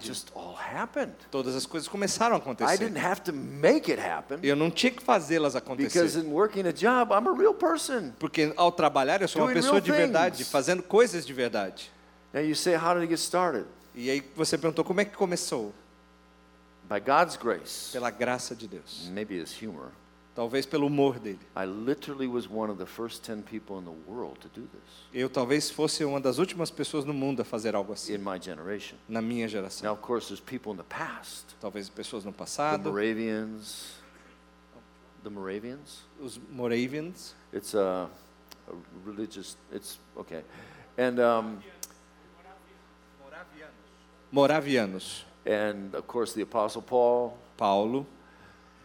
just 0.00 0.30
all 0.34 0.54
happened. 0.56 1.12
todas 1.30 1.54
as 1.54 1.64
coisas 1.66 1.88
começaram 1.88 2.34
a 2.34 2.38
I 2.38 2.40
acontecer. 2.42 2.78
didn't 2.78 2.98
have 3.04 3.20
to 3.22 3.32
make 3.32 3.90
it 3.90 4.00
happen 4.00 4.38
Eu 4.42 4.56
não 4.56 4.70
tinha 4.70 4.90
que 4.92 5.02
fazê-las 5.02 5.54
because 5.54 5.98
acontecer. 5.98 6.18
in 6.20 6.32
working 6.32 6.66
a 6.66 6.72
job, 6.72 7.12
I'm 7.12 7.28
a 7.28 7.32
real 7.32 7.54
person. 7.54 8.12
Porque 8.18 8.52
ao 8.56 8.72
trabalhar 8.72 9.20
eu 9.22 9.28
sou 9.28 9.42
uma 9.42 9.52
pessoa 9.52 9.80
de 9.80 9.90
verdade, 9.92 10.38
things. 10.38 10.50
fazendo 10.50 10.82
coisas 10.82 11.24
de 11.26 11.32
verdade. 11.32 11.90
Now 12.32 12.42
you 12.42 12.54
say, 12.54 12.74
how 12.76 12.94
did 12.94 13.02
it 13.02 13.08
get 13.10 13.18
started? 13.18 13.66
E 13.94 14.10
aí 14.10 14.22
você 14.36 14.56
perguntou 14.58 14.84
como 14.84 15.00
é 15.00 15.04
que 15.04 15.16
começou? 15.16 15.72
By 16.88 17.00
God's 17.00 17.36
grace, 17.36 17.92
Pela 17.92 18.10
graça 18.10 18.54
de 18.54 18.66
Deus. 18.66 19.08
maybe 19.10 19.34
his 19.40 19.60
humor. 19.60 19.90
Talvez 20.38 20.64
pelo 20.64 20.86
humor 20.86 21.18
dele. 21.18 21.40
I 21.56 21.64
literally 21.64 22.28
was 22.28 22.48
one 22.48 22.70
of 22.70 22.78
the 22.78 22.86
first 22.86 23.24
10 23.24 23.42
people 23.42 23.76
in 23.76 23.84
the 23.84 23.96
world 24.06 24.38
to 24.40 24.48
do 24.48 24.68
this 24.72 25.08
Eu 25.12 25.28
talvez 25.28 25.68
fosse 25.68 26.04
uma 26.04 26.20
das 26.20 26.38
últimas 26.38 26.70
pessoas 26.70 27.04
no 27.04 27.12
mundo 27.12 27.42
a 27.42 27.44
fazer 27.44 27.74
algo 27.74 27.92
assim. 27.92 28.14
in 28.14 28.18
my 28.18 28.38
generation. 28.38 28.96
Na 29.08 29.20
minha 29.20 29.48
geração. 29.48 29.82
Now, 29.82 29.94
of 29.94 30.00
course, 30.00 30.28
there's 30.28 30.38
people 30.38 30.72
in 30.72 30.76
the 30.76 30.84
past, 30.84 31.56
Talvez 31.60 31.90
pessoas 31.90 32.24
no 32.24 32.30
the 32.30 32.38
passado. 32.38 32.88
Moravians. 32.88 33.96
The 35.24 35.30
Moravians? 35.30 36.04
Os 36.22 36.38
Moravians. 36.52 37.34
It's 37.52 37.74
a, 37.74 38.08
a 38.68 38.74
religious, 39.04 39.56
it's, 39.72 39.98
okay. 40.16 40.44
And, 40.96 41.18
um, 41.18 41.58
Moravianos. 44.32 45.24
and 45.44 45.96
of 45.96 46.06
course, 46.06 46.32
the 46.32 46.42
Apostle 46.42 46.82
Paul. 46.82 47.36
Paulo. 47.56 48.06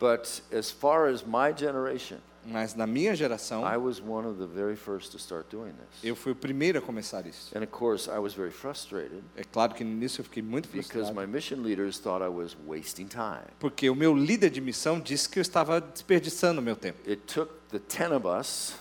But 0.03 0.41
as 0.53 0.69
far 0.69 1.07
as 1.07 1.23
my 1.23 1.53
generation, 1.57 2.17
Mas 2.45 2.75
na 2.75 2.85
minha 2.85 3.15
geração, 3.15 3.63
I 3.65 3.77
was 3.77 4.01
one 4.01 4.27
of 4.27 4.37
the 4.37 4.45
very 4.45 4.75
first 4.75 5.11
to 5.13 5.17
start 5.17 5.49
doing 5.49 5.71
this. 5.71 6.03
eu 6.03 6.13
fui 6.13 6.33
o 6.33 6.35
primeiro 6.35 6.77
a 6.79 6.81
começar 6.81 7.25
isso. 7.25 7.57
And 7.57 7.61
of 7.63 7.67
course, 7.67 8.09
I 8.09 8.19
was 8.19 8.33
very 8.33 8.51
frustrated 8.51 9.23
É 9.37 9.45
claro 9.45 9.73
que 9.73 9.81
no 9.81 9.91
início 9.91 10.19
eu 10.19 10.25
fiquei 10.25 10.43
muito 10.43 10.67
because 10.67 10.91
frustrado. 10.91 11.15
my 11.15 11.25
mission 11.25 11.61
leaders 11.61 11.99
thought 11.99 12.21
I 12.21 12.27
was 12.27 12.57
wasting 12.67 13.05
time. 13.07 13.45
Porque 13.59 13.89
o 13.89 13.95
meu 13.95 14.13
líder 14.13 14.49
de 14.49 14.59
missão 14.59 14.99
disse 14.99 15.29
que 15.29 15.39
eu 15.39 15.41
estava 15.41 15.79
desperdiçando 15.79 16.61
meu 16.61 16.75
tempo. 16.75 16.99
It 17.09 17.21
took 17.33 17.53
the 17.71 17.79
10 17.79 18.11
of 18.11 18.27
us 18.27 18.75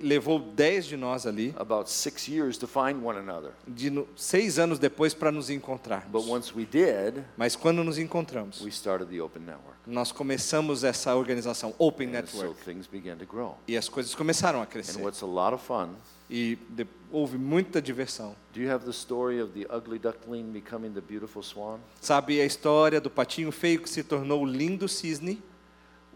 levou 0.00 0.38
dez 0.38 0.86
de 0.86 0.96
nós 0.96 1.26
ali, 1.26 1.54
about 1.58 1.90
six 1.90 2.26
years 2.28 2.56
to 2.56 2.66
find 2.66 3.02
one 3.04 3.18
another. 3.18 3.52
de 3.66 3.90
no- 3.90 4.08
seis 4.16 4.58
anos 4.58 4.78
depois 4.78 5.12
para 5.14 5.30
nos 5.30 5.50
encontrarmos. 5.50 6.10
But 6.10 6.26
once 6.26 6.52
we 6.56 6.64
did, 6.64 7.22
Mas 7.36 7.54
quando 7.54 7.84
nos 7.84 7.98
encontramos, 7.98 8.60
we 8.62 8.68
started 8.70 9.08
the 9.10 9.20
Open 9.20 9.42
Network. 9.42 9.76
nós 9.86 10.10
começamos 10.12 10.84
essa 10.84 11.14
organização 11.14 11.74
Open 11.78 12.08
And 12.16 12.26
so 12.26 12.38
Network. 12.38 12.64
things 12.64 12.86
began 12.86 13.16
to 13.16 13.26
grow. 13.26 13.56
E 13.68 13.76
as 13.76 13.88
coisas 13.88 14.14
começaram 14.14 14.60
a 14.60 14.62
And 14.62 14.66
crescer. 14.66 15.02
what's 15.02 15.22
a 15.22 15.26
lot 15.26 15.54
of 15.54 15.64
fun, 15.64 15.90
E 16.30 16.56
de- 16.70 16.86
houve 17.10 17.38
muita 17.38 17.80
diversão. 17.80 18.34
do 18.54 18.60
you 18.60 18.70
have 18.70 18.84
the 18.84 18.92
story 18.92 19.40
of 19.40 19.52
the 19.52 19.66
ugly 19.74 19.98
duckling 19.98 20.44
becoming 20.44 20.90
the 20.92 21.00
beautiful 21.00 21.42
swan? 21.42 21.78
Sabe 22.00 22.40
a 22.40 22.44
história 22.44 23.00
do 23.00 23.08
patinho 23.10 23.50
feio 23.52 23.80
que 23.80 23.88
se 23.88 24.02
tornou 24.02 24.42
o 24.42 24.46
lindo 24.46 24.86
cisne? 24.88 25.42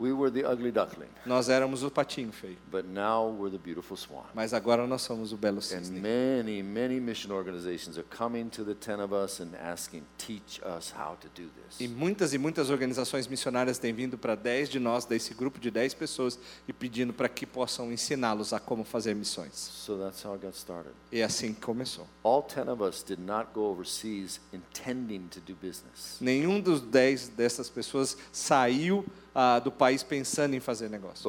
We 0.02 0.12
were 0.12 0.32
the 0.32 0.44
ugly 0.44 0.72
duckling, 0.72 1.06
Nós 1.24 1.48
éramos 1.48 1.84
o 1.84 1.90
patinho 1.90 2.32
feio. 2.32 2.56
but 2.72 2.84
now 2.84 3.28
we're 3.30 3.50
the 3.52 3.62
beautiful 3.62 3.96
swan. 3.96 4.24
Mas 4.34 4.52
agora 4.52 4.84
nós 4.84 5.02
somos 5.02 5.32
o 5.32 5.36
belo 5.36 5.58
And 5.58 5.60
cisne. 5.60 6.00
many, 6.00 6.60
many 6.60 6.98
mission 6.98 7.30
organizations 7.32 7.96
are 7.96 8.06
coming 8.10 8.48
to 8.48 8.64
the 8.64 8.74
10 8.74 9.00
of 9.00 9.14
us 9.14 9.38
and 9.40 9.54
asking, 9.62 10.02
teach 10.18 10.60
us 10.64 10.90
how 10.92 11.16
to 11.20 11.28
do 11.40 11.48
E 11.78 11.86
this. 11.86 11.90
muitas 11.96 12.34
e 12.34 12.38
muitas 12.38 12.68
organizações 12.68 13.28
missionárias 13.28 13.78
têm 13.78 13.92
vindo 13.94 14.18
para 14.18 14.34
10 14.34 14.70
de 14.70 14.80
nós, 14.80 15.04
desse 15.04 15.34
grupo 15.34 15.60
de 15.60 15.70
10 15.70 15.94
pessoas, 15.94 16.36
e 16.66 16.72
pedindo 16.72 17.12
para 17.12 17.28
que 17.28 17.46
possam 17.46 17.92
ensiná-los 17.92 18.52
a 18.52 18.58
como 18.58 18.82
fazer 18.84 19.14
missões. 19.14 19.52
So 19.54 19.96
that's 19.98 20.24
how 20.24 20.34
it 20.34 20.44
got 20.44 20.56
started. 20.56 20.92
E 21.12 21.22
assim 21.22 21.54
começou. 21.54 22.08
All 22.24 22.42
10 22.42 22.68
of 22.68 22.82
us 22.82 23.04
did 23.04 23.20
not 23.20 23.50
go 23.54 23.70
overseas 23.70 24.40
intending 24.52 25.28
to 25.28 25.38
do 25.40 25.54
business. 25.54 26.16
Nenhum 26.20 26.60
dos 26.60 26.80
10 26.80 27.28
dessas 27.28 27.70
pessoas 27.70 28.16
saiu 28.32 29.04
ah, 29.34 29.58
do 29.58 29.70
país 29.70 30.02
pensando 30.02 30.54
em 30.54 30.60
fazer 30.60 30.88
negócios. 30.88 31.22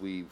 way 0.00 0.26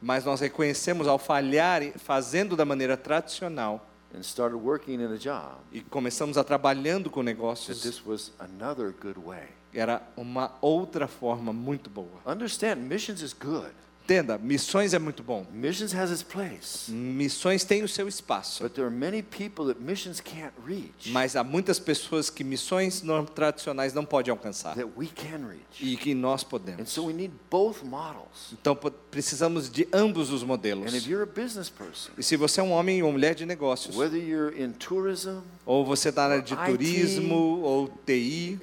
Mas 0.00 0.24
nós 0.24 0.40
reconhecemos 0.40 1.06
ao 1.06 1.18
falhar 1.18 1.82
fazendo 1.98 2.56
da 2.56 2.64
maneira 2.64 2.96
tradicional 2.96 3.86
and 4.14 4.20
started 4.20 4.56
working 4.56 4.94
in 4.94 5.12
a 5.12 5.16
job 5.16 5.56
e 5.72 5.80
começamos 5.80 6.36
a 6.36 6.44
trabalhando 6.44 7.10
com 7.10 7.20
that 7.20 7.32
negócios, 7.32 7.82
this 7.82 8.04
was 8.04 8.32
another 8.38 8.92
good 9.00 9.18
way. 9.18 9.48
era 9.72 10.02
uma 10.16 10.52
outra 10.60 11.06
forma 11.06 11.52
muito 11.52 11.88
boa. 11.88 12.20
Understand, 12.26 12.76
missions 12.76 13.22
is 13.22 13.32
good. 13.32 13.72
Entenda, 14.10 14.36
missões 14.38 14.92
é 14.92 14.98
muito 14.98 15.22
bom. 15.22 15.46
Missions 15.52 15.94
has 15.94 16.10
its 16.10 16.20
place. 16.24 16.90
Missões 16.90 17.62
têm 17.62 17.84
o 17.84 17.88
seu 17.88 18.08
espaço. 18.08 18.60
But 18.60 18.72
there 18.72 18.84
are 18.84 18.90
many 18.92 19.22
people 19.22 19.66
that 19.72 19.80
missions 19.80 20.20
can't 20.20 20.52
reach 20.66 21.12
Mas 21.12 21.36
há 21.36 21.44
muitas 21.44 21.78
pessoas 21.78 22.28
que 22.28 22.42
missões 22.42 23.02
não 23.02 23.24
tradicionais 23.24 23.94
não 23.94 24.04
podem 24.04 24.32
alcançar 24.32 24.74
that 24.74 24.90
we 24.96 25.06
can 25.06 25.46
reach. 25.46 25.60
e 25.80 25.96
que 25.96 26.12
nós 26.12 26.42
And 26.42 26.48
podemos. 26.48 26.90
so 26.90 27.04
we 27.06 27.12
need 27.12 27.32
both 27.48 27.84
models. 27.84 28.52
Então 28.52 28.76
precisamos 29.12 29.70
de 29.70 29.86
ambos 29.92 30.30
os 30.32 30.42
And 30.42 30.46
modelos. 30.46 30.92
if 30.92 31.06
you're 31.06 31.22
a 31.22 31.26
business 31.42 31.70
person, 31.70 32.10
E 32.18 32.22
se 32.24 32.36
você 32.36 32.58
é 32.58 32.64
um 32.64 32.72
homem 32.72 33.04
ou 33.04 33.12
mulher 33.12 33.36
de 33.36 33.46
negócios, 33.46 33.96
whether 33.96 34.18
you're 34.20 34.60
in 34.60 34.72
tourism, 34.72 35.38
ou 35.70 35.84
você 35.84 36.08
está 36.08 36.26
na 36.26 36.34
área 36.34 36.42
de 36.42 36.56
turismo 36.56 37.60
ou 37.62 37.86
TI, 38.04 38.58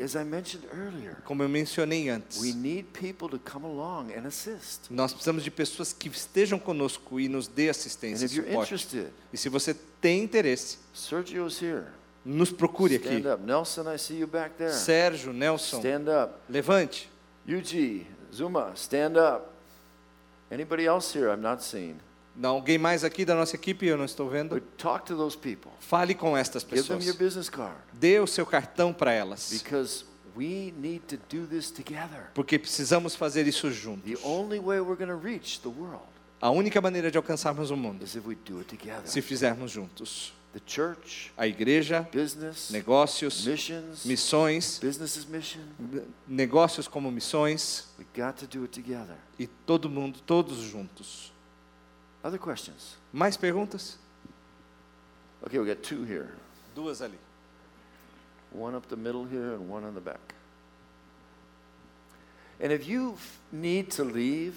como 1.24 1.42
eu 1.42 1.48
mencionei 1.48 2.04
we 2.04 2.10
antes, 2.10 2.54
need 2.54 2.84
people 2.92 3.30
to 3.30 3.40
come 3.50 3.66
along 3.66 4.12
and 4.12 4.28
assist. 4.28 4.90
nós 4.90 5.14
precisamos 5.14 5.42
de 5.42 5.50
pessoas 5.50 5.94
que 5.94 6.10
estejam 6.10 6.60
conosco 6.60 7.18
e 7.18 7.30
nos 7.30 7.48
dê 7.48 7.70
assistência 7.70 8.26
e 8.26 8.28
suporte. 8.28 9.08
E 9.32 9.38
se 9.38 9.48
você 9.48 9.74
tem 10.02 10.22
interesse, 10.22 10.80
nos 12.26 12.52
procure 12.52 12.98
aqui. 12.98 13.24
Nelson. 13.40 13.84
Sérgio, 14.74 15.32
Nelson, 15.32 15.82
levante. 16.50 17.10
Yuji, 17.48 18.06
Zuma, 18.36 18.74
stand 18.76 19.16
up. 19.16 19.46
Anybody 20.52 20.86
else 20.86 21.18
here 21.18 21.32
I'm 21.32 21.42
not 21.42 21.64
seeing? 21.64 22.02
Não, 22.38 22.52
alguém 22.52 22.78
mais 22.78 23.04
aqui 23.04 23.26
da 23.26 23.34
nossa 23.34 23.56
equipe, 23.56 23.88
eu 23.88 23.98
não 23.98 24.06
estou 24.06 24.30
vendo. 24.30 24.54
But 24.54 24.64
talk 24.78 25.06
to 25.08 25.18
those 25.18 25.36
people. 25.36 25.72
Fale 25.80 26.14
com 26.14 26.38
estas 26.38 26.64
pessoas. 26.64 27.04
Dê 27.94 28.20
o 28.20 28.28
seu 28.28 28.46
cartão 28.46 28.94
para 28.94 29.12
elas. 29.12 29.50
because 29.52 30.06
we 30.36 30.72
need 30.78 31.00
to 31.08 31.18
do 31.36 31.48
this 31.48 31.72
together. 31.72 32.30
Porque 32.36 32.60
precisamos 32.60 33.16
fazer 33.16 33.48
isso 33.48 33.72
juntos. 33.72 34.04
The 34.04 34.28
only 34.28 34.60
way 34.60 34.80
we're 34.80 34.96
going 34.96 35.10
to 35.10 35.18
reach 35.20 35.60
the 35.62 35.70
world 35.70 36.06
A 36.40 36.52
única 36.52 36.80
maneira 36.80 37.10
de 37.10 37.18
alcançarmos 37.18 37.72
o 37.72 37.76
mundo 37.76 38.04
is 38.04 38.14
if 38.14 38.24
we 38.28 38.36
do 38.36 38.60
it 38.60 38.68
together. 38.78 39.08
se 39.08 39.20
fizermos 39.22 39.72
juntos. 39.72 40.32
The 40.54 40.62
church, 40.66 41.32
A 41.36 41.46
igreja, 41.48 42.08
business, 42.14 42.70
negócios, 42.70 43.46
missions, 43.46 44.06
missões, 44.06 44.80
business 44.80 45.26
mission. 45.26 45.62
negócios 46.28 46.88
como 46.88 47.12
missões 47.12 47.88
We 48.00 48.06
got 48.16 48.38
to 48.38 48.48
do 48.48 48.64
it 48.64 48.80
together. 48.80 49.18
e 49.40 49.48
todo 49.48 49.90
mundo, 49.90 50.20
todos 50.22 50.58
juntos. 50.60 51.34
Other 52.28 52.38
questions? 52.40 52.98
Mais 53.14 53.38
perguntas? 53.38 53.98
Okay, 55.46 55.60
we 55.60 55.66
got 55.66 55.82
two 55.82 56.04
here. 56.04 56.28
Duas 56.76 57.02
ali. 57.02 57.18
One 58.52 58.76
up 58.76 58.88
the 58.90 58.98
middle 58.98 59.24
here 59.24 59.54
and 59.54 59.70
one 59.70 59.86
on 59.86 59.94
the 59.94 60.02
back. 60.02 60.34
And 62.60 62.74
if 62.74 62.86
you 62.88 63.16
need 63.52 63.92
to 63.92 64.04
leave, 64.04 64.56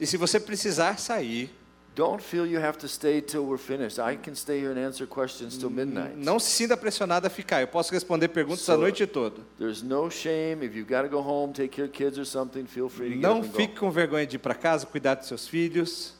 E 0.00 0.06
se 0.06 0.16
você 0.16 0.40
precisar 0.40 0.96
sair, 0.98 1.50
don't 1.94 2.22
feel 2.22 2.46
you 2.46 2.58
have 2.58 2.78
to 2.78 2.88
stay 2.88 3.20
till 3.20 3.44
we're 3.44 3.58
finished. 3.58 3.98
I 3.98 4.16
can 4.16 4.34
stay 4.34 4.58
here 4.58 4.70
and 4.70 4.78
answer 4.78 5.06
questions 5.06 5.58
till 5.58 5.68
midnight. 5.68 6.16
não 6.16 6.38
se 6.38 6.50
sinta 6.50 6.76
pressionado 6.78 7.26
a 7.26 7.30
ficar. 7.30 7.60
Eu 7.60 7.68
posso 7.68 7.92
responder 7.92 8.28
perguntas 8.28 8.62
a 8.70 8.74
So- 8.74 8.78
noite 8.80 9.06
toda. 9.06 9.42
There's 9.58 9.82
no 9.82 10.08
shame. 10.08 10.64
If 10.64 10.74
you've 10.74 10.88
got 10.88 11.02
to 11.02 11.08
go 11.08 11.20
home, 11.20 11.52
take 11.52 11.68
care 11.68 11.84
of 11.84 11.92
kids 11.92 12.16
or 12.18 12.24
something, 12.24 12.64
feel 12.66 12.88
free 12.88 13.10
to 13.10 13.14
get 13.16 13.20
Não 13.22 13.40
up 13.40 13.46
and 13.48 13.52
go. 13.52 13.56
fique 13.58 13.74
com 13.76 13.90
vergonha 13.90 14.26
de 14.26 14.36
ir 14.36 14.38
para 14.38 14.54
casa, 14.54 14.86
cuidar 14.86 15.16
dos 15.16 15.26
seus 15.28 15.46
filhos. 15.46 16.14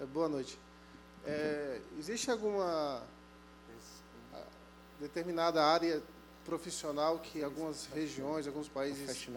É, 0.00 0.04
boa 0.04 0.28
noite. 0.28 0.58
É, 1.24 1.80
existe 1.98 2.30
alguma 2.30 3.02
determinada 5.00 5.64
área 5.64 6.02
profissional 6.44 7.18
que 7.18 7.42
algumas 7.42 7.86
regiões, 7.86 8.46
alguns 8.46 8.68
países 8.68 9.28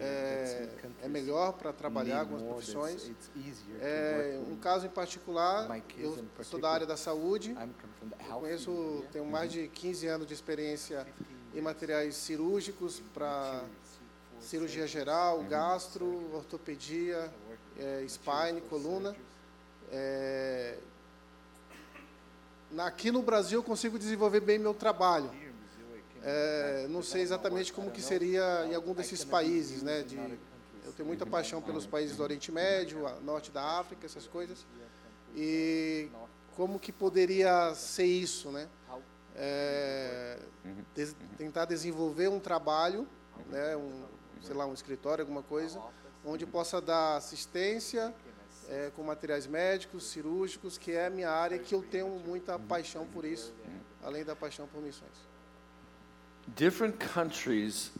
é, 0.00 0.68
é 1.02 1.08
melhor 1.08 1.52
para 1.52 1.72
trabalhar 1.72 2.20
algumas 2.20 2.42
profissões. 2.42 3.10
É, 3.80 4.40
um 4.48 4.56
caso 4.56 4.86
em 4.86 4.90
particular, 4.90 5.68
eu 5.98 6.16
sou 6.42 6.60
da 6.60 6.70
área 6.70 6.86
da 6.86 6.96
saúde, 6.96 7.54
eu 8.28 8.38
conheço, 8.38 9.04
tenho 9.12 9.26
mais 9.26 9.52
de 9.52 9.68
15 9.68 10.06
anos 10.06 10.26
de 10.26 10.32
experiência 10.32 11.06
em 11.52 11.60
materiais 11.60 12.14
cirúrgicos 12.14 13.02
para 13.12 13.64
cirurgia 14.40 14.86
geral, 14.86 15.42
gastro, 15.44 16.34
ortopedia, 16.34 17.32
é, 17.78 18.04
spine, 18.08 18.60
coluna. 18.70 19.14
É, 19.92 20.78
aqui 22.78 23.10
no 23.10 23.22
Brasil 23.22 23.60
eu 23.60 23.62
consigo 23.62 23.98
desenvolver 23.98 24.40
bem 24.40 24.58
meu 24.58 24.74
trabalho. 24.74 25.30
É, 26.22 26.86
não 26.88 27.02
sei 27.02 27.20
exatamente 27.22 27.72
como 27.72 27.90
que 27.90 28.00
seria 28.02 28.66
em 28.66 28.74
algum 28.74 28.94
desses 28.94 29.24
países, 29.24 29.82
né? 29.82 30.02
De, 30.02 30.16
eu 30.84 30.92
tenho 30.92 31.06
muita 31.06 31.24
paixão 31.26 31.60
pelos 31.60 31.86
países 31.86 32.16
do 32.16 32.22
Oriente 32.22 32.50
Médio, 32.50 33.00
norte 33.22 33.50
da 33.50 33.62
África, 33.78 34.06
essas 34.06 34.26
coisas. 34.26 34.66
E 35.36 36.08
como 36.56 36.78
que 36.78 36.92
poderia 36.92 37.74
ser 37.74 38.04
isso, 38.06 38.50
né? 38.50 38.68
É, 39.36 40.38
des- 40.94 41.14
tentar 41.36 41.64
desenvolver 41.66 42.28
um 42.28 42.40
trabalho, 42.40 43.06
né? 43.50 43.76
Um, 43.76 44.04
sei 44.42 44.54
lá, 44.54 44.64
um 44.66 44.72
escritório, 44.74 45.22
alguma 45.22 45.42
coisa, 45.42 45.78
onde 46.24 46.46
possa 46.46 46.80
dar 46.80 47.16
assistência 47.16 48.14
é, 48.68 48.90
com 48.94 49.02
materiais 49.02 49.46
médicos, 49.46 50.04
cirúrgicos, 50.04 50.78
que 50.78 50.92
é 50.92 51.06
a 51.06 51.10
minha 51.10 51.30
área, 51.30 51.58
que 51.58 51.74
eu 51.74 51.82
tenho 51.82 52.08
muita 52.08 52.58
paixão 52.58 53.06
por 53.06 53.24
isso, 53.24 53.52
além 54.02 54.24
da 54.24 54.34
paixão 54.34 54.66
por 54.66 54.82
missões. 54.82 55.12
Different 56.48 56.96
countries 57.12 57.92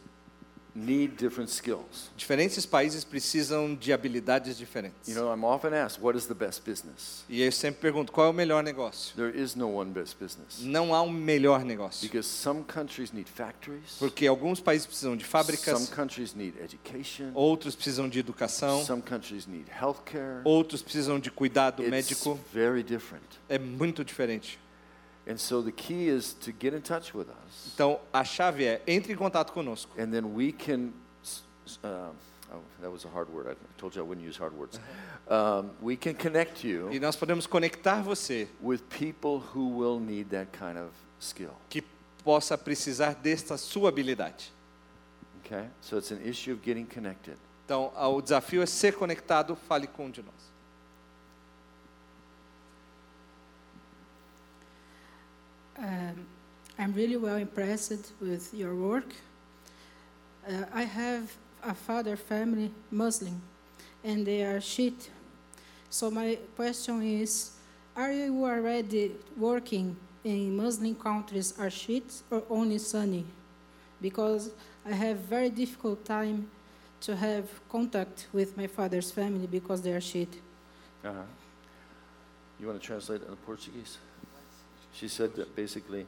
need 0.74 1.16
different 1.16 1.50
skills. 1.50 2.10
Diferentes 2.16 2.66
países 2.66 3.04
precisam 3.04 3.74
de 3.74 3.92
habilidades 3.92 4.56
diferentes. 4.58 5.06
You 5.08 5.14
know, 5.14 5.32
I'm 5.32 5.44
often 5.44 5.72
asked, 5.72 6.02
what 6.02 6.16
is 6.18 6.26
the 6.26 6.34
best 6.34 6.62
business? 6.64 7.24
E 7.28 7.42
eu 7.42 7.52
sempre 7.52 7.80
pergunto, 7.80 8.10
qual 8.10 8.26
é 8.26 8.30
o 8.30 8.32
melhor 8.32 8.62
negócio? 8.62 9.14
There 9.14 9.30
is 9.36 9.54
no 9.54 9.68
one 9.68 9.90
best 9.92 10.16
business. 10.18 10.60
Não 10.60 10.94
há 10.94 11.02
um 11.02 11.10
melhor 11.10 11.64
negócio. 11.64 12.02
Because 12.08 12.28
some 12.28 12.64
countries 12.64 13.12
need 13.12 13.28
factories, 13.28 13.96
Porque 13.98 14.26
alguns 14.26 14.60
países 14.60 14.86
precisam 14.86 15.16
de 15.16 15.24
some 15.24 15.30
fábricas, 15.30 15.88
countries 15.90 16.34
need 16.34 16.54
education, 16.60 17.30
outros 17.34 17.74
precisam 17.74 18.08
de 18.08 18.18
educação, 18.18 18.84
some 18.84 19.00
countries 19.02 19.46
need 19.46 19.66
healthcare. 19.70 20.40
outros 20.44 20.82
precisam 20.82 21.20
de 21.20 21.30
cuidado 21.30 21.82
It's 21.82 21.90
médico. 21.90 22.38
very 22.52 22.82
different. 22.82 23.24
É 23.48 23.58
muito 23.58 24.04
diferente. 24.04 24.58
Então, 27.74 28.00
a 28.12 28.24
chave 28.24 28.64
é, 28.64 28.82
entre 28.86 29.12
em 29.12 29.16
contato 29.16 29.52
conosco. 29.52 29.92
And 29.98 30.10
then 30.10 30.24
we 30.34 30.52
can, 30.52 30.90
uh, 31.82 32.12
oh, 32.52 32.60
that 32.80 32.90
was 32.90 33.04
a 33.04 33.08
hard 33.08 33.30
word. 33.30 33.50
I 33.50 33.56
told 33.78 33.96
you 33.96 34.02
I 34.02 34.06
wouldn't 34.06 34.26
use 34.26 34.38
hard 34.38 34.54
words. 34.54 34.78
Um, 35.28 35.70
we 35.80 35.96
can 35.96 36.14
connect 36.14 36.64
E 36.64 36.70
you 36.70 37.00
nós 37.00 37.16
podemos 37.16 37.46
conectar 37.46 38.02
você, 38.02 38.46
with 38.62 38.82
people 38.90 39.42
who 39.54 39.78
will 39.78 39.98
need 39.98 40.28
that 40.30 40.48
kind 40.52 40.78
of 40.78 40.90
skill. 41.18 41.54
que 41.70 41.82
possa 42.22 42.58
precisar 42.58 43.14
desta 43.14 43.56
sua 43.56 43.88
habilidade. 43.88 44.52
Okay? 45.44 45.68
So 45.80 45.98
it's 45.98 46.10
an 46.10 46.20
issue 46.22 46.52
of 46.52 46.60
getting 46.62 46.84
connected. 46.84 47.36
Então, 47.64 47.92
o 47.96 48.20
desafio 48.20 48.62
é 48.62 48.66
ser 48.66 48.94
conectado, 48.94 49.56
fale 49.56 49.86
com 49.86 50.06
um 50.06 50.10
de 50.10 50.22
nós. 50.22 50.53
Um, 55.78 56.26
I'm 56.78 56.92
really 56.92 57.16
well 57.16 57.36
impressed 57.36 58.12
with 58.20 58.52
your 58.52 58.74
work. 58.74 59.14
Uh, 60.48 60.64
I 60.72 60.82
have 60.82 61.32
a 61.62 61.74
father 61.74 62.16
family 62.16 62.70
Muslim, 62.90 63.40
and 64.02 64.26
they 64.26 64.42
are 64.42 64.60
Shiite. 64.60 65.10
So 65.90 66.10
my 66.10 66.38
question 66.56 67.02
is, 67.02 67.52
are 67.96 68.12
you 68.12 68.44
already 68.44 69.12
working 69.36 69.96
in 70.24 70.56
Muslim 70.56 70.94
countries 70.94 71.54
are 71.58 71.70
Shiites 71.70 72.22
or 72.30 72.42
only 72.50 72.78
Sunni? 72.78 73.24
Because 74.00 74.50
I 74.84 74.92
have 74.92 75.18
very 75.18 75.50
difficult 75.50 76.04
time 76.04 76.50
to 77.02 77.16
have 77.16 77.48
contact 77.68 78.26
with 78.32 78.56
my 78.56 78.66
father's 78.66 79.10
family 79.10 79.46
because 79.46 79.82
they 79.82 79.92
are 79.92 80.00
Shiite. 80.00 80.40
Uh-huh. 81.04 81.20
You 82.60 82.66
want 82.66 82.80
to 82.80 82.86
translate 82.86 83.22
it 83.22 83.28
in 83.28 83.36
Portuguese? 83.36 83.98
She 84.94 85.08
said 85.08 85.32
that 85.36 85.54
basically 85.54 86.06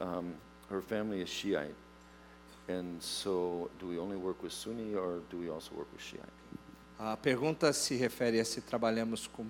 um, 0.00 0.34
her 0.68 0.82
family 0.82 1.22
is 1.22 1.28
Shiite. 1.30 1.74
And 2.68 3.00
so, 3.00 3.70
do 3.78 3.86
we 3.88 3.98
only 3.98 4.16
work 4.16 4.42
with 4.42 4.52
Sunni 4.52 4.94
or 4.94 5.20
do 5.30 5.38
we 5.38 5.50
also 5.50 5.74
work 5.74 5.88
with 5.92 6.02
Shiite? 6.02 6.32
A 6.98 7.16
pergunta 7.16 7.72
se 7.72 7.96
refere 7.96 8.38
a 8.40 8.44
se 8.44 8.60
trabalhamos 8.60 9.26
com 9.26 9.46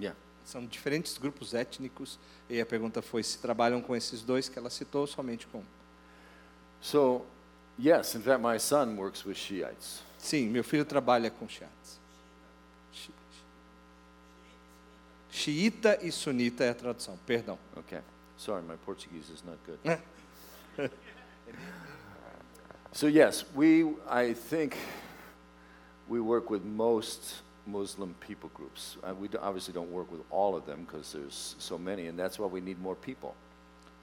Yeah. 0.00 0.16
são 0.44 0.64
diferentes 0.64 1.18
grupos 1.18 1.54
étnicos 1.54 2.18
e 2.48 2.60
a 2.60 2.64
pergunta 2.66 3.02
foi 3.02 3.22
se 3.24 3.36
trabalham 3.38 3.82
com 3.82 3.96
esses 3.96 4.22
dois 4.22 4.48
que 4.48 4.56
ela 4.58 4.70
citou 4.70 5.00
ou 5.02 5.06
somente 5.08 5.46
com. 5.48 5.62
So, 6.80 7.26
yes, 7.78 8.14
in 8.14 8.22
fact, 8.22 8.40
my 8.42 8.58
son 8.60 8.96
works 8.96 9.24
with 9.26 9.34
Shiites. 9.34 10.00
Sim, 10.16 10.48
meu 10.48 10.62
filho 10.62 10.84
trabalha 10.84 11.30
com 11.30 11.48
xiites. 11.48 11.98
Xiita 15.38 16.00
e 16.02 16.10
sunita 16.10 16.64
é 16.64 16.70
a 16.70 16.74
tradução, 16.74 17.16
perdão. 17.24 17.56
Okay. 17.76 18.00
Sorry, 18.36 18.60
my 18.60 18.74
Portuguese 18.84 19.30
is 19.30 19.44
not 19.44 19.56
good. 19.64 19.78
so, 22.92 23.06
yes, 23.06 23.44
we, 23.54 23.84
I 24.10 24.34
think 24.34 24.76
we 26.08 26.18
work 26.18 26.50
with 26.50 26.64
most 26.64 27.42
Muslim 27.66 28.16
people 28.18 28.50
groups. 28.52 28.96
Uh, 29.04 29.14
we 29.14 29.28
obviously 29.40 29.72
don't 29.72 29.92
work 29.92 30.10
with 30.10 30.22
all 30.28 30.56
of 30.56 30.66
them 30.66 30.84
because 30.84 31.12
there's 31.12 31.54
so 31.60 31.78
many, 31.78 32.08
and 32.08 32.18
that's 32.18 32.40
why 32.40 32.46
we 32.46 32.60
need 32.60 32.80
more 32.80 32.96
people. 32.96 33.36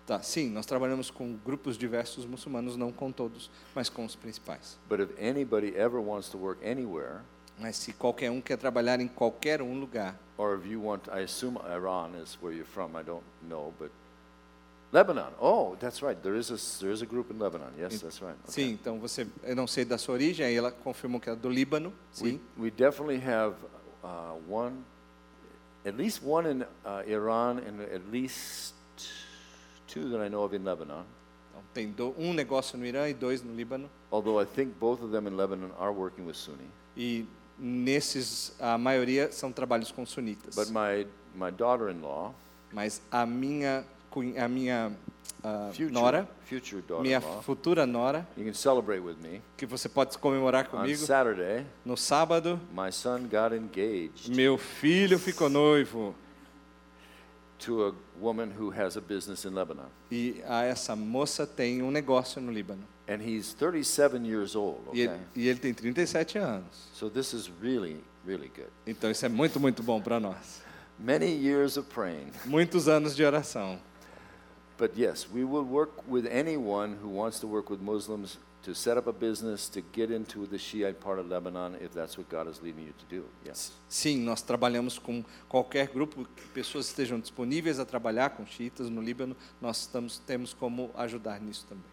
Tá, 0.07 0.21
sim, 0.21 0.49
nós 0.49 0.65
trabalhamos 0.65 1.11
com 1.11 1.35
grupos 1.43 1.77
diversos 1.77 2.25
muçulmanos, 2.25 2.77
não 2.77 2.93
com 2.93 3.11
todos, 3.11 3.49
mas 3.73 3.89
com 3.89 4.05
os 4.05 4.15
principais. 4.15 4.77
But 4.87 5.01
if 5.01 5.09
anybody 5.19 5.75
ever 5.75 5.99
wants 5.99 6.29
to 6.29 6.37
work 6.37 6.65
anywhere, 6.65 7.23
Mas 7.59 7.77
se 7.77 7.93
qualquer 7.93 8.29
um 8.31 8.41
quer 8.41 8.57
trabalhar 8.57 8.99
em 8.99 9.07
qualquer 9.07 9.61
um 9.61 9.79
lugar, 9.79 10.15
or 10.37 10.55
if 10.59 10.65
you 10.65 10.81
want, 10.81 11.07
I 11.07 11.21
assume 11.23 11.57
Iran 11.69 12.11
is 12.21 12.37
where 12.41 12.53
you're 12.53 12.65
from, 12.69 12.97
I 12.97 13.03
don't 13.03 13.23
know, 13.47 13.73
but 13.79 13.89
Lebanon. 14.91 15.31
Oh, 15.41 15.75
that's 15.79 16.01
right. 16.01 16.21
There 16.21 16.35
is 16.37 16.51
a, 16.51 16.57
there 16.81 16.91
is 16.91 17.01
a 17.01 17.05
group 17.05 17.31
in 17.31 17.39
Lebanon. 17.39 17.71
Yes, 17.77 18.01
that's 18.01 18.21
right. 18.21 18.35
Okay. 18.43 18.51
sim, 18.51 18.71
então 18.71 18.99
você, 18.99 19.25
eu 19.43 19.55
não 19.55 19.67
sei 19.67 19.83
da 19.85 19.97
sua 19.97 20.13
origem, 20.15 20.45
aí 20.45 20.55
ela 20.55 20.71
confirmou 20.71 21.19
que 21.19 21.29
é 21.29 21.35
do 21.35 21.49
Líbano, 21.49 21.93
We, 22.21 22.29
sim. 22.31 22.41
we 22.57 22.69
definitely 22.71 23.19
have 23.25 23.55
uh, 24.03 24.37
one, 24.49 24.83
at 25.85 25.95
least 25.97 26.21
one 26.25 26.45
in 26.49 26.61
uh, 26.85 27.03
Iran 27.07 27.59
and 27.59 27.81
at 27.93 28.01
least 28.11 28.73
two 29.87 30.09
that 30.09 30.21
I 30.21 30.29
know 30.29 30.43
of 30.43 30.53
in 30.55 30.63
Lebanon. 30.63 31.03
Então, 31.51 31.63
tem 31.73 31.91
do- 31.91 32.13
um 32.17 32.33
negócio 32.33 32.77
no 32.77 32.85
Irã 32.85 33.07
e 33.09 33.13
dois 33.13 33.41
no 33.41 33.53
Líbano. 33.53 33.89
Although 34.11 34.41
I 34.41 34.45
think 34.45 34.73
both 34.79 35.01
of 35.01 35.11
them 35.11 35.27
in 35.27 35.35
Lebanon 35.37 35.71
are 35.79 35.91
working 35.93 36.25
with 36.25 36.35
Sunni. 36.35 36.69
E 36.97 37.25
nesses, 37.57 38.53
a 38.59 38.77
maioria 38.77 39.31
são 39.31 39.51
trabalhos 39.51 39.91
com 39.91 40.05
sunitas. 40.05 40.55
But 40.55 40.69
my, 40.69 41.07
my 41.35 41.51
daughter-in-law, 41.51 42.33
Mas 42.71 43.01
a 43.09 43.25
minha, 43.25 43.85
a 44.37 44.47
minha 44.47 44.91
ah, 45.43 45.69
future, 45.71 45.91
nora, 45.91 46.29
future 46.45 46.83
minha 47.01 47.21
futura 47.21 47.85
nora, 47.85 48.27
you 48.35 48.43
can 48.43 48.53
celebrate 48.53 48.99
with 48.99 49.15
me. 49.21 49.41
que 49.55 49.65
você 49.65 49.87
pode 49.87 50.17
comemorar 50.17 50.65
On 50.65 50.69
comigo, 50.69 50.97
Saturday, 50.97 51.65
no 51.85 51.95
sábado, 51.95 52.59
my 52.73 52.91
son 52.91 53.29
got 53.29 53.53
engaged 53.55 54.35
meu 54.35 54.57
filho 54.57 55.17
ficou 55.17 55.49
noivo. 55.49 56.13
To 57.59 57.87
a 57.87 57.93
woman 58.19 58.51
who 58.57 58.69
has 58.71 58.97
a 58.97 59.01
business 59.01 59.45
in 59.45 59.53
Lebanon. 59.53 59.87
E 60.11 60.41
a 60.47 60.63
essa 60.63 60.95
moça 60.95 61.45
tem 61.47 61.81
um 61.81 61.91
negócio 61.91 62.41
no 62.41 62.51
Líbano. 62.51 62.83
And 63.07 63.21
he's 63.21 63.53
37 63.53 64.25
years 64.25 64.55
old, 64.55 64.81
E 64.93 65.03
okay? 65.03 65.03
ele, 65.03 65.19
e 65.35 65.47
ele 65.47 65.59
tem 65.59 65.73
37 65.73 66.37
anos. 66.39 66.89
So 66.93 67.09
this 67.09 67.33
is 67.33 67.49
really, 67.61 68.03
really 68.25 68.49
good. 68.55 68.69
Então 68.87 69.09
isso 69.11 69.25
é 69.25 69.29
muito, 69.29 69.59
muito 69.59 69.83
bom 69.83 70.01
para 70.01 70.19
nós. 70.19 70.61
Many 70.99 71.27
years 71.27 71.77
of 71.77 71.87
praying. 71.89 72.31
Muitos 72.45 72.87
anos 72.87 73.15
de 73.15 73.23
oração. 73.23 73.79
But 74.77 74.97
yes, 74.97 75.27
we 75.31 75.43
will 75.45 75.63
work 75.63 75.91
with 76.07 76.25
anyone 76.25 76.95
who 77.01 77.09
wants 77.09 77.39
to 77.39 77.47
work 77.47 77.69
with 77.69 77.79
Muslims 77.81 78.37
to 78.65 78.73
set 78.73 78.97
up 78.97 79.07
a 79.07 79.13
business, 79.13 79.69
to 79.69 79.81
get 79.93 80.09
into 80.09 80.47
the 80.47 80.57
Shiite 80.57 80.99
part 80.99 81.19
of 81.19 81.29
Lebanon, 81.29 81.75
if 81.79 81.93
that's 81.93 82.17
what 82.17 82.27
God 82.29 82.47
is 82.47 82.59
leading 82.63 82.87
you 82.87 82.93
to 82.97 83.05
do. 83.05 83.23
Yes. 83.45 83.71
Sim, 83.87 84.21
nós 84.25 84.41
trabalhamos 84.41 84.97
com 84.97 85.23
qualquer 85.47 85.87
grupo 85.87 86.25
que 86.35 86.47
pessoas 86.47 86.87
estejam 86.87 87.19
disponíveis 87.19 87.79
a 87.79 87.85
trabalhar 87.85 88.31
com 88.31 88.43
xiitas 88.43 88.89
no 88.89 89.01
Líbano. 89.01 89.35
Nós 89.61 89.81
estamos, 89.81 90.17
temos 90.17 90.51
como 90.51 90.89
ajudar 90.97 91.39
nisso 91.39 91.65
também. 91.69 91.85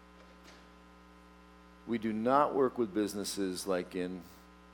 We 1.87 1.99
do 1.99 2.11
not 2.11 2.55
work 2.55 2.79
with 2.79 2.87
businesses 2.87 3.67
like 3.67 3.95
in 3.95 4.19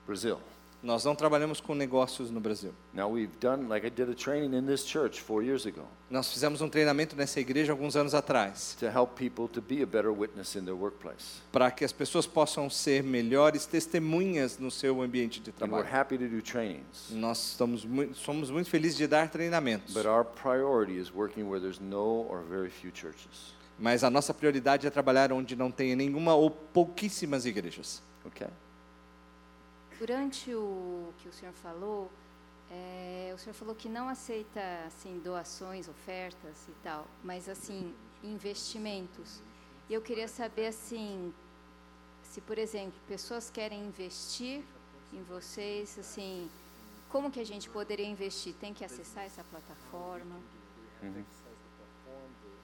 Brazil. 0.07 0.39
Nós 0.81 1.03
não 1.03 1.13
trabalhamos 1.13 1.59
com 1.59 1.75
negócios 1.75 2.31
no 2.31 2.39
Brasil. 2.39 2.73
Now 2.93 3.11
we've 3.11 3.35
done, 3.41 3.67
like 3.67 3.85
I 3.85 3.89
did 3.89 4.09
a 4.09 4.13
training 4.13 4.57
in 4.57 4.65
this 4.65 4.85
church 4.85 5.19
four 5.19 5.43
years 5.43 5.65
ago 5.65 5.83
Nós 6.09 6.31
fizemos 6.31 6.61
um 6.61 6.69
treinamento 6.69 7.17
nessa 7.17 7.37
igreja 7.41 7.73
alguns 7.73 7.97
anos 7.97 8.13
atrás, 8.13 8.77
to 8.79 8.85
help 8.85 9.09
people 9.15 9.49
to 9.49 9.61
be 9.61 9.83
a 9.83 9.85
better 9.85 10.09
witness 10.09 10.55
in 10.55 10.61
their 10.63 10.75
workplace. 10.77 11.41
para 11.51 11.69
que 11.69 11.83
as 11.83 11.91
pessoas 11.91 12.25
possam 12.25 12.69
ser 12.69 13.03
melhores 13.03 13.65
testemunhas 13.65 14.57
no 14.57 14.71
seu 14.71 15.01
ambiente 15.01 15.41
de 15.41 15.49
And 15.49 15.53
we're 15.65 15.83
trabalho. 15.83 15.93
happy 15.95 16.17
to 16.17 16.27
do 16.29 16.41
trainings. 16.41 17.09
Nós 17.11 17.49
estamos 17.51 17.85
somos 18.15 18.49
muito 18.49 18.69
felizes 18.69 18.97
de 18.97 19.05
dar 19.05 19.29
treinamentos, 19.29 19.93
But 19.93 20.05
our 20.05 20.23
priority 20.23 20.97
is 20.97 21.11
working 21.13 21.43
where 21.43 21.59
there's 21.59 21.81
no 21.81 22.25
or 22.29 22.41
very 22.49 22.69
few 22.69 22.89
churches. 22.93 23.53
mas 23.77 24.01
a 24.03 24.09
nossa 24.09 24.33
prioridade 24.33 24.87
é 24.87 24.89
trabalhar 24.89 25.33
onde 25.33 25.57
não 25.57 25.69
tenha 25.71 25.93
nenhuma 25.95 26.35
ou 26.35 26.49
pouquíssimas 26.49 27.45
igrejas. 27.45 28.01
Okay? 28.25 28.47
Durante 29.99 30.55
o 30.55 31.13
que 31.19 31.27
o 31.27 31.33
senhor 31.33 31.51
falou, 31.51 32.09
é, 32.71 33.33
o 33.35 33.37
senhor 33.37 33.53
falou 33.53 33.75
que 33.75 33.89
não 33.89 34.07
aceita 34.07 34.61
assim 34.87 35.19
doações, 35.19 35.89
ofertas 35.89 36.67
e 36.69 36.71
tal, 36.81 37.05
mas 37.21 37.49
assim 37.49 37.93
investimentos. 38.23 39.41
E 39.89 39.93
eu 39.93 40.01
queria 40.01 40.29
saber 40.29 40.67
assim, 40.67 41.33
se 42.23 42.39
por 42.39 42.57
exemplo 42.57 42.97
pessoas 43.09 43.49
querem 43.49 43.83
investir 43.83 44.63
em 45.11 45.21
vocês, 45.23 45.99
assim, 45.99 46.49
como 47.09 47.29
que 47.29 47.41
a 47.41 47.45
gente 47.45 47.69
poderia 47.69 48.07
investir? 48.07 48.53
Tem 48.53 48.73
que 48.73 48.85
acessar 48.85 49.25
essa 49.25 49.43
plataforma? 49.43 50.39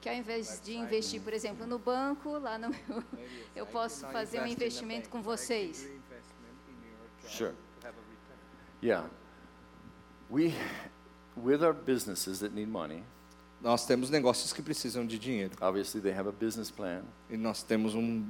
Que 0.00 0.08
ao 0.08 0.14
invés 0.14 0.60
de 0.64 0.74
investir, 0.74 1.20
por 1.20 1.34
exemplo, 1.34 1.66
no 1.66 1.78
banco, 1.78 2.38
lá 2.38 2.56
no 2.56 2.70
meu, 2.70 3.04
eu 3.54 3.66
posso 3.66 4.06
fazer 4.06 4.40
um 4.40 4.46
investimento 4.46 5.10
com 5.10 5.20
vocês. 5.20 5.86
Sure. 7.28 7.52
Yeah. 8.82 9.04
We, 10.30 10.54
with 11.36 11.62
our 11.62 11.72
businesses 11.72 12.40
that 12.40 12.52
need 12.54 12.68
money, 12.68 13.02
Nós 13.62 13.86
temos 13.86 14.10
negócios 14.10 14.52
que 14.52 14.62
precisam 14.62 15.06
de 15.06 15.18
dinheiro 15.18 15.52
obviously 15.62 16.00
they 16.00 16.12
have 16.12 16.28
a 16.28 16.32
business 16.32 16.70
plan, 16.70 17.02
e 17.30 17.36
nós 17.38 17.62
temos 17.62 17.94
um 17.94 18.22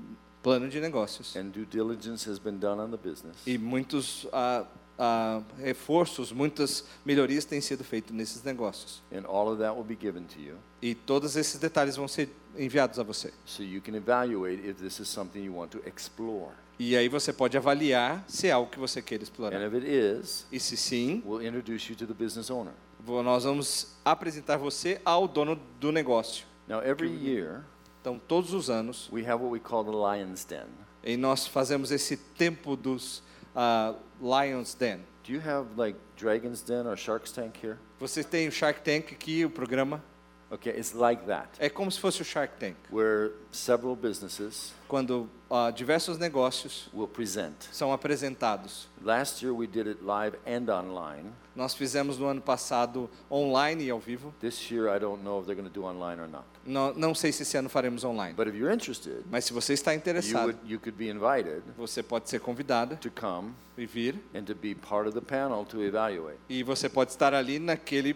plano 0.43 0.69
de 0.69 0.81
negócios 0.81 1.35
and 1.37 1.51
due 1.51 1.67
diligence 1.67 2.25
has 2.31 2.39
been 2.39 2.59
done 2.59 2.81
on 2.81 2.91
the 2.91 2.97
business. 2.97 3.37
e 3.45 3.59
muitos 3.59 4.27
ah, 4.33 4.65
ah, 4.99 5.43
reforços, 5.59 6.31
muitas 6.31 6.85
melhorias 7.05 7.45
têm 7.45 7.61
sido 7.61 7.83
feitas 7.83 8.13
nesses 8.15 8.43
negócios 8.45 9.03
And 9.13 9.27
all 9.27 9.49
of 9.49 9.59
that 9.59 9.75
will 9.75 9.85
be 9.85 9.97
given 9.97 10.25
to 10.29 10.41
you, 10.41 10.57
e 10.81 10.95
todos 10.95 11.35
esses 11.37 11.59
detalhes 11.59 11.97
vão 11.97 12.07
ser 12.07 12.31
enviados 12.57 12.99
a 13.01 13.03
você. 13.03 13.33
so 13.45 13.63
you 13.65 13.81
can 13.83 13.95
evaluate 13.97 14.61
if 14.65 14.79
this 14.79 15.01
is 15.01 15.09
something 15.09 15.43
you 15.43 15.53
want 15.53 15.71
to 15.73 15.81
explore. 15.87 16.53
E 16.79 16.97
aí 16.97 17.09
você 17.09 17.33
pode 17.33 17.57
avaliar 17.57 18.23
se 18.29 18.49
é 18.49 18.53
algo 18.53 18.71
que 18.71 18.79
você 18.79 19.01
queira 19.01 19.23
And 19.23 19.25
explorar. 19.25 19.67
if 19.67 19.75
it 19.75 19.87
is, 19.87 20.47
E 20.53 20.61
se 20.61 20.77
sim, 20.77 21.23
we'll 21.25 21.43
introduce 21.47 21.91
you 21.91 21.97
to 21.97 22.07
the 22.07 22.13
business 22.15 22.51
owner. 22.51 22.75
nós 23.07 23.45
vamos 23.45 23.97
apresentar 24.05 24.57
você 24.59 25.01
ao 25.05 25.27
dono 25.27 25.59
do 25.81 25.91
negócio. 25.91 26.45
Now, 26.69 26.83
every 26.83 27.09
year, 27.11 27.63
Então, 28.01 28.19
todos 28.19 28.53
os 28.53 28.69
anos, 28.71 29.09
we 29.13 29.23
have 29.27 29.43
what 29.43 29.53
we 29.53 29.59
call 29.61 29.85
the 29.85 29.91
Lion's 29.91 30.45
Den. 30.45 30.67
e 31.03 31.17
nós 31.17 31.47
fazemos 31.47 31.91
esse 31.91 32.17
tempo 32.17 32.77
dos 32.77 33.23
ah, 33.55 33.95
Lions 34.21 34.75
Den. 34.75 34.99
Do 35.27 35.33
you 35.33 35.41
have 35.41 35.69
like 35.77 35.99
Dragon's 36.17 36.61
Den 36.63 36.87
or 36.87 36.97
Shark's 36.97 37.33
Tank 37.33 37.59
here? 37.65 37.77
Você 37.99 38.23
tem 38.23 38.47
o 38.49 38.53
Shark 38.53 38.81
Tank 38.83 39.13
aqui, 39.15 39.45
o 39.45 39.51
programa. 39.51 40.05
Okay, 40.49 40.71
it's 40.79 40.95
like 40.95 41.27
that, 41.27 41.49
É 41.59 41.69
como 41.69 41.91
se 41.91 41.99
fosse 41.99 42.23
o 42.23 42.25
Shark 42.25 42.55
Tank, 42.61 42.77
where 42.93 43.33
several 43.51 43.97
businesses 43.97 44.73
quando 44.87 45.29
ah, 45.51 45.73
diversos 45.73 46.19
negócios 46.19 46.89
will 46.95 47.09
present. 47.09 47.55
são 47.73 47.93
apresentados. 47.93 48.87
Last 49.03 49.45
year, 49.45 49.53
we 49.53 49.67
did 49.67 49.89
it 49.89 49.99
live 50.05 50.37
and 50.47 50.71
online. 50.73 51.33
Nós 51.55 51.75
fizemos 51.75 52.17
no 52.19 52.27
ano 52.27 52.41
passado 52.41 53.11
online 53.29 53.85
e 53.87 53.91
ao 53.91 53.99
vivo. 53.99 54.33
This 54.41 54.71
year, 54.71 54.87
I 54.95 55.01
don't 55.01 55.25
know 55.25 55.41
if 55.41 55.47
they're 55.47 55.61
going 55.61 55.69
to 55.69 55.81
do 55.81 55.85
online 55.85 56.21
or 56.21 56.29
not. 56.29 56.45
Não, 56.65 56.95
não 56.95 57.13
sei 57.15 57.33
se 57.33 57.43
esse 57.43 57.57
ano 57.57 57.69
faremos 57.69 58.05
online. 58.05 58.35
But 58.35 58.47
if 58.47 58.55
you're 58.55 58.73
interested, 58.73 59.25
Mas 59.29 59.47
se 59.47 59.53
você 59.53 59.73
está 59.73 59.93
you, 59.93 59.97
interessado, 59.99 60.45
would, 60.47 60.59
you 60.65 60.79
could 60.79 60.97
be 60.97 61.09
invited 61.09 61.63
você 61.77 62.05
pode 62.05 62.31
ser 62.31 62.39
convidado 62.39 62.97
to 62.99 63.11
come 63.11 63.53
e 63.77 63.85
vir. 63.85 64.15
and 64.33 64.45
to 64.45 64.55
be 64.55 64.77
part 64.77 65.09
of 65.09 65.19
the 65.19 65.25
panel 65.27 65.65
to 65.65 65.83
evaluate. 65.83 66.39
E 66.49 66.63
você 66.63 66.89
pode 66.89 67.11
estar 67.11 67.35
ali 67.35 67.59
naquele 67.59 68.15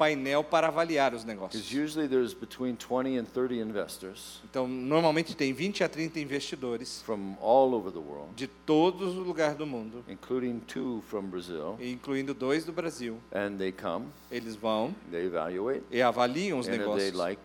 painel 0.00 0.42
para 0.42 0.68
avaliar 0.68 1.14
os 1.14 1.26
negócios. 1.26 1.70
usually 1.70 2.08
there's 2.08 2.32
between 2.32 2.74
20 2.74 3.18
and 3.18 3.26
30 3.26 3.56
investors 3.60 4.40
Então, 4.50 4.66
normalmente 4.66 5.36
tem 5.36 5.52
20 5.52 5.84
a 5.84 5.88
30 5.88 6.18
investidores 6.20 7.02
from 7.02 7.36
all 7.38 7.74
over 7.74 7.92
the 7.92 7.98
world, 7.98 8.34
de 8.34 8.46
todos 8.46 9.14
os 9.14 9.26
lugares 9.26 9.58
do 9.58 9.66
mundo, 9.66 10.02
including 10.08 10.60
two 10.60 11.02
from 11.08 11.24
Brazil. 11.24 11.76
incluindo 11.78 12.32
dois 12.32 12.64
do 12.64 12.72
Brasil. 12.72 13.18
And 13.30 13.58
they 13.58 13.72
come, 13.72 14.06
Eles 14.30 14.56
vão 14.56 14.94
they 15.10 15.26
evaluate, 15.26 15.82
e 15.90 16.00
avaliam 16.00 16.58
os 16.58 16.66
negócios. 16.66 17.12
like 17.12 17.42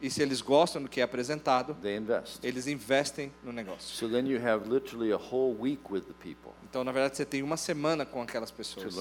E 0.00 0.10
se 0.10 0.20
eles 0.20 0.40
gostam 0.40 0.82
do 0.82 0.88
que 0.88 1.00
é 1.00 1.04
apresentado, 1.04 1.76
eles 2.42 2.66
investem 2.66 3.30
no 3.44 3.52
negócio. 3.52 3.94
So 3.94 4.08
then 4.08 4.26
you 4.26 4.44
have 4.44 4.68
literally 4.68 5.12
a 5.12 5.16
whole 5.16 5.56
week 5.56 5.82
with 5.88 6.02
the 6.02 6.14
people 6.14 6.52
Então, 6.72 6.82
na 6.82 6.90
verdade, 6.90 7.18
você 7.18 7.26
tem 7.26 7.42
uma 7.42 7.58
semana 7.58 8.06
com 8.06 8.22
aquelas 8.22 8.50
pessoas 8.50 8.94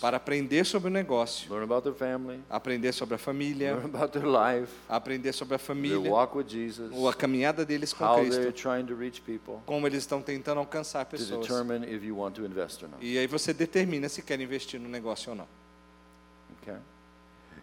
para 0.00 0.18
aprender 0.18 0.66
sobre 0.66 0.88
o 0.88 0.92
negócio, 0.92 1.48
learn 1.64 1.72
about 1.72 1.82
their 1.82 1.94
family, 1.94 2.40
aprender 2.50 2.92
sobre 2.92 3.14
a 3.14 3.18
família, 3.18 3.74
learn 3.74 3.86
about 3.86 4.12
their 4.12 4.26
life, 4.26 4.72
aprender 4.88 5.32
sobre 5.32 5.54
a 5.54 5.58
família, 5.58 6.10
walk 6.10 6.36
with 6.36 6.48
Jesus, 6.48 6.90
ou 6.92 7.08
a 7.08 7.14
caminhada 7.14 7.64
deles 7.64 7.92
com 7.92 8.04
Cristo, 8.20 8.52
trying 8.52 8.86
to 8.86 8.94
reach 8.94 9.20
people, 9.22 9.60
como 9.66 9.86
eles 9.86 10.00
estão 10.02 10.22
tentando 10.22 10.58
alcançar 10.58 11.04
to 11.04 11.10
pessoas. 11.12 11.40
determine 11.46 11.84
if 11.86 12.04
you 12.04 12.16
want 12.16 12.34
to 12.34 12.44
invest 12.44 12.82
or 12.84 12.88
not. 12.88 13.04
E 13.04 13.18
aí 13.18 13.26
você 13.26 13.52
determina 13.52 14.08
se 14.08 14.22
quer 14.22 14.40
investir 14.40 14.80
no 14.80 14.88
negócio 14.88 15.30
ou 15.30 15.36
não. 15.36 15.48
Okay? 16.62 16.76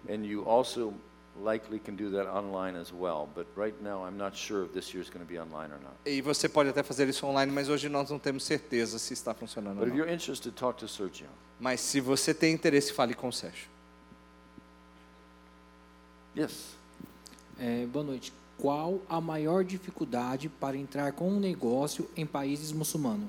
And 0.10 0.26
you 0.26 0.44
also 0.50 0.94
likely 1.42 1.80
can 1.80 1.96
do 1.96 2.12
that 2.12 2.28
online 2.28 2.78
as 2.78 2.92
well, 2.92 3.28
but 3.34 3.48
right 3.56 3.76
now 3.82 4.06
I'm 4.06 4.18
not 4.18 4.36
sure 4.38 4.66
if 4.66 4.74
this 4.74 4.94
year 4.94 5.02
is 5.02 5.10
going 5.10 5.26
to 5.26 5.32
be 5.32 5.40
online 5.40 5.72
or 5.72 5.80
not. 5.80 5.94
E 6.06 6.22
você 6.22 6.50
pode 6.50 6.70
até 6.70 6.84
fazer 6.84 7.08
isso 7.08 7.26
online, 7.26 7.52
mas 7.52 7.70
hoje 7.70 7.88
nós 7.88 8.10
não 8.10 8.20
temos 8.20 8.44
certeza 8.44 9.00
se 9.00 9.14
está 9.14 9.34
funcionando 9.34 9.76
But 9.76 9.84
ou 9.84 9.88
if 9.88 9.94
não. 9.94 10.00
you're 10.00 10.14
interested, 10.14 10.54
talk 10.54 10.78
to 10.80 10.88
Sergio. 10.88 11.28
Mas 11.60 11.80
se 11.80 12.02
você 12.02 12.34
tem 12.34 12.54
interesse, 12.54 12.92
fale 12.92 13.14
com 13.14 13.28
o 13.28 13.34
Sérgio. 13.34 13.70
Yes. 16.36 16.76
É, 17.60 17.86
boa 17.86 18.04
noite. 18.06 18.32
Qual 18.58 19.02
a 19.10 19.20
maior 19.20 19.64
dificuldade 19.64 20.48
para 20.50 20.78
entrar 20.78 21.12
com 21.14 21.30
um 21.30 21.40
negócio 21.40 22.10
em 22.16 22.26
países 22.26 22.72
muçulmanos? 22.72 23.28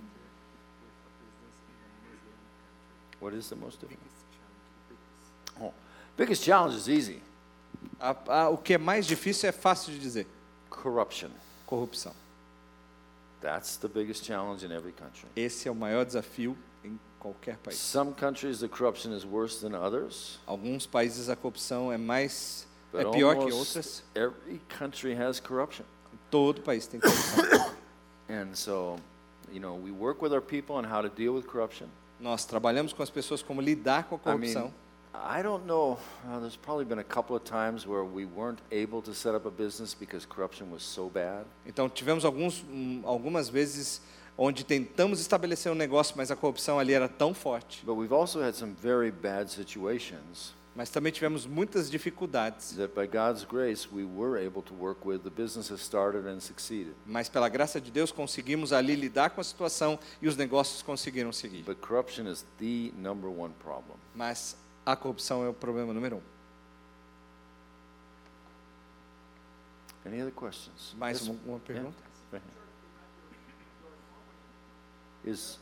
What 3.21 3.37
is 3.37 3.49
the 3.49 3.55
most 3.55 3.79
difficult? 3.81 4.11
Oh, 5.61 5.73
biggest 6.17 6.43
challenge 6.45 6.77
is 6.77 6.89
easy. 6.89 7.23
A- 8.01 8.17
a- 8.45 8.49
o 8.51 8.59
que 8.59 8.75
é 8.75 8.79
mais 8.79 9.07
difícil 9.07 9.49
é 9.49 9.53
fácil 9.53 9.93
de 9.93 9.99
dizer: 10.01 10.27
Corruption. 10.69 11.31
corrupção. 11.67 12.13
That's 13.41 13.77
the 13.77 13.89
biggest 13.89 14.25
challenge 14.25 14.65
in 14.65 14.71
every 14.73 14.93
country. 14.93 15.27
Esse 15.35 15.67
é 15.69 15.71
o 15.71 15.75
maior 15.75 16.05
desafio 16.05 16.57
em 16.85 16.99
qualquer 17.19 17.57
país. 17.59 17.77
Some 17.79 18.13
countries 18.13 18.61
the 18.61 18.69
corruption 18.69 19.13
is 19.17 19.25
worse 19.25 19.61
than 19.61 19.77
others, 19.79 20.39
Alguns 20.47 20.87
países 20.87 21.29
a 21.29 21.37
corrupção 21.37 21.91
é 21.93 21.97
mais 21.99 22.67
é 22.95 23.05
pior 23.11 23.37
que 23.37 23.53
outras. 23.53 24.03
every 24.15 24.61
country 24.79 25.15
has 25.15 25.41
corruption. 25.41 25.85
Todo 26.31 26.61
país 26.63 26.87
tem 26.87 27.01
corrupção. 27.01 27.73
And 28.29 28.55
so, 28.55 28.97
you 29.53 29.61
know, 29.61 29.75
we 29.75 29.91
work 29.91 30.23
with 30.23 30.33
our 30.33 30.41
people 30.41 30.77
on 30.77 30.85
how 30.85 31.03
to 31.03 31.09
deal 31.09 31.35
with 31.35 31.47
corruption. 31.47 31.89
Nós 32.19 32.45
trabalhamos 32.45 32.93
com 32.93 33.03
as 33.03 33.11
pessoas 33.11 33.43
como 33.43 33.61
lidar 33.61 34.05
com 34.05 34.15
a 34.15 34.35
I 34.35 34.39
mean, 34.39 34.53
corrupção. 34.55 34.73
I 35.15 35.43
don't 35.43 35.67
know. 35.67 35.99
Uh, 36.25 36.41
there's 36.41 36.57
probably 36.57 36.85
been 36.87 36.99
a 36.99 37.05
couple 37.05 37.37
of 37.37 37.45
times 37.45 37.87
where 37.87 38.05
we 38.05 38.25
weren't 38.25 38.61
able 38.71 39.03
to 39.03 39.13
set 39.13 39.35
up 39.35 39.47
a 39.47 39.51
business 39.51 39.95
because 39.95 40.25
corruption 40.27 40.71
was 40.71 40.83
so 40.83 41.11
bad. 41.11 41.45
Então 41.67 41.89
tivemos 41.89 42.25
alguns, 42.25 42.63
hum, 42.63 43.03
algumas 43.05 43.49
vezes 43.49 44.01
onde 44.39 44.65
tentamos 44.65 45.21
estabelecer 45.21 45.71
um 45.71 45.75
negócio, 45.75 46.15
mas 46.17 46.31
a 46.31 46.37
corrupção 46.37 46.79
ali 46.79 46.95
era 46.95 47.09
tão 47.09 47.35
forte. 47.35 47.85
But 47.85 47.97
we've 47.97 48.15
also 48.15 48.41
had 48.43 48.55
some 48.55 48.75
very 48.75 49.11
bad 49.11 49.51
situations 49.51 50.55
Mas 50.75 50.89
também 50.89 51.13
tivemos 51.13 51.45
muitas 51.45 51.91
dificuldades. 51.91 52.75
that, 52.77 52.95
by 52.95 53.07
God's 53.07 53.45
grace, 53.45 53.87
we 53.93 54.05
were 54.05 54.39
able 54.43 54.63
to 54.63 54.75
work 54.75 55.07
with. 55.07 55.21
The 55.21 55.31
business 55.31 55.71
has 55.71 55.83
started 55.83 56.27
and 56.27 56.41
succeeded. 56.41 56.95
Mas 57.05 57.29
pela 57.29 57.49
graça 57.51 57.79
de 57.79 57.91
Deus 57.91 58.11
conseguimos 58.11 58.73
ali 58.73 58.95
lidar 58.97 59.31
com 59.31 59.41
a 59.41 59.45
situação 59.45 59.99
e 60.21 60.27
os 60.27 60.37
negócios 60.37 60.81
conseguiram 60.81 61.31
seguir. 61.31 61.63
But 61.63 61.79
corruption 61.81 62.27
is 62.27 62.45
the 62.59 62.91
number 62.97 63.29
one 63.29 63.53
problem. 63.63 63.99
Mas 64.15 64.57
a 64.87 64.97
corrupção 64.97 65.45
é 65.45 65.49
o 65.49 65.55
problema 65.55 65.93
número 65.93 66.17
um. 66.17 66.23
Any 70.05 70.21
other 70.21 70.33
questions? 70.33 70.95
Mais 70.99 71.21
Yes, 71.21 71.29
uma, 71.47 71.59
pergunta? 71.61 71.97
right 72.33 72.43
here. 75.25 75.33
Is 75.33 75.59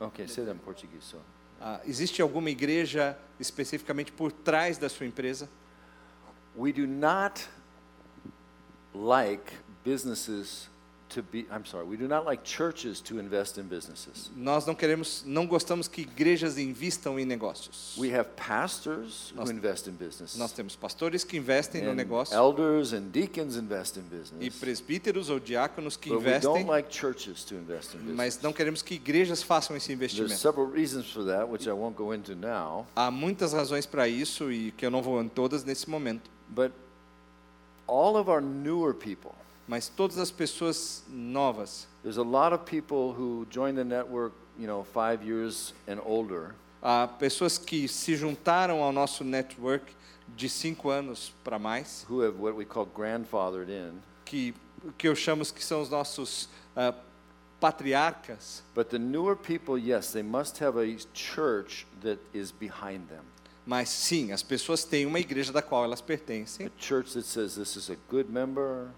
okay? 0.00 0.26
Say 0.26 0.44
that 0.44 0.52
in 0.54 0.58
Portuguese. 0.60 1.04
So. 1.04 1.18
Ah, 1.60 1.80
existe 1.86 2.20
alguma 2.20 2.50
igreja 2.50 3.18
especificamente 3.38 4.12
por 4.12 4.30
trás 4.32 4.78
da 4.78 4.88
sua 4.88 5.06
empresa? 5.06 5.48
We 6.56 6.72
do 6.72 6.86
not 6.86 7.40
like 8.94 9.52
businesses 9.84 10.68
to 11.14 11.22
be, 11.22 11.46
I'm 11.50 11.64
sorry, 11.64 11.86
we 11.86 11.96
do 11.96 12.06
not 12.06 12.24
like 12.26 12.42
churches 12.44 13.00
to 13.02 13.18
invest 13.18 13.58
in 13.58 13.64
businesses. 13.64 14.30
Nós 14.36 14.66
não 14.66 14.74
queremos, 14.74 15.22
não 15.26 15.46
gostamos 15.46 15.88
que 15.88 16.02
igrejas 16.02 16.58
invistam 16.58 17.18
em 17.18 17.24
negócios. 17.24 17.96
We 17.98 18.14
have 18.14 18.30
pastors 18.36 19.30
who 19.32 19.36
Nós- 19.36 19.50
invest 19.50 19.88
in 19.88 19.92
business. 19.92 20.36
Nós 20.36 20.52
temos 20.52 20.76
pastores 20.76 21.24
que 21.24 21.36
investem 21.36 21.82
no 21.82 21.90
and 21.90 21.94
negócio 21.94 22.34
elders 22.36 22.92
and 22.92 23.08
deacons 23.10 23.56
invest 23.56 23.98
in 23.98 24.02
e 24.02 24.16
business. 24.18 24.54
presbíteros 24.58 25.30
ou 25.30 25.40
diáconos 25.40 25.96
que 25.96 26.10
But 26.10 26.18
we 26.18 26.24
don't 26.40 26.60
investem, 26.60 26.64
like 26.66 26.94
churches 26.94 27.44
to 27.44 27.54
invest 27.54 27.94
in 27.94 27.98
business. 27.98 28.16
mas 28.16 28.40
não 28.42 28.52
queremos 28.52 28.82
que 28.82 28.94
igrejas 28.94 29.42
façam 29.42 29.76
esse 29.76 29.86
There's 29.96 30.12
investimento. 30.12 30.36
several 30.40 30.70
reasons 30.70 31.10
for 31.10 31.24
that, 31.24 31.50
which 31.50 31.68
I 31.68 31.72
won't 31.72 31.96
go 31.96 32.14
into 32.14 32.34
now. 32.34 32.86
Há 32.94 33.10
muitas 33.10 33.52
razões 33.52 33.86
para 33.86 34.08
isso 34.08 34.50
e 34.52 34.70
que 34.72 34.84
eu 34.84 34.90
não 34.90 35.00
vou 35.02 35.22
em 35.22 35.28
todas 35.28 35.64
nesse 35.64 35.88
momento. 35.88 36.30
But 36.48 36.72
all 37.86 38.16
of 38.16 38.30
our 38.30 38.40
newer 38.40 38.94
people, 38.94 39.32
Mas 39.66 39.88
todas 39.88 40.18
as 40.18 40.30
pessoas 40.30 41.02
novas, 41.08 41.86
there's 42.02 42.18
a 42.18 42.22
lot 42.22 42.52
of 42.52 42.64
people 42.64 43.12
who 43.12 43.46
join 43.50 43.74
the 43.74 43.84
network, 43.84 44.32
you 44.58 44.66
know, 44.66 44.84
five 44.84 45.22
years 45.22 45.72
and 45.88 45.98
older, 46.04 46.54
há 46.82 47.08
pessoas 47.18 47.56
que 47.56 47.88
se 47.88 48.14
juntaram 48.14 48.82
ao 48.82 48.92
nosso 48.92 49.24
network 49.24 49.84
de 50.36 50.48
cinco 50.48 50.90
anos 50.90 51.32
para 51.42 51.58
mais, 51.58 52.04
who 52.08 52.20
have 52.22 52.38
what 52.38 52.54
we 52.54 52.64
call 52.64 52.84
grandfathered 52.86 53.70
in. 53.70 54.00
que 54.24 54.54
que 54.98 55.08
eu 55.08 55.14
chamo 55.14 55.42
que 55.46 55.64
são 55.64 55.80
os 55.80 55.88
nossos 55.88 56.48
ah, 56.76 56.94
patriarcas. 57.58 58.62
But 58.74 58.90
the 58.90 58.98
newer 58.98 59.34
people, 59.34 59.78
yes, 59.78 60.12
they 60.12 60.22
must 60.22 60.58
have 60.60 60.76
a 60.76 60.96
church 61.14 61.86
that 62.02 62.18
is 62.34 62.52
behind 62.52 63.08
them. 63.08 63.22
Mas 63.66 63.88
sim, 63.88 64.30
as 64.30 64.42
pessoas 64.42 64.84
têm 64.84 65.06
uma 65.06 65.18
igreja 65.18 65.50
da 65.50 65.62
qual 65.62 65.84
elas 65.84 66.00
A 66.00 66.04
pertencem. 66.04 66.70
church 66.78 67.14
that 67.14 67.24
says 67.26 67.54
this 67.54 67.76
is 67.76 67.88
a 67.88 67.96
good 68.10 68.30
member, 68.30 68.90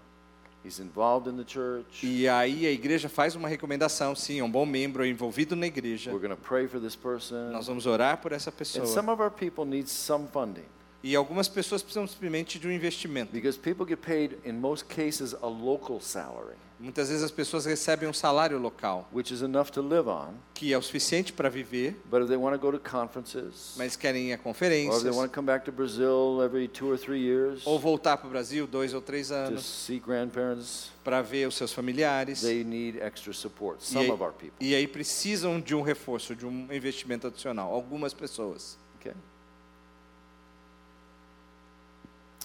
he's 0.63 0.79
involved 0.79 1.29
in 1.29 1.37
the 1.37 1.45
church. 1.45 2.05
E 2.05 2.27
aí 2.27 2.65
a 2.65 2.71
igreja 2.71 3.09
faz 3.09 3.35
uma 3.35 3.47
recomendação, 3.47 4.15
sim, 4.15 4.39
é 4.39 4.43
um 4.43 4.51
bom 4.51 4.65
membro, 4.65 5.03
é 5.05 5.07
envolvido 5.07 5.55
na 5.55 5.67
igreja. 5.67 6.11
We're 6.13 6.35
pray 6.35 6.67
for 6.67 6.79
this 6.79 6.95
person. 6.95 7.51
Nós 7.51 7.67
vamos 7.67 7.85
orar 7.85 8.17
por 8.17 8.31
essa 8.31 8.49
And 8.49 8.53
pessoa. 8.53 8.85
some 8.85 9.09
of 9.09 9.21
our 9.21 9.31
people 9.31 9.65
need 9.65 9.87
some 9.89 10.27
funding 10.31 10.65
E 11.03 11.15
algumas 11.15 11.47
pessoas 11.47 11.81
precisam 11.81 12.07
simplesmente 12.07 12.57
de 12.59 12.67
um 12.67 12.71
investimento. 12.71 13.31
because 13.31 13.57
people 13.57 13.85
get 13.87 13.99
paid, 13.99 14.37
in 14.45 14.53
most 14.53 14.85
cases, 14.85 15.33
a 15.41 15.47
local 15.47 15.99
salary, 16.01 16.55
Muitas 16.79 17.09
vezes 17.09 17.23
as 17.23 17.31
pessoas 17.31 17.65
recebem 17.65 18.07
um 18.07 18.13
salário 18.13 18.59
local, 18.59 19.07
which 19.11 19.33
is 19.33 19.41
enough 19.41 19.71
to 19.71 19.81
live 19.81 20.07
on. 20.07 20.33
que 20.53 20.71
é 20.71 20.77
o 20.77 20.81
suficiente 20.81 21.33
para 21.33 21.49
viver, 21.49 21.95
But 22.09 22.21
if 22.21 22.27
they 22.27 22.37
want 22.37 22.53
to 22.55 22.59
go 22.59 22.71
to 22.71 22.79
conferences, 22.79 23.73
mas 23.77 23.95
querem 23.95 24.29
ir 24.29 24.33
a 24.33 24.35
or 24.35 24.37
if 24.39 24.43
conferências, 24.43 25.01
they 25.01 25.11
want 25.11 25.29
to 25.31 25.33
come 25.33 25.45
back 25.47 25.65
to 25.65 25.71
Brazil 25.71 26.39
every 26.43 26.67
two 26.67 26.91
or 26.91 26.97
three 26.99 27.19
years 27.21 27.65
ou 27.65 27.79
voltar 27.79 28.17
para 28.17 28.27
o 28.27 28.29
Brasil 28.29 28.67
dois 28.67 28.93
ou 28.93 29.01
três 29.01 29.29
to 29.29 29.33
anos 29.33 29.65
see 29.65 29.99
grandparents, 29.99 30.91
para 31.03 31.21
ver 31.23 31.47
os 31.47 31.55
seus 31.55 31.73
familiares. 31.73 32.41
they 32.41 32.63
need 32.63 32.99
extra 32.99 33.33
support. 33.33 33.81
E 33.81 33.85
Some 33.87 34.05
aí, 34.05 34.11
of 34.11 34.21
our 34.21 34.31
people. 34.33 34.53
e 34.59 34.75
aí 34.75 34.87
precisam 34.87 35.59
de 35.59 35.73
um 35.73 35.81
reforço, 35.81 36.35
de 36.35 36.45
um 36.45 36.67
investimento 36.71 37.25
adicional. 37.25 37.73
Algumas 37.73 38.13
pessoas. 38.13 38.77
Okay. 38.99 39.13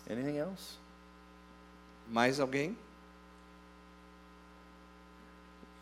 Anything 0.09 0.39
else? 0.39 0.77
Mais 2.09 2.41
alguém? 2.41 2.77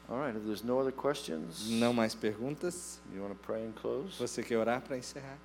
All 0.09 0.19
right. 0.19 0.35
If 0.37 0.45
there's 0.45 0.65
no 0.65 0.79
other 0.81 0.93
questions, 0.93 1.69
Não 1.69 1.93
mais 1.93 2.15
perguntas? 2.15 2.99
you 3.15 3.23
want 3.23 3.33
to 3.33 3.39
pray 3.47 3.65
and 3.65 3.73
close? 3.73 4.17
Você 4.19 4.43
quer 4.43 4.57
orar 4.59 4.81
para 4.81 4.97
encerrar? 4.99 5.39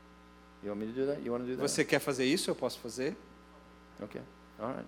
You 0.64 0.70
want 0.72 0.80
me 0.82 0.88
to 0.88 0.94
do 0.94 1.06
that? 1.08 1.22
You 1.24 1.32
want 1.32 1.44
to 1.44 1.52
do 1.52 1.58
that? 1.58 1.62
Você 1.70 1.86
quer 1.86 2.00
fazer 2.00 2.26
isso? 2.26 2.50
Eu 2.50 2.56
posso 2.56 2.80
fazer? 2.80 3.16
Okay. 4.02 4.22
All 4.60 4.70
right. 4.74 4.88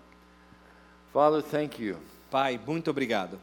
Father, 1.12 1.42
thank 1.42 1.80
you. 1.80 1.96
Pai, 2.30 2.58
muito 2.66 2.90
obrigado. 2.90 3.38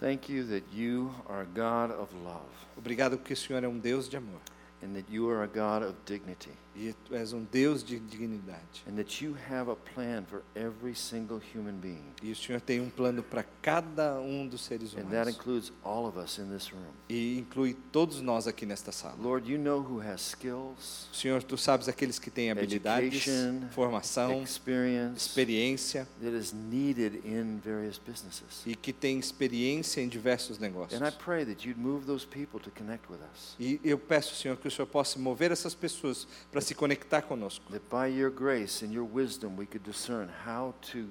Thank 0.00 0.30
you 0.32 0.44
that 0.48 0.64
you 0.72 1.12
are 1.28 1.42
a 1.42 1.44
God 1.44 1.90
of 1.98 2.14
love 2.22 2.46
Obrigado 2.76 3.16
porque 3.18 3.32
o 3.32 3.36
Senhor 3.36 3.64
é 3.64 3.68
um 3.68 3.78
Deus 3.78 4.08
de 4.08 4.16
amor. 4.16 4.40
and 4.82 4.94
that 4.94 5.10
you 5.10 5.28
are 5.28 5.42
a 5.42 5.46
God 5.46 5.82
of 5.88 5.94
dignity 6.06 6.52
E 6.78 6.94
tu 7.04 7.14
és 7.14 7.32
um 7.32 7.42
Deus 7.50 7.82
de 7.82 7.98
dignidade. 7.98 8.84
and 8.88 8.94
that 8.94 9.24
you 9.24 9.34
have 9.50 9.68
a 9.70 9.74
plan 9.74 10.24
for 10.24 10.42
every 10.54 10.94
single 10.94 11.40
human 11.54 11.74
being. 11.74 12.04
E 12.22 12.30
o 12.30 12.36
Senhor 12.36 12.60
tem 12.60 12.80
um 12.80 12.88
plano 12.88 13.22
para 13.22 13.42
cada 13.60 14.20
um 14.20 14.46
dos 14.46 14.60
seres 14.64 14.92
And 14.94 14.98
that 15.02 15.06
humanos. 15.08 15.34
includes 15.34 15.72
all 15.84 16.06
of 16.06 16.16
us 16.18 16.38
in 16.38 16.48
this 16.48 16.70
room. 16.70 16.92
E 17.08 17.38
inclui 17.38 17.74
todos 17.90 18.20
nós 18.20 18.46
aqui 18.46 18.64
nesta 18.64 18.92
sala. 18.92 19.16
Lord, 19.20 19.50
you 19.50 19.58
know 19.58 19.80
who 19.80 20.00
has 20.00 20.20
skills, 20.20 21.08
Senhor, 21.12 21.42
tu 21.42 21.56
sabes 21.58 21.88
aqueles 21.88 22.18
que 22.18 22.30
têm 22.30 22.50
habilidades, 22.52 23.26
Education, 23.26 23.68
formação, 23.70 24.42
experience 24.42 25.16
experiência 25.26 26.06
that 26.22 26.36
is 26.36 26.52
needed 26.52 27.22
in 27.24 27.58
various 27.58 27.98
businesses. 27.98 28.62
e 28.64 28.76
que 28.76 28.92
têm 28.92 29.18
experiência 29.18 30.00
em 30.00 30.08
diversos 30.08 30.58
negócios. 30.60 31.00
And 31.00 31.06
I 31.06 31.10
pray 31.10 31.44
that 31.44 31.66
you'd 31.68 31.80
move 31.80 32.06
those 32.06 32.24
people 32.24 32.60
to 32.60 32.70
connect 32.70 33.10
with 33.10 33.18
us. 33.34 33.56
E 33.58 33.80
eu 33.82 33.98
peço, 33.98 34.36
Senhor, 34.36 34.56
que 34.56 34.68
o 34.68 34.70
Senhor 34.70 34.86
possa 34.86 35.18
mover 35.18 35.50
essas 35.50 35.74
pessoas 35.74 36.26
para 36.52 36.67
se 36.68 36.74
conectar 36.74 37.22
conosco. 37.22 37.64
That 37.70 37.82
by 37.90 38.08
your 38.14 38.30
grace 38.30 38.84
and 38.84 38.92
your 38.92 39.06
wisdom, 39.10 39.56
we 39.58 39.66
could 39.66 39.82
discern 39.84 40.28
how 40.46 40.74
to 40.92 41.08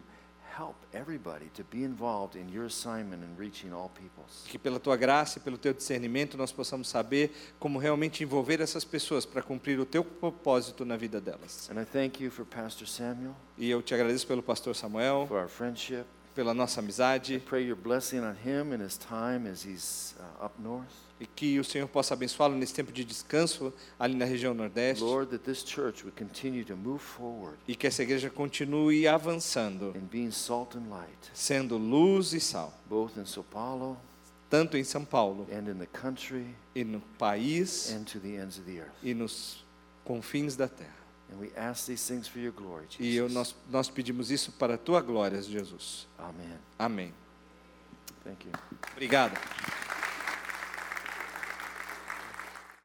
help 0.58 0.76
everybody 0.92 1.50
to 1.54 1.64
be 1.64 1.84
involved 1.84 2.36
in 2.36 2.50
your 2.50 2.66
assignment 2.66 3.22
in 3.24 3.36
reaching 3.38 3.72
all 3.72 3.90
peoples. 3.90 4.44
Que 4.48 4.58
pela 4.58 4.80
tua 4.80 4.98
graça 4.98 5.38
e 5.38 5.42
pelo 5.42 5.56
teu 5.58 5.72
discernimento 5.72 6.36
nós 6.36 6.52
possamos 6.52 6.88
saber 6.90 7.32
como 7.60 7.78
realmente 7.78 8.24
envolver 8.24 8.60
essas 8.60 8.84
pessoas 8.84 9.24
para 9.24 9.44
cumprir 9.44 9.80
o 9.80 9.86
teu 9.86 10.04
propósito 10.04 10.84
na 10.84 10.98
vida 10.98 11.22
delas. 11.22 11.70
And 11.70 11.80
I 11.80 11.86
thank 11.86 12.24
you 12.24 12.32
for 12.32 12.44
Pastor 12.44 12.88
Samuel, 12.88 13.36
E 13.58 13.70
eu 13.70 13.84
te 13.84 13.94
agradeço 13.94 14.26
pelo 14.26 14.42
pastor 14.42 14.76
Samuel, 14.76 15.28
for 15.28 15.38
our 15.38 15.50
friendship. 15.50 16.06
pela 16.34 16.54
nossa 16.56 16.80
I 16.80 16.84
amizade 16.84 17.40
pray 17.46 17.64
your 17.68 17.78
blessing 17.78 18.20
on 18.20 18.36
him 18.44 18.74
and 18.74 18.84
his 18.84 18.98
time 18.98 19.48
as 19.48 19.64
he's 19.64 20.16
uh, 20.20 20.46
up 20.46 20.60
north. 20.60 21.07
E 21.20 21.26
que 21.26 21.60
o 21.60 21.64
Senhor 21.64 21.88
possa 21.88 22.14
abençoá-lo 22.14 22.56
nesse 22.56 22.74
tempo 22.74 22.92
de 22.92 23.04
descanso 23.04 23.74
ali 24.00 24.16
na 24.16 24.26
região 24.26 24.54
Nordeste 24.54 25.04
Lord, 25.04 25.32
that 25.32 25.44
this 25.44 25.64
church 25.66 26.04
would 26.04 26.12
continue 26.18 26.64
to 26.66 26.76
move 26.76 27.00
forward 27.00 27.58
e 27.68 27.76
que 27.76 27.88
essa 27.88 28.04
igreja 28.04 28.30
continue 28.30 29.08
avançando, 29.08 29.94
in 29.96 30.06
being 30.06 30.32
salt 30.32 30.76
and 30.78 30.90
light, 30.90 31.32
sendo 31.34 31.78
luz 31.78 32.34
e 32.34 32.40
sal, 32.40 32.74
both 32.88 33.18
in 33.18 33.26
Sao 33.26 33.44
Paulo 33.44 33.98
tanto 34.50 34.78
em 34.78 34.84
São 34.84 35.04
Paulo 35.04 35.46
and 35.52 35.70
in 35.70 35.78
the 35.78 35.88
country 35.88 36.56
e 36.74 36.84
no 36.86 37.02
país 37.20 37.92
and 37.92 38.04
to 38.06 38.20
the 38.20 38.36
ends 38.38 38.58
of 38.58 38.66
the 38.66 38.80
earth. 38.80 38.94
e 39.04 39.14
nos 39.14 39.66
confins 40.06 40.56
da 40.56 40.68
terra. 40.70 40.96
And 41.30 41.38
we 41.42 41.52
ask 41.58 41.86
these 41.88 42.08
things 42.08 42.26
for 42.30 42.40
your 42.40 42.54
glory, 42.54 42.86
E 42.98 43.14
eu, 43.18 43.28
Jesus. 43.28 43.34
nós, 43.34 43.56
nós 43.70 43.90
pedimos 43.90 44.32
isso 44.32 44.54
para 44.54 44.76
a 44.76 44.78
tua 44.78 45.02
glória, 45.02 45.42
Jesus. 45.42 46.08
Amen. 46.18 46.58
Amém. 46.80 47.14
Thank 48.24 48.46
you. 48.48 48.54
Obrigado. 48.94 49.38